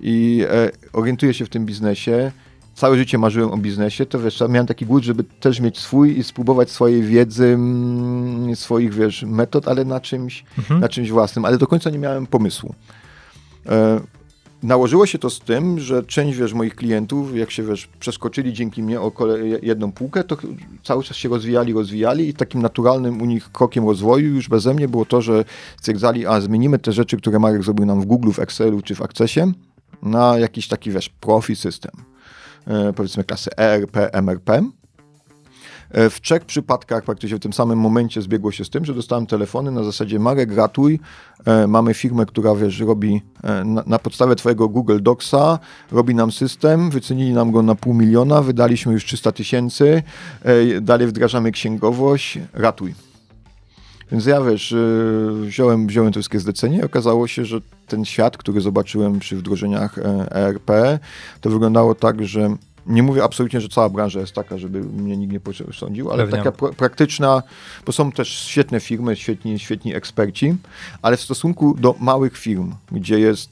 i 0.00 0.44
e, 0.50 0.70
orientuję 0.92 1.34
się 1.34 1.44
w 1.44 1.48
tym 1.48 1.66
biznesie 1.66 2.32
całe 2.76 2.96
życie 2.96 3.18
marzyłem 3.18 3.50
o 3.50 3.56
biznesie, 3.56 4.06
to 4.06 4.18
wiesz, 4.18 4.42
miałem 4.48 4.66
taki 4.66 4.86
głód, 4.86 5.02
żeby 5.04 5.24
też 5.24 5.60
mieć 5.60 5.78
swój 5.78 6.18
i 6.18 6.24
spróbować 6.24 6.70
swojej 6.70 7.02
wiedzy, 7.02 7.46
mm, 7.46 8.56
swoich, 8.56 8.94
wiesz, 8.94 9.22
metod, 9.22 9.68
ale 9.68 9.84
na 9.84 10.00
czymś, 10.00 10.44
na 10.80 10.88
czymś 10.88 11.10
własnym, 11.10 11.44
ale 11.44 11.58
do 11.58 11.66
końca 11.66 11.90
nie 11.90 11.98
miałem 11.98 12.26
pomysłu. 12.26 12.74
E, 13.66 14.00
nałożyło 14.62 15.06
się 15.06 15.18
to 15.18 15.30
z 15.30 15.40
tym, 15.40 15.80
że 15.80 16.02
część, 16.04 16.38
wiesz, 16.38 16.52
moich 16.54 16.74
klientów, 16.76 17.36
jak 17.36 17.50
się, 17.50 17.62
wiesz, 17.62 17.88
przeskoczyli 18.00 18.52
dzięki 18.52 18.82
mnie 18.82 19.00
o 19.00 19.10
kole- 19.10 19.58
jedną 19.62 19.92
półkę, 19.92 20.24
to 20.24 20.36
cały 20.84 21.04
czas 21.04 21.16
się 21.16 21.28
rozwijali, 21.28 21.72
rozwijali 21.72 22.28
i 22.28 22.34
takim 22.34 22.62
naturalnym 22.62 23.22
u 23.22 23.24
nich 23.24 23.52
krokiem 23.52 23.84
rozwoju 23.86 24.34
już 24.34 24.48
beze 24.48 24.74
mnie 24.74 24.88
było 24.88 25.04
to, 25.04 25.22
że 25.22 25.44
stwierdzali, 25.80 26.26
a 26.26 26.40
zmienimy 26.40 26.78
te 26.78 26.92
rzeczy, 26.92 27.16
które 27.16 27.38
Marek 27.38 27.62
zrobił 27.62 27.86
nam 27.86 28.00
w 28.00 28.06
Google, 28.06 28.30
w 28.30 28.38
Excelu 28.38 28.82
czy 28.82 28.94
w 28.94 29.02
Accessie 29.02 29.40
na 30.02 30.38
jakiś 30.38 30.68
taki, 30.68 30.90
wiesz, 30.90 31.08
profi 31.08 31.56
system. 31.56 31.92
E, 32.66 32.92
powiedzmy 32.92 33.24
klasy 33.24 33.50
ERP, 33.56 33.96
MRP. 34.12 34.62
E, 35.90 36.10
W 36.10 36.20
trzech 36.20 36.44
przypadkach 36.44 37.04
praktycznie 37.04 37.36
w 37.36 37.40
tym 37.40 37.52
samym 37.52 37.78
momencie 37.78 38.22
zbiegło 38.22 38.52
się 38.52 38.64
z 38.64 38.70
tym, 38.70 38.84
że 38.84 38.94
dostałem 38.94 39.26
telefony 39.26 39.70
na 39.70 39.84
zasadzie 39.84 40.18
Marek, 40.18 40.48
gratuj, 40.48 41.00
e, 41.44 41.66
mamy 41.66 41.94
firmę, 41.94 42.26
która 42.26 42.54
wiesz, 42.54 42.80
robi 42.80 43.22
na, 43.64 43.82
na 43.86 43.98
podstawie 43.98 44.36
twojego 44.36 44.68
Google 44.68 45.02
Docsa, 45.02 45.58
robi 45.92 46.14
nam 46.14 46.32
system, 46.32 46.90
wycenili 46.90 47.32
nam 47.32 47.52
go 47.52 47.62
na 47.62 47.74
pół 47.74 47.94
miliona, 47.94 48.42
wydaliśmy 48.42 48.92
już 48.92 49.04
300 49.04 49.32
tysięcy, 49.32 50.02
dalej 50.80 51.06
wdrażamy 51.06 51.52
księgowość, 51.52 52.38
ratuj. 52.52 53.05
Więc 54.12 54.26
ja 54.26 54.40
wiesz, 54.40 54.72
y, 54.72 55.32
wziąłem, 55.40 55.86
wziąłem 55.86 56.12
to 56.12 56.16
wszystkie 56.20 56.40
zlecenie 56.40 56.78
i 56.78 56.82
okazało 56.82 57.26
się, 57.26 57.44
że 57.44 57.60
ten 57.86 58.04
świat, 58.04 58.36
który 58.36 58.60
zobaczyłem 58.60 59.18
przy 59.18 59.36
wdrożeniach 59.36 59.98
e, 59.98 60.32
ERP, 60.32 60.70
to 61.40 61.50
wyglądało 61.50 61.94
tak, 61.94 62.26
że 62.26 62.56
nie 62.86 63.02
mówię 63.02 63.24
absolutnie, 63.24 63.60
że 63.60 63.68
cała 63.68 63.88
branża 63.88 64.20
jest 64.20 64.32
taka, 64.32 64.58
żeby 64.58 64.80
mnie 64.80 65.16
nikt 65.16 65.32
nie 65.32 65.40
posądził, 65.40 66.10
ale 66.10 66.24
Pewnie. 66.24 66.38
taka 66.38 66.50
pra- 66.50 66.74
praktyczna, 66.74 67.42
bo 67.86 67.92
są 67.92 68.12
też 68.12 68.28
świetne 68.28 68.80
firmy, 68.80 69.16
świetni, 69.16 69.58
świetni 69.58 69.94
eksperci, 69.94 70.56
ale 71.02 71.16
w 71.16 71.20
stosunku 71.20 71.76
do 71.78 71.94
małych 72.00 72.38
firm, 72.38 72.74
gdzie 72.92 73.20
jest 73.20 73.50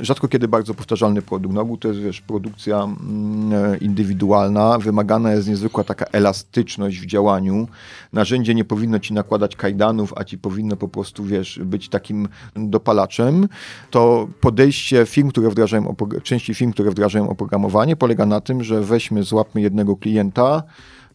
rzadko 0.00 0.28
kiedy 0.28 0.48
bardzo 0.48 0.74
powtarzalny 0.74 1.22
produkt. 1.22 1.54
Na 1.54 1.60
ogół 1.60 1.76
to 1.76 1.88
jest, 1.88 2.00
wiesz, 2.00 2.20
produkcja 2.20 2.82
mm, 2.82 3.74
e, 3.74 3.76
indywidualna, 3.76 4.78
wymagana 4.78 5.32
jest 5.32 5.48
niezwykła 5.48 5.84
taka 5.84 6.04
elastyczność 6.04 6.98
w 6.98 7.06
działaniu. 7.06 7.68
Narzędzie 8.12 8.54
nie 8.54 8.64
powinno 8.64 8.98
ci 8.98 9.14
nakładać 9.14 9.56
kajdanów, 9.56 10.12
a 10.16 10.24
ci 10.24 10.38
powinno 10.38 10.76
po 10.76 10.88
prostu, 10.88 11.24
wiesz, 11.24 11.60
być 11.64 11.88
takim 11.88 12.28
dopalaczem. 12.56 13.48
To 13.90 14.28
podejście 14.40 15.06
firm, 15.06 15.28
które 15.28 15.50
wdrażają, 15.50 15.94
części 16.22 16.54
firm, 16.54 16.72
które 16.72 16.90
wdrażają 16.90 17.28
oprogramowanie, 17.28 17.96
polega 17.96 18.26
na 18.26 18.40
tym, 18.40 18.64
że 18.64 18.80
weźmy, 18.80 19.22
złapmy 19.22 19.60
jednego 19.60 19.96
klienta, 19.96 20.62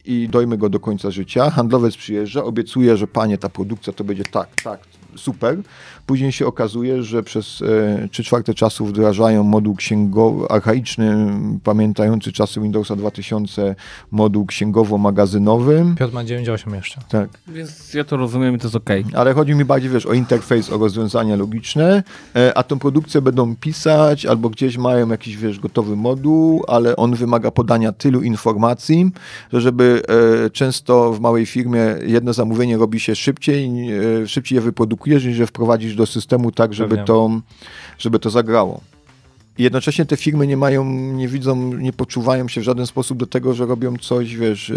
i 0.06 0.28
dojmy 0.28 0.58
go 0.58 0.68
do 0.68 0.80
końca 0.80 1.10
życia. 1.10 1.50
Handlowiec 1.50 1.96
przyjeżdża, 1.96 2.44
obiecuje, 2.44 2.96
że 2.96 3.06
panie, 3.06 3.38
ta 3.38 3.48
produkcja 3.48 3.92
to 3.92 4.04
będzie 4.04 4.24
tak, 4.24 4.48
tak, 4.62 4.80
super. 5.16 5.58
Później 6.06 6.32
się 6.32 6.46
okazuje, 6.46 7.02
że 7.02 7.22
przez 7.22 7.62
e, 7.62 8.08
trzy 8.08 8.24
czwarte 8.24 8.54
czasu 8.54 8.86
wdrażają 8.86 9.42
moduł 9.42 9.74
księgowy, 9.74 10.46
archaiczny, 10.48 11.26
pamiętający 11.64 12.32
czasy 12.32 12.60
Windowsa 12.60 12.96
2000, 12.96 13.74
moduł 14.10 14.46
księgowo-magazynowy. 14.46 15.94
Piotr 15.98 16.14
ma 16.14 16.24
9.8 16.24 16.74
jeszcze. 16.74 17.00
Tak. 17.08 17.28
Więc 17.48 17.94
ja 17.94 18.04
to 18.04 18.16
rozumiem 18.16 18.54
i 18.54 18.58
to 18.58 18.66
jest 18.66 18.76
okej. 18.76 19.04
Ale 19.14 19.34
chodzi 19.34 19.54
mi 19.54 19.64
bardziej, 19.64 19.90
wiesz, 19.90 20.06
o 20.06 20.12
interfejs, 20.12 20.72
o 20.72 20.78
rozwiązania 20.78 21.36
logiczne, 21.36 22.02
e, 22.36 22.58
a 22.58 22.62
tą 22.62 22.78
produkcję 22.78 23.22
będą 23.22 23.56
pisać 23.56 24.26
albo 24.26 24.50
gdzieś 24.50 24.78
mają 24.78 25.08
jakiś, 25.08 25.36
wiesz, 25.36 25.60
gotowy 25.60 25.96
moduł, 25.96 26.64
ale 26.68 26.96
on 26.96 27.14
wymaga 27.14 27.50
podania 27.50 27.92
tylu 27.92 28.22
informacji, 28.22 29.10
że 29.52 29.60
żeby 29.60 30.02
e, 30.46 30.50
często 30.50 31.12
w 31.12 31.20
małej 31.20 31.46
firmie 31.46 31.80
jedno 32.06 32.32
zamówienie 32.32 32.76
robi 32.76 33.00
się 33.00 33.16
szybciej, 33.16 33.70
szybciej 34.26 34.56
je 34.56 34.60
wyprodukujesz, 34.60 35.05
niż 35.14 35.24
je 35.38 35.46
wprowadzisz 35.46 35.94
do 35.96 36.06
systemu 36.06 36.52
tak, 36.52 36.74
żeby 36.74 36.88
Pewnie. 36.90 37.04
to, 37.04 37.30
żeby 37.98 38.18
to 38.18 38.30
zagrało. 38.30 38.80
I 39.58 39.62
jednocześnie 39.62 40.04
te 40.06 40.16
firmy 40.16 40.46
nie 40.46 40.56
mają, 40.56 40.84
nie 41.12 41.28
widzą, 41.28 41.72
nie 41.74 41.92
poczuwają 41.92 42.48
się 42.48 42.60
w 42.60 42.64
żaden 42.64 42.86
sposób 42.86 43.18
do 43.18 43.26
tego, 43.26 43.54
że 43.54 43.66
robią 43.66 43.96
coś, 43.96 44.36
wiesz, 44.36 44.70
e, 44.70 44.76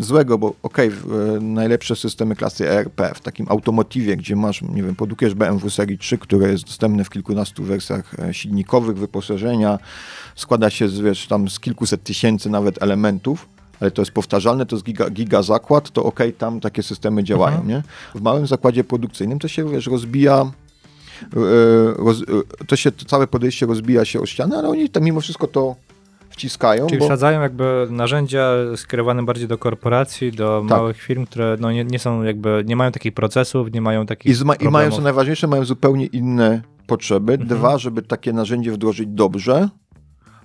złego, 0.00 0.38
bo 0.38 0.54
okej, 0.62 0.90
w- 0.90 1.12
e, 1.36 1.40
najlepsze 1.40 1.96
systemy 1.96 2.36
klasy 2.36 2.70
ERP, 2.70 3.00
w 3.14 3.20
takim 3.20 3.46
automotywie, 3.48 4.16
gdzie 4.16 4.36
masz, 4.36 4.62
nie 4.62 4.82
wiem, 4.82 4.96
produkujesz 4.96 5.34
BMW 5.34 5.70
serii 5.70 5.98
3, 5.98 6.18
które 6.18 6.50
jest 6.52 6.64
dostępne 6.64 7.04
w 7.04 7.10
kilkunastu 7.10 7.62
wersjach 7.64 8.14
e, 8.20 8.34
silnikowych, 8.34 8.96
wyposażenia, 8.98 9.78
składa 10.36 10.70
się 10.70 10.88
z, 10.88 11.00
wiesz, 11.00 11.26
tam 11.26 11.48
z 11.48 11.60
kilkuset 11.60 12.02
tysięcy 12.02 12.50
nawet 12.50 12.82
elementów, 12.82 13.48
ale 13.80 13.90
to 13.90 14.02
jest 14.02 14.12
powtarzalne, 14.12 14.66
to 14.66 14.76
jest 14.76 14.86
giga, 14.86 15.10
giga 15.10 15.42
zakład, 15.42 15.90
to 15.90 16.04
okej, 16.04 16.32
tam 16.32 16.60
takie 16.60 16.82
systemy 16.82 17.24
działają, 17.24 17.64
nie? 17.64 17.82
W 18.14 18.20
małym 18.20 18.46
zakładzie 18.46 18.84
produkcyjnym 18.84 19.38
to 19.38 19.48
się, 19.48 19.68
wiesz, 19.68 19.86
rozbija 19.86 20.40
e, 20.40 21.36
roz, 21.96 22.22
e, 22.22 22.64
to 22.66 22.76
się 22.76 22.92
to 22.92 23.04
całe 23.04 23.26
podejście 23.26 23.66
rozbija 23.66 24.04
się 24.04 24.20
o 24.20 24.26
ścianę, 24.26 24.58
ale 24.58 24.68
oni 24.68 24.88
tam 24.88 25.02
mimo 25.02 25.20
wszystko 25.20 25.46
to 25.46 25.76
wciskają, 26.30 26.86
Czyli 26.86 26.98
bo 26.98 27.04
wsadzają 27.04 27.40
jakby 27.40 27.86
narzędzia 27.90 28.50
skierowane 28.76 29.22
bardziej 29.22 29.48
do 29.48 29.58
korporacji, 29.58 30.32
do 30.32 30.64
Tak. 30.68 30.78
małych 30.78 31.02
firm, 31.02 31.26
które 31.26 31.56
no 31.60 31.72
nie, 31.72 31.84
nie 31.84 31.98
są 31.98 32.22
jakby, 32.22 32.64
nie 32.66 32.76
mają 32.76 32.92
takich 32.92 33.14
procesów, 33.14 33.72
nie 33.72 33.80
mają 33.80 34.06
takich 34.06 34.32
i, 34.32 34.34
zma, 34.34 34.54
i 34.54 34.68
mają 34.68 34.90
co 34.90 35.00
najważniejsze, 35.00 35.46
mają 35.46 35.64
zupełnie 35.64 36.06
inne 36.06 36.62
potrzeby. 36.86 37.32
Mhm. 37.32 37.48
Dwa, 37.48 37.78
żeby 37.78 38.02
takie 38.02 38.32
narzędzie 38.32 38.72
wdrożyć 38.72 39.08
dobrze, 39.08 39.68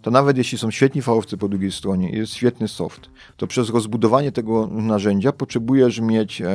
to 0.06 0.12
nawet 0.12 0.38
jeśli 0.38 0.58
są 0.58 0.72
świetni 0.72 1.02
fachowcy 1.02 1.38
po 1.38 1.50
drugiej 1.50 1.72
stronie 1.72 2.10
jest 2.10 2.34
świetny 2.34 2.68
soft, 2.68 3.10
to 3.38 3.48
przez 3.48 3.70
rozbudowanie 3.70 4.32
tego 4.32 4.68
narzędzia 4.68 5.32
potrzebujesz 5.32 6.00
mieć 6.00 6.42
e, 6.42 6.48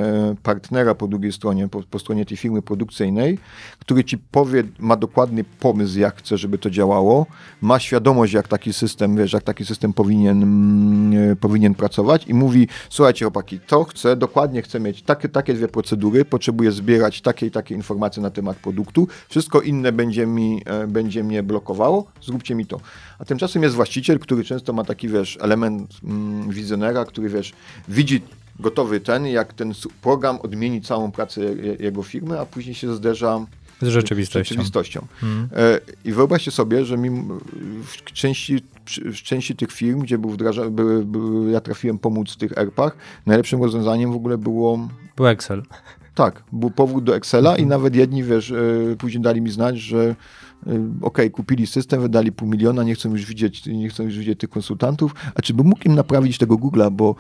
partnera 0.43 0.95
po 0.95 1.09
drugiej 1.09 1.33
stronie, 1.33 1.69
po, 1.69 1.83
po 1.83 1.99
stronie 1.99 2.27
tej 2.27 2.37
firmy 2.37 2.63
produkcyjnej, 2.63 3.39
który 3.79 4.05
ci 4.05 4.19
powie, 4.19 4.65
ma 4.79 4.97
dokładny 4.97 5.45
pomysł, 5.45 5.99
jak 5.99 6.17
chce, 6.17 6.39
żeby 6.39 6.59
to 6.59 6.71
działało, 6.71 7.27
ma 7.61 7.79
świadomość, 7.79 8.33
jak 8.33 8.49
taki 8.49 8.73
system, 8.73 9.17
wiesz, 9.17 9.33
jak 9.33 9.43
taki 9.43 9.65
system 9.65 9.93
powinien, 9.93 10.43
mm, 10.43 11.33
e, 11.33 11.37
powinien 11.37 11.75
pracować 11.75 12.27
i 12.27 12.35
mówi, 12.35 12.69
słuchajcie 12.91 13.25
chłopaki, 13.25 13.61
to 13.67 13.85
chcę, 13.85 14.17
dokładnie 14.17 14.63
chcę 14.63 14.81
mieć 14.81 15.03
takie, 15.03 15.29
takie 15.29 15.55
dwie 15.55 15.69
procedury, 15.69 16.25
potrzebuję 16.25 16.73
zbierać 16.73 17.21
takie 17.21 17.47
i 17.47 17.51
takie 17.51 17.75
informacje 17.75 18.23
na 18.23 18.31
temat 18.31 18.57
produktu, 18.57 19.09
wszystko 19.29 19.61
inne 19.61 19.93
będzie 19.93 20.27
mi, 20.27 20.63
e, 20.67 20.87
będzie 20.87 21.25
mnie 21.25 21.43
blokowało, 21.43 22.07
zróbcie 22.21 22.55
mi 22.55 22.67
to. 22.67 22.81
A 23.21 23.25
tymczasem 23.25 23.63
jest 23.63 23.75
właściciel, 23.75 24.19
który 24.19 24.45
często 24.45 24.73
ma 24.73 24.85
taki, 24.85 25.09
wiesz, 25.09 25.39
element 25.41 25.91
mm, 26.05 26.51
wizjonera, 26.51 27.05
który, 27.05 27.29
wiesz, 27.29 27.53
widzi 27.89 28.23
gotowy 28.61 29.01
ten, 29.01 29.27
jak 29.27 29.53
ten 29.53 29.73
program 30.03 30.39
odmieni 30.43 30.83
całą 30.83 31.11
pracę 31.13 31.41
je- 31.41 31.77
jego 31.81 32.03
firmy, 32.03 32.41
a 32.41 32.47
później 32.47 32.75
się 32.75 32.95
zderza 32.95 33.47
z 33.83 33.87
rzeczywistością. 33.89 34.45
z 34.45 34.49
rzeczywistością. 34.49 35.07
Mhm. 35.23 35.49
E, 35.57 35.81
I 36.05 36.13
wyobraźcie 36.13 36.51
sobie, 36.51 36.85
że 36.85 36.97
mimo, 36.99 37.39
w, 37.85 38.13
części, 38.13 38.63
w 38.87 39.15
części 39.17 39.57
tych 39.57 39.73
firm, 39.73 40.01
gdzie 40.01 40.19
był 40.19 40.31
wdraża, 40.31 40.71
były, 40.71 41.05
były, 41.05 41.51
ja 41.51 41.61
trafiłem 41.61 41.99
pomóc 41.99 42.33
w 42.33 42.37
tych 42.37 42.59
ERP-ach, 42.59 42.97
najlepszym 43.27 43.63
rozwiązaniem 43.63 44.13
w 44.13 44.17
ogóle 44.17 44.39
było 44.39 44.89
Był 45.17 45.27
Excel. 45.27 45.63
tak, 46.15 46.43
był 46.53 46.71
powrót 46.71 47.05
do 47.05 47.17
Excela 47.17 47.51
Mhm. 47.51 47.67
i 47.67 47.71
nawet 47.71 47.95
jedni, 47.95 48.25
wiesz, 48.25 48.51
e, 48.51 48.57
później 48.99 49.23
dali 49.23 49.41
mi 49.41 49.51
znać, 49.51 49.79
że 49.79 50.15
e, 50.67 50.71
okej, 51.03 51.31
kupili 51.31 51.67
system, 51.67 52.01
wydali 52.01 52.33
pół 52.33 52.49
miliona, 52.49 52.83
nie 52.83 52.95
chcą 52.95 53.11
już 53.11 53.27
widzieć, 53.27 53.67
nie 53.67 53.89
chcą 53.89 54.03
już 54.03 54.19
widzieć 54.19 54.41
tych 54.41 54.51
konsultantów, 54.51 55.15
a 55.35 55.43
czy 55.43 55.55
by 55.55 55.65
mógł 55.65 55.83
im 55.85 55.95
naprawić 55.95 56.39
tego 56.39 56.55
Google'a, 56.55 56.91
bo, 56.91 57.15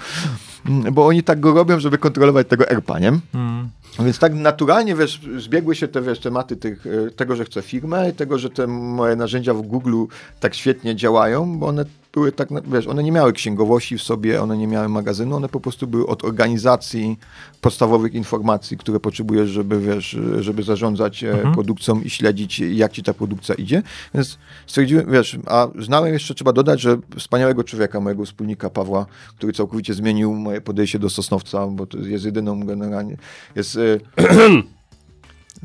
mm, 0.66 0.94
bo 0.94 1.06
oni 1.06 1.22
tak 1.22 1.40
go 1.40 1.54
robią, 1.54 1.80
żeby 1.80 1.98
kontrolować 1.98 2.48
tego 2.48 2.68
ERP-a, 2.68 2.98
nie? 2.98 3.08
Mm. 3.34 3.68
Więc 3.98 4.18
tak 4.18 4.34
naturalnie, 4.34 4.96
wiesz, 4.96 5.20
zbiegły 5.38 5.74
się 5.74 5.88
te, 5.88 6.02
wiesz, 6.02 6.18
tematy 6.20 6.56
tych, 6.56 6.86
e, 6.86 7.10
tego, 7.10 7.36
że 7.36 7.44
chcę 7.44 7.62
firmę 7.62 8.10
i 8.10 8.12
tego, 8.12 8.38
że 8.38 8.50
te 8.50 8.66
moje 8.66 9.16
narzędzia 9.16 9.54
w 9.54 9.62
Google 9.62 10.04
tak 10.40 10.54
świetnie 10.54 10.96
działają, 10.96 11.58
bo 11.58 11.66
one 11.66 11.84
były 12.12 12.32
tak, 12.32 12.48
wiesz, 12.72 12.86
one 12.86 13.02
nie 13.02 13.12
miały 13.12 13.32
księgowości 13.32 13.98
w 13.98 14.02
sobie, 14.02 14.42
one 14.42 14.56
nie 14.56 14.66
miały 14.66 14.88
magazynu, 14.88 15.36
one 15.36 15.48
po 15.48 15.60
prostu 15.60 15.86
były 15.86 16.06
od 16.06 16.24
organizacji 16.24 17.18
podstawowych 17.60 18.14
informacji, 18.14 18.76
które 18.76 19.00
potrzebujesz, 19.00 19.50
żeby, 19.50 19.80
wiesz, 19.80 20.16
żeby 20.40 20.62
zarządzać 20.62 21.24
e, 21.24 21.30
Mhm. 21.32 21.54
produkcją 21.54 22.00
i 22.00 22.10
śledzić, 22.10 22.58
jak 22.58 22.92
ci 22.92 23.02
ta 23.02 23.14
produkcja 23.14 23.54
idzie. 23.54 23.82
Więc 24.14 24.38
stwierdziłem, 24.66 25.10
wiesz, 25.12 25.38
a 25.46 25.68
znałem 25.78 26.12
jeszcze, 26.12 26.34
trzeba 26.34 26.52
dodać, 26.52 26.80
że 26.80 26.98
wspaniałego 27.18 27.64
człowieka, 27.64 28.00
mojego 28.00 28.24
wspólnika 28.24 28.70
Pawła, 28.70 29.06
który 29.36 29.52
całkowicie 29.52 29.94
zmienił 29.94 30.34
moje 30.34 30.60
podejście 30.60 30.98
do 30.98 31.10
Sosnowca, 31.10 31.66
bo 31.66 31.86
to 31.86 31.98
jest 31.98 32.24
jedyną 32.24 32.66
generalnie, 32.66 33.16
jest, 33.56 33.76
e, 33.76 33.98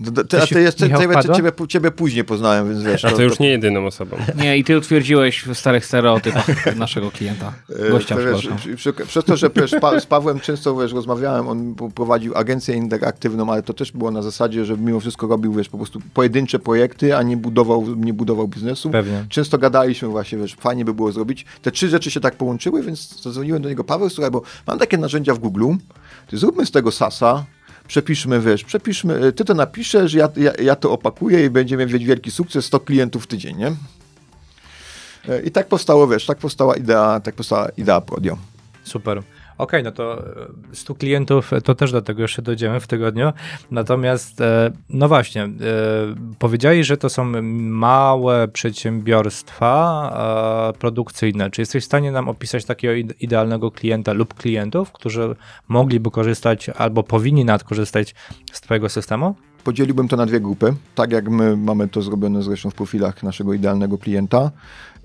Ty 0.04 0.12
Ty, 0.24 0.42
a 0.42 0.48
ty 0.48 0.62
jeszcze, 0.62 0.90
ciebie, 0.90 1.16
ciebie, 1.36 1.52
ciebie 1.68 1.92
później 1.92 2.24
poznałem, 2.24 2.70
więc 2.70 2.84
wiesz. 2.84 3.06
A 3.06 3.12
to 3.12 3.22
już 3.22 3.40
nie 3.40 3.50
jedyną 3.50 3.86
osobą. 3.86 4.18
Nie, 4.42 4.58
i 4.58 4.64
ty 4.64 4.78
utwierdziłeś 4.78 5.44
w 5.44 5.56
starych 5.56 5.86
stereotypach 5.86 6.48
naszego 6.76 7.12
klienta. 7.12 7.54
E, 7.88 7.90
Gościa, 7.90 8.16
to 8.16 8.22
wiesz, 8.22 8.50
przy, 8.76 8.94
przez 8.94 9.26
to, 9.26 9.38
że 9.38 9.50
wiesz, 9.56 9.76
pa, 9.82 10.00
z 10.00 10.06
Pawłem 10.06 10.40
często 10.40 10.76
wiesz, 10.76 10.94
rozmawiałem, 10.94 11.48
on 11.48 11.76
prowadził 11.96 12.38
agencję 12.38 12.76
interaktywną, 12.76 13.52
ale 13.52 13.64
to 13.64 13.74
też 13.74 13.92
było 13.92 14.12
na 14.12 14.22
zasadzie, 14.22 14.66
że 14.66 14.78
mimo 14.78 15.00
wszystko 15.00 15.28
robił 15.28 15.54
wiesz, 15.54 15.70
po 15.70 15.78
prostu 15.78 16.00
pojedyncze 16.14 16.60
projekty, 16.60 17.16
a 17.16 17.24
nie 17.24 17.38
budował, 17.38 17.96
nie 17.96 18.14
budował 18.14 18.48
biznesu. 18.48 18.90
Pewnie. 18.90 19.26
Często 19.30 19.58
gadaliśmy 19.58 20.08
właśnie, 20.08 20.38
wiesz, 20.38 20.56
fajnie 20.60 20.86
by 20.86 20.94
było 20.94 21.12
zrobić. 21.12 21.46
Te 21.62 21.72
trzy 21.72 21.90
rzeczy 21.90 22.12
się 22.12 22.20
tak 22.20 22.36
połączyły, 22.36 22.84
więc 22.84 23.22
zadzwoniłem 23.22 23.62
do 23.62 23.70
niego, 23.70 23.84
Paweł, 23.84 24.10
słuchaj, 24.10 24.32
bo 24.32 24.42
mam 24.68 24.80
takie 24.80 24.98
narzędzia 24.98 25.34
w 25.34 25.40
Google, 25.40 25.74
to 26.28 26.38
zróbmy 26.38 26.66
z 26.66 26.72
tego 26.72 26.92
SASa, 26.92 27.46
przepiszmy, 27.88 28.42
wiesz, 28.42 28.64
przepiszmy, 28.64 29.34
ty 29.34 29.46
to 29.46 29.54
napiszesz, 29.54 30.14
ja, 30.14 30.30
ja, 30.36 30.52
ja 30.64 30.76
to 30.76 30.92
opakuję 30.92 31.46
i 31.46 31.50
będziemy 31.50 31.86
mieć 31.86 32.06
wielki 32.06 32.32
sukces, 32.32 32.66
100 32.66 32.80
klientów 32.80 33.24
w 33.24 33.28
tydzień, 33.28 33.58
nie? 33.58 33.72
E, 35.30 35.42
I 35.42 35.52
tak 35.52 35.68
powstało, 35.68 36.08
wiesz, 36.08 36.26
tak 36.26 36.38
powstała 36.38 36.76
idea, 36.76 37.20
tak 37.20 37.36
powstała 37.36 37.70
idea 37.70 38.02
Prodio. 38.02 38.38
Super. 38.84 39.24
Okej, 39.58 39.84
no 39.84 39.92
to 39.92 40.20
e, 40.20 40.24
100 40.74 40.96
klientów, 40.96 41.54
e, 41.54 41.62
to 41.62 41.76
też 41.76 41.92
do 41.92 42.02
tego 42.02 42.22
jeszcze 42.22 42.42
dojdziemy 42.42 42.80
w 42.80 42.88
tygodniu. 42.88 43.32
Natomiast, 43.72 44.42
e, 44.42 44.72
no 44.90 45.08
właśnie, 45.08 45.44
e, 45.44 45.50
powiedziałeś, 46.40 46.88
że 46.88 46.98
to 46.98 47.10
są 47.10 47.26
małe 47.62 48.48
przedsiębiorstwa 48.48 50.72
e, 50.76 50.80
produkcyjne. 50.80 51.52
Czy 51.52 51.62
jesteś 51.62 51.84
w 51.84 51.86
stanie 51.86 52.12
nam 52.12 52.30
opisać 52.30 52.66
takiego 52.66 52.94
ide- 52.94 53.14
idealnego 53.20 53.72
klienta 53.72 54.14
lub 54.14 54.34
klientów, 54.34 54.92
którzy 54.92 55.36
mogliby 55.68 56.12
korzystać 56.12 56.70
albo 56.70 57.04
powinni 57.04 57.46
nadkorzystać 57.46 58.16
z 58.52 58.62
Twojego 58.62 58.90
systemu? 58.90 59.36
Podzieliłbym 59.64 60.08
to 60.08 60.18
na 60.18 60.26
dwie 60.26 60.40
grupy, 60.40 60.74
tak 60.96 61.12
jak 61.12 61.30
my 61.30 61.58
mamy 61.58 61.88
to 61.88 62.02
zrobione 62.02 62.44
zresztą 62.44 62.70
w 62.70 62.76
profilach 62.76 63.24
naszego 63.24 63.54
idealnego 63.54 63.98
klienta. 63.98 64.52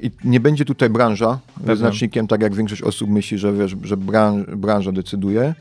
I 0.02 0.10
nie 0.24 0.40
będzie 0.40 0.64
tutaj 0.64 0.90
branża 0.90 1.38
wyznacznikiem, 1.56 2.26
tak 2.26 2.42
jak 2.42 2.54
większość 2.54 2.82
osób 2.82 3.10
myśli, 3.10 3.38
że, 3.38 3.52
wiesz, 3.52 3.76
że 3.82 3.96
branż, 3.96 4.46
branża 4.46 4.92
decyduje. 4.92 5.54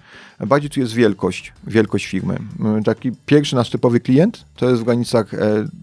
Bardziej 0.48 0.70
tu 0.70 0.80
jest 0.80 0.94
wielkość, 0.94 1.54
wielkość 1.68 2.06
firmy. 2.06 2.38
Mm, 2.60 2.84
Taki 2.84 3.12
pierwszy 3.26 3.56
nasz 3.56 3.70
typowy 3.70 4.00
klient 4.00 4.46
to 4.56 4.70
jest 4.70 4.82
w 4.82 4.86
granicach 4.86 5.34
e, 5.34 5.38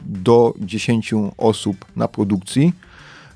do 0.06 0.54
10 0.60 1.14
osób 1.38 1.84
na 1.96 2.08
produkcji. 2.08 2.72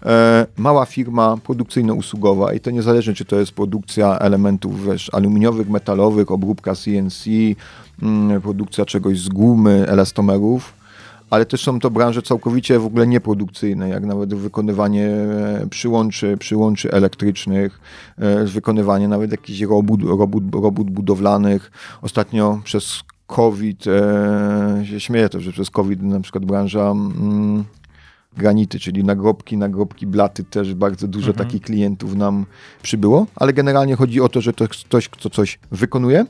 E, 0.06 0.46
mała 0.56 0.86
firma 0.86 1.36
produkcyjno-usługowa 1.36 2.54
i 2.54 2.60
to 2.60 2.70
niezależnie, 2.70 3.14
czy 3.14 3.24
to 3.24 3.36
jest 3.36 3.52
produkcja 3.52 4.18
elementów 4.18 4.86
wiesz, 4.86 5.10
aluminiowych, 5.14 5.68
metalowych, 5.68 6.30
obróbka 6.30 6.74
CNC, 6.74 7.26
mm, 8.02 8.40
produkcja 8.40 8.84
czegoś 8.84 9.20
z 9.20 9.28
gumy, 9.28 9.86
elastomerów, 9.88 10.79
ale 11.30 11.46
też 11.46 11.62
są 11.62 11.78
to 11.78 11.90
branże 11.90 12.22
całkowicie 12.22 12.78
w 12.78 12.86
ogóle 12.86 13.06
nieprodukcyjne, 13.06 13.88
jak 13.88 14.04
nawet 14.04 14.34
wykonywanie 14.34 15.06
e, 15.06 15.66
przyłączy, 15.70 16.36
przyłączy 16.36 16.92
elektrycznych, 16.92 17.80
e, 18.18 18.44
wykonywanie 18.44 19.08
nawet 19.08 19.30
jakichś 19.30 19.60
robót, 19.60 20.02
robót, 20.02 20.44
robót 20.54 20.90
budowlanych. 20.90 21.70
Ostatnio 22.02 22.60
przez 22.64 23.02
COVID, 23.26 23.86
e, 23.86 24.86
się 24.86 25.00
śmieję 25.00 25.28
to, 25.28 25.40
że 25.40 25.52
przez 25.52 25.70
COVID 25.70 26.02
na 26.02 26.20
przykład 26.20 26.44
branża 26.44 26.90
mm, 26.90 27.64
granity, 28.36 28.78
czyli 28.78 29.04
nagrobki, 29.04 29.56
nagrobki, 29.56 30.06
blaty, 30.06 30.44
też 30.44 30.74
bardzo 30.74 31.08
dużo 31.08 31.32
takich 31.32 31.62
klientów 31.62 32.14
nam 32.14 32.46
przybyło, 32.82 33.26
ale 33.36 33.52
generalnie 33.52 33.96
chodzi 33.96 34.20
o 34.20 34.28
to, 34.28 34.40
że 34.40 34.52
to 34.52 34.68
ktoś, 34.68 35.08
kto 35.08 35.30
coś 35.30 35.58
wykonuje 35.70 36.26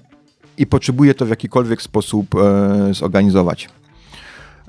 i 0.59 0.67
potrzebuje 0.67 1.15
to 1.15 1.27
w 1.27 1.29
jakikolwiek 1.29 1.83
sposób 1.83 2.35
e, 2.35 2.95
zorganizować. 2.95 3.69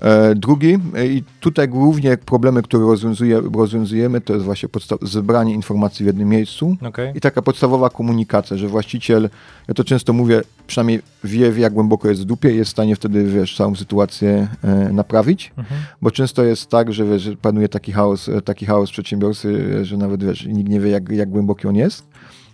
E, 0.02 0.36
Drugi, 0.36 0.78
e, 0.96 1.08
i 1.08 1.24
tutaj 1.40 1.68
głównie 1.68 2.18
problemy, 2.18 2.62
które 2.64 2.84
rozwiązuje, 2.86 3.42
rozwiązujemy, 3.54 4.22
to 4.22 4.34
jest 4.34 4.46
właśnie 4.46 4.70
zebranie 5.02 5.54
informacji 5.54 6.04
w 6.04 6.08
jednym 6.08 6.30
miejscu 6.30 6.78
Okej. 6.88 7.18
i 7.18 7.22
taka 7.22 7.42
podstawowa 7.42 7.90
komunikacja, 7.90 8.58
że 8.58 8.68
właściciel, 8.68 9.30
ja 9.68 9.74
to 9.74 9.84
często 9.84 10.14
mówię, 10.14 10.42
przynajmniej 10.68 11.02
wie, 11.24 11.52
wie 11.52 11.62
jak 11.62 11.74
głęboko 11.74 12.10
jest 12.10 12.22
w 12.22 12.26
dupie 12.26 12.54
i 12.54 12.58
jest 12.58 12.70
w 12.70 12.72
stanie 12.72 12.96
wtedy, 12.96 13.24
wiesz, 13.24 13.58
całą 13.58 13.76
sytuację 13.76 14.48
e, 14.64 14.94
naprawić, 14.94 15.52
Mhm. 15.58 15.82
bo 16.02 16.12
często 16.12 16.44
jest 16.44 16.70
tak, 16.70 16.94
że 16.94 17.06
wiesz, 17.06 17.30
panuje 17.42 17.70
taki 17.70 17.92
chaos, 17.92 18.30
e, 18.30 18.42
taki 18.42 18.66
chaos 18.66 18.92
przedsiębiorcy, 18.92 19.80
że 19.86 19.98
nawet, 19.98 20.24
wiesz, 20.24 20.46
nikt 20.46 20.70
nie 20.70 20.80
wie, 20.80 20.90
jak, 20.92 21.10
jak 21.10 21.30
głęboki 21.30 21.68
on 21.68 21.76
jest. 21.76 22.04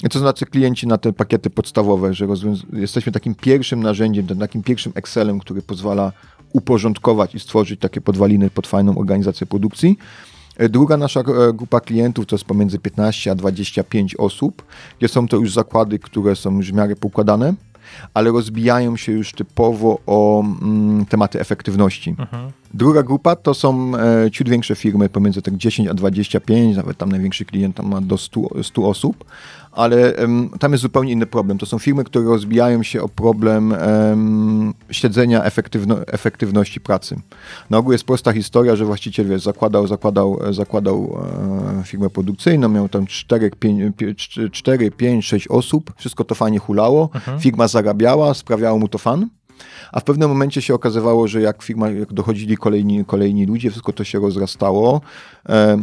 I 0.04 0.10
to 0.10 0.20
znaczy 0.20 0.46
klienci 0.46 0.88
na 0.88 0.98
te 0.98 1.14
pakiety 1.14 1.50
podstawowe, 1.50 2.14
że 2.14 2.28
jesteśmy 2.74 3.12
takim 3.12 3.36
pierwszym 3.36 3.84
narzędziem, 3.84 4.28
takim 4.28 4.64
pierwszym 4.64 4.92
Excelem, 4.96 5.40
który 5.40 5.62
pozwala 5.62 6.12
uporządkować 6.54 7.36
i 7.36 7.40
stworzyć 7.40 7.80
takie 7.80 8.02
podwaliny 8.02 8.50
pod 8.50 8.68
fajną 8.68 8.98
organizację 8.98 9.48
produkcji. 9.48 9.98
E, 10.58 10.70
Druga 10.70 10.98
nasza 10.98 11.20
e, 11.20 11.24
grupa 11.54 11.80
klientów 11.80 12.26
to 12.26 12.36
jest 12.36 12.46
pomiędzy 12.46 12.80
15 12.80 13.32
a 13.32 13.36
25 13.36 14.16
osób, 14.16 14.64
gdzie 15.00 15.08
są 15.08 15.28
to 15.28 15.38
już 15.38 15.54
zakłady, 15.54 16.00
które 16.00 16.36
są 16.36 16.58
już 16.58 16.72
w 16.72 16.76
miarę 16.76 16.96
poukładane, 16.96 17.54
ale 18.14 18.32
rozbijają 18.32 18.98
się 18.98 19.12
już 19.12 19.32
typowo 19.32 20.00
o 20.06 20.44
mm, 20.44 21.06
tematy 21.06 21.40
efektywności. 21.40 22.16
Mhm. 22.20 22.52
Druga 22.74 23.04
grupa 23.04 23.36
to 23.36 23.54
są 23.54 23.92
e, 23.96 24.32
ciut 24.32 24.50
większe 24.50 24.76
firmy, 24.76 25.10
pomiędzy 25.10 25.42
tak 25.42 25.58
10 25.58 25.90
a 25.90 25.94
25, 25.94 26.78
nawet 26.78 26.98
tam 26.98 27.12
największy 27.12 27.46
klient 27.46 27.76
tam 27.76 27.88
ma 27.88 28.02
do 28.02 28.18
100, 28.18 28.42
100 28.64 28.84
osób, 28.84 29.26
ale 29.78 30.16
em, 30.16 30.50
tam 30.60 30.72
jest 30.72 30.82
zupełnie 30.82 31.12
inny 31.12 31.26
problem. 31.26 31.58
To 31.58 31.66
są 31.66 31.80
firmy, 31.80 32.04
które 32.04 32.26
rozbijają 32.26 32.84
się 32.84 33.02
o 33.02 33.10
problem 33.10 33.74
em, 33.74 34.74
śledzenia 34.92 35.44
efektywno, 35.44 36.08
efektywności 36.08 36.82
pracy. 36.82 37.20
Na 37.70 37.78
ogół 37.78 37.92
jest 37.92 38.04
prosta 38.04 38.34
historia, 38.34 38.76
że 38.76 38.86
właściciel 38.86 39.28
wiesz, 39.28 39.42
zakładał, 39.42 39.88
zakładał, 39.88 40.40
e, 40.50 40.54
zakładał 40.54 41.20
e, 41.80 41.84
firmę 41.84 42.10
produkcyjną, 42.10 42.70
miał 42.70 42.90
tam 42.90 43.06
4, 43.06 43.52
5, 43.60 43.96
4, 44.52 44.92
5, 44.92 45.26
6 45.26 45.48
osób, 45.48 45.94
wszystko 45.98 46.24
to 46.24 46.36
fajnie 46.36 46.60
hulało, 46.60 47.10
firma 47.40 47.68
zarabiała, 47.68 48.34
sprawiało 48.34 48.80
mu 48.80 48.88
to 48.88 48.98
fan. 48.98 49.30
A 49.92 50.00
w 50.00 50.04
pewnym 50.04 50.30
momencie 50.30 50.62
się 50.62 50.74
okazywało, 50.74 51.28
że 51.28 51.42
jak 51.42 51.64
firma, 51.64 51.90
jak 51.90 52.14
dochodzili 52.14 52.58
kolejni, 52.58 53.06
kolejni 53.06 53.46
ludzie, 53.46 53.70
wszystko 53.70 53.94
to 53.94 54.04
się 54.04 54.20
rozrastało. 54.20 55.02
E, 55.50 55.78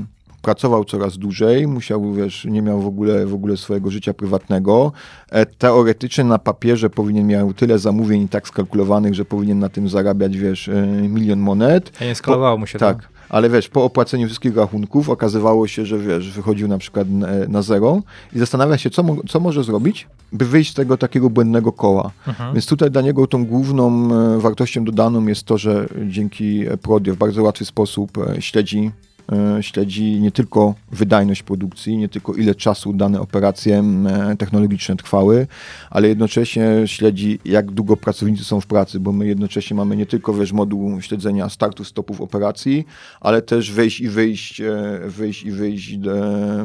pracował 0.45 0.85
coraz 0.85 1.19
dłużej, 1.19 1.67
musiał, 1.67 2.13
wiesz, 2.13 2.45
nie 2.45 2.63
miał 2.63 2.81
w 2.81 2.87
ogóle, 2.87 3.27
w 3.27 3.35
ogóle 3.35 3.57
swojego 3.57 3.91
życia 3.91 4.15
prywatnego. 4.15 4.93
E, 5.31 5.47
teoretycznie 5.47 6.25
na 6.25 6.39
papierze 6.39 6.91
powinien 6.91 7.27
miał 7.27 7.55
tyle 7.55 7.79
zamówień 7.79 8.23
i 8.23 8.29
tak 8.29 8.49
skalkulowanych, 8.49 9.15
że 9.15 9.25
powinien 9.25 9.59
na 9.59 9.69
tym 9.69 9.89
zarabiać, 9.89 10.37
wiesz, 10.37 10.69
e, 10.69 10.87
milion 10.87 11.39
monet. 11.39 11.93
A 12.01 12.05
nie 12.05 12.15
skalowało 12.15 12.59
mu 12.59 12.67
się 12.67 12.79
to. 12.79 12.87
Tak, 12.87 13.09
ale 13.29 13.51
wiesz, 13.51 13.69
po 13.69 13.85
opłaceniu 13.85 14.27
wszystkich 14.27 14.57
rachunków 14.57 15.09
okazywało 15.09 15.67
się, 15.67 15.87
że 15.87 15.99
wiesz, 15.99 16.31
wychodził 16.31 16.69
na 16.69 16.79
przykład 16.79 17.11
na, 17.11 17.29
na 17.49 17.63
zero 17.63 18.03
i 18.35 18.39
zastanawia 18.39 18.79
się, 18.79 18.91
co, 18.91 19.05
co 19.29 19.41
może 19.41 19.65
zrobić, 19.65 20.09
by 20.33 20.45
wyjść 20.45 20.71
z 20.71 20.75
tego 20.75 20.97
takiego 20.97 21.31
błędnego 21.31 21.73
koła. 21.73 22.11
Więc 22.53 22.67
tutaj 22.67 22.91
dla 22.91 23.03
niego 23.03 23.27
tą 23.27 23.47
główną 23.47 24.09
e, 24.37 24.39
wartością 24.39 24.85
dodaną 24.85 25.27
jest 25.27 25.43
to, 25.43 25.59
że 25.59 25.87
dzięki 26.07 26.65
Prodio 26.83 27.15
w 27.15 27.17
bardzo 27.17 27.43
łatwy 27.43 27.65
sposób 27.65 28.19
e, 28.19 28.43
śledzi 28.43 28.91
e, 28.91 29.14
śledzi 29.61 30.21
nie 30.21 30.31
tylko 30.31 30.75
wydajność 30.93 31.43
produkcji, 31.43 31.97
nie 31.97 32.09
tylko 32.09 32.35
ile 32.35 32.55
czasu 32.55 32.93
dane 32.93 33.21
operacje 33.21 33.83
e, 34.07 34.37
technologiczne 34.37 34.97
trwały, 34.97 35.47
ale 35.91 36.09
jednocześnie 36.09 36.67
śledzi 36.87 37.39
jak 37.45 37.71
długo 37.71 37.97
pracownicy 37.97 38.45
są 38.45 38.61
w 38.61 38.67
pracy, 38.67 39.01
bo 39.01 39.13
my 39.13 39.27
jednocześnie 39.27 39.77
mamy 39.77 39.97
nie 39.97 40.07
tylko 40.07 40.35
wiesz, 40.35 40.53
moduł 40.53 41.01
śledzenia 41.01 41.49
startów, 41.49 41.89
stopów 41.89 42.21
operacji, 42.21 42.87
ale 43.21 43.43
też 43.43 43.73
wejść 43.73 44.01
i 44.01 44.09
wyjść, 44.09 44.61
e, 44.61 45.01
wyjść 45.07 45.43
i 45.43 45.51
wyjść 45.51 45.97
do, 45.99 46.15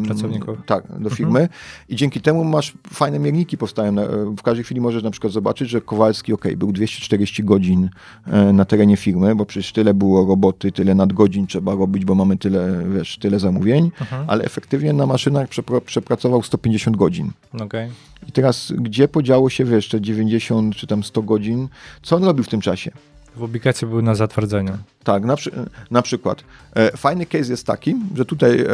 Pracowników. 0.05 0.57
tak, 0.65 0.83
do 0.99 1.09
firmy 1.09 1.49
i 1.89 1.95
dzięki 1.95 2.21
temu 2.21 2.43
masz 2.43 2.73
fajne 2.93 3.19
mierniki 3.19 3.57
powstają. 3.57 3.91
Na- 3.91 4.07
W 4.37 4.41
każdej 4.43 4.63
chwili 4.63 4.81
możesz 4.81 5.03
na 5.03 5.11
przykład 5.11 5.33
zobaczyć, 5.33 5.69
że 5.69 5.81
Kowalski, 5.81 6.33
ok, 6.33 6.45
był 6.57 6.71
240 6.71 7.43
godzin 7.43 7.89
e, 8.27 8.53
na 8.53 8.65
terenie 8.65 8.97
firmy, 8.97 9.35
bo 9.35 9.45
przecież 9.45 9.71
tyle 9.71 9.93
było 9.93 10.25
roboty, 10.27 10.71
tyle 10.71 10.95
nadgodzin 10.95 11.47
trzeba 11.47 11.75
robić, 11.75 12.05
bo 12.05 12.15
mamy 12.15 12.37
tyle, 12.37 12.48
wiesz, 12.95 13.17
tyle 13.17 13.39
zamówień, 13.39 13.91
ale 14.27 14.43
efektywnie 14.43 14.93
na 14.93 15.05
maszynach 15.05 15.49
przepracował 15.85 16.43
150 16.43 16.97
godzin. 16.97 17.31
Okej. 17.61 17.89
I 18.27 18.31
teraz, 18.31 18.73
gdzie 18.77 19.07
podziało 19.07 19.49
się, 19.49 19.65
wiesz, 19.65 19.89
te 19.89 20.01
90 20.01 20.75
czy 20.75 20.87
tam 20.87 21.03
100 21.03 21.21
godzin? 21.21 21.67
Co 22.01 22.15
on 22.15 22.23
robił 22.23 22.43
w 22.43 22.47
tym 22.47 22.61
czasie? 22.61 22.91
Publikacje 23.35 23.87
były 23.87 24.03
na 24.03 24.15
zatwardzenie. 24.15 24.71
Tak, 25.03 25.25
na, 25.25 25.35
przy, 25.35 25.51
na 25.91 26.01
przykład. 26.01 26.43
E, 26.75 26.97
fajny 26.97 27.25
case 27.25 27.51
jest 27.51 27.65
taki, 27.67 27.95
że 28.15 28.25
tutaj 28.25 28.59
e, 28.61 28.65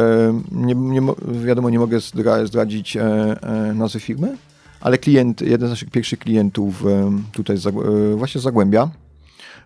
nie, 0.52 0.74
nie, 0.74 1.00
mo- 1.00 1.16
wiadomo, 1.44 1.70
nie 1.70 1.78
mogę 1.78 2.00
zdra, 2.00 2.46
zdradzić 2.46 2.96
e, 2.96 3.02
e, 3.42 3.74
nazwy 3.74 4.00
firmy, 4.00 4.36
ale 4.80 4.98
klient, 4.98 5.40
jeden 5.40 5.68
z 5.68 5.70
naszych 5.70 5.90
pierwszych 5.90 6.18
klientów 6.18 6.86
e, 6.86 7.10
tutaj 7.32 7.56
z, 7.56 7.66
e, 7.66 7.70
właśnie 8.16 8.40
z 8.40 8.44
Zagłębia, 8.44 8.90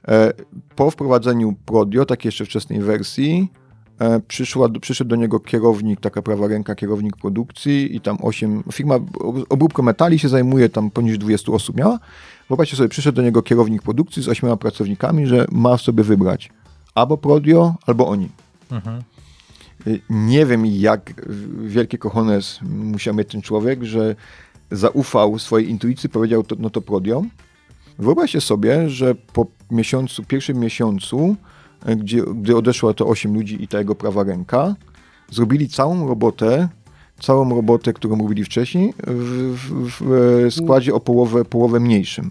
e, 0.09 0.33
po 0.77 0.91
wprowadzeniu 0.91 1.55
Prodio, 1.67 2.07
takiej 2.07 2.29
jeszcze 2.29 2.45
wczesnej 2.45 2.81
wersji, 2.81 3.49
przyszła, 4.29 4.69
przyszedł 4.81 5.11
do 5.11 5.17
niego 5.17 5.41
kierownik, 5.41 6.01
taka 6.01 6.23
prawa 6.23 6.47
ręka, 6.47 6.75
kierownik 6.75 7.17
produkcji 7.17 7.97
i 7.97 8.01
tam 8.01 8.19
osiem, 8.23 8.63
firma 8.73 8.95
obróbką 9.49 9.83
metali 9.83 10.19
się 10.19 10.29
zajmuje, 10.29 10.69
tam 10.69 10.91
poniżej 10.91 11.19
20 11.19 11.53
osób 11.53 11.77
miała. 11.77 11.99
Wyobraźcie 12.49 12.77
sobie, 12.77 12.89
przyszedł 12.89 13.17
do 13.17 13.23
niego 13.23 13.43
kierownik 13.43 13.83
produkcji 13.83 14.23
z 14.23 14.29
ośmioma 14.29 14.57
pracownikami, 14.57 15.27
że 15.27 15.47
ma 15.53 15.79
sobie 15.79 16.05
wybrać 16.05 16.51
albo 16.95 17.17
Prodio, 17.17 17.75
albo 17.87 18.09
oni. 18.09 18.29
Y, 19.87 20.01
Nie 20.11 20.47
wiem, 20.47 20.67
jak 20.67 21.27
wielkie 21.63 21.99
kochones 21.99 22.59
musiał 22.63 23.15
mieć 23.15 23.29
ten 23.29 23.43
człowiek, 23.43 23.85
że 23.85 24.17
zaufał 24.71 25.39
swojej 25.39 25.71
intuicji, 25.71 26.09
powiedział, 26.09 26.43
to, 26.43 26.57
no 26.59 26.71
to 26.71 26.81
Prodio. 26.81 27.23
Wyobraźcie 27.99 28.41
sobie, 28.41 28.89
że 28.89 29.15
po 29.15 29.47
miesiącu, 29.71 30.25
pierwszym 30.25 30.59
miesiącu, 30.59 31.37
e, 31.37 31.51
gdzie, 31.87 32.23
gdy 32.23 32.57
odeszło 32.57 32.95
to 32.95 33.07
8 33.07 33.35
ludzi 33.35 33.63
i 33.63 33.69
ta 33.69 33.79
jego 33.79 33.95
prawa 33.95 34.25
ręka, 34.25 34.75
zrobili 35.31 35.69
całą 35.69 36.09
robotę, 36.09 36.69
całą 37.21 37.55
robotę, 37.55 37.93
którą 37.93 38.19
robili 38.19 38.45
wcześniej, 38.45 38.95
w, 39.07 39.55
w, 39.55 40.03
w 40.51 40.55
składzie 40.55 40.95
o 40.95 41.01
połowę, 41.01 41.45
połowę 41.45 41.81
mniejszym. 41.81 42.31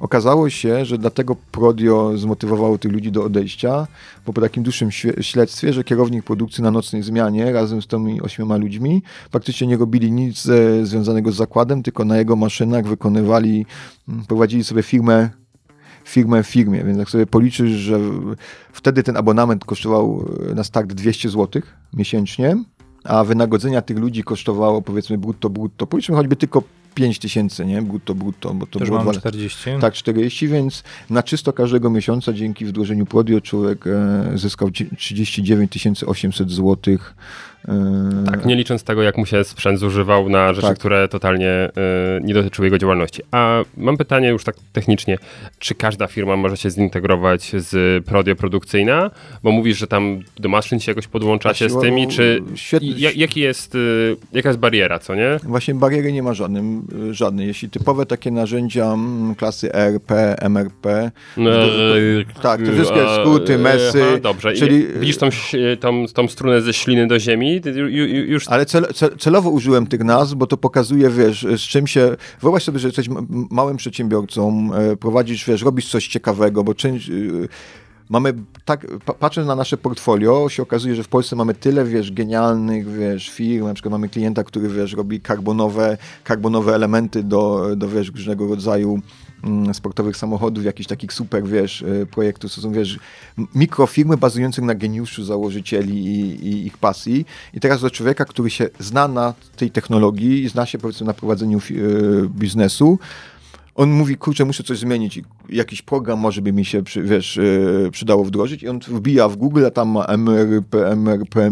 Okazało 0.00 0.50
się, 0.50 0.84
że 0.84 0.98
dlatego 0.98 1.36
Prodio 1.52 2.18
zmotywowało 2.18 2.78
tych 2.78 2.92
ludzi 2.92 3.12
do 3.12 3.24
odejścia, 3.24 3.86
bo 4.26 4.32
po 4.32 4.40
takim 4.40 4.62
dłuższym 4.62 4.90
śledztwie, 5.20 5.72
że 5.72 5.84
kierownik 5.84 6.24
produkcji 6.24 6.64
na 6.64 6.70
nocnej 6.70 7.02
zmianie 7.02 7.52
razem 7.52 7.82
z 7.82 7.86
tymi 7.86 8.20
ośmioma 8.22 8.56
ludźmi 8.56 9.02
praktycznie 9.30 9.66
nie 9.66 9.76
robili 9.76 10.12
nic 10.12 10.48
e, 10.48 10.86
związanego 10.86 11.32
z 11.32 11.36
zakładem, 11.36 11.82
tylko 11.82 12.04
na 12.04 12.18
jego 12.18 12.36
maszynach 12.36 12.86
wykonywali, 12.86 13.66
prowadzili 14.28 14.64
sobie 14.64 14.82
firmę 14.82 15.30
firmę 16.08 16.42
w 16.42 16.46
firmie, 16.46 16.84
więc 16.84 16.98
jak 16.98 17.10
sobie 17.10 17.26
policzysz, 17.26 17.70
że 17.70 17.98
wtedy 18.72 19.02
ten 19.02 19.16
abonament 19.16 19.64
kosztował 19.64 20.24
e, 20.50 20.54
na 20.54 20.64
start 20.64 20.92
200 20.92 21.28
zł 21.28 21.62
miesięcznie, 21.94 22.56
a 23.04 23.24
wynagrodzenia 23.24 23.82
tych 23.82 23.98
ludzi 23.98 24.22
kosztowało 24.24 24.82
powiedzmy 24.82 25.18
brutto, 25.18 25.50
brutto, 25.50 25.86
policzmy 25.86 26.16
choćby 26.16 26.36
tylko 26.36 26.62
5 26.94 27.18
tysięcy, 27.18 27.66
nie? 27.66 27.82
Brutto, 27.82 28.14
brutto, 28.14 28.54
bo 28.54 28.66
to 28.66 28.78
już 28.78 28.88
było 28.88 29.04
mam 29.04 29.12
dwa- 29.12 29.20
40. 29.20 29.70
tak, 29.80 29.94
40, 29.94 30.48
więc 30.48 30.84
na 31.10 31.22
czysto 31.22 31.52
każdego 31.52 31.90
miesiąca 31.90 32.32
dzięki 32.32 32.64
wdrożeniu 32.64 33.06
Prodio 33.06 33.40
człowiek 33.40 33.86
e, 33.86 34.30
zyskał 34.34 34.70
dzie- 34.70 34.96
39 34.96 36.04
800 36.06 36.50
zł. 36.50 36.98
E, 37.68 38.24
Tak, 38.26 38.46
nie 38.46 38.56
licząc 38.56 38.84
tego, 38.84 39.02
jak 39.02 39.18
mu 39.18 39.26
się 39.26 39.44
sprzęt 39.44 39.78
zużywał 39.78 40.28
na 40.28 40.52
rzeczy, 40.52 40.68
Tak. 40.68 40.78
które 40.78 41.08
totalnie 41.08 41.68
y, 42.18 42.20
nie 42.24 42.34
dotyczyły 42.34 42.66
jego 42.66 42.78
działalności. 42.78 43.22
A 43.30 43.62
mam 43.76 43.96
pytanie 43.96 44.28
już 44.28 44.44
tak 44.44 44.56
technicznie, 44.72 45.18
czy 45.58 45.74
każda 45.74 46.06
firma 46.06 46.36
może 46.36 46.56
się 46.56 46.70
zintegrować 46.70 47.52
z 47.56 48.04
Prodio 48.06 48.36
produkcyjna? 48.36 49.10
Bo 49.42 49.52
mówisz, 49.52 49.78
że 49.78 49.86
tam 49.86 50.20
do 50.36 50.48
maszyn 50.48 50.80
się 50.80 50.90
jakoś 50.92 51.06
podłącza 51.06 51.54
się 51.54 51.68
z 51.70 51.80
tymi, 51.80 52.08
czy 52.08 52.42
świetny- 52.54 52.94
jaki 53.16 53.40
jest, 53.40 53.74
y, 53.74 54.16
jaka 54.32 54.48
jest 54.48 54.58
bariera, 54.60 54.98
co 54.98 55.14
nie? 55.14 55.36
Właśnie 55.42 55.74
bariery 55.74 56.12
nie 56.12 56.22
ma 56.22 56.34
żadnym, 56.34 56.82
żadnej. 57.10 57.46
Jeśli 57.46 57.70
typowe 57.70 58.06
takie 58.06 58.30
narzędzia 58.30 58.84
mm, 58.92 59.34
klasy 59.34 59.72
RP, 59.74 60.36
MRP, 60.40 61.10
No, 61.36 61.50
tak, 62.42 62.62
te 62.62 62.72
wszystkie 62.72 63.08
a, 63.08 63.14
skróty, 63.20 63.58
mesy, 63.58 64.02
Aha, 64.08 64.18
dobrze, 64.22 64.52
czyli- 64.52 64.86
widzisz 65.00 65.16
tą, 65.16 65.28
tą, 65.80 66.06
tą 66.14 66.28
strunę 66.28 66.62
ze 66.62 66.72
śliny 66.72 67.06
do 67.06 67.18
ziemi, 67.18 67.47
Ju, 67.74 68.06
już 68.06 68.48
Ale 68.48 68.66
cel, 68.66 68.86
cel, 68.94 69.16
celowo 69.18 69.50
użyłem 69.50 69.86
tych 69.86 70.04
nazw, 70.04 70.34
bo 70.34 70.46
to 70.46 70.56
pokazuje, 70.56 71.10
wiesz, 71.10 71.46
z 71.56 71.60
czym 71.60 71.86
się... 71.86 72.16
Wyobraź 72.40 72.62
sobie, 72.64 72.78
że 72.78 72.88
jesteś 72.88 73.08
małym 73.50 73.76
przedsiębiorcą, 73.76 74.70
e, 74.74 74.96
prowadzisz, 74.96 75.44
wiesz, 75.46 75.62
robisz 75.62 75.88
coś 75.90 76.08
ciekawego, 76.08 76.64
bo 76.64 76.74
część... 76.74 77.08
y, 77.10 77.48
Mamy 78.10 78.34
tak, 78.64 78.86
pa- 79.04 79.14
patrząc 79.14 79.48
na 79.48 79.54
nasze 79.56 79.76
portfolio, 79.76 80.48
się 80.48 80.62
okazuje, 80.62 80.94
że 80.94 81.02
w 81.02 81.08
Polsce 81.08 81.36
mamy 81.36 81.54
tyle, 81.54 81.84
wiesz, 81.84 82.12
genialnych, 82.12 82.92
wiesz, 82.92 83.30
firm, 83.30 83.66
na 83.66 83.74
przykład 83.74 83.92
mamy 83.92 84.08
klienta, 84.08 84.44
który, 84.44 84.68
wiesz, 84.68 84.92
robi 84.92 85.20
karbonowe, 85.20 85.96
karbonowe 86.24 86.74
elementy 86.74 87.22
do, 87.22 87.76
do 87.76 87.88
wiesz, 87.88 88.08
różnego 88.08 88.46
rodzaju 88.46 89.00
sportowych 89.72 90.16
samochodów, 90.16 90.64
jakichś 90.64 90.88
takich 90.88 91.12
super, 91.12 91.44
wiesz, 91.44 91.82
y, 91.82 92.06
projektów, 92.10 92.54
to 92.54 92.60
są, 92.60 92.72
wiesz, 92.72 92.98
mikrofirmy 93.54 94.16
bazujące 94.16 94.62
na 94.62 94.74
geniuszu 94.74 95.24
założycieli 95.24 96.06
i, 96.06 96.46
i 96.48 96.66
ich 96.66 96.78
pasji. 96.78 97.26
I 97.54 97.60
teraz 97.60 97.80
do 97.80 97.90
człowieka, 97.90 98.24
który 98.24 98.50
się 98.50 98.68
zna 98.78 99.08
na 99.08 99.34
tej 99.56 99.70
technologii 99.70 100.44
i 100.44 100.48
zna 100.48 100.66
się, 100.66 100.78
powiedzmy, 100.78 101.06
na 101.06 101.14
prowadzeniu 101.14 101.58
y, 101.70 102.28
biznesu, 102.28 102.98
on 103.78 103.90
mówi, 103.90 104.16
kurczę, 104.16 104.44
muszę 104.44 104.62
coś 104.62 104.78
zmienić, 104.78 105.16
i 105.16 105.24
jakiś 105.48 105.82
program 105.82 106.18
może 106.18 106.42
by 106.42 106.52
mi 106.52 106.64
się, 106.64 106.82
wiesz, 107.02 107.36
yy, 107.36 107.88
przydało 107.92 108.24
wdrożyć. 108.24 108.62
I 108.62 108.68
on 108.68 108.78
wbija 108.78 109.28
w 109.28 109.36
Google, 109.36 109.66
a 109.66 109.70
tam 109.70 109.88
ma 109.88 110.04
MRP, 110.04 111.50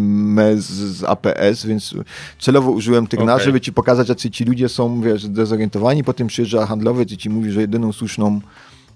z 0.56 1.04
APS, 1.04 1.66
więc 1.66 1.94
celowo 2.38 2.70
użyłem 2.70 3.06
tych 3.06 3.20
Okej. 3.20 3.26
nazw, 3.26 3.44
żeby 3.44 3.60
ci 3.60 3.72
pokazać, 3.72 4.08
jacy 4.08 4.30
ci 4.30 4.44
ludzie 4.44 4.68
są, 4.68 5.00
wiesz, 5.00 5.24
zdezorientowani, 5.24 6.04
potem 6.04 6.26
przyjeżdża 6.26 6.66
handlowiec 6.66 7.12
i 7.12 7.16
ci 7.16 7.30
mówi, 7.30 7.50
że 7.50 7.60
jedyną 7.60 7.92
słuszną 7.92 8.40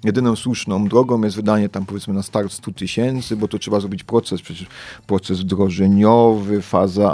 Jedyną 0.04 0.36
słuszną 0.36 0.88
drogą 0.88 1.22
jest 1.24 1.36
wydanie 1.36 1.68
tam 1.68 1.86
powiedzmy 1.86 2.14
na 2.14 2.22
start 2.22 2.52
100 2.52 2.72
tysięcy, 2.72 3.36
bo 3.36 3.48
to 3.48 3.58
trzeba 3.58 3.80
zrobić 3.80 4.04
proces, 4.04 4.42
przecież 4.42 4.66
proces 5.06 5.40
wdrożeniowy, 5.40 6.62
faza 6.62 7.12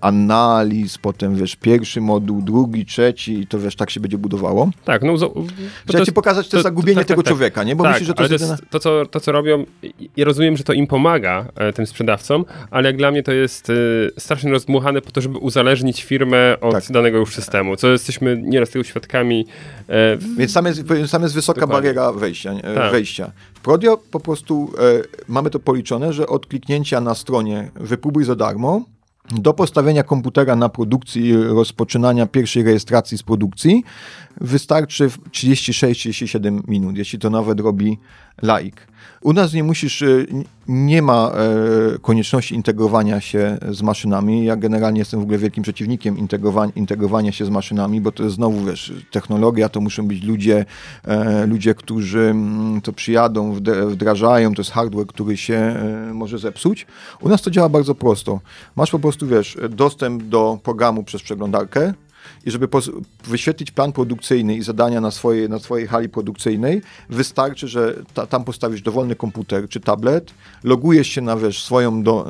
analiz, 0.00 0.98
potem 0.98 1.36
wiesz, 1.36 1.56
pierwszy 1.56 2.00
moduł, 2.00 2.42
drugi, 2.42 2.86
trzeci 2.86 3.40
i 3.40 3.46
to 3.46 3.58
wiesz, 3.58 3.76
tak 3.76 3.90
się 3.90 4.00
będzie 4.00 4.18
budowało. 4.18 4.70
tak, 4.84 5.02
no... 5.02 5.18
bo 5.18 5.44
Chciałem 5.88 6.06
ci 6.06 6.12
pokazać 6.12 6.48
to, 6.48 6.62
zagubienie 6.62 7.04
tego 7.04 7.22
człowieka, 7.22 7.64
nie? 7.64 7.76
Bo 7.76 7.84
tak, 7.84 7.92
myślisz, 7.92 8.06
że 8.08 8.14
to 8.14 8.22
jest 8.22 8.32
jedyna... 8.32 8.56
to, 8.70 8.78
co, 8.80 9.06
to, 9.06 9.20
co 9.20 9.32
robią, 9.32 9.64
ja 10.16 10.24
rozumiem, 10.24 10.56
że 10.56 10.64
to 10.64 10.72
im 10.72 10.86
pomaga, 10.86 11.46
e, 11.56 11.72
tym 11.72 11.86
sprzedawcom, 11.86 12.44
ale 12.70 12.88
jak 12.88 12.96
dla 12.96 13.10
mnie 13.10 13.22
to 13.22 13.32
jest 13.32 13.70
e, 13.70 13.74
strasznie 14.20 14.50
rozdmuchane 14.50 15.00
po 15.02 15.10
to, 15.10 15.20
żeby 15.20 15.38
uzależnić 15.38 16.02
firmę 16.04 16.56
od 16.60 16.72
Tak. 16.72 16.84
danego 16.90 17.18
już 17.18 17.34
systemu, 17.34 17.76
co 17.76 17.88
jesteśmy 17.88 18.42
nieraz 18.44 18.70
tego 18.70 18.84
świadkami. 18.84 19.46
W- 19.88 20.36
Więc 20.38 20.52
tam 20.52 20.66
jest, 20.66 20.82
tam 21.12 21.22
jest 21.22 21.34
wysoka 21.34 21.60
Dokładnie. 21.60 21.82
bariera 21.88 22.12
wejścia. 22.12 22.27
Nie? 22.32 22.62
Tak. 22.62 22.92
wejścia. 22.92 23.32
W 23.54 23.60
Prodio 23.60 23.98
po 24.10 24.20
prostu 24.20 24.70
e, 24.78 24.82
mamy 25.28 25.50
to 25.50 25.58
policzone, 25.58 26.12
że 26.12 26.26
od 26.26 26.46
kliknięcia 26.46 27.00
na 27.00 27.14
stronie 27.14 27.70
wypróbuj 27.74 28.24
za 28.24 28.36
darmo 28.36 28.82
do 29.30 29.54
postawienia 29.54 30.02
komputera 30.02 30.56
na 30.56 30.68
produkcji 30.68 31.28
i 31.28 31.36
rozpoczynania 31.36 32.26
pierwszej 32.26 32.62
rejestracji 32.62 33.18
z 33.18 33.22
produkcji 33.22 33.84
wystarczy 34.40 35.10
w 35.10 35.18
36-37 35.18 36.60
minut, 36.68 36.96
jeśli 36.96 37.18
to 37.18 37.30
nawet 37.30 37.60
robi 37.60 37.98
laik. 38.42 38.87
U 39.22 39.32
nas 39.32 39.52
nie 39.52 39.64
musisz, 39.64 40.02
e, 40.02 40.06
nie 40.68 41.02
ma 41.02 41.32
e, 41.94 41.98
konieczności 41.98 42.54
integrowania 42.54 43.20
się 43.20 43.58
z 43.70 43.82
maszynami. 43.82 44.44
Ja 44.44 44.56
generalnie 44.56 44.98
jestem 44.98 45.20
w 45.20 45.22
ogóle 45.22 45.38
wielkim 45.38 45.62
przeciwnikiem 45.62 46.18
integrowania, 46.18 46.72
integrowania 46.76 47.32
się 47.32 47.44
z 47.44 47.50
maszynami, 47.50 48.00
bo 48.00 48.12
to 48.12 48.22
jest 48.22 48.36
znowu, 48.36 48.64
wiesz, 48.64 48.92
technologia, 49.10 49.68
to 49.68 49.80
muszą 49.80 50.08
być 50.08 50.22
ludzie, 50.22 50.64
e, 51.04 51.46
ludzie, 51.46 51.74
którzy 51.74 52.34
to 52.82 52.92
przyjadą, 52.92 53.52
wd- 53.52 53.86
wdrażają, 53.88 54.54
to 54.54 54.60
jest 54.62 54.70
hardware, 54.70 55.06
który 55.06 55.36
się 55.36 55.76
może 56.14 56.38
zepsuć. 56.38 56.86
U 57.20 57.28
nas 57.28 57.42
to 57.42 57.50
działa 57.50 57.68
bardzo 57.68 57.94
prosto. 57.94 58.40
Masz 58.76 58.90
po 58.90 58.98
prostu, 58.98 59.26
wiesz, 59.26 59.58
dostęp 59.70 60.22
do 60.22 60.58
programu 60.62 61.04
przez 61.04 61.22
przeglądarkę, 61.22 61.94
i 62.46 62.50
żeby 62.50 62.68
wyświetlić 63.24 63.70
plan 63.70 63.92
produkcyjny 63.92 64.56
i 64.56 64.62
zadania 64.62 65.00
na 65.00 65.10
swojej, 65.10 65.48
na 65.48 65.58
swojej 65.58 65.86
hali 65.86 66.08
produkcyjnej, 66.08 66.82
wystarczy, 67.10 67.68
że 67.68 67.94
ta, 68.14 68.26
tam 68.26 68.44
postawisz 68.44 68.82
dowolny 68.82 69.16
komputer 69.16 69.68
czy 69.68 69.80
tablet, 69.80 70.34
logujesz 70.64 71.08
się 71.08 71.20
na 71.20 71.36
wiesz, 71.36 71.64
swoją, 71.64 72.02
do, 72.02 72.26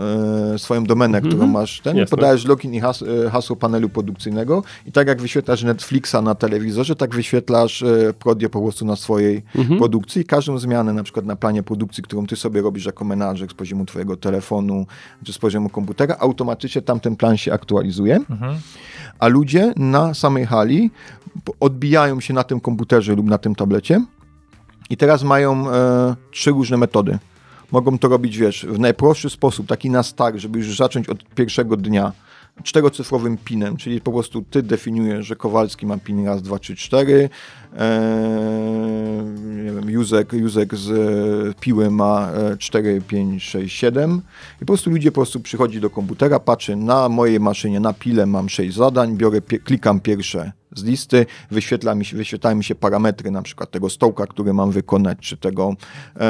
e, 0.55 0.59
swoją 0.59 0.85
domenę, 0.85 1.21
którą 1.21 1.47
masz, 1.47 1.81
ten, 1.81 1.97
Jasne. 1.97 2.17
podajesz 2.17 2.45
login 2.45 2.75
i 2.75 2.81
has, 2.81 3.03
e, 3.27 3.31
hasło 3.31 3.57
panelu 3.57 3.89
produkcyjnego 3.89 4.63
i 4.87 4.93
tak 4.93 5.09
jak 5.09 5.23
wyświetlasz 5.23 5.63
Netflixa 5.63 6.17
na 6.23 6.35
telewizorze, 6.35 6.97
tak 6.97 7.15
wyświetlasz 7.15 7.83
e, 7.83 8.15
Prodio 8.19 8.51
po 8.51 8.63
prostu 8.63 8.85
na 8.85 8.97
swojej 8.97 9.43
produkcji. 9.79 10.25
Każdą 10.25 10.59
zmianę 10.59 10.93
na 10.93 11.03
przykład 11.03 11.27
na 11.27 11.37
planie 11.37 11.63
produkcji, 11.63 12.03
którą 12.03 12.27
ty 12.27 12.37
sobie 12.37 12.63
robisz 12.63 12.87
jako 12.87 13.05
menadżer 13.05 13.51
z 13.51 13.55
poziomu 13.55 13.85
twojego 13.85 14.17
telefonu 14.17 14.87
czy 15.25 15.33
z 15.33 15.39
poziomu 15.39 15.69
komputera, 15.69 16.17
automatycznie 16.19 16.83
tamten 16.83 17.17
plan 17.17 17.37
się 17.37 17.53
aktualizuje 17.53 18.21
a 19.19 19.29
ludzie 19.29 19.73
na 19.77 20.15
samej 20.15 20.47
hali 20.47 20.91
odbijają 21.61 22.21
się 22.21 22.35
na 22.35 22.45
tym 22.45 22.61
komputerze 22.61 23.15
lub 23.15 23.27
na 23.27 23.39
tym 23.39 23.55
tablecie 23.55 24.05
i 24.91 24.97
teraz 24.97 25.23
mają 25.23 25.71
e, 25.71 26.17
trzy 26.31 26.51
różne 26.51 26.77
metody. 26.77 27.19
Mogą 27.73 27.99
to 27.99 28.09
robić, 28.09 28.39
wiesz, 28.39 28.67
w 28.67 28.79
najprostszy 28.79 29.31
sposób, 29.31 29.67
taki 29.67 29.91
na 29.91 30.03
start, 30.03 30.37
żeby 30.37 30.59
już 30.59 30.77
zacząć 30.77 31.09
od 31.09 31.25
pierwszego 31.25 31.77
dnia 31.77 32.13
czterocyfrowym 32.63 33.39
pinem, 33.39 33.77
czyli 33.77 34.01
po 34.01 34.13
prostu 34.13 34.43
ty 34.51 34.63
definiujesz, 34.63 35.27
że 35.27 35.37
Kowalski 35.37 35.87
ma 35.87 35.99
pin 35.99 36.27
raz, 36.27 36.43
dwa, 36.43 36.59
trzy, 36.59 36.77
cztery, 36.77 37.31
nie 39.65 39.73
wiem, 39.73 39.91
Józek, 39.91 40.33
Józek 40.33 40.75
z 40.75 40.91
e, 40.91 41.61
Piły 41.61 41.91
ma 41.91 42.31
e, 42.33 42.57
4, 42.57 43.01
5, 43.09 43.43
6, 43.43 43.77
7 43.77 44.23
i 44.57 44.59
po 44.59 44.67
prostu 44.67 44.91
ludzie 44.91 45.11
po 45.11 45.15
prostu 45.15 45.41
przychodzi 45.41 45.81
do 45.81 45.91
komputera, 45.91 46.41
patrzy 46.41 46.77
na 46.77 47.09
mojej 47.09 47.41
maszynie, 47.41 47.81
na 47.81 47.93
pile 47.93 48.27
mam 48.27 48.49
6 48.49 48.77
zadań, 48.77 49.17
biorę, 49.17 49.41
klikam 49.41 50.01
pierwsze 50.01 50.53
z 50.77 50.85
listy, 50.85 51.27
wyświetla 51.51 51.95
mi 51.95 52.05
się, 52.05 52.17
wyświetlają 52.17 52.57
mi 52.57 52.65
się 52.65 52.75
parametry 52.75 53.31
na 53.31 53.43
przykład 53.43 53.71
tego 53.71 53.91
stołka, 53.91 54.27
który 54.27 54.53
mam 54.53 54.71
wykonać, 54.71 55.19
czy 55.21 55.37
tego 55.37 55.75
e, 56.17 56.21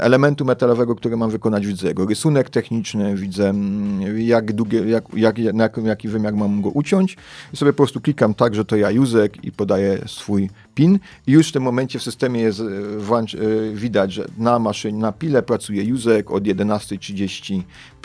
elementu 0.00 0.44
metalowego, 0.44 0.94
który 0.94 1.16
mam 1.16 1.30
wykonać, 1.30 1.66
widzę 1.66 1.88
jego 1.88 2.06
rysunek 2.06 2.50
techniczny, 2.50 3.16
widzę 3.16 3.48
mm, 3.48 4.20
jak 4.20 4.52
długie, 4.52 4.78
jak, 4.78 5.04
jak, 5.16 5.38
jakim- 5.38 5.86
jaki 5.86 6.08
wymiar 6.08 6.34
mam 6.34 6.62
go 6.62 6.70
uciąć. 6.70 7.16
I 7.54 7.56
sobie 7.56 7.72
po 7.72 7.76
prostu 7.76 8.00
klikam 8.00 8.34
tak, 8.34 8.54
że 8.54 8.64
to 8.64 8.76
ja 8.76 8.90
Józek 8.90 9.44
i 9.44 9.52
podaję 9.52 9.98
swój 10.06 10.50
PIN 10.78 10.98
i 11.26 11.32
już 11.32 11.48
w 11.48 11.52
tym 11.52 11.62
momencie 11.62 11.98
w 11.98 12.02
systemie 12.02 12.40
jest 12.40 12.60
e, 12.60 12.64
włącz, 12.98 13.34
e, 13.34 13.38
widać, 13.74 14.12
że 14.12 14.24
na 14.38 14.58
maszynie, 14.58 14.98
na 14.98 15.12
pile 15.12 15.42
pracuje 15.42 15.84
Józek 15.84 16.30
od 16.30 16.46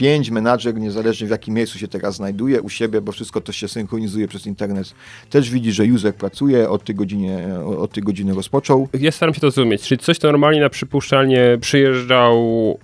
11.35, 0.04 0.32
menadżer 0.32 0.76
niezależnie 0.76 1.28
w 1.28 1.30
jakim 1.30 1.56
miejscu 1.56 1.80
się 1.80 1.88
teraz 1.88 2.16
znajduje 2.16 2.62
u 2.62 2.70
siebie, 2.70 3.01
bo 3.01 3.12
wszystko 3.12 3.41
to 3.41 3.51
się 3.51 3.68
synchronizuje 3.68 4.28
przez 4.28 4.47
internet, 4.47 4.93
też 5.30 5.49
widzi, 5.49 5.72
że 5.72 5.86
Józek 5.86 6.16
pracuje, 6.16 6.70
od 6.70 6.84
tej 6.84 6.95
godzinie, 6.95 7.47
od 7.78 7.91
tej 7.91 8.04
godziny 8.04 8.34
rozpoczął. 8.34 8.88
Ja 8.99 9.12
staram 9.12 9.34
się 9.34 9.41
to 9.41 9.51
zrozumieć, 9.51 9.82
czyli 9.82 9.99
coś 9.99 10.20
to 10.20 10.32
normalnie 10.32 10.62
na 10.62 10.70
przypuszczalnie 10.70 11.58
przyjeżdżał 11.62 12.38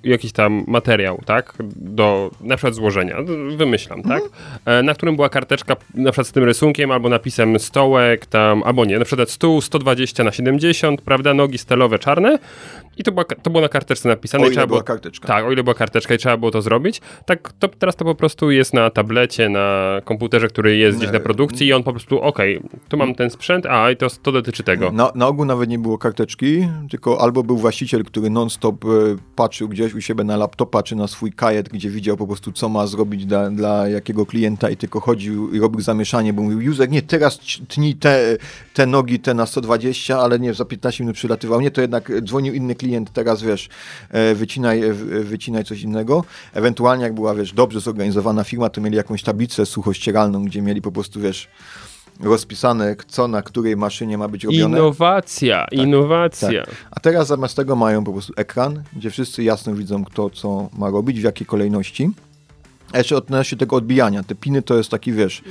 jakiś 0.04 0.32
tam 0.32 0.64
materiał, 0.68 1.22
tak, 1.26 1.54
do 1.76 2.32
na 2.42 2.58
przykład 2.58 2.76
złożenia, 2.76 3.18
wymyślam, 3.58 4.04
tak, 4.04 4.24
e, 4.66 4.84
na 4.84 4.94
którym 4.94 5.16
była 5.16 5.30
karteczka 5.30 5.76
na 5.94 6.12
przykład 6.12 6.28
z 6.28 6.32
tym 6.32 6.44
rysunkiem 6.44 6.92
albo 6.92 7.10
napisem 7.10 7.60
stołek 7.60 8.26
tam, 8.26 8.64
albo 8.64 8.86
nie, 8.86 9.00
na 9.00 9.06
przykład 9.06 9.30
stół 9.30 9.62
120 9.62 10.24
na 10.24 10.32
70, 10.32 11.02
prawda, 11.02 11.34
nogi 11.34 11.58
stelowe 11.58 12.00
czarne 12.00 12.40
i 13.00 13.04
to, 13.04 13.12
była, 13.12 13.26
to 13.26 13.50
było 13.50 13.62
na 13.62 13.70
karteczce 13.70 14.10
napisane. 14.10 14.44
O 14.44 14.48
ile 14.48 14.54
trzeba 14.54 14.68
była 14.68 14.78
było, 14.78 14.88
karteczka. 14.88 15.28
Tak, 15.28 15.46
o 15.46 15.52
ile 15.52 15.64
była 15.64 15.74
karteczka 15.74 16.14
i 16.14 16.18
trzeba 16.18 16.38
było 16.38 16.52
to 16.52 16.62
zrobić. 16.62 17.02
Tak, 17.26 17.54
to 17.60 17.68
teraz 17.68 17.96
to 17.96 18.06
po 18.06 18.16
prostu 18.16 18.52
jest 18.52 18.74
na 18.74 18.90
tablecie, 18.90 19.50
na 19.50 20.02
komputerze, 20.06 20.48
który 20.48 20.78
jest 20.78 20.98
gdzieś 20.98 21.12
na 21.12 21.20
produkcji 21.20 21.68
i 21.68 21.74
on 21.74 21.84
po 21.84 21.92
prostu, 21.92 22.22
okej, 22.22 22.62
tu 22.90 22.98
mam 22.98 23.16
ten 23.16 23.30
sprzęt, 23.30 23.66
a 23.66 23.92
i 23.92 23.98
to, 23.98 24.08
to 24.24 24.32
dotyczy 24.32 24.64
tego. 24.64 24.92
Na, 24.92 25.12
na 25.16 25.28
ogół 25.28 25.46
nawet 25.46 25.70
nie 25.70 25.80
było 25.80 25.98
karteczki, 25.98 26.68
tylko 26.90 27.22
albo 27.22 27.44
był 27.44 27.58
właściciel, 27.58 28.04
który 28.04 28.30
non-stop 28.30 28.86
e, 28.86 28.88
patrzył 29.36 29.70
gdzieś 29.70 29.94
u 29.94 30.02
siebie 30.02 30.24
na 30.24 30.38
laptopa 30.38 30.84
czy 30.84 30.96
na 30.96 31.08
swój 31.08 31.32
kajet, 31.32 31.70
gdzie 31.70 31.90
widział 31.90 32.18
po 32.18 32.28
prostu, 32.28 32.52
co 32.52 32.70
ma 32.70 32.88
zrobić 32.88 33.26
dla, 33.26 33.50
dla 33.50 33.88
jakiego 33.88 34.26
klienta 34.26 34.70
i 34.70 34.78
tylko 34.78 35.00
chodził 35.00 35.52
i 35.54 35.60
robił 35.60 35.82
zamieszanie, 35.82 36.34
bo 36.34 36.42
mówił, 36.42 36.62
Józek, 36.62 36.92
nie, 36.92 37.02
teraz 37.02 37.40
tnij 37.68 37.96
te, 37.96 38.38
te 38.74 38.86
nogi, 38.86 39.20
te 39.20 39.34
na 39.34 39.46
120, 39.46 40.20
ale 40.20 40.40
nie, 40.40 40.54
za 40.54 40.66
15 40.66 41.04
minut 41.04 41.16
przylatywał. 41.16 41.62
Nie, 41.62 41.72
to 41.72 41.82
jednak 41.82 42.12
dzwonił 42.22 42.54
inny 42.54 42.76
klient, 42.76 43.14
teraz 43.14 43.44
wiesz, 43.44 43.70
e, 44.10 44.36
wycinaj, 44.36 44.84
e, 44.84 44.94
wycinaj 45.24 45.64
coś 45.64 45.82
innego. 45.82 46.24
Ewentualnie 46.54 46.89
jak 46.96 47.14
była, 47.14 47.36
wiesz, 47.36 47.54
dobrze 47.54 47.80
zorganizowana 47.80 48.44
firma, 48.44 48.70
to 48.70 48.82
mieli 48.82 48.96
jakąś 48.96 49.24
tablicę 49.24 49.66
suchościeralną, 49.66 50.46
gdzie 50.46 50.62
mieli 50.62 50.82
po 50.82 50.92
prostu, 50.92 51.20
wiesz, 51.20 51.48
rozpisane, 52.20 52.96
co 53.08 53.28
na 53.28 53.42
której 53.42 53.78
maszynie 53.78 54.18
ma 54.18 54.28
być 54.28 54.44
robione. 54.44 54.78
Innowacja, 54.78 55.66
innowacja. 55.72 56.64
A 56.92 57.00
teraz 57.00 57.28
zamiast 57.28 57.56
tego 57.56 57.76
mają 57.76 58.04
po 58.04 58.12
prostu 58.14 58.34
ekran, 58.36 58.84
gdzie 58.94 59.10
wszyscy 59.10 59.44
jasno 59.44 59.76
widzą, 59.76 60.06
kto 60.06 60.30
co 60.30 60.70
ma 60.78 60.90
robić, 60.90 61.20
w 61.20 61.24
jakiej 61.24 61.48
kolejności. 61.48 62.10
A 62.94 62.98
jeszcze 62.98 63.18
odnośnie 63.18 63.58
tego 63.58 63.76
odbijania. 63.76 64.24
Te 64.24 64.36
piny 64.36 64.62
to 64.62 64.78
jest 64.78 64.90
taki, 64.90 65.14
wiesz, 65.14 65.44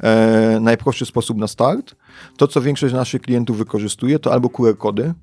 e, 0.00 0.58
najprostszy 0.60 1.06
sposób 1.06 1.38
na 1.38 1.46
start. 1.46 1.94
To, 2.36 2.48
co 2.48 2.60
większość 2.60 2.94
naszych 2.94 3.22
klientów 3.22 3.58
wykorzystuje, 3.58 4.18
to 4.18 4.32
albo 4.32 4.48
QR-kody, 4.48 5.14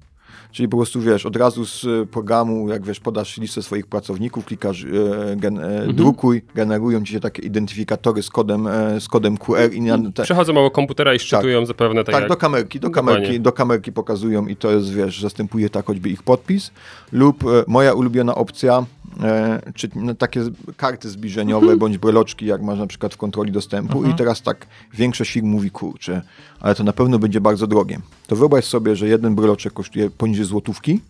Czyli 0.53 0.69
po 0.69 0.77
prostu 0.77 1.01
wiesz, 1.01 1.25
od 1.25 1.35
razu 1.35 1.65
z 1.65 1.85
e, 1.85 2.05
programu, 2.05 2.69
jak 2.69 2.85
wiesz, 2.85 2.99
podasz 2.99 3.37
listę 3.37 3.61
swoich 3.61 3.87
pracowników, 3.87 4.45
klikasz 4.45 4.83
e, 4.83 4.87
gen, 5.35 5.59
e, 5.59 5.93
drukuj, 5.93 6.41
generują 6.55 7.03
ci 7.03 7.13
się 7.13 7.19
takie 7.19 7.41
identyfikatory 7.41 8.23
z 8.23 8.29
kodem, 8.29 8.67
z 8.99 9.07
kodem 9.07 9.37
QR 9.37 9.73
i 9.73 9.81
na, 9.81 10.11
te, 10.11 10.23
Przechodzą 10.23 10.53
mało 10.53 10.71
komputera 10.71 11.13
i 11.13 11.19
szczytują 11.19 11.65
zapewne 11.65 12.03
tak, 12.03 12.13
tak, 12.13 12.21
jak... 12.21 12.29
do 12.29 12.37
kamerki, 12.37 12.79
do 12.79 12.87
Dokładnie. 12.89 13.13
kamerki, 13.13 13.39
do 13.39 13.51
kamerki 13.51 13.91
pokazują 13.91 14.47
i 14.47 14.55
to 14.55 14.71
jest, 14.71 14.93
wiesz, 14.93 15.21
zastępuje 15.21 15.69
tak 15.69 15.85
choćby 15.85 16.09
ich 16.09 16.23
podpis. 16.23 16.71
Lub 17.11 17.43
moja 17.67 17.93
ulubiona 17.93 18.35
opcja, 18.35 18.85
czy 19.75 19.89
no, 19.95 20.15
takie 20.15 20.41
karty 20.77 21.09
zbliżeniowe 21.09 21.63
Mhm. 21.63 21.79
bądź 21.79 21.97
breloczki, 21.97 22.45
jak 22.45 22.61
masz 22.61 22.79
na 22.79 22.87
przykład 22.87 23.13
w 23.13 23.17
kontroli 23.17 23.51
dostępu 23.51 24.05
i 24.05 24.13
teraz 24.13 24.41
tak 24.41 24.67
większość 24.93 25.31
firm 25.31 25.47
mówi, 25.47 25.71
kurczę, 25.71 26.21
ale 26.59 26.75
to 26.75 26.83
na 26.83 26.93
pewno 26.93 27.19
będzie 27.19 27.41
bardzo 27.41 27.67
drogie. 27.67 27.99
To 28.27 28.35
wyobraź 28.35 28.65
sobie, 28.65 28.95
że 28.95 29.07
jeden 29.07 29.35
breloczek 29.35 29.73
kosztuje 29.73 30.09
poniżej 30.09 30.45
złotówki, 30.45 31.01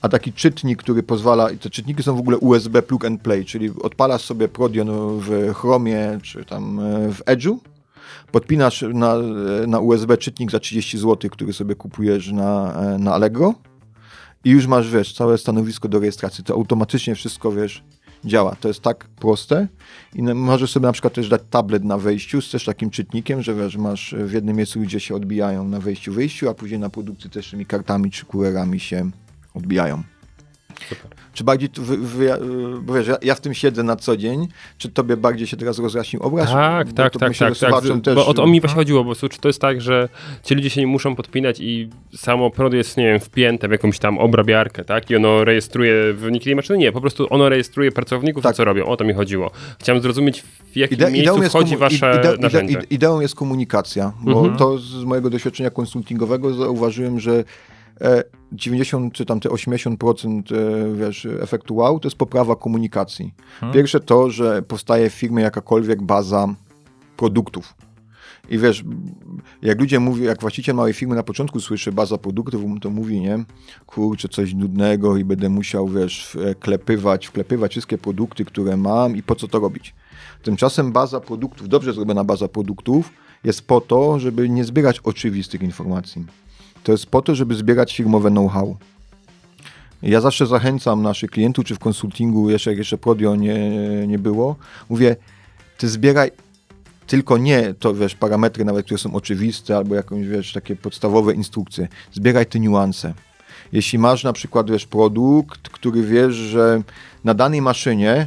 a 0.00 0.08
taki 0.08 0.32
czytnik, 0.32 0.78
który 0.78 1.02
pozwala, 1.02 1.50
i 1.50 1.58
te 1.58 1.70
czytniki 1.70 2.02
są 2.02 2.16
w 2.16 2.18
ogóle 2.18 2.38
USB 2.38 2.82
plug 2.82 3.04
and 3.04 3.20
play, 3.20 3.44
czyli 3.44 3.70
odpalasz 3.82 4.24
sobie 4.24 4.48
Prodion 4.48 4.88
w 5.20 5.54
Chromie 5.54 6.18
czy 6.22 6.44
tam 6.44 6.80
e, 6.80 7.12
w 7.12 7.24
Edge'u, 7.24 7.56
podpinasz 8.32 8.84
na, 8.94 9.16
na 9.66 9.80
USB 9.80 10.16
czytnik 10.16 10.50
za 10.50 10.60
30 10.60 10.98
zł, 10.98 11.30
który 11.30 11.52
sobie 11.52 11.74
kupujesz 11.74 12.32
na, 12.32 12.74
e, 12.74 12.98
na 12.98 13.14
Allegro 13.14 13.54
i 14.44 14.50
już 14.50 14.66
masz, 14.66 14.90
wiesz, 14.90 15.14
całe 15.14 15.38
stanowisko 15.38 15.88
do 15.88 15.98
rejestracji. 15.98 16.44
To 16.44 16.54
automatycznie 16.54 17.14
wszystko, 17.14 17.52
wiesz, 17.52 17.84
działa. 18.24 18.56
To 18.56 18.68
jest 18.68 18.80
tak 18.80 19.08
proste 19.08 19.68
i 20.14 20.22
możesz 20.22 20.70
sobie 20.70 20.86
na 20.86 20.92
przykład 20.92 21.14
też 21.14 21.28
dać 21.28 21.42
tablet 21.50 21.84
na 21.84 21.98
wejściu 21.98 22.40
z 22.40 22.50
też 22.50 22.64
takim 22.64 22.90
czytnikiem, 22.90 23.42
że 23.42 23.54
wiesz, 23.54 23.76
masz 23.76 24.14
w 24.18 24.32
jednym 24.32 24.56
miejscu, 24.56 24.80
gdzie 24.80 25.00
się 25.00 25.14
odbijają 25.14 25.68
na 25.68 25.80
wejściu, 25.80 26.12
wyjściu, 26.12 26.48
a 26.48 26.54
później 26.54 26.80
na 26.80 26.90
produkcji 26.90 27.30
też 27.30 27.50
tymi 27.50 27.66
kartami 27.66 28.10
czy 28.10 28.24
QR-ami 28.26 28.80
się 28.80 29.10
odbijają. 29.54 30.02
Czy 31.32 31.44
bardziej, 31.44 31.68
tu 31.68 31.82
wy, 31.82 31.96
wy, 31.96 32.30
bo 32.82 32.94
wiesz, 32.94 33.06
ja, 33.08 33.16
ja 33.22 33.34
w 33.34 33.40
tym 33.40 33.54
siedzę 33.54 33.82
na 33.82 33.96
co 33.96 34.16
dzień, 34.16 34.48
czy 34.78 34.88
tobie 34.88 35.16
bardziej 35.16 35.46
się 35.46 35.56
teraz 35.56 35.78
rozjaśnił 35.78 36.22
obraz? 36.22 36.50
Tak, 36.50 36.86
Bo 36.88 36.92
tak, 36.94 37.12
tak, 37.18 37.28
myślę, 37.28 37.52
tak, 37.60 37.70
tak. 37.70 38.00
też- 38.04 38.14
Bo 38.14 38.26
o 38.26 38.34
to 38.34 38.46
mi 38.46 38.60
właśnie 38.60 38.76
chodziło, 38.76 39.04
bo 39.04 39.14
czy 39.14 39.40
to 39.40 39.48
jest 39.48 39.60
tak, 39.60 39.80
że 39.80 40.08
ci 40.42 40.54
ludzie 40.54 40.70
się 40.70 40.80
nie 40.80 40.86
muszą 40.86 41.16
podpinać 41.16 41.60
i 41.60 41.88
samo 42.16 42.50
prod 42.50 42.72
jest, 42.72 42.96
nie 42.96 43.04
wiem, 43.04 43.20
wpięte 43.20 43.68
w 43.68 43.70
jakąś 43.70 43.98
tam 43.98 44.18
obrabiarkę, 44.18 44.84
tak? 44.84 45.10
I 45.10 45.16
ono 45.16 45.44
rejestruje 45.44 46.12
wyniki 46.12 46.44
tej 46.44 46.56
maszyny? 46.56 46.78
Nie, 46.78 46.92
po 46.92 47.00
prostu 47.00 47.26
ono 47.30 47.48
rejestruje 47.48 47.92
pracowników 47.92 48.42
Tak. 48.42 48.56
co 48.56 48.64
robią. 48.64 48.84
O 48.86 48.96
to 48.96 49.04
mi 49.04 49.14
chodziło. 49.14 49.50
Chciałem 49.80 50.02
zrozumić, 50.02 50.42
w 50.72 50.76
jakim 50.76 50.98
Ide- 50.98 51.10
miejscu 51.10 51.42
wchodzi 51.42 51.76
wasze 51.76 52.20
ide- 52.20 52.38
narzędzie. 52.40 52.74
ide- 52.74 52.86
Ideą 52.90 53.20
jest 53.20 53.34
komunikacja, 53.34 54.12
bo 54.22 54.38
Mhm. 54.38 54.56
to 54.56 54.78
z 54.78 55.04
mojego 55.04 55.30
doświadczenia 55.30 55.70
konsultingowego 55.70 56.54
zauważyłem, 56.54 57.20
że 57.20 57.44
e, 58.00 58.22
90 58.52 59.14
czy 59.14 59.24
tam 59.24 59.40
te 59.40 59.48
80% 59.48 60.42
e, 60.54 60.94
wiesz, 60.94 61.26
efektu 61.40 61.76
wow 61.76 62.00
to 62.00 62.08
jest 62.08 62.16
poprawa 62.16 62.56
komunikacji. 62.56 63.34
Mhm. 63.54 63.72
Pierwsze 63.72 64.00
to, 64.00 64.30
że 64.30 64.62
powstaje 64.62 65.10
w 65.10 65.14
firmie 65.14 65.42
jakakolwiek 65.42 66.02
baza 66.02 66.54
produktów. 67.16 67.74
I 68.48 68.58
wiesz, 68.58 68.84
jak 69.62 69.80
ludzie 69.80 70.00
mówią, 70.00 70.24
jak 70.24 70.40
właściciel 70.40 70.74
małej 70.74 70.92
firmy 70.92 71.14
na 71.14 71.22
początku 71.22 71.60
słyszy 71.60 71.92
baza 71.92 72.18
produktów, 72.18 72.62
to 72.80 72.90
mówi, 72.90 73.20
nie, 73.20 73.44
kurczę, 73.86 74.28
coś 74.28 74.54
nudnego 74.54 75.16
i 75.16 75.24
będę 75.24 75.48
musiał, 75.48 75.88
wiesz, 75.88 76.36
wklepywać, 76.56 77.26
wklepywać 77.26 77.70
wszystkie 77.70 77.98
produkty, 77.98 78.44
które 78.44 78.76
mam 78.76 79.16
i 79.16 79.22
po 79.22 79.34
co 79.34 79.48
to 79.48 79.60
robić. 79.60 79.94
Tymczasem 80.42 80.92
baza 80.92 81.20
produktów, 81.20 81.68
dobrze 81.68 81.92
zrobiona 81.92 82.24
baza 82.24 82.48
produktów 82.48 83.12
jest 83.44 83.66
po 83.66 83.80
to, 83.80 84.18
żeby 84.18 84.48
nie 84.48 84.64
zbierać 84.64 85.00
oczywistych 85.00 85.62
informacji. 85.62 86.24
To 86.82 86.92
jest 86.92 87.06
po 87.06 87.22
to, 87.22 87.34
żeby 87.34 87.54
zbierać 87.54 87.96
firmowe 87.96 88.30
know-how. 88.30 88.76
Ja 90.02 90.20
zawsze 90.20 90.46
zachęcam 90.46 91.02
naszych 91.02 91.30
klientów, 91.30 91.64
czy 91.64 91.74
w 91.74 91.78
konsultingu, 91.78 92.50
jeszcze 92.50 92.70
jak 92.70 92.78
jeszcze 92.78 92.98
Prodio 92.98 93.36
nie, 93.36 93.70
nie 94.06 94.18
było, 94.18 94.56
mówię, 94.90 95.16
ty 95.78 95.88
zbieraj 95.88 96.30
tylko 97.06 97.38
nie 97.38 97.74
to, 97.74 97.94
wiesz, 97.94 98.14
parametry 98.14 98.64
nawet, 98.64 98.84
które 98.84 98.98
są 98.98 99.14
oczywiste, 99.14 99.76
albo 99.76 99.94
jakąś, 99.94 100.26
wiesz, 100.26 100.52
takie 100.52 100.76
podstawowe 100.76 101.34
instrukcje. 101.34 101.88
Zbieraj 102.12 102.46
te 102.46 102.60
niuanse. 102.60 103.14
Jeśli 103.72 103.98
masz 103.98 104.24
na 104.24 104.32
przykład, 104.32 104.70
wiesz, 104.70 104.86
produkt, 104.86 105.68
który 105.68 106.02
wiesz, 106.02 106.34
że 106.34 106.82
na 107.24 107.34
danej 107.34 107.62
maszynie 107.62 108.26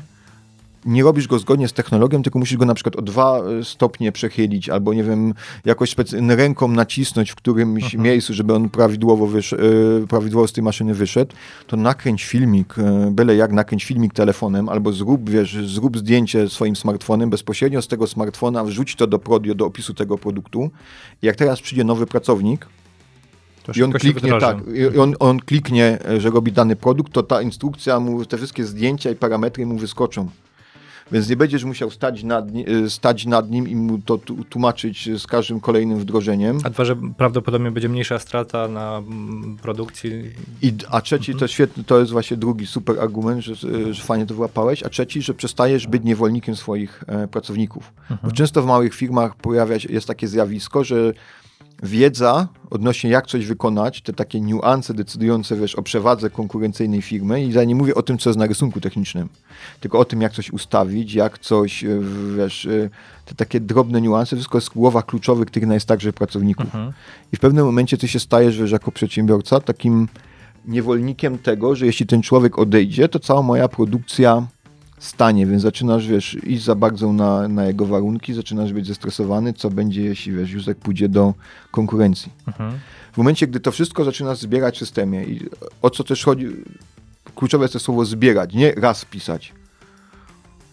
nie 0.85 1.03
robisz 1.03 1.27
go 1.27 1.39
zgodnie 1.39 1.67
z 1.67 1.73
technologią, 1.73 2.23
tylko 2.23 2.39
musisz 2.39 2.57
go 2.57 2.65
na 2.65 2.73
przykład 2.73 2.95
o 2.95 3.01
dwa 3.01 3.39
e, 3.39 3.63
stopnie 3.63 4.11
przechylić, 4.11 4.69
albo 4.69 4.93
nie 4.93 5.03
wiem, 5.03 5.33
jakoś 5.65 5.95
ręką 6.27 6.67
nacisnąć 6.67 7.31
w 7.31 7.35
którymś 7.35 7.93
miejscu, 7.93 8.33
żeby 8.33 8.53
on 8.53 8.69
prawidłowo, 8.69 9.27
wysz, 9.27 9.53
e, 9.53 9.57
prawidłowo 10.09 10.47
z 10.47 10.53
tej 10.53 10.63
maszyny 10.63 10.93
wyszedł, 10.93 11.35
to 11.67 11.77
nakręć 11.77 12.25
filmik, 12.25 12.75
e, 12.79 13.11
byle 13.11 13.35
jak 13.35 13.51
nakręć 13.51 13.85
filmik 13.85 14.13
telefonem, 14.13 14.69
albo 14.69 14.91
zrób, 14.91 15.29
wiesz, 15.29 15.57
zrób 15.65 15.97
zdjęcie 15.97 16.49
swoim 16.49 16.75
smartfonem, 16.75 17.29
bezpośrednio 17.29 17.81
z 17.81 17.87
tego 17.87 18.07
smartfona 18.07 18.63
wrzuć 18.63 18.95
to 18.95 19.07
do 19.07 19.19
Prodio, 19.19 19.55
do 19.55 19.65
opisu 19.65 19.93
tego 19.93 20.17
produktu. 20.17 20.69
I 21.21 21.25
jak 21.25 21.35
teraz 21.35 21.61
przyjdzie 21.61 21.83
nowy 21.83 22.05
pracownik, 22.05 22.67
i 23.75 23.83
on 23.83 23.91
kliknie, 23.91 24.39
tak, 24.39 24.57
i 24.93 24.97
on, 24.97 25.15
on 25.19 25.39
kliknie, 25.39 25.97
że 26.17 26.29
robi 26.29 26.51
dany 26.51 26.75
produkt, 26.75 27.13
to 27.13 27.23
ta 27.23 27.41
instrukcja 27.41 27.99
mu, 27.99 28.25
te 28.25 28.37
wszystkie 28.37 28.65
zdjęcia 28.65 29.11
i 29.11 29.15
parametry 29.15 29.65
mu 29.65 29.77
wyskoczą. 29.77 30.29
Więc 31.11 31.29
nie 31.29 31.35
będziesz 31.35 31.63
musiał 31.63 31.91
stać 31.91 32.23
nad, 32.23 32.45
e, 32.85 32.89
stać 32.89 33.25
nad 33.25 33.49
nim 33.49 33.67
i 33.67 33.75
mu 33.75 33.97
to 33.97 34.17
tłumaczyć 34.49 35.09
z 35.19 35.27
każdym 35.27 35.59
kolejnym 35.59 35.99
wdrożeniem. 35.99 36.59
A 36.63 36.69
dwa, 36.69 36.85
że 36.85 36.95
prawdopodobnie 37.17 37.71
będzie 37.71 37.89
mniejsza 37.89 38.19
strata 38.19 38.67
na 38.67 38.97
mm, 38.97 39.57
produkcji. 39.61 40.11
I, 40.61 40.73
a 40.89 41.01
trzeci, 41.01 41.35
to 41.35 41.47
świetny, 41.47 41.83
to 41.83 41.99
jest 41.99 42.11
właśnie 42.11 42.37
drugi 42.37 42.67
super 42.67 42.99
argument, 42.99 43.43
że, 43.43 43.55
że 43.93 44.03
fajnie 44.03 44.25
to 44.25 44.35
wyłapałeś, 44.35 44.83
a 44.83 44.89
trzeci, 44.89 45.21
że 45.21 45.33
przestajesz 45.33 45.87
być 45.87 46.03
niewolnikiem 46.03 46.55
swoich 46.55 47.03
e, 47.07 47.27
pracowników. 47.27 47.93
Bo 48.23 48.31
często 48.31 48.61
w 48.61 48.65
małych 48.65 48.93
firmach 48.95 49.35
pojawia 49.35 49.79
się, 49.79 49.93
jest 49.93 50.07
takie 50.07 50.27
zjawisko, 50.27 50.83
że 50.83 51.13
wiedza 51.83 52.47
odnośnie 52.69 53.09
jak 53.09 53.27
coś 53.27 53.45
wykonać, 53.45 54.01
te 54.01 54.13
takie 54.13 54.41
niuanse 54.41 54.93
decydujące 54.93 55.55
wiesz, 55.55 55.75
o 55.75 55.81
przewadze 55.81 56.29
konkurencyjnej 56.29 57.01
firmy 57.01 57.43
i 57.43 57.53
ja 57.53 57.63
nie 57.63 57.75
mówię 57.75 57.95
o 57.95 58.01
tym, 58.01 58.17
co 58.17 58.29
jest 58.29 58.39
na 58.39 58.45
rysunku 58.45 58.81
technicznym, 58.81 59.29
tylko 59.79 59.99
o 59.99 60.05
tym, 60.05 60.21
jak 60.21 60.33
coś 60.33 60.51
ustawić, 60.51 61.13
jak 61.13 61.39
coś, 61.39 61.83
e, 61.83 61.99
wiesz, 62.37 62.65
e, 62.65 62.89
te 63.25 63.35
takie 63.35 63.59
drobne 63.59 64.01
niuanse, 64.01 64.35
wszystko 64.35 64.57
jest 64.57 64.69
w 64.69 64.73
głowach 64.73 65.05
kluczowych 65.05 65.49
tych 65.49 65.67
najstarszych 65.67 66.13
pracowników. 66.13 66.65
Mhm. 66.65 66.93
I 67.33 67.37
w 67.37 67.39
pewnym 67.39 67.65
momencie 67.65 67.97
ty 67.97 68.07
się 68.07 68.19
stajesz, 68.19 68.57
wiesz, 68.57 68.71
jako 68.71 68.91
przedsiębiorca 68.91 69.59
takim 69.59 70.07
niewolnikiem 70.65 71.37
tego, 71.37 71.75
że 71.75 71.85
jeśli 71.85 72.05
ten 72.05 72.21
człowiek 72.21 72.59
odejdzie, 72.59 73.09
to 73.09 73.19
cała 73.19 73.41
moja 73.41 73.67
produkcja 73.67 74.47
stanie, 75.07 75.47
więc 75.47 75.61
zaczynasz, 75.61 76.07
wiesz, 76.07 76.37
iść 76.43 76.63
za 76.63 76.75
bardzo 76.75 77.13
na, 77.13 77.47
na 77.47 77.65
jego 77.65 77.85
warunki, 77.85 78.33
zaczynasz 78.33 78.73
być 78.73 78.87
zestresowany, 78.87 79.53
co 79.53 79.69
będzie, 79.69 80.01
jeśli, 80.03 80.31
wiesz, 80.31 80.51
Józek 80.51 80.77
pójdzie 80.77 81.09
do 81.09 81.33
konkurencji. 81.71 82.31
Mhm. 82.47 82.79
W 83.13 83.17
momencie, 83.17 83.47
gdy 83.47 83.59
to 83.59 83.71
wszystko 83.71 84.03
zaczynasz 84.03 84.37
zbierać 84.37 84.75
w 84.75 84.79
systemie 84.79 85.23
i 85.23 85.49
o 85.81 85.89
co 85.89 86.03
też 86.03 86.23
chodzi, 86.23 86.47
kluczowe 87.35 87.63
jest 87.63 87.73
to 87.73 87.79
słowo 87.79 88.05
zbierać, 88.05 88.53
nie 88.53 88.71
raz 88.71 89.05
pisać. 89.05 89.53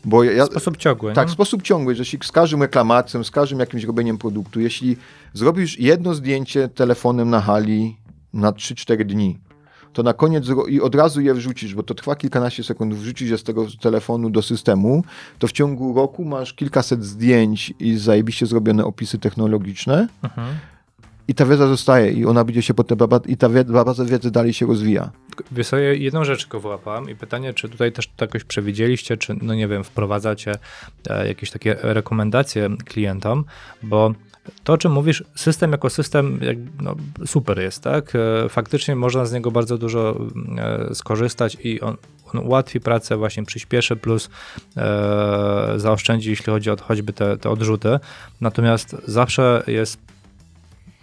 Bo 0.05 0.25
ja, 0.25 0.47
sposób 0.47 0.77
ciągły. 0.77 1.13
tak, 1.13 1.29
nie? 1.29 1.35
sposób 1.35 1.63
ciągły, 1.63 1.95
że 1.95 2.01
jeśli 2.01 2.19
z 2.23 2.33
każdym 2.33 2.63
reklamacją, 2.63 3.25
z 3.25 3.31
każdym 3.31 3.61
jakimś 3.61 3.85
robieniem 3.85 4.19
produktu, 4.19 4.61
jeśli 4.61 4.97
zrobisz 5.35 5.79
jedno 5.79 6.15
zdjęcie 6.15 6.69
telefonem 6.69 7.31
na 7.31 7.41
hali 7.41 7.97
na 8.33 8.53
3-4 8.53 9.05
dni, 9.05 9.39
to 9.93 10.03
na 10.03 10.13
koniec 10.13 10.45
i 10.69 10.81
od 10.81 10.95
razu 10.95 11.21
je 11.21 11.35
wrzucisz, 11.35 11.75
bo 11.75 11.83
to 11.83 11.95
trwa 11.95 12.17
kilkanaście 12.17 12.65
sekund, 12.65 12.95
wrzucisz 12.95 13.31
je 13.31 13.39
z 13.39 13.43
tego 13.43 13.67
telefonu 13.81 14.31
do 14.31 14.43
systemu, 14.43 15.05
to 15.39 15.47
w 15.47 15.53
ciągu 15.53 15.95
roku 15.95 16.25
masz 16.25 16.53
kilkaset 16.55 17.05
zdjęć 17.05 17.75
i 17.81 17.97
zajebiście 17.99 18.47
zrobione 18.47 18.85
opisy 18.85 19.19
technologiczne 19.19 20.09
Mhm. 20.23 20.49
i 21.29 21.35
ta 21.35 21.47
wiedza 21.47 21.67
zostaje 21.67 22.13
i 22.13 22.27
ona 22.27 22.45
będzie 22.45 22.63
się 22.63 22.75
potem, 22.75 22.99
i 23.27 23.37
ta 23.37 23.49
wiedza, 23.49 23.85
baza 23.85 24.05
wiedzy 24.05 24.31
dalej 24.31 24.53
się 24.53 24.67
rozwija. 24.67 25.11
Wiesz, 25.53 25.67
sobie 25.67 25.97
jedną 25.97 26.25
rzecz 26.25 26.41
tylko 26.43 26.61
wyłapałem 26.61 27.11
i 27.11 27.15
pytanie, 27.17 27.55
czy 27.55 27.69
tutaj 27.69 27.93
też 27.93 28.07
to 28.17 28.25
jakoś 28.25 28.45
przewidzieliście, 28.45 29.17
czy, 29.17 29.35
no 29.43 29.55
nie 29.55 29.69
wiem, 29.69 29.85
wprowadzacie 29.85 30.53
e, 31.11 31.29
jakieś 31.29 31.51
takie 31.51 31.77
rekomendacje 31.83 32.69
klientom, 32.85 33.45
bo 33.83 34.13
to, 34.65 34.73
o 34.73 34.79
czym 34.79 34.93
mówisz, 34.93 35.25
system 35.35 35.73
jako 35.73 35.91
system 35.91 36.41
no, 36.81 36.97
super 37.27 37.59
jest, 37.59 37.83
tak? 37.83 38.13
E, 38.15 38.49
Faktycznie 38.49 38.97
można 38.97 39.25
z 39.25 39.33
niego 39.33 39.51
bardzo 39.51 39.79
dużo 39.79 40.21
e, 40.59 40.95
skorzystać 40.95 41.57
i 41.65 41.81
on, 41.81 41.97
on 42.33 42.47
ułatwi 42.47 42.81
pracę, 42.81 43.17
właśnie 43.17 43.45
przyspieszy, 43.45 43.97
plus 43.97 44.31
e, 44.77 45.75
zaoszczędzi, 45.77 46.31
jeśli 46.31 46.47
chodzi 46.47 46.71
o 46.71 46.77
choćby 46.77 47.13
te, 47.13 47.37
te 47.37 47.51
odrzuty. 47.51 47.99
Natomiast 48.41 48.97
zawsze 49.07 49.63
jest 49.67 49.99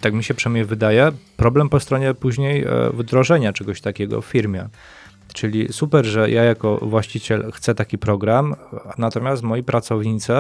tak 0.02 0.14
mi 0.14 0.24
się 0.24 0.34
przynajmniej 0.34 0.66
wydaje, 0.66 1.12
problem 1.38 1.70
po 1.70 1.80
stronie 1.80 2.14
później 2.14 2.64
e, 2.64 2.90
wdrożenia 2.94 3.54
czegoś 3.54 3.82
takiego 3.82 4.22
w 4.22 4.26
firmie. 4.26 4.70
Czyli 5.34 5.74
super, 5.74 6.06
że 6.06 6.32
ja 6.32 6.44
jako 6.44 6.78
właściciel 6.82 7.52
chcę 7.52 7.76
taki 7.76 7.98
program, 7.98 8.56
natomiast 8.98 9.44
moi 9.44 9.64
pracownicy, 9.64 10.34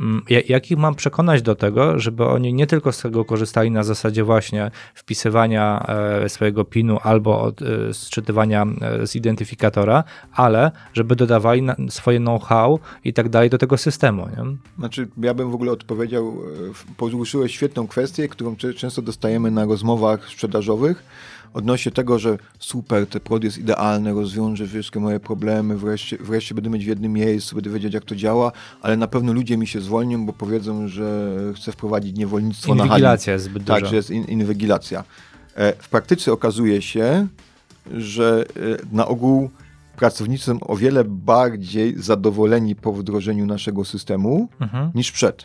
mm, 0.00 0.22
ja- 0.28 0.40
jak 0.48 0.70
ich 0.70 0.78
mam 0.78 0.94
przekonać 0.94 1.42
do 1.42 1.54
tego, 1.54 1.98
żeby 1.98 2.24
oni 2.24 2.54
nie 2.54 2.66
tylko 2.66 2.92
z 2.92 2.98
tego 3.02 3.24
korzystali 3.24 3.70
na 3.70 3.84
zasadzie 3.84 4.24
właśnie 4.24 4.70
wpisywania 4.94 5.86
e, 5.88 6.28
swojego 6.28 6.64
PIN-u 6.64 6.98
albo 7.02 7.40
od, 7.40 7.62
e, 7.62 7.94
sczytywania 7.94 8.66
e, 8.80 9.06
z 9.06 9.16
identyfikatora, 9.16 10.04
ale 10.32 10.70
żeby 10.94 11.16
dodawali 11.16 11.62
swoje 11.88 12.18
know-how 12.18 12.78
i 13.04 13.12
tak 13.12 13.28
dalej 13.28 13.50
do 13.50 13.58
tego 13.58 13.76
systemu. 13.78 14.26
Nie? 14.28 14.56
Znaczy, 14.78 15.08
ja 15.18 15.34
bym 15.34 15.50
w 15.50 15.54
ogóle 15.54 15.72
odpowiedział, 15.72 16.36
poruszyłeś 16.96 17.52
świetną 17.54 17.86
kwestię, 17.86 18.28
którą 18.28 18.56
często 18.76 19.02
dostajemy 19.02 19.50
na 19.50 19.64
rozmowach 19.64 20.28
sprzedażowych, 20.28 21.04
odnośnie 21.56 21.92
tego, 21.92 22.18
że 22.18 22.38
super, 22.58 23.06
ten 23.06 23.20
produkt 23.20 23.44
jest 23.44 23.58
idealny, 23.58 24.12
rozwiąże 24.12 24.66
wszystkie 24.66 25.00
moje 25.00 25.20
problemy, 25.20 25.76
wreszcie, 25.76 26.16
wreszcie 26.20 26.54
będę 26.54 26.70
mieć 26.70 26.84
w 26.84 26.88
jednym 26.88 27.12
miejscu, 27.12 27.54
będę 27.54 27.70
wiedzieć, 27.70 27.94
jak 27.94 28.04
to 28.04 28.16
działa, 28.16 28.52
ale 28.82 28.96
na 28.96 29.06
pewno 29.06 29.32
ludzie 29.32 29.56
mi 29.56 29.66
się 29.66 29.80
zwolnią, 29.80 30.26
bo 30.26 30.32
powiedzą, 30.32 30.88
że 30.88 31.32
chcę 31.56 31.72
wprowadzić 31.72 32.16
niewolnictwo 32.18 32.74
na 32.74 32.78
hali. 32.78 32.90
Inwigilacja 32.90 33.32
jest 33.32 33.44
zbyt 33.44 33.62
duża. 33.62 33.80
Tak, 33.80 33.86
że 33.90 33.96
jest 33.96 34.10
in, 34.10 34.24
inwigilacja. 34.24 35.04
E, 35.54 35.72
W 35.82 35.88
praktyce 35.88 36.32
okazuje 36.32 36.82
się, 36.82 37.26
że 37.94 38.44
e, 38.56 38.86
na 38.96 39.06
ogół 39.08 39.50
pracownicy 39.96 40.44
są 40.44 40.60
o 40.60 40.76
wiele 40.76 41.04
bardziej 41.04 41.94
zadowoleni 42.02 42.74
po 42.74 42.92
wdrożeniu 42.92 43.46
naszego 43.46 43.84
systemu 43.84 44.48
Mhm. 44.60 44.90
niż 44.94 45.12
przed. 45.12 45.44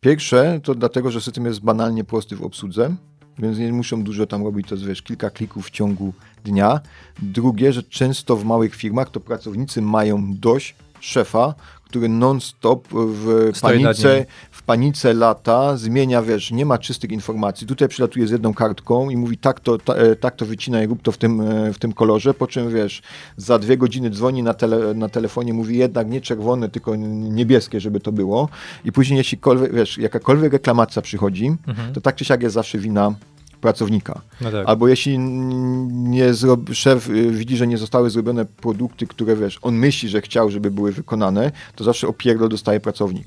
Pierwsze 0.00 0.60
to 0.62 0.74
dlatego, 0.74 1.10
że 1.10 1.20
system 1.20 1.44
jest 1.46 1.60
banalnie 1.60 2.04
prosty 2.04 2.36
w 2.36 2.42
obsłudze, 2.42 2.94
więc 3.38 3.58
nie 3.58 3.72
muszą 3.72 4.02
dużo 4.02 4.26
tam 4.26 4.44
robić, 4.44 4.68
to 4.68 4.74
jest 4.74 4.86
wiesz, 4.86 5.02
kilka 5.02 5.30
klików 5.30 5.66
w 5.66 5.70
ciągu 5.70 6.12
dnia. 6.44 6.80
Drugie, 7.22 7.72
że 7.72 7.82
często 7.82 8.36
w 8.36 8.44
małych 8.44 8.74
firmach 8.74 9.10
to 9.10 9.20
pracownicy 9.20 9.82
mają 9.82 10.34
dość 10.34 10.74
szefa, 11.00 11.54
który 11.84 12.08
non-stop 12.08 12.88
w 12.92 13.50
Stoi 13.54 13.82
panice. 13.82 14.26
W 14.62 14.64
panice 14.64 15.14
lata, 15.14 15.76
zmienia, 15.76 16.22
wiesz, 16.22 16.50
nie 16.50 16.66
ma 16.66 16.78
czystych 16.78 17.10
informacji. 17.10 17.66
Tutaj 17.66 17.88
przylatuje 17.88 18.26
z 18.26 18.30
jedną 18.30 18.54
kartką 18.54 19.10
i 19.10 19.16
mówi 19.16 19.38
tak 19.38 19.60
to, 19.60 19.78
ta, 19.78 19.94
e, 19.94 20.16
tak 20.16 20.36
to 20.36 20.46
wycinaj, 20.46 20.86
rób 20.86 21.02
to 21.02 21.12
w 21.12 21.18
tym, 21.18 21.40
e, 21.40 21.72
w 21.72 21.78
tym 21.78 21.92
kolorze, 21.92 22.34
po 22.34 22.46
czym, 22.46 22.70
wiesz, 22.74 23.02
za 23.36 23.58
dwie 23.58 23.76
godziny 23.76 24.10
dzwoni 24.10 24.42
na, 24.42 24.54
tele, 24.54 24.94
na 24.94 25.08
telefonie, 25.08 25.54
mówi 25.54 25.78
jednak 25.78 26.10
nie 26.10 26.20
czerwone, 26.20 26.68
tylko 26.68 26.96
niebieskie, 26.96 27.80
żeby 27.80 28.00
to 28.00 28.12
było. 28.12 28.48
I 28.84 28.92
później 28.92 29.18
jeśli, 29.18 29.38
wiesz, 29.72 29.98
jakakolwiek 29.98 30.52
reklamacja 30.52 31.02
przychodzi, 31.02 31.56
Mhm. 31.66 31.92
to 31.94 32.00
tak 32.00 32.16
czy 32.16 32.24
siak 32.24 32.42
jest 32.42 32.54
zawsze 32.54 32.78
wina 32.78 33.14
pracownika. 33.60 34.20
No 34.40 34.50
tak. 34.50 34.68
Albo 34.68 34.88
jeśli 34.88 35.18
nie 35.18 36.34
zrob, 36.34 36.60
szef 36.72 37.08
y, 37.10 37.30
widzi, 37.30 37.56
że 37.56 37.66
nie 37.66 37.78
zostały 37.78 38.10
zrobione 38.10 38.44
produkty, 38.44 39.06
które 39.06 39.36
wiesz, 39.36 39.58
on 39.62 39.74
myśli, 39.74 40.08
że 40.08 40.20
chciał, 40.20 40.50
żeby 40.50 40.70
były 40.70 40.92
wykonane, 40.92 41.52
to 41.76 41.84
zawsze 41.84 42.08
opierdol 42.08 42.48
dostaje 42.48 42.80
pracownik. 42.80 43.26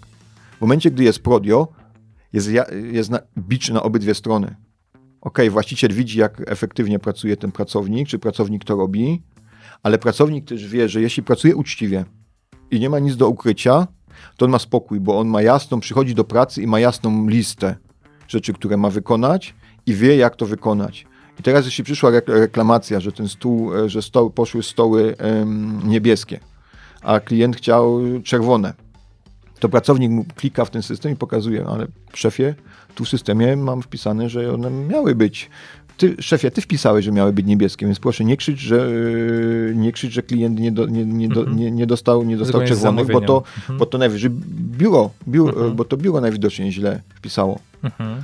W 0.57 0.61
momencie, 0.61 0.91
gdy 0.91 1.03
jest 1.03 1.19
prodio, 1.19 1.67
jest, 2.33 2.49
jest 2.91 3.09
na, 3.09 3.19
bicz 3.37 3.69
na 3.69 3.83
obydwie 3.83 4.13
strony. 4.13 4.55
Ok, 5.21 5.39
właściciel 5.49 5.93
widzi, 5.93 6.19
jak 6.19 6.41
efektywnie 6.51 6.99
pracuje 6.99 7.37
ten 7.37 7.51
pracownik, 7.51 8.07
czy 8.07 8.19
pracownik 8.19 8.63
to 8.63 8.75
robi, 8.75 9.21
ale 9.83 9.97
pracownik 9.97 10.45
też 10.45 10.67
wie, 10.67 10.89
że 10.89 11.01
jeśli 11.01 11.23
pracuje 11.23 11.55
uczciwie 11.55 12.05
i 12.71 12.79
nie 12.79 12.89
ma 12.89 12.99
nic 12.99 13.15
do 13.15 13.29
ukrycia, 13.29 13.87
to 14.37 14.45
on 14.45 14.51
ma 14.51 14.59
spokój, 14.59 14.99
bo 14.99 15.19
on 15.19 15.27
ma 15.27 15.41
jasną, 15.41 15.79
przychodzi 15.79 16.15
do 16.15 16.23
pracy 16.23 16.61
i 16.61 16.67
ma 16.67 16.79
jasną 16.79 17.27
listę 17.27 17.75
rzeczy, 18.27 18.53
które 18.53 18.77
ma 18.77 18.89
wykonać 18.89 19.55
i 19.85 19.93
wie, 19.93 20.15
jak 20.15 20.35
to 20.35 20.45
wykonać. 20.45 21.05
I 21.39 21.43
teraz, 21.43 21.65
jeśli 21.65 21.83
przyszła 21.83 22.11
rek- 22.11 22.33
reklamacja, 22.33 22.99
że 22.99 23.11
ten 23.11 23.27
stół, 23.27 23.75
e, 23.75 23.89
że 23.89 24.01
stoł, 24.01 24.29
poszły 24.29 24.63
stoły 24.63 25.17
em, 25.17 25.79
niebieskie, 25.89 26.39
a 27.01 27.19
klient 27.19 27.55
chciał 27.55 27.99
czerwone, 28.23 28.73
to 29.59 29.69
pracownik 29.69 30.11
mu 30.11 30.25
klika 30.35 30.65
w 30.65 30.69
ten 30.69 30.81
system 30.83 31.11
i 31.11 31.15
pokazuje, 31.15 31.65
ale 31.67 31.87
szefie, 32.13 32.55
tu 32.95 33.05
w 33.05 33.09
systemie 33.09 33.55
mam 33.55 33.81
wpisane, 33.81 34.29
że 34.29 34.53
one 34.53 34.69
miały 34.71 35.15
być. 35.15 35.49
Ty, 35.97 36.15
szefie, 36.19 36.51
ty 36.51 36.61
wpisałeś, 36.61 37.05
że 37.05 37.11
miały 37.11 37.33
być 37.33 37.45
niebieskie, 37.45 37.85
więc 37.85 37.99
proszę 37.99 38.25
nie 38.25 38.37
krzycz, 38.37 38.59
że, 38.59 38.87
e, 39.71 39.75
nie 39.75 39.91
krzycz, 39.91 40.13
że 40.13 40.23
klient 40.23 40.59
nie, 40.59 40.71
do, 40.71 40.85
nie, 40.85 41.05
nie, 41.05 41.29
do, 41.29 41.39
Mhm. 41.39 41.57
nie, 41.57 41.71
nie 41.71 41.87
dostał, 41.87 42.23
nie 42.23 42.37
dostał 42.37 42.61
Zgodnie 42.61 42.67
czerwonych, 42.67 43.07
bo 43.11 43.21
to. 43.21 43.43
Mhm. 43.57 43.79
bo 43.79 43.85
to 43.85 43.97
najwyżej 43.97 44.29
biuro, 44.77 45.09
biuro 45.27 45.53
Mhm. 45.53 45.75
bo 45.75 45.85
to 45.85 45.97
biuro 45.97 46.21
najwidoczniej 46.21 46.71
źle 46.71 47.01
wpisało. 47.15 47.59
Mhm. 47.83 48.23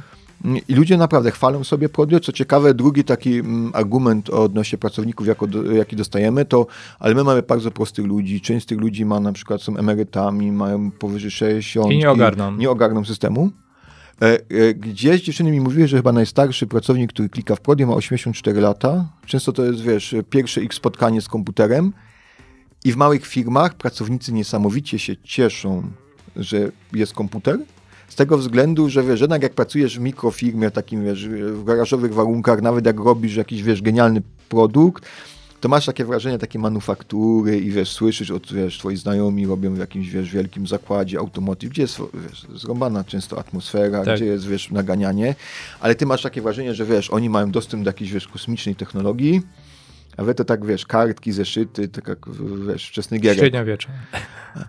I 0.67 0.73
ludzie 0.75 0.97
naprawdę 0.97 1.31
chwalą 1.31 1.63
sobie 1.63 1.89
Prodio. 1.89 2.19
Co 2.19 2.31
ciekawe, 2.31 2.73
drugi 2.73 3.03
taki 3.03 3.39
mm, 3.39 3.71
argument 3.73 4.29
odnośnie 4.29 4.77
pracowników, 4.77 5.27
jako 5.27 5.47
jaki 5.73 5.95
dostajemy, 5.95 6.45
to 6.45 6.67
ale 6.99 7.15
my 7.15 7.23
mamy 7.23 7.41
bardzo 7.41 7.71
prostych 7.71 8.05
ludzi. 8.05 8.41
Część 8.41 8.63
z 8.63 8.67
tych 8.67 8.79
ludzi 8.79 9.05
ma 9.05 9.19
na 9.19 9.33
przykład 9.33 9.61
są 9.61 9.77
emerytami, 9.77 10.51
mają 10.51 10.91
powyżej 10.91 11.31
60 11.31 11.91
I 11.91 11.97
nie 11.97 12.11
ogarną. 12.11 12.57
nie 12.57 12.69
ogarną 12.69 13.05
systemu. 13.05 13.51
E, 14.21 14.39
e, 14.49 14.73
Gdzieś 14.73 15.21
dziewczyny 15.21 15.51
mi 15.51 15.61
mówiły, 15.61 15.87
że 15.87 15.97
chyba 15.97 16.11
najstarszy 16.11 16.67
pracownik, 16.67 17.13
który 17.13 17.29
klika 17.29 17.55
w 17.55 17.61
Prodio 17.61 17.87
ma 17.87 17.93
84 17.93 18.61
lata. 18.61 19.05
Często 19.25 19.53
to 19.53 19.65
jest, 19.65 19.81
wiesz, 19.81 20.15
pierwsze 20.29 20.63
ich 20.63 20.73
spotkanie 20.73 21.21
z 21.21 21.27
komputerem. 21.27 21.93
I 22.83 22.91
w 22.91 22.97
małych 22.97 23.25
firmach 23.25 23.73
pracownicy 23.73 24.33
niesamowicie 24.33 24.99
się 24.99 25.17
cieszą, 25.17 25.83
że 26.35 26.71
jest 26.93 27.13
komputer. 27.13 27.59
Z 28.11 28.15
tego 28.15 28.37
względu, 28.37 28.89
że 28.89 29.03
wiesz, 29.03 29.21
jednak 29.21 29.43
jak 29.43 29.53
pracujesz 29.53 29.97
w 29.97 30.01
mikrofirmie, 30.01 30.71
takim 30.71 31.05
wiesz, 31.05 31.27
w 31.29 31.63
garażowych 31.63 32.13
warunkach, 32.13 32.61
nawet 32.61 32.85
jak 32.85 32.99
robisz 32.99 33.35
jakiś 33.35 33.63
wiesz, 33.63 33.81
genialny 33.81 34.21
produkt, 34.49 35.05
to 35.61 35.69
masz 35.69 35.85
takie 35.85 36.05
wrażenie, 36.05 36.37
takie 36.39 36.59
manufaktury 36.59 37.59
i 37.59 37.71
wiesz, 37.71 37.91
słyszysz 37.91 38.31
od 38.31 38.53
wiesz, 38.53 38.77
twoi 38.77 38.97
znajomi 38.97 39.47
robią 39.47 39.73
w 39.73 39.77
jakimś 39.77 40.09
wiesz, 40.09 40.31
wielkim 40.31 40.67
zakładzie 40.67 41.19
automotive, 41.19 41.69
gdzie 41.71 41.81
jest 41.81 42.01
wiesz, 42.13 42.45
zrąbana 42.55 43.03
często 43.03 43.39
atmosfera, 43.39 44.05
Tak. 44.05 44.15
gdzie 44.15 44.25
jest 44.25 44.47
wiesz, 44.47 44.71
naganianie, 44.71 45.35
ale 45.79 45.95
ty 45.95 46.05
masz 46.05 46.21
takie 46.21 46.41
wrażenie, 46.41 46.73
że 46.73 46.85
wiesz, 46.85 47.09
oni 47.09 47.29
mają 47.29 47.51
dostęp 47.51 47.83
do 47.83 47.89
jakiejś 47.89 48.11
wiesz, 48.11 48.27
kosmicznej 48.27 48.75
technologii, 48.75 49.41
a 50.17 50.23
wy 50.23 50.35
to 50.35 50.45
tak 50.45 50.65
wiesz, 50.65 50.85
kartki, 50.85 51.31
zeszyty, 51.31 51.87
tak 51.87 52.07
jak 52.07 52.19
wiesz, 52.67 52.87
wczesny 52.87 53.19
gierek. 53.19 53.39
Średniowiecze. 53.39 53.89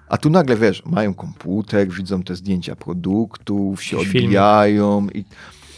A 0.09 0.19
tu 0.19 0.31
nagle, 0.31 0.57
wiesz, 0.57 0.83
mają 0.87 1.15
komputer, 1.15 1.89
widzą 1.89 2.23
te 2.23 2.37
zdjęcia 2.37 2.77
produktów, 2.77 3.83
się 3.83 3.99
odbijają 3.99 5.09
i 5.15 5.25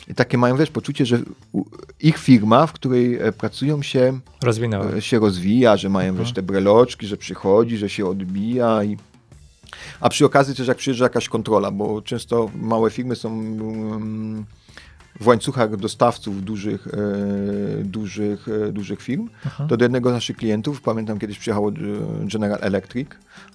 i 0.09 0.15
takie 0.15 0.39
mają, 0.39 0.57
wiesz, 0.57 0.71
poczucie, 0.71 1.07
że 1.07 1.19
ich 2.01 2.19
firma, 2.19 2.67
w 2.67 2.73
której 2.73 3.15
e, 3.15 3.33
pracują 3.33 3.83
się, 3.83 4.21
Rozwinęła. 4.43 4.87
e, 4.93 5.03
się 5.03 5.19
rozwija, 5.19 5.77
że 5.77 5.89
mają, 5.89 6.17
wiesz, 6.17 6.33
te 6.33 6.43
breloczki, 6.43 7.07
że 7.07 7.17
przychodzi, 7.17 7.77
że 7.77 7.89
się 7.89 8.07
odbija 8.07 8.85
i 8.85 8.97
a 10.01 10.09
przy 10.09 10.25
okazji 10.25 10.55
też 10.55 10.69
jak 10.69 10.77
przyjeżdża 10.77 11.05
jakaś 11.05 11.29
kontrola, 11.29 11.71
bo 11.71 12.03
często 12.03 12.51
małe 12.61 12.91
firmy 12.91 13.17
są 13.17 13.33
mm, 13.33 14.45
w 15.21 15.27
łańcuchach 15.27 15.77
dostawców 15.77 16.45
dużych, 16.45 16.87
e, 16.89 17.85
dużych, 17.85 18.47
e, 18.69 18.73
dużych 18.73 19.03
firm, 19.03 19.29
to 19.69 19.77
do 19.77 19.85
jednego 19.85 20.11
z 20.11 20.13
naszych 20.13 20.37
klientów, 20.37 20.81
pamiętam 20.83 21.19
kiedyś 21.19 21.39
przyjechało 21.39 21.69
e, 21.71 21.73
General 22.33 22.59
Electric, 22.63 23.09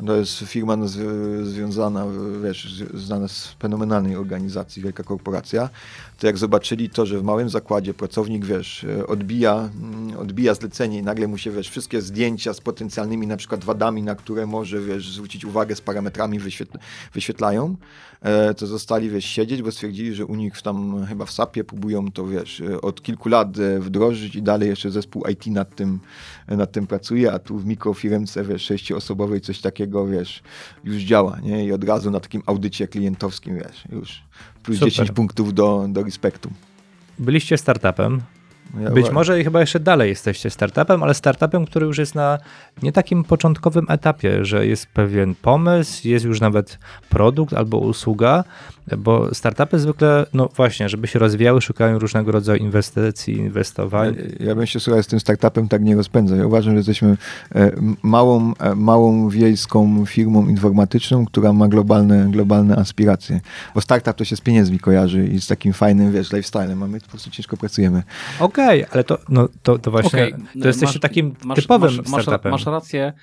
to 0.06 0.16
jest 0.16 0.38
firma 0.40 0.78
związana, 1.44 2.06
wiesz, 2.44 2.74
z- 2.76 3.02
znana 3.02 3.28
z 3.28 3.48
fenomenalnej 3.60 4.16
organizacji, 4.16 4.82
wielka 4.84 5.04
korporacja, 5.04 5.70
to 6.20 6.28
jak 6.28 6.38
zobaczyli 6.38 6.90
to, 6.90 7.06
że 7.06 7.20
w 7.20 7.24
małym 7.24 7.50
zakładzie 7.50 7.94
pracownik, 7.94 8.46
wiesz, 8.46 8.86
odbija, 9.08 9.70
mm, 9.82 10.18
odbija 10.18 10.54
zlecenie 10.54 10.98
i 10.98 11.04
nagle 11.04 11.28
mu 11.28 11.38
się, 11.38 11.52
wiesz, 11.52 11.70
wszystkie 11.70 12.02
zdjęcia 12.02 12.54
z 12.54 12.62
potencjalnymi 12.62 13.28
na 13.28 13.38
przykład 13.38 13.64
wadami, 13.64 14.04
na 14.04 14.16
które 14.16 14.46
może, 14.46 14.82
wiesz, 14.82 15.12
zwrócić 15.12 15.46
uwagę 15.46 15.76
z 15.76 15.82
parametrami 15.82 16.40
wyświetl- 16.40 16.78
wyświetlają, 17.14 17.76
to 18.58 18.68
zostali, 18.68 19.10
wiesz, 19.10 19.26
siedzieć, 19.26 19.62
bo 19.62 19.72
stwierdzili, 19.72 20.14
że 20.14 20.26
u 20.26 20.36
nich 20.36 20.62
tam 20.62 21.06
chyba 21.06 21.26
w 21.26 21.32
SAP-ie 21.32 21.64
próbują 21.64 22.12
to, 22.12 22.28
wiesz, 22.28 22.62
e, 22.62 22.82
od 22.82 23.02
kilku 23.02 23.30
lat 23.30 23.60
e, 23.60 23.80
wdrożyć 23.80 24.36
i 24.36 24.42
dalej 24.42 24.70
jeszcze 24.70 24.92
zespół 24.92 25.24
IT 25.32 25.48
nad 25.48 25.76
tym, 25.76 26.00
e, 26.48 26.58
nad 26.58 26.72
tym 26.72 26.88
pracuje, 26.88 27.32
a 27.32 27.40
tu 27.40 27.58
w 27.58 27.66
mikrofirmce, 27.66 28.44
wiesz, 28.44 28.62
sześcioosobowej 28.62 29.42
coś 29.42 29.62
takiego, 29.62 30.08
wiesz, 30.08 30.44
już 30.84 30.96
działa, 30.96 31.40
nie? 31.44 31.66
I 31.66 31.72
od 31.72 31.84
razu 31.84 32.12
na 32.12 32.20
takim 32.20 32.42
audycie 32.46 32.88
klientowskim, 32.88 33.56
wiesz, 33.56 33.84
już 33.92 34.24
plus 34.64 34.78
Super. 34.78 34.92
10 34.92 35.12
punktów 35.12 35.54
do, 35.54 35.86
do 35.90 36.04
respektu. 36.04 36.50
Byliście 37.20 37.58
startupem. 37.58 38.22
Ja 38.82 38.92
Być 38.92 39.12
może 39.12 39.42
i 39.42 39.44
chyba 39.44 39.60
jeszcze 39.60 39.80
dalej 39.80 40.10
jesteście 40.10 40.50
startupem, 40.50 41.04
ale 41.04 41.14
startupem, 41.14 41.66
który 41.66 41.86
już 41.86 41.98
jest 41.98 42.16
na 42.16 42.38
nie 42.84 42.92
takim 42.92 43.24
początkowym 43.24 43.86
etapie, 43.90 44.46
że 44.46 44.68
jest 44.68 44.88
pewien 44.88 45.36
pomysł, 45.36 46.08
jest 46.08 46.26
już 46.26 46.42
nawet 46.42 46.80
produkt 47.10 47.54
albo 47.54 47.78
usługa, 47.78 48.44
bo 48.98 49.36
startupy 49.36 49.80
zwykle, 49.80 50.26
no 50.34 50.50
właśnie, 50.56 50.90
żeby 50.90 51.08
się 51.08 51.20
rozwijały, 51.20 51.62
szukają 51.62 52.00
różnego 52.00 52.32
rodzaju 52.32 52.64
inwestycji, 52.64 53.38
inwestowań. 53.38 54.16
Ja 54.40 54.56
bym 54.56 54.66
się 54.66 54.80
słuchaj, 54.80 55.04
z 55.04 55.08
tym 55.08 55.20
startupem 55.20 55.68
tak 55.68 55.84
nie 55.84 55.96
rozpędzał. 55.96 56.38
Ja 56.38 56.48
uważam, 56.48 56.74
że 56.74 56.78
jesteśmy 56.78 57.18
e, 57.56 57.72
małą, 58.04 58.54
e, 58.60 58.76
małą 58.76 59.30
wiejską 59.30 60.06
firmą 60.06 60.48
informatyczną, 60.48 61.26
która 61.26 61.54
ma 61.54 61.68
globalne, 61.68 62.28
globalne 62.32 62.76
aspiracje. 62.76 63.42
Bo 63.76 63.82
startup 63.82 64.16
to 64.16 64.26
się 64.26 64.36
z 64.36 64.42
pieniędzmi 64.42 64.80
kojarzy 64.80 65.28
i 65.28 65.42
z 65.42 65.48
takim 65.48 65.74
fajnym, 65.74 66.12
wiesz, 66.12 66.32
lifestylem, 66.32 66.84
a 66.84 66.88
my 66.88 67.02
po 67.02 67.08
prostu 67.08 67.30
ciężko 67.30 67.58
pracujemy. 67.58 68.04
Okej, 68.40 68.86
ale 68.92 69.04
to, 69.04 69.18
no, 69.30 69.48
to, 69.64 69.80
to 69.80 69.92
właśnie, 69.92 70.24
Okej, 70.24 70.34
to 70.62 70.68
jesteście 70.68 71.00
takim 71.00 71.36
masz- 71.44 71.62
typowym 71.62 71.96
masz, 71.98 72.08
masz, 72.08 72.22
startupem. 72.22 72.52
Masz 72.52 72.64
rację. 72.72 73.14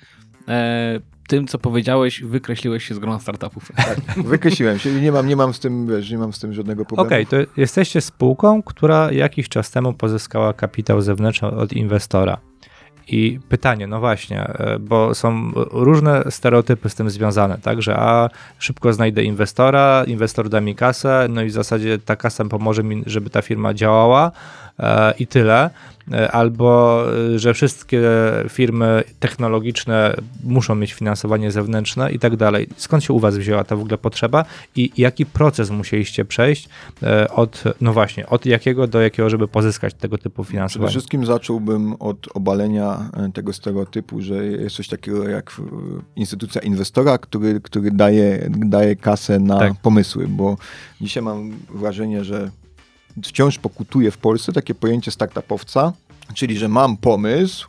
E, 0.47 0.99
tym, 1.27 1.47
co 1.47 1.57
powiedziałeś, 1.57 2.23
wykreśliłeś 2.23 2.83
się 2.83 2.95
z 2.95 2.99
grona 2.99 3.19
startupów. 3.19 3.71
Wykreśliłem 4.17 4.79
się 4.79 4.89
i 4.89 5.01
nie 5.01 5.11
mam, 5.11 5.27
nie 5.27 5.35
mam 5.35 5.53
z 5.53 5.59
tym, 5.59 5.87
wiesz, 5.87 6.11
nie 6.11 6.17
mam 6.17 6.33
z 6.33 6.39
tym 6.39 6.53
żadnego 6.53 6.85
problemu. 6.85 7.07
Okej, 7.07 7.25
to 7.25 7.37
jesteście 7.57 8.01
spółką, 8.01 8.63
która 8.63 9.11
jakiś 9.11 9.49
czas 9.49 9.71
temu 9.71 9.93
pozyskała 9.93 10.53
kapitał 10.53 11.01
zewnętrzny 11.01 11.47
od 11.47 11.73
inwestora. 11.73 12.37
I 13.07 13.39
pytanie, 13.49 13.87
no 13.87 13.99
właśnie, 13.99 14.43
e, 14.43 14.79
bo 14.79 15.15
są 15.15 15.51
różne 15.55 16.23
stereotypy 16.29 16.89
z 16.89 16.95
tym 16.95 17.09
związane, 17.09 17.57
tak, 17.61 17.81
że 17.81 17.97
a 17.97 18.29
szybko 18.59 18.93
znajdę 18.93 19.23
inwestora, 19.23 20.03
inwestor 20.07 20.49
da 20.49 20.61
mi 20.61 20.75
kasę, 20.75 21.27
no 21.29 21.41
i 21.41 21.47
w 21.47 21.51
zasadzie 21.51 21.99
ta 21.99 22.15
kasa 22.15 22.45
pomoże 22.45 22.83
mi, 22.83 23.03
żeby 23.05 23.29
ta 23.29 23.41
firma 23.41 23.73
działała 23.73 24.31
i 25.19 25.27
tyle. 25.27 25.69
Albo, 26.31 27.03
e, 27.35 27.39
że 27.39 27.53
wszystkie 27.53 28.01
firmy 28.49 29.03
technologiczne 29.19 30.15
muszą 30.43 30.75
mieć 30.75 30.93
finansowanie 30.93 31.51
zewnętrzne 31.51 32.11
i 32.11 32.19
tak 32.19 32.35
dalej. 32.35 32.67
Skąd 32.77 33.03
się 33.03 33.13
u 33.13 33.19
Was 33.19 33.37
wzięła 33.37 33.63
ta 33.63 33.75
w 33.75 33.79
ogóle 33.81 33.97
potrzeba 33.97 34.45
i 34.75 34.91
jaki 34.97 35.25
proces 35.25 35.69
musieliście 35.69 36.25
przejść 36.25 36.69
e, 37.03 37.29
od, 37.29 37.63
no 37.81 37.93
właśnie, 37.93 38.27
od 38.27 38.45
jakiego 38.45 38.87
do 38.87 39.01
jakiego, 39.01 39.29
żeby 39.29 39.47
pozyskać 39.47 39.93
tego 39.93 40.17
typu 40.17 40.43
Przede 40.43 40.51
finansowanie? 40.51 40.89
wszystkim 40.91 41.25
zacząłbym 41.25 41.93
od 41.99 42.27
obalenia 42.33 43.09
e, 43.13 43.31
tego 43.31 43.53
stereotypu, 43.53 44.21
że 44.21 44.45
jest 44.45 44.75
coś 44.75 44.87
takiego 44.87 45.29
jak 45.29 45.49
e, 45.59 45.63
instytucja 46.15 46.61
inwestora, 46.61 47.17
który, 47.17 47.61
który 47.61 47.91
daje, 47.91 48.49
daje 48.49 48.95
kasę 48.95 49.39
na 49.39 49.59
Tak. 49.59 49.73
pomysły, 49.81 50.27
bo 50.27 50.57
dzisiaj 51.01 51.23
mam 51.23 51.51
wrażenie, 51.69 52.23
że 52.23 52.51
wciąż 53.23 53.57
pokutuje 53.57 54.11
w 54.11 54.17
Polsce 54.17 54.53
takie 54.53 54.75
pojęcie 54.75 55.11
startupowca, 55.11 55.93
czyli 56.33 56.57
że 56.57 56.67
mam 56.67 56.97
pomysł 56.97 57.67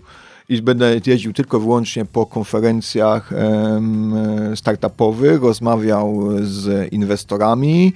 i 0.48 0.62
będę 0.62 1.00
jeździł 1.06 1.32
tylko 1.32 1.60
wyłącznie 1.60 2.04
po 2.04 2.26
konferencjach 2.26 3.32
e, 3.32 3.80
startupowych, 4.54 5.42
rozmawiał 5.42 6.28
z 6.42 6.92
inwestorami. 6.92 7.92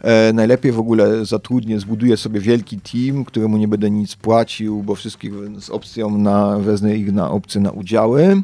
E, 0.00 0.32
najlepiej 0.32 0.72
w 0.72 0.78
ogóle 0.78 1.24
zatrudnię, 1.24 1.80
zbuduję 1.80 2.16
sobie 2.16 2.40
wielki 2.40 2.80
team, 2.80 3.24
któremu 3.24 3.56
nie 3.56 3.68
będę 3.68 3.90
nic 3.90 4.16
płacił, 4.16 4.82
bo 4.82 4.94
wszystkich 4.94 5.32
z 5.60 5.70
opcją 5.70 6.18
na, 6.18 6.58
wezmę 6.58 6.96
ich 6.96 7.12
na 7.12 7.30
opcje 7.30 7.60
na 7.60 7.70
udziały. 7.70 8.42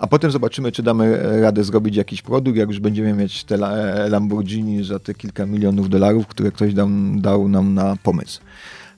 A 0.00 0.06
potem 0.06 0.30
zobaczymy, 0.30 0.72
czy 0.72 0.82
damy 0.82 1.22
radę 1.40 1.64
zrobić 1.64 1.96
jakiś 1.96 2.22
produkt, 2.22 2.58
jak 2.58 2.68
już 2.68 2.80
będziemy 2.80 3.12
mieć 3.12 3.44
te 3.44 3.54
la- 3.54 4.06
Lamborghini 4.08 4.84
za 4.84 4.98
te 4.98 5.14
kilka 5.14 5.46
milionów 5.46 5.88
dolarów, 5.88 6.26
które 6.26 6.52
ktoś 6.52 6.74
dam, 6.74 7.20
dał 7.20 7.48
nam 7.48 7.74
na 7.74 7.96
pomysł. 8.02 8.40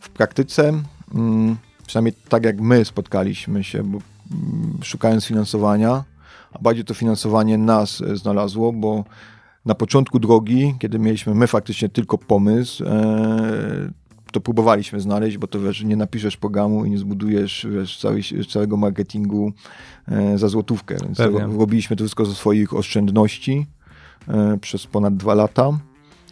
W 0.00 0.08
praktyce, 0.08 0.72
mm, 1.14 1.56
przynajmniej 1.86 2.14
tak 2.28 2.44
jak 2.44 2.60
my 2.60 2.84
spotkaliśmy 2.84 3.64
się, 3.64 3.82
bo, 3.82 3.98
mm, 4.32 4.78
szukając 4.82 5.24
finansowania, 5.24 6.04
a 6.52 6.58
bardziej 6.58 6.84
to 6.84 6.94
finansowanie 6.94 7.58
nas 7.58 8.00
e, 8.00 8.16
znalazło, 8.16 8.72
bo 8.72 9.04
na 9.64 9.74
początku 9.74 10.18
drogi, 10.18 10.74
kiedy 10.78 10.98
mieliśmy 10.98 11.34
my 11.34 11.46
faktycznie 11.46 11.88
tylko 11.88 12.18
pomysł, 12.18 12.84
e, 12.84 12.88
to 14.32 14.40
próbowaliśmy 14.40 15.00
znaleźć, 15.00 15.38
bo 15.38 15.46
to 15.46 15.60
wiesz, 15.60 15.84
nie 15.84 15.96
napiszesz 15.96 16.36
programu 16.36 16.84
i 16.84 16.90
nie 16.90 16.98
zbudujesz 16.98 17.66
wiesz, 17.70 17.98
całej, 17.98 18.22
całego 18.48 18.76
marketingu 18.76 19.52
e, 20.08 20.38
za 20.38 20.48
złotówkę. 20.48 20.96
Więc 21.02 21.18
Pewnie. 21.18 21.40
robiliśmy 21.58 21.96
to 21.96 22.04
wszystko 22.04 22.24
ze 22.24 22.34
swoich 22.34 22.74
oszczędności 22.74 23.66
e, 24.28 24.58
przez 24.60 24.86
ponad 24.86 25.16
dwa 25.16 25.34
lata 25.34 25.70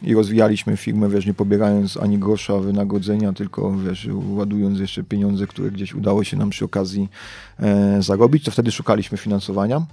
i 0.03 0.15
rozwijaliśmy 0.15 0.77
firmę, 0.77 1.09
wiesz, 1.09 1.27
nie 1.27 1.35
pobierając 1.35 1.97
ani 1.97 2.19
grosza 2.19 2.59
wynagrodzenia, 2.59 3.33
tylko 3.33 3.77
wiesz, 3.77 4.09
ładując 4.29 4.79
jeszcze 4.79 5.05
pieniądze, 5.05 5.47
które 5.47 5.71
gdzieś 5.71 5.95
udało 5.95 6.25
się 6.25 6.37
nam 6.37 6.51
przy 6.51 6.65
okazji 6.65 7.09
e, 7.59 8.03
zarobić, 8.03 8.45
to 8.45 8.51
wtedy 8.51 8.73
szukaliśmy 8.73 9.19
finansowania 9.19 9.87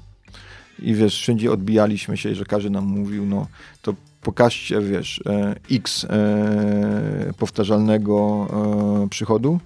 i 0.79 0.93
wiesz, 0.93 1.15
wszędzie 1.15 1.51
odbijaliśmy 1.51 2.17
się, 2.17 2.35
że 2.35 2.45
każdy 2.45 2.69
nam 2.69 2.85
mówił, 2.85 3.25
no 3.25 3.47
to 3.81 3.93
pokażcie, 4.21 4.81
wiesz, 4.81 5.21
e, 5.25 5.55
x 5.71 6.05
e, 6.09 7.33
powtarzalnego 7.37 8.47
e, 9.05 9.09
przychodu, 9.09 9.59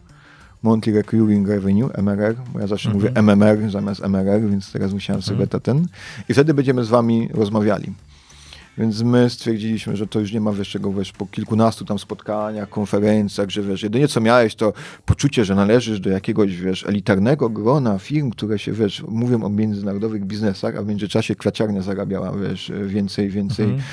Monthly 0.63 0.93
Recurring 0.93 1.47
Revenue, 1.47 1.89
MRR, 1.97 2.35
bo 2.53 2.59
ja 2.59 2.67
zawsze 2.67 2.89
Mhm. 2.89 3.03
mówię 3.03 3.19
MMR 3.21 3.71
zamiast 3.71 4.01
MRR, 4.01 4.41
więc 4.49 4.71
teraz 4.71 4.93
musiałem 4.93 5.21
sobie 5.21 5.47
to 5.47 5.59
ten 5.59 5.87
i 6.29 6.33
wtedy 6.33 6.53
będziemy 6.53 6.83
z 6.83 6.89
wami 6.89 7.29
rozmawiali. 7.33 7.93
Więc 8.77 9.01
my 9.01 9.29
stwierdziliśmy, 9.29 9.97
że 9.97 10.07
to 10.07 10.19
już 10.19 10.33
nie 10.33 10.41
ma 10.41 10.51
wiesz 10.51 10.69
czego, 10.69 10.93
wiesz, 10.93 11.11
po 11.11 11.25
kilkunastu 11.25 11.85
tam 11.85 11.99
spotkaniach, 11.99 12.69
konferencjach, 12.69 13.49
że 13.49 13.61
wiesz, 13.61 13.83
jedynie 13.83 14.07
co 14.07 14.21
miałeś 14.21 14.55
to 14.55 14.73
poczucie, 15.05 15.45
że 15.45 15.55
należysz 15.55 15.99
do 15.99 16.09
jakiegoś, 16.09 16.55
wiesz, 16.57 16.85
elitarnego 16.85 17.49
grona 17.49 17.99
firm, 17.99 18.31
które 18.31 18.59
się, 18.59 18.71
wiesz, 18.71 19.03
mówią 19.07 19.43
o 19.43 19.49
międzynarodowych 19.49 20.25
biznesach, 20.25 20.75
a 20.75 20.81
w 20.81 20.87
międzyczasie 20.87 21.35
kwaciarnia 21.35 21.81
zarabiała, 21.81 22.31
wiesz, 22.37 22.71
więcej, 22.85 23.29
więcej, 23.29 23.65
Mhm. 23.65 23.83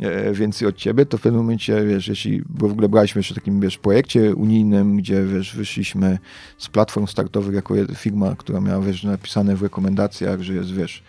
E, 0.00 0.32
więcej 0.32 0.68
od 0.68 0.76
ciebie, 0.76 1.06
to 1.06 1.18
w 1.18 1.20
pewnym 1.20 1.42
momencie, 1.42 1.84
wiesz, 1.84 2.08
jeśli, 2.08 2.42
bo 2.48 2.68
w 2.68 2.72
ogóle 2.72 2.88
braliśmy 2.88 3.18
jeszcze 3.18 3.34
takim, 3.34 3.60
wiesz, 3.60 3.78
projekcie 3.78 4.34
unijnym, 4.34 4.96
gdzie, 4.96 5.24
wiesz, 5.24 5.56
wyszliśmy 5.56 6.18
z 6.58 6.68
platform 6.68 7.06
startowych 7.06 7.54
jako 7.54 7.74
firma, 7.94 8.34
która 8.38 8.60
miała, 8.60 8.84
wiesz, 8.84 9.04
napisane 9.04 9.56
w 9.56 9.62
rekomendacjach, 9.62 10.42
że 10.42 10.54
jest, 10.54 10.72
wiesz, 10.72 11.02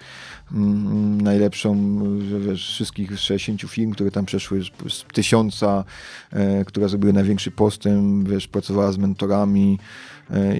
mm, 0.51 1.21
najlepszą, 1.21 1.99
wiesz, 2.39 2.67
wszystkich 2.67 3.19
60 3.19 3.61
firm, 3.61 3.91
które 3.91 4.11
tam 4.11 4.25
przeszły 4.25 4.63
z, 4.63 4.93
z 4.93 5.03
tysiąca, 5.13 5.83
e, 6.31 6.65
które 6.65 6.89
zrobiły 6.89 7.13
największy 7.13 7.51
postęp, 7.51 8.29
wiesz, 8.29 8.47
pracowała 8.47 8.91
z 8.91 8.97
mentorami 8.97 9.79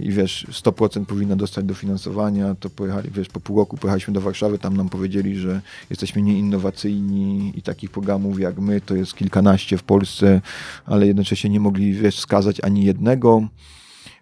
i 0.04 0.12
wiesz, 0.12 0.48
100% 0.52 1.06
powinna 1.06 1.36
dostać 1.36 1.66
dofinansowania, 1.66 2.56
to 2.56 2.70
pojechali, 2.70 3.10
wiesz, 3.12 3.30
po 3.30 3.40
pół 3.40 3.58
roku 3.58 3.78
pojechaliśmy 3.78 4.14
do 4.14 4.22
Warszawy, 4.22 4.60
tam 4.60 4.78
nam 4.78 4.90
powiedzieli, 4.90 5.36
że 5.36 5.62
jesteśmy 5.90 6.22
nieinnowacyjni 6.22 7.54
i 7.56 7.62
takich 7.62 7.90
programów 7.90 8.40
jak 8.40 8.60
my 8.60 8.82
to 8.82 8.96
jest 8.96 9.14
kilkanaście 9.14 9.78
w 9.78 9.84
Polsce, 9.84 10.42
ale 10.86 11.08
jednocześnie 11.08 11.50
nie 11.50 11.60
mogli, 11.60 11.94
wiesz, 11.94 12.18
wskazać 12.18 12.62
ani 12.64 12.86
jednego. 12.86 13.48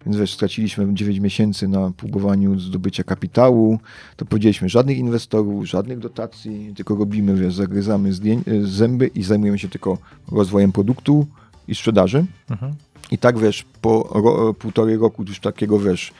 Więc 0.06 0.16
wiesz, 0.16 0.34
straciliśmy 0.34 0.94
9 0.94 1.18
miesięcy 1.18 1.68
na 1.68 1.90
próbowaniu 1.96 2.60
zdobycia 2.60 3.04
kapitału. 3.04 3.78
To 4.16 4.24
powiedzieliśmy, 4.24 4.68
żadnych 4.68 4.98
inwestorów, 4.98 5.68
żadnych 5.68 5.98
dotacji, 5.98 6.72
tylko 6.76 6.94
robimy, 6.94 7.34
wiesz, 7.34 7.54
zagryzamy 7.54 8.12
zdję- 8.12 8.64
zęby 8.64 9.06
i 9.06 9.22
zajmujemy 9.22 9.58
się 9.58 9.68
tylko 9.68 9.98
rozwojem 10.32 10.72
produktu 10.72 11.26
i 11.68 11.74
sprzedaży. 11.74 12.24
Mhm. 12.50 12.74
I 13.10 13.18
tak 13.18 13.38
wiesz, 13.38 13.64
po 13.80 14.08
ro, 14.14 14.54
półtorej 14.54 14.96
roku 14.96 15.24
już 15.28 15.40
takiego 15.40 15.78
wiesz, 15.78 16.12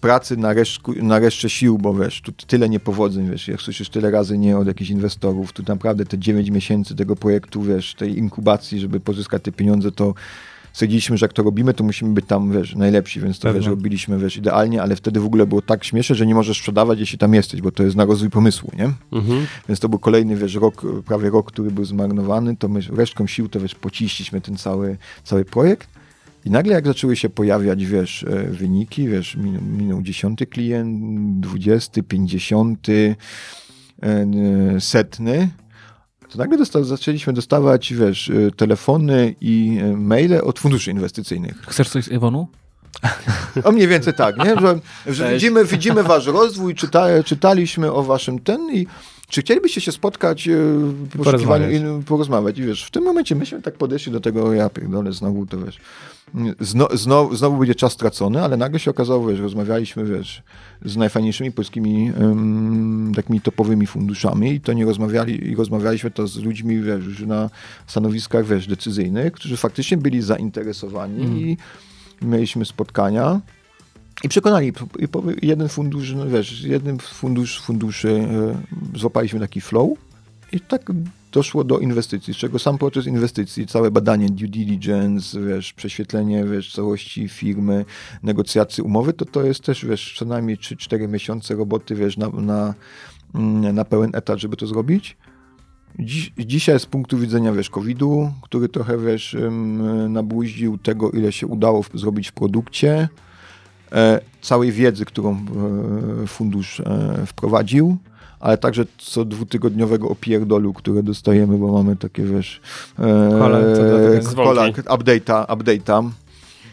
pracy 0.00 0.36
na, 0.36 0.54
na 1.02 1.18
resztę 1.18 1.50
sił, 1.50 1.78
bo 1.78 1.94
wiesz, 1.94 2.20
tu 2.20 2.32
tyle 2.32 2.68
niepowodzeń, 2.68 3.30
wiesz, 3.30 3.48
jak 3.48 3.60
słyszysz 3.60 3.88
tyle 3.88 4.10
razy 4.10 4.38
nie 4.38 4.58
od 4.58 4.66
jakichś 4.66 4.90
inwestorów, 4.90 5.52
tu 5.52 5.62
naprawdę 5.68 6.06
te 6.06 6.18
9 6.18 6.50
miesięcy 6.50 6.96
tego 6.96 7.16
projektu, 7.16 7.62
wiesz, 7.62 7.94
tej 7.94 8.18
inkubacji, 8.18 8.80
żeby 8.80 9.00
pozyskać 9.00 9.42
te 9.42 9.52
pieniądze, 9.52 9.92
to 9.92 10.14
stwierdziliśmy, 10.74 11.16
że 11.16 11.24
jak 11.24 11.32
to 11.32 11.42
robimy, 11.42 11.74
to 11.74 11.84
musimy 11.84 12.14
być 12.14 12.26
tam, 12.26 12.52
wiesz, 12.52 12.74
najlepsi, 12.74 13.20
więc 13.20 13.38
to, 13.38 13.54
wiesz, 13.54 13.66
robiliśmy, 13.66 14.18
wiesz, 14.18 14.36
idealnie, 14.36 14.82
ale 14.82 14.96
wtedy 14.96 15.20
w 15.20 15.24
ogóle 15.24 15.46
było 15.46 15.62
tak 15.62 15.84
śmieszne, 15.84 16.16
że 16.16 16.26
nie 16.26 16.34
możesz 16.34 16.58
sprzedawać, 16.58 17.00
jeśli 17.00 17.18
tam 17.18 17.34
jesteś, 17.34 17.62
bo 17.62 17.70
to 17.70 17.82
jest 17.82 17.96
na 17.96 18.04
rozwój 18.04 18.30
pomysłu, 18.30 18.70
nie? 18.78 18.90
Mhm. 19.12 19.46
Więc 19.68 19.80
to 19.80 19.88
był 19.88 19.98
kolejny, 19.98 20.36
wiesz, 20.36 20.54
rok, 20.54 20.82
prawie 21.06 21.30
rok, 21.30 21.52
który 21.52 21.70
był 21.70 21.84
zmarnowany, 21.84 22.56
to 22.56 22.68
my 22.68 22.80
resztką 22.92 23.26
sił 23.26 23.48
to, 23.48 23.60
wiesz, 23.60 23.74
pociśliśmy 23.74 24.40
ten 24.40 24.56
cały, 24.56 24.96
cały 25.24 25.44
projekt 25.44 25.88
i 26.44 26.50
nagle 26.50 26.74
jak 26.74 26.86
zaczęły 26.86 27.16
się 27.16 27.28
pojawiać, 27.28 27.86
wiesz, 27.86 28.24
e, 28.24 28.44
wyniki, 28.44 29.08
wiesz, 29.08 29.36
minął, 29.36 29.62
minął 29.62 30.02
10 30.02 30.46
klient, 30.50 31.40
20, 31.40 32.02
50, 32.02 32.88
e, 32.88 32.92
e, 34.02 34.80
setny, 34.80 35.48
to 36.34 36.38
nagle 36.38 36.58
dosta- 36.58 36.84
zaczęliśmy 36.84 37.32
dostawać, 37.32 37.92
wiesz, 37.94 38.30
e, 38.30 38.50
telefony 38.50 39.34
i 39.40 39.78
e, 39.82 39.96
maile 39.96 40.40
od 40.42 40.58
funduszy 40.58 40.90
inwestycyjnych. 40.90 41.54
Chcesz 41.68 41.88
coś 41.88 42.04
z 42.04 42.12
Ewonu? 42.12 42.48
O 43.64 43.72
mniej 43.72 43.88
więcej 43.88 44.14
tak, 44.14 44.36
nie? 44.36 44.56
Że, 44.60 44.78
że 45.06 45.32
widzimy, 45.32 45.64
widzimy 45.64 46.02
wasz 46.02 46.26
rozwój, 46.26 46.74
czyta, 46.74 47.22
czytaliśmy 47.24 47.92
o 47.92 48.02
waszym 48.02 48.38
ten 48.38 48.74
i 48.74 48.86
czy 49.28 49.40
chcielibyście 49.40 49.80
się 49.80 49.92
spotkać, 49.92 50.48
e, 50.48 50.56
w 50.56 51.08
poszukiwaniu 51.16 51.64
Porozmawiać. 51.66 52.02
i 52.02 52.04
porozmawiać? 52.04 52.58
I 52.58 52.62
wiesz, 52.62 52.84
w 52.84 52.90
tym 52.90 53.04
momencie 53.04 53.34
myśmy 53.34 53.62
tak 53.62 53.74
podeszli 53.74 54.12
do 54.12 54.20
tego, 54.20 54.52
ja 54.52 54.70
pierdolę, 54.70 55.12
znowu 55.12 55.46
to 55.46 55.58
wiesz, 55.58 55.78
zno, 56.60 56.88
znowu, 56.92 57.36
znowu 57.36 57.58
będzie 57.58 57.74
czas 57.74 57.92
stracony, 57.92 58.42
ale 58.42 58.56
nagle 58.56 58.78
się 58.78 58.90
okazało, 58.90 59.26
wiesz, 59.26 59.40
rozmawialiśmy, 59.40 60.04
wiesz, 60.04 60.42
z 60.84 60.96
najfajniejszymi 60.96 61.52
polskimi 61.52 62.12
takimi 63.16 63.40
topowymi 63.40 63.86
funduszami 63.86 64.50
i 64.52 64.60
to 64.60 64.72
nie 64.72 64.84
rozmawiali, 64.84 65.50
i 65.50 65.56
rozmawialiśmy 65.56 66.10
to 66.10 66.26
z 66.26 66.36
ludźmi, 66.36 66.80
wiesz, 66.80 67.04
już 67.04 67.20
na 67.20 67.50
stanowiskach, 67.86 68.46
wiesz, 68.46 68.66
decyzyjnych, 68.66 69.32
którzy 69.32 69.56
faktycznie 69.56 69.96
byli 69.96 70.22
zainteresowani 70.22 71.40
i 71.42 71.56
mieliśmy 72.22 72.64
spotkania. 72.64 73.40
I 74.24 74.28
przekonali, 74.28 74.72
jeden 75.42 75.68
fundusz, 75.68 76.14
no 76.14 76.26
wiesz, 76.26 76.66
fundusz, 77.00 77.60
funduszy 77.60 78.08
e, 78.08 78.98
złapaliśmy 78.98 79.40
taki 79.40 79.60
flow 79.60 79.90
i 80.52 80.60
tak 80.60 80.92
doszło 81.32 81.64
do 81.64 81.78
inwestycji, 81.78 82.34
z 82.34 82.36
czego 82.36 82.58
sam 82.58 82.78
proces 82.78 83.06
inwestycji, 83.06 83.66
całe 83.66 83.90
badanie 83.90 84.28
due 84.28 84.48
diligence, 84.48 85.40
wiesz, 85.40 85.72
prześwietlenie, 85.72 86.44
wiesz, 86.44 86.72
całości 86.72 87.28
firmy, 87.28 87.84
negocjacje 88.22 88.84
umowy, 88.84 89.12
to 89.12 89.24
to 89.24 89.44
jest 89.44 89.60
też, 89.60 89.84
wiesz, 89.84 90.14
co 90.18 90.24
najmniej 90.24 90.56
3-4 90.56 91.08
miesiące 91.08 91.54
roboty, 91.54 91.94
wiesz, 91.94 92.16
na, 92.16 92.28
na, 92.28 92.74
mm, 93.34 93.74
na 93.74 93.84
pełen 93.84 94.10
etat, 94.14 94.38
żeby 94.38 94.56
to 94.56 94.66
zrobić. 94.66 95.16
Dziś, 95.98 96.32
dzisiaj 96.38 96.80
z 96.80 96.86
punktu 96.86 97.18
widzenia, 97.18 97.52
wiesz, 97.52 97.70
COVID-u, 97.70 98.32
który 98.42 98.68
trochę, 98.68 98.98
wiesz, 98.98 99.36
nabłuździł 100.08 100.78
tego, 100.78 101.10
ile 101.10 101.32
się 101.32 101.46
udało 101.46 101.84
zrobić 101.94 102.28
w 102.28 102.32
produkcie, 102.32 103.08
całej 104.40 104.72
wiedzy, 104.72 105.04
którą 105.04 105.32
e, 105.32 106.26
fundusz 106.26 106.80
e, 106.80 107.26
wprowadził, 107.26 107.96
ale 108.40 108.58
także 108.58 108.84
co 108.98 109.24
dwutygodniowego 109.24 110.08
opierdolu, 110.08 110.72
które 110.72 111.02
dostajemy, 111.02 111.58
bo 111.58 111.72
mamy 111.72 111.96
takie, 111.96 112.24
wiesz, 112.24 112.60
e, 112.98 113.28
kola, 113.38 113.58
update'a, 114.70 115.46
update'a. 115.46 116.10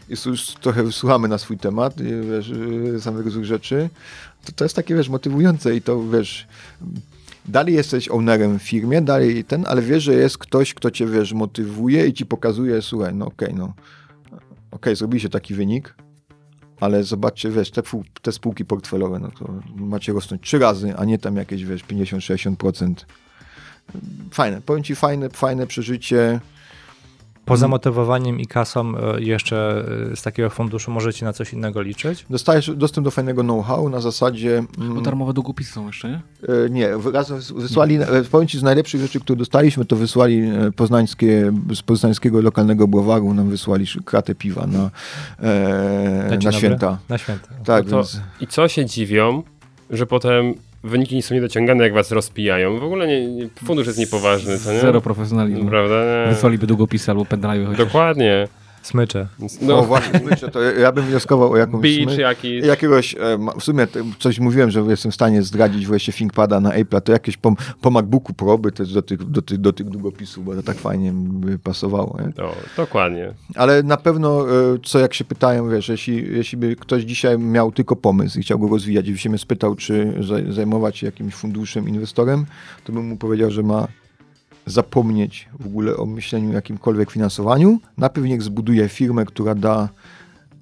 Jest 0.09 0.25
już 0.25 0.45
trochę 0.45 0.91
słuchamy 0.91 1.27
na 1.27 1.37
swój 1.37 1.57
temat, 1.57 2.01
wiesz, 2.01 2.51
e, 2.95 2.99
samych 2.99 3.31
złych 3.31 3.45
rzeczy. 3.45 3.89
To, 4.45 4.51
to 4.51 4.65
jest 4.65 4.75
takie, 4.75 4.95
wiesz, 4.95 5.09
motywujące 5.09 5.75
i 5.75 5.81
to, 5.81 6.03
wiesz, 6.03 6.47
dalej 7.45 7.73
jesteś 7.73 8.09
ownerem 8.09 8.59
w 8.59 8.63
firmie, 8.63 9.01
dalej 9.01 9.43
ten, 9.43 9.65
ale 9.67 9.81
wiesz, 9.81 10.03
że 10.03 10.13
jest 10.13 10.37
ktoś, 10.37 10.73
kto 10.73 10.91
cię, 10.91 11.07
wiesz, 11.07 11.33
motywuje 11.33 12.07
i 12.07 12.13
ci 12.13 12.25
pokazuje, 12.25 12.81
słuchaj, 12.81 13.13
no 13.15 13.25
okej, 13.25 13.53
no, 13.53 13.73
okej, 14.71 14.95
zrobiliście 14.95 15.29
taki 15.29 15.53
wynik, 15.53 15.95
ale 16.81 17.03
zobaczcie, 17.03 17.49
wiesz, 17.49 17.71
te, 17.71 17.81
te 18.21 18.31
spółki 18.31 18.65
portfelowe, 18.65 19.19
no 19.19 19.31
to 19.31 19.53
macie 19.75 20.13
rosnąć 20.13 20.41
trzy 20.41 20.59
razy, 20.59 20.93
a 20.97 21.05
nie 21.05 21.19
tam 21.19 21.35
jakieś, 21.35 21.65
wiesz, 21.65 21.85
50-60%. 21.85 22.93
Fajne, 24.31 24.61
powiem 24.61 24.83
ci, 24.83 24.95
fajne, 24.95 25.29
fajne 25.29 25.67
przeżycie. 25.67 26.39
Poza 27.51 27.67
motywowaniem 27.67 28.39
i 28.39 28.47
kasą 28.47 28.93
e, 28.97 29.21
jeszcze 29.21 29.85
e, 30.11 30.15
z 30.15 30.21
takiego 30.21 30.49
funduszu 30.49 30.91
możecie 30.91 31.25
na 31.25 31.33
coś 31.33 31.53
innego 31.53 31.81
liczyć? 31.81 32.25
Dostajesz 32.29 32.75
dostęp 32.75 33.05
do 33.05 33.11
fajnego 33.11 33.41
know-how 33.43 33.89
na 33.89 33.99
zasadzie... 34.01 34.63
mm, 34.77 34.95
Bo 34.95 35.01
darmowe 35.01 35.33
długopisy 35.33 35.71
są 35.71 35.87
jeszcze, 35.87 36.09
nie? 36.09 36.21
E, 36.65 36.69
Nie, 36.69 36.97
w- 36.97 37.07
razem 37.13 37.37
wys- 37.39 37.61
wysłali, 37.61 37.95
e, 37.95 38.07
powiem 38.31 38.47
Ci, 38.47 38.59
z 38.59 38.63
najlepszych 38.63 39.01
rzeczy, 39.01 39.19
które 39.19 39.37
dostaliśmy, 39.37 39.85
to 39.85 39.95
wysłali 39.95 40.41
poznańskie, 40.75 41.51
z 41.75 41.81
poznańskiego 41.81 42.41
lokalnego 42.41 42.87
browaru, 42.87 43.33
nam 43.33 43.49
wysłali 43.49 43.85
kratę 44.05 44.35
piwa 44.35 44.67
na, 44.67 44.89
e, 45.39 46.37
Na 46.43 46.51
święta. 46.51 46.97
Na 47.09 47.17
święta. 47.17 47.47
Tak, 47.65 47.85
No 47.85 47.89
to, 47.91 47.95
więc 47.97 48.21
I 48.41 48.47
co 48.47 48.67
się 48.67 48.85
dziwią, 48.85 49.43
że 49.89 50.05
potem 50.05 50.53
wyniki 50.83 51.15
nie 51.15 51.23
są 51.23 51.35
niedociągane, 51.35 51.83
jak 51.83 51.93
was 51.93 52.11
rozpijają. 52.11 52.79
W 52.79 52.83
ogóle 52.83 53.07
nie, 53.07 53.27
nie, 53.27 53.49
fundusz 53.65 53.87
jest 53.87 53.99
niepoważny, 53.99 54.59
to 54.59 54.73
nie? 54.73 54.79
Zero 54.79 55.01
profesjonalizmu. 55.01 55.69
Prawda? 55.69 55.95
Nie. 56.25 56.33
Wysłaliby 56.33 56.67
długopisy 56.67 57.11
albo 57.11 57.25
pendrive 57.25 57.65
chociaż. 57.65 57.85
Dokładnie. 57.85 58.47
Smycze. 58.81 59.27
no, 59.39 59.47
No, 59.61 59.83
właśnie, 59.83 60.19
myślę, 60.29 60.49
to 60.51 60.61
ja, 60.61 60.91
bym 60.91 61.05
wnioskował 61.05 61.51
o 61.51 61.57
jakąś... 61.57 61.81
beach 61.81 62.17
jakiś. 62.17 62.65
Jakiegoś, 62.65 63.15
e, 63.15 63.37
w 63.59 63.63
sumie 63.63 63.87
coś 64.19 64.39
mówiłem, 64.39 64.71
że 64.71 64.81
jestem 64.81 65.11
w 65.11 65.15
stanie 65.15 65.43
zdradzić 65.43 65.87
wreszcie 65.87 66.11
ThinkPada 66.13 66.59
na 66.59 66.69
Apple'a, 66.69 67.01
to 67.01 67.11
jakieś 67.11 67.37
po, 67.37 67.53
po 67.81 67.91
MacBooku 67.91 68.33
Pro 68.33 68.57
by 68.57 68.71
też 68.71 68.93
do 68.93 69.01
tych, 69.01 69.23
do, 69.23 69.41
tych, 69.41 69.57
do 69.57 69.73
tych 69.73 69.89
długopisów, 69.89 70.45
bo 70.45 70.55
to 70.55 70.63
tak 70.63 70.77
fajnie 70.77 71.11
by 71.15 71.59
pasowało. 71.59 72.17
Nie? 72.19 72.31
No, 72.37 72.51
dokładnie. 72.77 73.33
Ale 73.55 73.83
na 73.83 73.97
pewno, 73.97 74.45
e, 74.49 74.53
co 74.83 74.99
jak 74.99 75.13
się 75.13 75.23
pytają, 75.23 75.69
wiesz, 75.69 75.89
jeśli, 75.89 76.35
jeśli 76.37 76.57
by 76.57 76.75
ktoś 76.75 77.03
dzisiaj 77.03 77.37
miał 77.39 77.71
tylko 77.71 77.95
pomysł 77.95 78.39
i 78.39 78.41
chciał 78.41 78.59
go 78.59 78.67
rozwijać 78.67 79.07
i 79.07 79.11
by 79.11 79.17
się 79.17 79.29
mnie 79.29 79.37
spytał, 79.37 79.75
czy 79.75 80.13
zaj- 80.19 80.51
zajmować 80.51 80.97
się 80.97 81.05
jakimś 81.05 81.33
funduszem, 81.33 81.89
inwestorem, 81.89 82.45
to 82.83 82.93
bym 82.93 83.07
mu 83.07 83.17
powiedział, 83.17 83.51
że 83.51 83.63
ma 83.63 83.87
zapomnieć 84.65 85.49
w 85.59 85.65
ogóle 85.65 85.97
o 85.97 86.05
myśleniu 86.05 86.49
o 86.49 86.53
jakimkolwiek 86.53 87.11
finansowaniu. 87.11 87.79
Najpierw 87.97 88.27
niech 88.27 88.41
zbuduje 88.41 88.89
firmę, 88.89 89.25
która 89.25 89.55
da, 89.55 89.89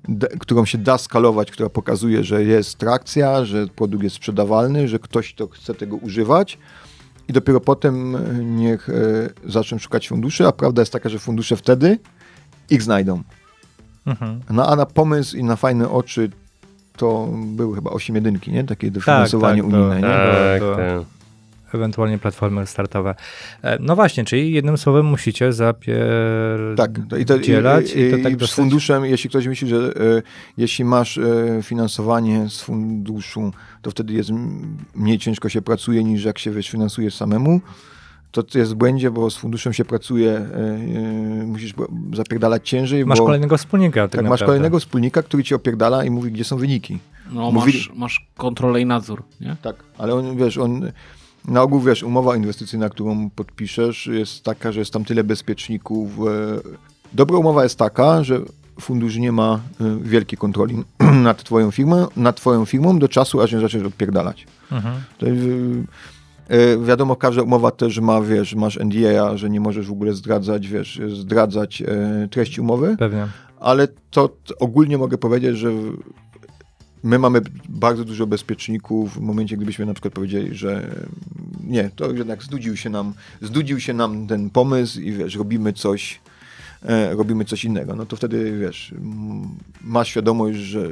da, 0.08 0.28
którą 0.28 0.66
się 0.66 0.78
da 0.78 0.98
skalować, 0.98 1.52
która 1.52 1.70
pokazuje, 1.70 2.24
że 2.24 2.44
jest 2.44 2.78
trakcja, 2.78 3.46
że 3.46 3.68
produkt 3.68 4.04
jest 4.04 4.16
sprzedawalny, 4.16 4.88
że 4.88 5.00
ktoś 5.00 5.34
to 5.34 5.48
chce 5.48 5.74
tego 5.74 5.96
używać. 5.96 6.58
I 7.28 7.34
dopiero 7.34 7.60
potem 7.60 8.16
e, 8.16 8.20
niech 8.44 8.90
e, 8.90 8.94
zaczną 9.46 9.78
szukać 9.78 10.10
funduszy, 10.10 10.48
a 10.48 10.52
prawda 10.52 10.82
jest 10.82 10.92
taka, 10.94 11.10
że 11.10 11.20
fundusze 11.20 11.56
wtedy 11.56 12.00
ich 12.70 12.84
znajdą. 12.84 13.22
Mhm. 14.06 14.40
No 14.50 14.68
a 14.68 14.76
na 14.76 14.86
pomysł 14.86 15.38
i 15.38 15.44
na 15.44 15.56
fajne 15.56 15.90
oczy 15.90 16.30
to 16.98 17.30
były 17.46 17.76
chyba 17.76 17.92
8 17.92 18.16
jedynki, 18.16 18.52
nie? 18.52 18.64
Takie 18.64 18.92
dofinansowanie 18.92 19.62
tak, 19.62 19.72
było. 19.72 19.88
unijne, 19.88 19.96
nie? 19.96 20.16
Tak, 20.16 20.60
to- 20.60 20.76
tak. 20.76 21.19
Ewentualnie 21.74 22.18
platformy 22.18 22.68
startowe. 22.68 23.16
E, 23.62 23.78
No 23.80 23.96
właśnie, 23.96 24.26
czyli 24.26 24.52
jednym 24.52 24.78
słowem 24.78 25.06
musicie 25.06 25.54
zapierdzielać 25.54 26.78
Tak, 26.78 26.92
to 27.10 27.18
i, 27.18 27.26
to, 27.26 27.36
i, 27.36 27.40
i, 27.40 28.08
i 28.08 28.12
to 28.12 28.18
tak 28.24 28.42
i 28.42 28.48
z 28.48 28.52
funduszem, 28.52 29.06
jeśli 29.06 29.30
ktoś 29.30 29.48
myśli, 29.48 29.68
że 29.68 29.78
e, 29.78 30.22
jeśli 30.58 30.86
masz 30.86 31.18
e, 31.18 31.60
finansowanie 31.64 32.50
z 32.50 32.62
funduszu, 32.62 33.52
to 33.82 33.92
wtedy 33.92 34.14
jest 34.14 34.30
mniej 34.96 35.20
ciężko 35.20 35.50
się 35.50 35.62
pracuje 35.62 36.04
niż 36.04 36.24
jak 36.24 36.40
się 36.40 36.52
wiesz, 36.52 36.70
finansuje 36.70 37.12
samemu, 37.12 37.62
to 38.32 38.44
jest 38.60 38.72
w 38.72 38.76
błędzie, 38.76 39.12
bo 39.12 39.30
z 39.30 39.38
funduszem 39.38 39.74
się 39.74 39.86
pracuje, 39.86 40.32
e, 40.32 41.46
musisz 41.46 41.74
zapierdalać 42.14 42.70
ciężej, 42.70 43.06
Masz 43.06 43.20
bo 43.20 43.26
kolejnego 43.26 43.58
wspólnika. 43.58 44.08
Tak 44.08 44.22
tak, 44.22 44.30
masz 44.30 44.44
kolejnego 44.44 44.80
wspólnika, 44.80 45.24
który 45.24 45.44
ci 45.44 45.56
opierdala 45.56 46.06
i 46.06 46.10
mówi, 46.10 46.32
gdzie 46.32 46.44
są 46.44 46.58
wyniki. 46.58 47.00
No, 47.32 47.52
Mówili- 47.52 47.78
masz, 47.78 47.92
masz 47.96 48.28
kontrolę 48.38 48.82
i 48.82 48.86
nadzór, 48.86 49.24
nie? 49.42 49.56
Tak, 49.62 49.76
ale 49.98 50.14
on, 50.14 50.38
wiesz, 50.38 50.58
on 50.58 50.92
na 51.48 51.62
ogół, 51.62 51.80
wiesz, 51.80 52.04
umowa 52.04 52.36
inwestycyjna, 52.36 52.90
którą 52.90 53.30
podpiszesz, 53.30 54.08
jest 54.08 54.44
taka, 54.44 54.72
że 54.72 54.80
jest 54.80 54.94
tam 54.94 55.06
tyle 55.06 55.24
bezpieczników. 55.24 56.10
e, 56.20 56.60
Dobra 57.14 57.38
umowa 57.38 57.64
jest 57.64 57.78
taka, 57.80 58.24
że 58.24 58.40
fundusz 58.82 59.18
nie 59.18 59.32
ma 59.32 59.60
e, 59.82 59.98
wielkiej 60.02 60.38
kontroli 60.38 60.84
nad 61.24 61.44
twoją 61.44 61.72
firmą, 61.72 62.08
nad 62.16 62.36
twoją 62.36 62.66
firmą 62.66 63.00
do 63.00 63.08
czasu, 63.08 63.42
aż 63.42 63.52
nie 63.52 63.60
zaczniesz 63.60 63.84
odpierdalać. 63.84 64.46
Mhm. 64.72 64.96
To, 65.18 65.26
e, 65.28 66.78
wiadomo, 66.86 67.16
każda 67.16 67.42
umowa 67.44 67.72
też 67.72 68.00
ma, 68.00 68.22
wiesz, 68.22 68.56
masz 68.56 68.78
NDA, 68.78 69.38
że 69.38 69.50
nie 69.50 69.60
możesz 69.60 69.88
w 69.88 69.92
ogóle 69.92 70.14
zdradzać, 70.14 70.68
wiesz, 70.68 71.02
zdradzać 71.20 71.84
treści 72.32 72.62
umowy 72.62 72.96
Pewnie. 73.00 73.28
ale 73.60 73.88
to 74.12 74.30
ogólnie 74.60 74.98
mogę 74.98 75.18
powiedzieć, 75.18 75.58
że 75.58 75.72
my 77.04 77.20
mamy 77.20 77.42
bardzo 77.70 78.06
dużo 78.06 78.28
bezpieczników 78.28 79.14
w 79.14 79.20
momencie, 79.20 79.58
gdybyśmy 79.58 79.86
na 79.86 79.94
przykład 79.94 80.14
powiedzieli, 80.14 80.56
że 80.56 80.96
nie, 81.64 81.90
to 81.96 82.12
jednak 82.12 82.44
znudził 82.44 82.78
się 82.78 82.90
nam, 82.90 83.14
znudził 83.42 83.80
się 83.80 83.94
nam 83.94 84.28
ten 84.28 84.50
pomysł 84.50 85.00
i 85.00 85.12
wiesz, 85.12 85.36
robimy 85.36 85.74
coś 85.74 86.22
e, 86.84 87.16
robimy 87.16 87.46
coś 87.46 87.66
innego. 87.66 87.96
No 87.96 88.06
to 88.06 88.16
wtedy, 88.16 88.60
wiesz, 88.60 88.94
m, 88.98 89.50
masz 89.82 90.08
świadomość, 90.08 90.58
że 90.60 90.90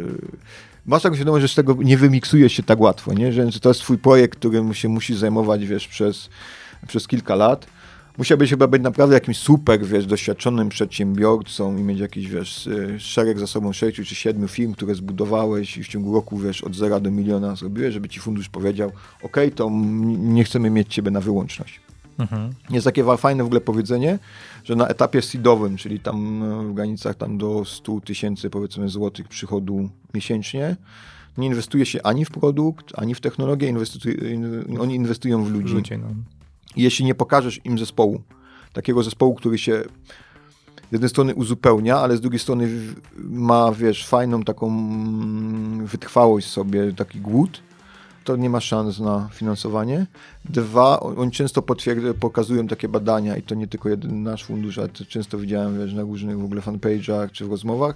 masz 0.86 1.04
taką 1.04 1.16
świadomość, 1.16 1.42
że 1.42 1.48
z 1.48 1.56
tego 1.56 1.76
nie 1.84 1.98
wymiksujesz 1.98 2.54
się 2.54 2.64
tak 2.64 2.80
łatwo, 2.80 3.14
nie? 3.14 3.34
Że 3.34 3.60
to 3.60 3.70
jest 3.70 3.82
twój 3.82 3.98
projekt, 3.98 4.40
którym 4.40 4.74
się 4.74 4.90
musisz 4.90 5.18
zajmować, 5.18 5.66
wiesz, 5.66 5.88
przez, 5.88 6.30
przez 6.88 7.08
kilka 7.08 7.36
lat. 7.36 7.68
Musiałbyś 8.18 8.50
chyba 8.50 8.68
być 8.68 8.84
naprawdę 8.84 9.16
jakimś 9.16 9.38
super, 9.38 9.86
wiesz, 9.86 10.06
doświadczonym 10.06 10.70
przedsiębiorcą 10.70 11.78
i 11.78 11.82
mieć 11.82 12.00
jakiś, 12.00 12.28
wiesz, 12.28 12.68
y, 12.68 13.00
szereg 13.00 13.40
za 13.40 13.48
sobą 13.48 13.74
sześciu 13.74 14.06
czy 14.06 14.16
siedmiu 14.16 14.48
firm, 14.48 14.74
które 14.74 14.96
zbudowałeś 14.96 15.78
i 15.78 15.84
w 15.84 15.88
ciągu 15.88 16.14
roku, 16.14 16.38
wiesz, 16.38 16.64
od 16.64 16.76
zera 16.76 17.00
do 17.00 17.12
miliona 17.12 17.56
zrobiłeś, 17.56 17.94
żeby 17.94 18.10
ci 18.10 18.20
fundusz 18.20 18.50
powiedział, 18.50 18.92
ok, 19.24 19.38
to 19.56 19.70
nie 20.18 20.44
chcemy 20.44 20.70
mieć 20.70 20.94
ciebie 20.94 21.12
na 21.12 21.22
wyłączność. 21.22 21.82
Mhm. 22.18 22.54
Jest 22.70 22.86
takie 22.86 23.18
fajne 23.18 23.44
w 23.44 23.46
ogóle 23.46 23.62
powiedzenie, 23.62 24.20
że 24.64 24.76
na 24.76 24.88
etapie 24.88 25.22
seedowym, 25.22 25.78
czyli 25.78 26.00
tam 26.00 26.44
e, 26.44 26.64
w 26.64 26.74
granicach 26.74 27.16
tam 27.16 27.38
do 27.38 27.66
100 27.66 28.02
tysięcy 28.02 28.50
powiedzmy 28.50 28.90
złotych 28.90 29.28
przychodu 29.28 29.90
miesięcznie, 30.14 30.76
nie 31.38 31.48
inwestuje 31.48 31.86
się 31.86 32.04
ani 32.04 32.26
w 32.26 32.30
produkt, 32.30 32.94
ani 32.96 33.16
w 33.16 33.22
technologię, 33.22 33.68
in, 33.68 34.66
oni 34.80 34.96
inwestują 34.96 35.44
w 35.44 35.52
ludzi. 35.52 35.74
Ludzie, 35.74 35.98
no. 35.98 36.08
Jeśli 36.78 37.06
nie 37.06 37.16
pokażesz 37.16 37.60
im 37.66 37.80
zespołu, 37.80 38.22
takiego 38.74 39.04
zespołu, 39.04 39.36
który 39.36 39.58
się 39.58 39.84
z 40.90 40.92
jednej 40.92 41.10
strony 41.10 41.36
uzupełnia, 41.36 41.98
ale 41.98 42.18
z 42.18 42.22
drugiej 42.22 42.40
strony 42.40 42.70
ma, 43.18 43.72
wiesz, 43.72 44.08
fajną 44.08 44.44
taką 44.44 44.68
mm, 44.68 45.86
wytrwałość 45.86 46.48
sobie, 46.48 46.94
taki 46.94 47.20
głód, 47.20 47.62
to 48.28 48.36
nie 48.36 48.50
ma 48.50 48.60
szans 48.60 49.00
na 49.00 49.30
finansowanie. 49.34 50.06
Dwa, 50.46 51.00
oni 51.00 51.32
często 51.32 51.64
pokazują 52.20 52.68
takie 52.68 52.88
badania 52.88 53.38
i 53.38 53.42
to 53.42 53.56
nie 53.56 53.68
tylko 53.68 53.90
jeden 53.90 54.24
nasz 54.24 54.44
fundusz, 54.44 54.78
ale 54.78 54.90
to 54.90 55.06
często 55.06 55.38
widziałem, 55.38 55.80
wiesz, 55.80 55.94
na 55.94 56.02
różnych 56.02 56.40
w 56.40 56.44
ogóle 56.44 56.62
fanpage'ach 56.62 57.32
czy 57.32 57.46
w 57.46 57.50
rozmowach, 57.50 57.96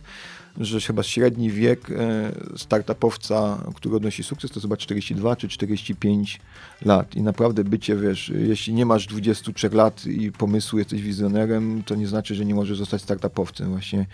że 0.57 0.81
chyba 0.81 1.03
średni 1.03 1.51
wiek 1.51 1.91
e, 1.91 2.31
startupowca, 2.57 3.63
który 3.75 3.95
odnosi 3.95 4.23
sukces, 4.23 4.51
to 4.51 4.59
chyba 4.59 4.77
42 4.77 5.35
czy 5.35 5.47
45 5.47 6.39
lat. 6.85 7.15
I 7.15 7.21
naprawdę 7.21 7.63
bycie, 7.63 7.95
wiesz, 7.95 8.29
jeśli 8.29 8.73
nie 8.73 8.85
masz 8.85 9.07
23 9.07 9.69
lat 9.69 10.05
i 10.05 10.31
pomysłu, 10.31 10.79
jesteś 10.79 11.01
wizjonerem, 11.01 11.83
to 11.85 11.95
nie 11.95 12.07
znaczy, 12.07 12.35
że 12.35 12.45
nie 12.45 12.55
możesz 12.55 12.77
zostać 12.77 13.01
startupowcem. 13.01 13.69
Właśnie 13.69 14.05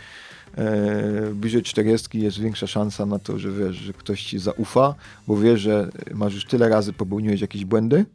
e, 0.57 1.33
bliżej 1.33 1.63
40 1.63 2.19
jest 2.21 2.39
większa 2.39 2.67
szansa 2.67 3.05
na 3.05 3.19
to, 3.19 3.39
że 3.39 3.51
wiesz, 3.51 3.75
że 3.75 3.93
ktoś 3.93 4.23
ci 4.23 4.39
zaufa, 4.39 4.95
bo 5.27 5.37
wie, 5.37 5.57
że 5.57 5.89
masz 6.13 6.33
już 6.33 6.45
tyle 6.45 6.69
razy 6.69 6.93
popełniłeś 6.93 7.41
jakieś 7.41 7.65
błędy, 7.65 8.05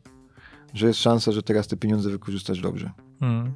że 0.75 0.87
jest 0.87 1.01
szansa, 1.01 1.33
że 1.33 1.43
teraz 1.43 1.69
te 1.69 1.77
pieniądze 1.77 2.11
wykorzystasz 2.11 2.61
dobrze. 2.61 2.91
Mm. 3.21 3.55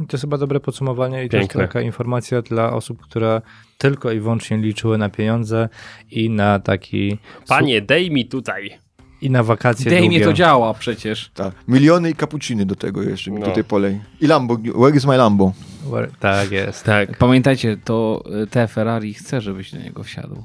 I 0.00 0.06
To 0.06 0.16
jest 0.16 0.20
chyba 0.24 0.38
dobre 0.38 0.60
podsumowanie 0.60 1.24
i 1.24 1.28
Piękne. 1.28 1.60
taka 1.66 1.80
informacja 1.80 2.42
dla 2.42 2.72
osób, 2.72 3.00
które 3.00 3.42
tylko 3.78 4.12
i 4.12 4.20
wyłącznie 4.20 4.56
liczyły 4.58 4.98
na 4.98 5.08
pieniądze 5.08 5.68
i 6.10 6.30
na 6.30 6.58
taki 6.58 7.18
Panie, 7.48 7.82
dej 7.82 8.10
mi 8.10 8.26
tutaj. 8.26 8.78
i 9.22 9.30
na 9.30 9.42
wakacje 9.42 9.90
Dej 9.90 10.00
długie. 10.00 10.16
mnie 10.18 10.26
to 10.26 10.32
działa 10.32 10.74
przecież. 10.74 11.30
Tak. 11.34 11.54
Miliony 11.68 12.10
i 12.10 12.14
kapuciny 12.14 12.66
do 12.66 12.74
tego 12.76 13.02
jeszcze 13.02 13.30
mi 13.30 13.40
No. 13.40 13.46
tutaj 13.46 13.64
polej. 13.64 14.00
I 14.20 14.26
Lambo. 14.26 14.56
Where 14.56 14.96
is 14.96 15.04
my 15.06 15.16
Lambo? 15.16 15.52
Tak 16.20 16.50
jest. 16.50 16.84
Tak. 16.84 17.16
Pamiętajcie, 17.18 17.76
to 17.84 18.24
y, 18.42 18.46
te 18.46 18.68
Ferrari 18.68 19.14
chce, 19.14 19.40
żebyś 19.40 19.72
na 19.72 19.78
niego 19.78 20.02
wsiadł. 20.02 20.44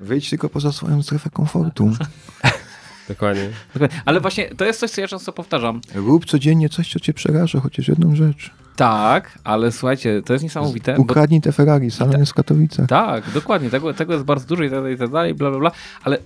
Wyjdź 0.00 0.30
tylko 0.30 0.48
poza 0.48 0.72
swoją 0.72 1.02
strefę 1.02 1.30
komfortu. 1.30 1.90
Dokładnie. 3.08 3.50
Dokładnie. 3.74 4.02
Ale 4.04 4.20
właśnie 4.20 4.48
to 4.48 4.64
jest 4.64 4.80
coś, 4.80 4.90
co 4.90 5.00
ja 5.00 5.08
często 5.08 5.32
powtarzam. 5.32 5.80
Rób 5.94 6.26
codziennie 6.26 6.68
coś, 6.68 6.92
co 6.92 7.00
cię 7.00 7.12
przeraża, 7.14 7.60
chociaż 7.60 7.88
jedną 7.88 8.16
rzecz. 8.16 8.50
Tak, 8.76 9.38
ale 9.44 9.72
słuchajcie, 9.72 10.22
to 10.22 10.32
jest 10.32 10.42
niesamowite. 10.42 10.94
Bo, 10.94 11.02
Ukradnij 11.02 11.40
te 11.40 11.52
Ferrari, 11.52 11.90
salon 11.90 12.20
jest 12.20 12.32
w 12.32 12.34
Katowicach. 12.34 12.88
tak, 12.88 13.30
dokładnie, 13.30 13.70
tego, 13.70 13.94
tego 13.94 14.12
jest 14.12 14.24
bardzo 14.24 14.46
dużo 14.46 14.62
i 14.64 14.70
tak 14.70 14.78
dalej, 14.78 14.94
i 14.94 14.98
tak 14.98 15.10
dalej, 15.10 15.34
bla, 15.34 15.50
bla, 15.50 15.58
bla. 15.58 15.70
Ale 16.04 16.18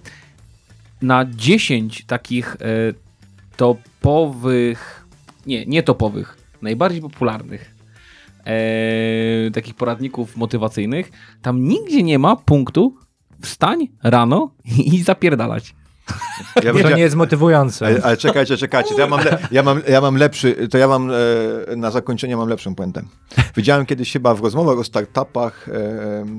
na 1.03 1.25
10 1.25 2.05
takich 2.05 2.57
e, 2.57 2.57
topowych, 3.57 5.07
nie, 5.47 5.67
nie 5.67 5.83
topowych, 5.83 6.37
najbardziej 6.63 7.01
popularnych 7.01 7.76
e, 8.47 9.51
takich 9.51 9.75
poradników 9.75 10.37
motywacyjnych, 10.37 11.11
tam 11.43 11.65
nigdzie 11.69 12.03
nie 12.03 12.19
ma 12.19 12.37
punktu 12.37 12.95
wstań 13.41 13.89
rano 14.03 14.51
i 14.93 15.03
zapierdalać. 15.03 15.75
Ja 16.65 16.73
To 16.73 16.91
nie 16.91 17.03
jest 17.03 17.17
motywujące. 17.17 17.87
Ale, 17.87 18.03
ale 18.03 18.17
czekajcie, 18.17 18.57
czekajcie, 18.57 18.95
to 18.95 19.01
ja 19.01 19.07
mam, 19.07 19.25
le, 19.25 19.39
ja, 19.51 19.63
mam, 19.63 19.81
ja 19.89 20.01
mam 20.01 20.17
lepszy, 20.17 20.69
to 20.69 20.79
ja 20.79 20.89
mam 20.89 21.11
e, 21.11 21.77
na 21.77 21.91
zakończenie 21.91 22.37
mam 22.37 22.49
lepszą 22.49 22.75
puentę. 22.75 23.03
Widziałem 23.57 23.87
kiedyś 23.87 24.13
chyba 24.13 24.35
w 24.35 24.41
rozmowach 24.41 24.79
o 24.79 24.85
startupach, 24.85 25.69
e, 25.69 25.73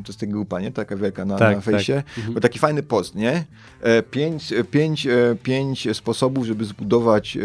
to 0.04 0.08
jest 0.08 0.20
ta 0.20 0.26
grupa, 0.26 0.60
nie? 0.60 0.72
Taka 0.72 0.96
wielka 0.96 1.26
na, 1.26 1.38
Tak, 1.38 1.56
na 1.56 1.62
fejsie, 1.62 2.04
był 2.30 2.42
taki 2.42 2.60
fajny 2.60 2.84
post, 2.84 3.16
nie? 3.16 3.46
E, 3.82 4.04
pięć, 4.04 4.54
e, 4.54 4.64
pięć, 4.64 5.08
e, 5.08 5.36
pięć 5.44 5.88
sposobów, 5.94 6.46
żeby 6.46 6.66
zbudować 6.66 7.38
e, 7.38 7.42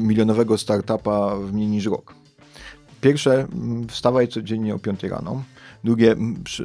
milionowego 0.00 0.58
startupa 0.58 1.36
w 1.36 1.52
mniej 1.52 1.66
niż 1.66 1.86
rok. 1.86 2.19
Pierwsze, 3.00 3.46
wstawaj 3.88 4.28
codziennie 4.28 4.74
o 4.74 4.78
5 4.78 5.02
rano. 5.02 5.42
Drugie, 5.84 6.16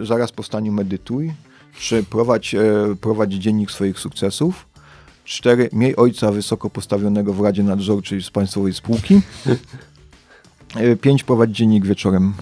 zaraz 0.03 0.31
po 0.31 0.43
wstaniu 0.43 0.71
medytuj. 0.71 1.33
Trzy, 1.77 2.03
prowadź, 2.09 2.55
e, 2.55 2.61
prowadź 3.01 3.33
dziennik 3.33 3.71
swoich 3.71 3.99
sukcesów. 3.99 4.65
Cztery, 5.25 5.69
miej 5.73 5.95
ojca 5.95 6.31
wysoko 6.31 6.69
postawionego 6.69 7.33
w 7.33 7.41
Radzie 7.41 7.63
Nadzorczej 7.63 8.23
z 8.23 8.29
państwowej 8.29 8.73
spółki. 8.73 9.21
E, 10.75 10.95
Pięć, 10.95 11.23
prowadź 11.23 11.51
dziennik 11.51 11.85
wieczorem. 11.85 12.33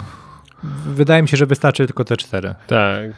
Wydaje 0.86 1.22
mi 1.22 1.28
się, 1.28 1.36
że 1.36 1.46
wystarczy 1.46 1.86
tylko 1.86 2.04
te 2.04 2.16
cztery. 2.16 2.54
Tak, 2.66 3.10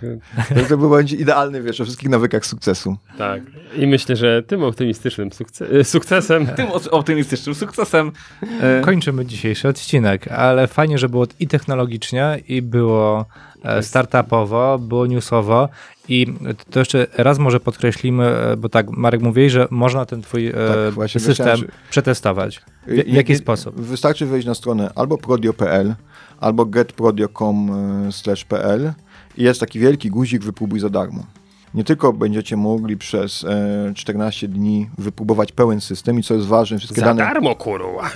To 0.69 0.77
był 0.79 0.91
będzie 0.91 1.17
idealny, 1.17 1.63
wiesz, 1.63 1.81
o 1.81 1.85
wszystkich 1.85 2.09
nawykach 2.09 2.47
sukcesu. 2.47 2.97
tak. 3.19 3.43
I 3.77 3.87
myślę, 3.87 4.17
że 4.17 4.43
tym 4.43 4.63
optymistycznym 4.63 5.31
sukce- 5.31 5.67
e, 5.81 5.85
sukcesem 5.85 6.47
Tym 6.57 6.67
op- 6.67 6.89
optymistycznym 6.91 7.55
sukcesem. 7.55 8.13
E, 8.61 8.81
Kończymy 8.81 9.27
dzisiejszy 9.27 9.69
odcinek, 9.69 10.29
ale 10.29 10.67
fajnie, 10.67 10.99
że 10.99 11.09
było 11.09 11.27
i 11.41 11.49
technologicznie, 11.49 12.41
i 12.49 12.63
było 12.63 13.27
e, 13.65 13.83
startupowo, 13.83 14.79
było 14.79 15.07
newsowo 15.07 15.69
i 16.09 16.27
to 16.71 16.79
jeszcze 16.79 17.07
raz 17.17 17.39
może 17.39 17.61
podkreślimy, 17.61 18.33
bo 18.59 18.69
tak 18.69 18.91
Marek 18.91 19.23
mówił, 19.23 19.51
że 19.51 19.69
można 19.71 20.07
ten 20.07 20.23
twój 20.23 20.53
Tak, 20.97 21.11
system 21.11 21.31
myślałem, 21.31 21.61
przetestować. 21.91 22.61
W, 22.87 23.13
jaki 23.13 23.37
sposób? 23.37 23.81
Wystarczy 23.81 24.27
wejść 24.27 24.47
na 24.47 24.55
stronę 24.55 24.91
albo 24.95 25.19
prodio.pl, 25.19 25.95
albo 26.41 26.67
getprodio.com/pl 26.67 28.93
i 29.37 29.43
jest 29.43 29.61
taki 29.61 29.79
wielki 29.79 30.11
guzik 30.11 30.43
wypróbuj 30.43 30.81
za 30.81 30.89
darmo. 30.89 31.36
Nie 31.77 31.85
tylko 31.85 32.13
będziecie 32.13 32.57
mogli 32.57 32.97
przez 32.97 33.45
e, 33.45 33.93
14 33.95 34.49
dni 34.49 34.91
wypróbować 34.99 35.53
pełen 35.53 35.81
system 35.81 36.19
i 36.19 36.23
co 36.23 36.35
jest 36.35 36.47
ważne, 36.47 36.79
wszystkie 36.79 37.01
za 37.01 37.07
dane... 37.07 37.23
darmo, 37.23 37.55
kurwa. 37.55 38.11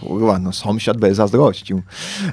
Kurwa, 0.00 0.38
no 0.38 0.52
sąsiad 0.52 0.96
by 0.96 1.14
zazdrościł. 1.14 1.82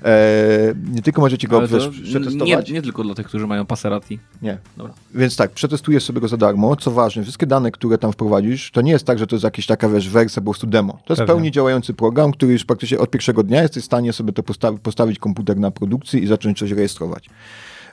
E, 0.06 0.74
nie 0.94 1.02
tylko 1.02 1.22
możecie 1.22 1.48
go 1.48 1.68
wiesz, 1.68 1.90
przetestować. 1.90 2.68
nie, 2.68 2.74
nie 2.74 2.82
tylko 2.82 3.04
dla 3.04 3.16
tych, 3.16 3.28
którzy 3.28 3.48
mają 3.48 3.66
Passerati. 3.66 4.20
Nie. 4.42 4.58
Dobra. 4.78 4.94
Więc 5.16 5.36
tak, 5.36 5.52
przetestujesz 5.52 6.04
sobie 6.04 6.22
go 6.22 6.28
za 6.28 6.38
darmo. 6.38 6.76
Co 6.76 6.92
ważne, 6.92 7.24
wszystkie 7.24 7.46
dane, 7.46 7.72
które 7.72 7.98
tam 7.98 8.12
wprowadzisz, 8.12 8.72
to 8.72 8.82
nie 8.82 8.92
jest 8.92 9.06
tak, 9.06 9.20
że 9.20 9.28
to 9.28 9.36
jest 9.36 9.44
jakaś 9.44 9.66
taka 9.66 9.90
wiesz, 9.90 10.10
wersja 10.10 10.42
po 10.42 10.46
prostu 10.46 10.68
demo. 10.68 10.94
To 10.94 11.14
jest 11.14 11.20
Pewnie. 11.20 11.26
pełni 11.26 11.52
działający 11.52 11.94
program, 11.94 12.32
który 12.32 12.52
już 12.54 12.66
praktycznie 12.66 13.00
od 13.00 13.10
pierwszego 13.10 13.44
dnia 13.44 13.62
jesteś 13.62 13.84
w 13.84 13.86
stanie 13.86 14.14
sobie 14.14 14.34
to 14.34 14.44
postawi, 14.44 14.80
postawić 14.80 15.20
komputer 15.20 15.58
na 15.58 15.72
produkcji 15.72 16.24
i 16.24 16.28
zacząć 16.28 16.60
coś 16.60 16.72
rejestrować. 16.72 17.30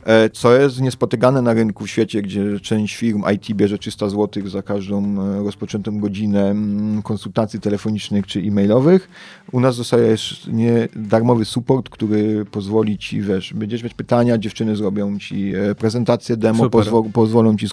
E, 0.06 0.30
Co 0.30 0.56
jest 0.56 0.80
niespotykane 0.80 1.42
na 1.42 1.52
rynku 1.52 1.84
w 1.84 1.90
świecie, 1.90 2.22
gdzie 2.22 2.60
część 2.60 2.96
firm 2.96 3.22
IT 3.34 3.56
bierze 3.56 3.78
300 3.78 4.08
zł 4.08 4.48
za 4.48 4.62
każdą 4.62 5.22
e, 5.22 5.44
rozpoczętą 5.44 6.00
godzinę 6.00 6.54
konsultacji 7.02 7.60
telefonicznych 7.60 8.26
czy 8.26 8.40
e-mailowych. 8.40 9.08
U 9.52 9.60
nas 9.60 9.76
dostajesz 9.76 10.46
nie 10.52 10.88
darmowy 10.96 11.44
support, 11.44 11.88
który 11.88 12.44
pozwoli 12.44 12.98
ci, 12.98 13.20
wiesz, 13.22 13.54
będziesz 13.54 13.82
mieć 13.82 13.94
pytania, 13.94 14.38
dziewczyny 14.38 14.76
zrobią 14.76 15.18
ci 15.18 15.54
e, 15.54 15.74
prezentację 15.74 16.36
demo, 16.36 16.64
Super. 16.64 16.80
pozwo- 16.80 17.12
pozwolą 17.12 17.56
ci, 17.56 17.66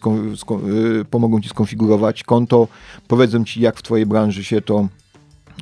pomogą 1.09 1.41
ci 1.41 1.49
skonfigurować 1.49 2.23
konto, 2.23 2.67
powiedzą 3.07 3.43
ci, 3.43 3.61
jak 3.61 3.77
w 3.77 3.83
twojej 3.83 4.05
branży 4.05 4.43
się 4.43 4.61
to 4.61 4.87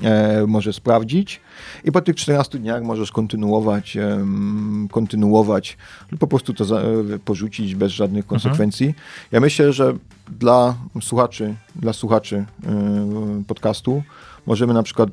e, 0.02 0.48
może 0.48 0.74
sprawdzić 0.74 1.42
i 1.84 1.92
po 1.92 2.02
tych 2.02 2.16
14 2.16 2.60
dniach 2.60 2.84
możesz 2.84 3.12
kontynuować, 3.12 3.98
kontynuować 4.92 5.78
lub 6.12 6.20
po 6.20 6.28
prostu 6.28 6.54
to 6.54 6.66
za, 6.66 6.80
e, 6.80 6.84
porzucić 7.26 7.76
bez 7.76 7.92
żadnych 7.92 8.28
konsekwencji. 8.28 8.96
Ja 9.32 9.40
myślę, 9.40 9.74
że 9.74 9.94
dla 10.40 10.76
słuchaczy, 11.02 11.56
dla 11.76 11.94
słuchaczy 11.94 12.46
e, 12.66 13.44
podcastu 13.48 14.04
możemy 14.46 14.74
na 14.74 14.84
przykład 14.84 15.10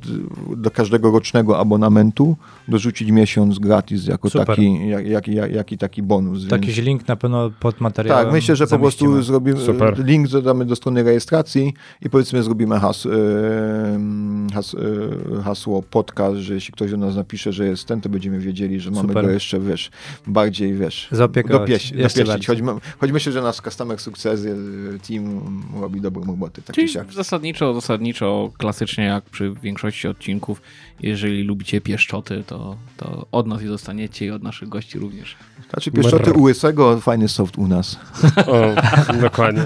do 0.56 0.70
każdego 0.70 1.10
rocznego 1.10 1.58
abonamentu 1.58 2.36
dorzucić 2.68 3.10
miesiąc 3.10 3.58
gratis 3.58 4.06
jako 4.06 4.30
Super. 4.30 4.46
taki, 4.46 4.88
jak, 4.88 5.06
jak, 5.06 5.28
jak, 5.28 5.52
jaki 5.52 5.78
taki 5.78 6.02
bonus. 6.02 6.38
więc- 6.40 6.52
Jakiś 6.52 6.76
link 6.78 7.08
na 7.08 7.16
pewno 7.16 7.50
pod 7.60 7.80
materiałem 7.80 8.24
tak, 8.24 8.32
myślę, 8.32 8.56
że 8.56 8.66
po 8.66 8.78
prostu 8.78 9.04
zamieścimy. 9.04 9.22
zrobimy 9.22 9.60
Super. 9.60 10.04
link 10.06 10.28
dodamy 10.28 10.64
do 10.64 10.76
strony 10.76 11.02
rejestracji 11.02 11.74
i 12.02 12.10
powiedzmy 12.10 12.42
zrobimy 12.42 12.78
has, 12.80 13.06
em, 13.06 14.46
has, 14.54 14.74
y, 14.74 15.42
hasło 15.44 15.82
podcast, 15.82 16.36
że 16.36 16.54
jeśli 16.54 16.72
ktoś 16.72 16.90
do 16.90 16.96
nas 16.96 17.16
napisze, 17.16 17.52
że 17.52 17.66
jest 17.66 17.86
ten, 17.86 18.00
to 18.00 18.08
będziemy 18.08 18.38
wiedzieli, 18.38 18.80
że 18.80 18.90
mamy 18.90 19.08
Super. 19.08 19.24
go 19.24 19.30
jeszcze, 19.30 19.60
wiesz, 19.60 19.90
bardziej, 20.26 20.74
wiesz, 20.74 21.08
Zaopiekować. 21.12 21.60
dopieść, 21.60 21.90
Jeszcze 21.92 22.24
dopieścić. 22.24 22.46
Choć, 22.46 22.58
choć 23.00 23.12
myślę, 23.12 23.32
że 23.32 23.42
nasz 23.42 23.56
customer 23.56 23.98
success 23.98 24.44
y, 24.44 24.98
team 25.08 25.40
robi 25.80 26.00
dobrą 26.00 26.24
robotę, 26.24 26.62
tak 26.62 26.76
czy 26.76 26.86
Czyli 26.88 27.14
zasadniczo, 27.14 27.74
zasadniczo, 27.74 28.50
klasycznie 28.58 29.17
jak 29.18 29.30
przy 29.30 29.54
większości 29.62 30.08
odcinków, 30.08 30.62
jeżeli 31.00 31.42
lubicie 31.42 31.80
pieszczoty, 31.80 32.44
to, 32.46 32.76
to 32.96 33.26
od 33.32 33.46
nas 33.46 33.62
je 33.62 33.68
dostaniecie 33.68 34.26
i 34.26 34.30
od 34.30 34.42
naszych 34.42 34.68
gości 34.68 34.98
również. 34.98 35.36
Znaczy 35.70 35.90
pieszczoty 35.90 36.32
u 36.32 36.42
łysego, 36.42 37.00
fajny 37.00 37.28
soft 37.28 37.58
u 37.58 37.68
nas. 37.68 37.98
O, 38.46 38.74
dokładnie. 39.20 39.64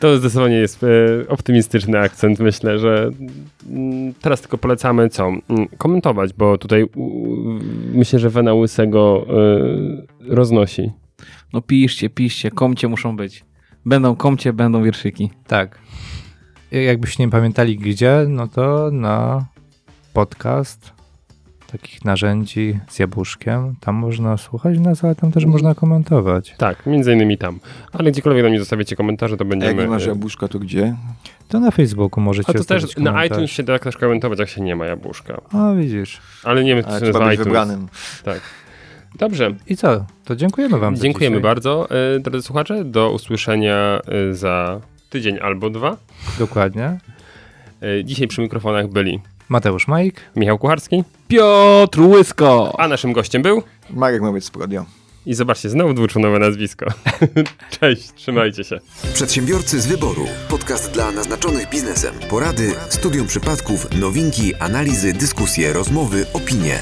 To 0.00 0.18
zdecydowanie 0.18 0.56
jest 0.56 0.84
e, 0.84 0.86
optymistyczny 1.28 1.98
akcent. 1.98 2.40
Myślę, 2.40 2.78
że 2.78 3.10
mm, 3.70 4.14
teraz 4.14 4.40
tylko 4.40 4.58
polecamy 4.58 5.08
co? 5.08 5.28
Mm, 5.28 5.68
Komentować, 5.78 6.32
bo 6.32 6.58
tutaj 6.58 6.86
myślę, 7.92 8.18
że 8.18 8.30
Wena 8.30 8.54
Łysego 8.54 9.26
e, 10.28 10.34
roznosi. 10.34 10.90
No 11.52 11.60
piszcie, 11.60 12.10
piszcie, 12.10 12.50
komcie 12.50 12.88
muszą 12.88 13.16
być. 13.16 13.44
Będą 13.84 14.16
komcie, 14.16 14.52
będą 14.52 14.82
wierszyki. 14.82 15.30
Tak. 15.46 15.78
Jakbyście 16.72 17.24
nie 17.24 17.30
pamiętali 17.30 17.78
gdzie, 17.78 18.24
no 18.28 18.48
to 18.48 18.90
na 18.92 19.44
podcast 20.12 20.92
takich 21.72 22.04
narzędzi 22.04 22.78
z 22.88 22.98
jabłuszkiem. 22.98 23.74
Tam 23.80 23.94
można 23.94 24.36
słuchać 24.36 24.78
nas, 24.78 25.04
ale 25.04 25.14
tam 25.14 25.32
też 25.32 25.44
można 25.44 25.74
komentować. 25.74 26.54
Tak, 26.58 26.86
między 26.86 27.12
innymi 27.12 27.38
tam. 27.38 27.60
Ale 27.92 28.10
gdziekolwiek 28.10 28.42
nam 28.42 28.52
nie 28.52 28.58
zostawicie 28.58 28.96
komentarze, 28.96 29.36
to 29.36 29.44
A 29.44 29.48
będziemy... 29.48 29.72
jak 29.72 29.80
nie 29.80 29.90
masz 29.90 30.06
e, 30.06 30.08
jabłuszka, 30.08 30.48
to 30.48 30.58
gdzie? 30.58 30.96
To 31.48 31.60
na 31.60 31.70
Facebooku 31.70 32.20
możecie 32.20 32.50
a 32.50 32.52
to 32.52 32.64
też 32.64 32.96
na 32.96 33.24
iTunes 33.24 33.50
się 33.50 33.62
da 33.62 33.78
też 33.78 33.96
komentować, 33.96 34.38
jak 34.38 34.48
się 34.48 34.60
nie 34.60 34.76
ma 34.76 34.86
jabłuszka. 34.86 35.40
A 35.52 35.72
widzisz. 35.74 36.20
Ale 36.44 36.64
nie 36.64 36.74
wiem, 36.74 36.84
czy 36.84 36.90
się 36.90 36.96
trzeba 37.00 37.18
nazywa 37.18 37.24
być 37.26 37.34
iTunes. 37.34 37.46
wybranym. 37.46 37.88
Tak. 38.24 38.40
Dobrze, 39.18 39.54
I 39.66 39.76
co? 39.76 40.04
To 40.24 40.36
dziękujemy 40.36 40.78
wam 40.78 40.96
za 40.96 41.02
dziękujemy 41.02 41.40
bardzo, 41.40 41.88
e, 41.90 42.20
drodzy 42.20 42.46
słuchacze. 42.46 42.84
Do 42.84 43.12
usłyszenia 43.12 44.00
e, 44.30 44.34
za 44.34 44.80
tydzień 45.12 45.38
albo 45.42 45.70
dwa. 45.70 45.96
Dokładnie. 46.38 46.98
E, 47.82 48.04
Dzisiaj 48.04 48.28
przy 48.28 48.40
mikrofonach 48.40 48.88
byli 48.88 49.20
Mateusz 49.48 49.88
Majk. 49.88 50.20
Michał 50.36 50.58
Kucharski, 50.58 51.04
Piotr 51.28 52.00
Łysko! 52.00 52.74
a 52.78 52.88
naszym 52.88 53.12
gościem 53.12 53.42
był 53.42 53.62
Marek 53.90 54.22
Mowiec 54.22 54.44
z 54.44 54.50
Prodio. 54.50 54.84
i 55.26 55.34
zobaczcie, 55.34 55.68
znowu 55.70 55.94
dwuczłonowe 55.94 56.38
nazwisko. 56.38 56.86
Cześć, 57.80 58.12
trzymajcie 58.14 58.64
się. 58.64 58.78
Przedsiębiorcy 59.14 59.80
z 59.80 59.86
wyboru. 59.86 60.26
Podcast 60.48 60.90
dla 60.92 61.10
naznaczonych 61.12 61.68
biznesem. 61.70 62.14
Porady, 62.30 62.74
studium 62.88 63.26
przypadków, 63.26 63.86
nowinki, 64.00 64.54
analizy, 64.54 65.12
dyskusje, 65.12 65.72
rozmowy, 65.72 66.26
opinie. 66.34 66.78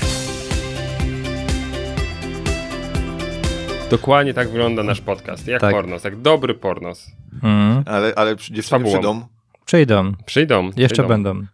Dokładnie 3.90 4.34
tak 4.34 4.48
wygląda 4.48 4.82
nasz 4.82 5.00
podcast. 5.00 5.46
Jak 5.46 5.60
Tak. 5.60 5.72
pornos, 5.74 6.04
jak 6.04 6.16
dobry 6.20 6.54
pornos. 6.54 7.06
Mm. 7.42 7.82
Ale, 7.86 8.12
ale 8.16 8.36
dziewczyny 8.36 8.62
fabułą. 8.62 8.90
przyjdą. 8.92 9.26
Przyjdą. 9.64 10.12
Przyjdą. 10.26 10.64
Jeszcze 10.64 10.86
przyjdą. 10.94 11.08
będą. 11.08 11.46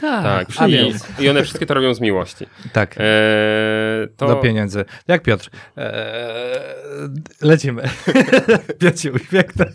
Tak, 0.00 0.42
a 0.48 0.50
przyjdą. 0.50 0.68
więc. 0.84 1.20
I 1.20 1.28
one 1.28 1.42
wszystkie 1.42 1.66
to 1.66 1.74
robią 1.74 1.94
z 1.94 2.00
miłości. 2.00 2.46
Tak. 2.72 2.94
Eee, 2.98 3.04
to... 4.16 4.26
Do 4.26 4.36
pieniędzy. 4.36 4.84
Jak 5.08 5.22
Piotr? 5.22 5.50
Eee, 5.76 5.92
lecimy. 7.42 7.82
Piotr 8.80 9.10
uśmiechnął. 9.14 9.68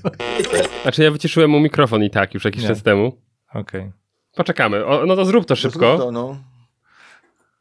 Znaczy 0.81 1.03
ja 1.03 1.11
wyciszyłem 1.11 1.49
mu 1.49 1.59
mikrofon 1.59 2.03
i 2.03 2.09
tak 2.09 2.33
już 2.33 2.45
jakiś 2.45 2.61
Nie. 2.63 2.67
czas 2.69 2.83
temu. 2.83 3.17
Okej. 3.53 3.91
Poczekamy. 4.35 4.85
O, 4.85 5.05
no 5.05 5.15
to 5.15 5.25
zrób 5.25 5.45
to 5.45 5.55
szybko. 5.55 5.97
To, 5.97 6.11
no. 6.11 6.37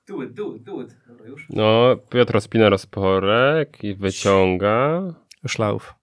Do 0.08 0.22
it, 0.22 0.32
do 0.34 0.54
it, 0.54 0.62
do 0.62 0.82
it. 0.82 0.96
Już. 1.36 1.46
No, 1.50 1.96
Piotr 2.10 2.32
rozpina 2.32 2.68
rozporek 2.68 3.84
i 3.84 3.94
wyciąga. 3.94 5.02
Szlauf. 5.46 5.94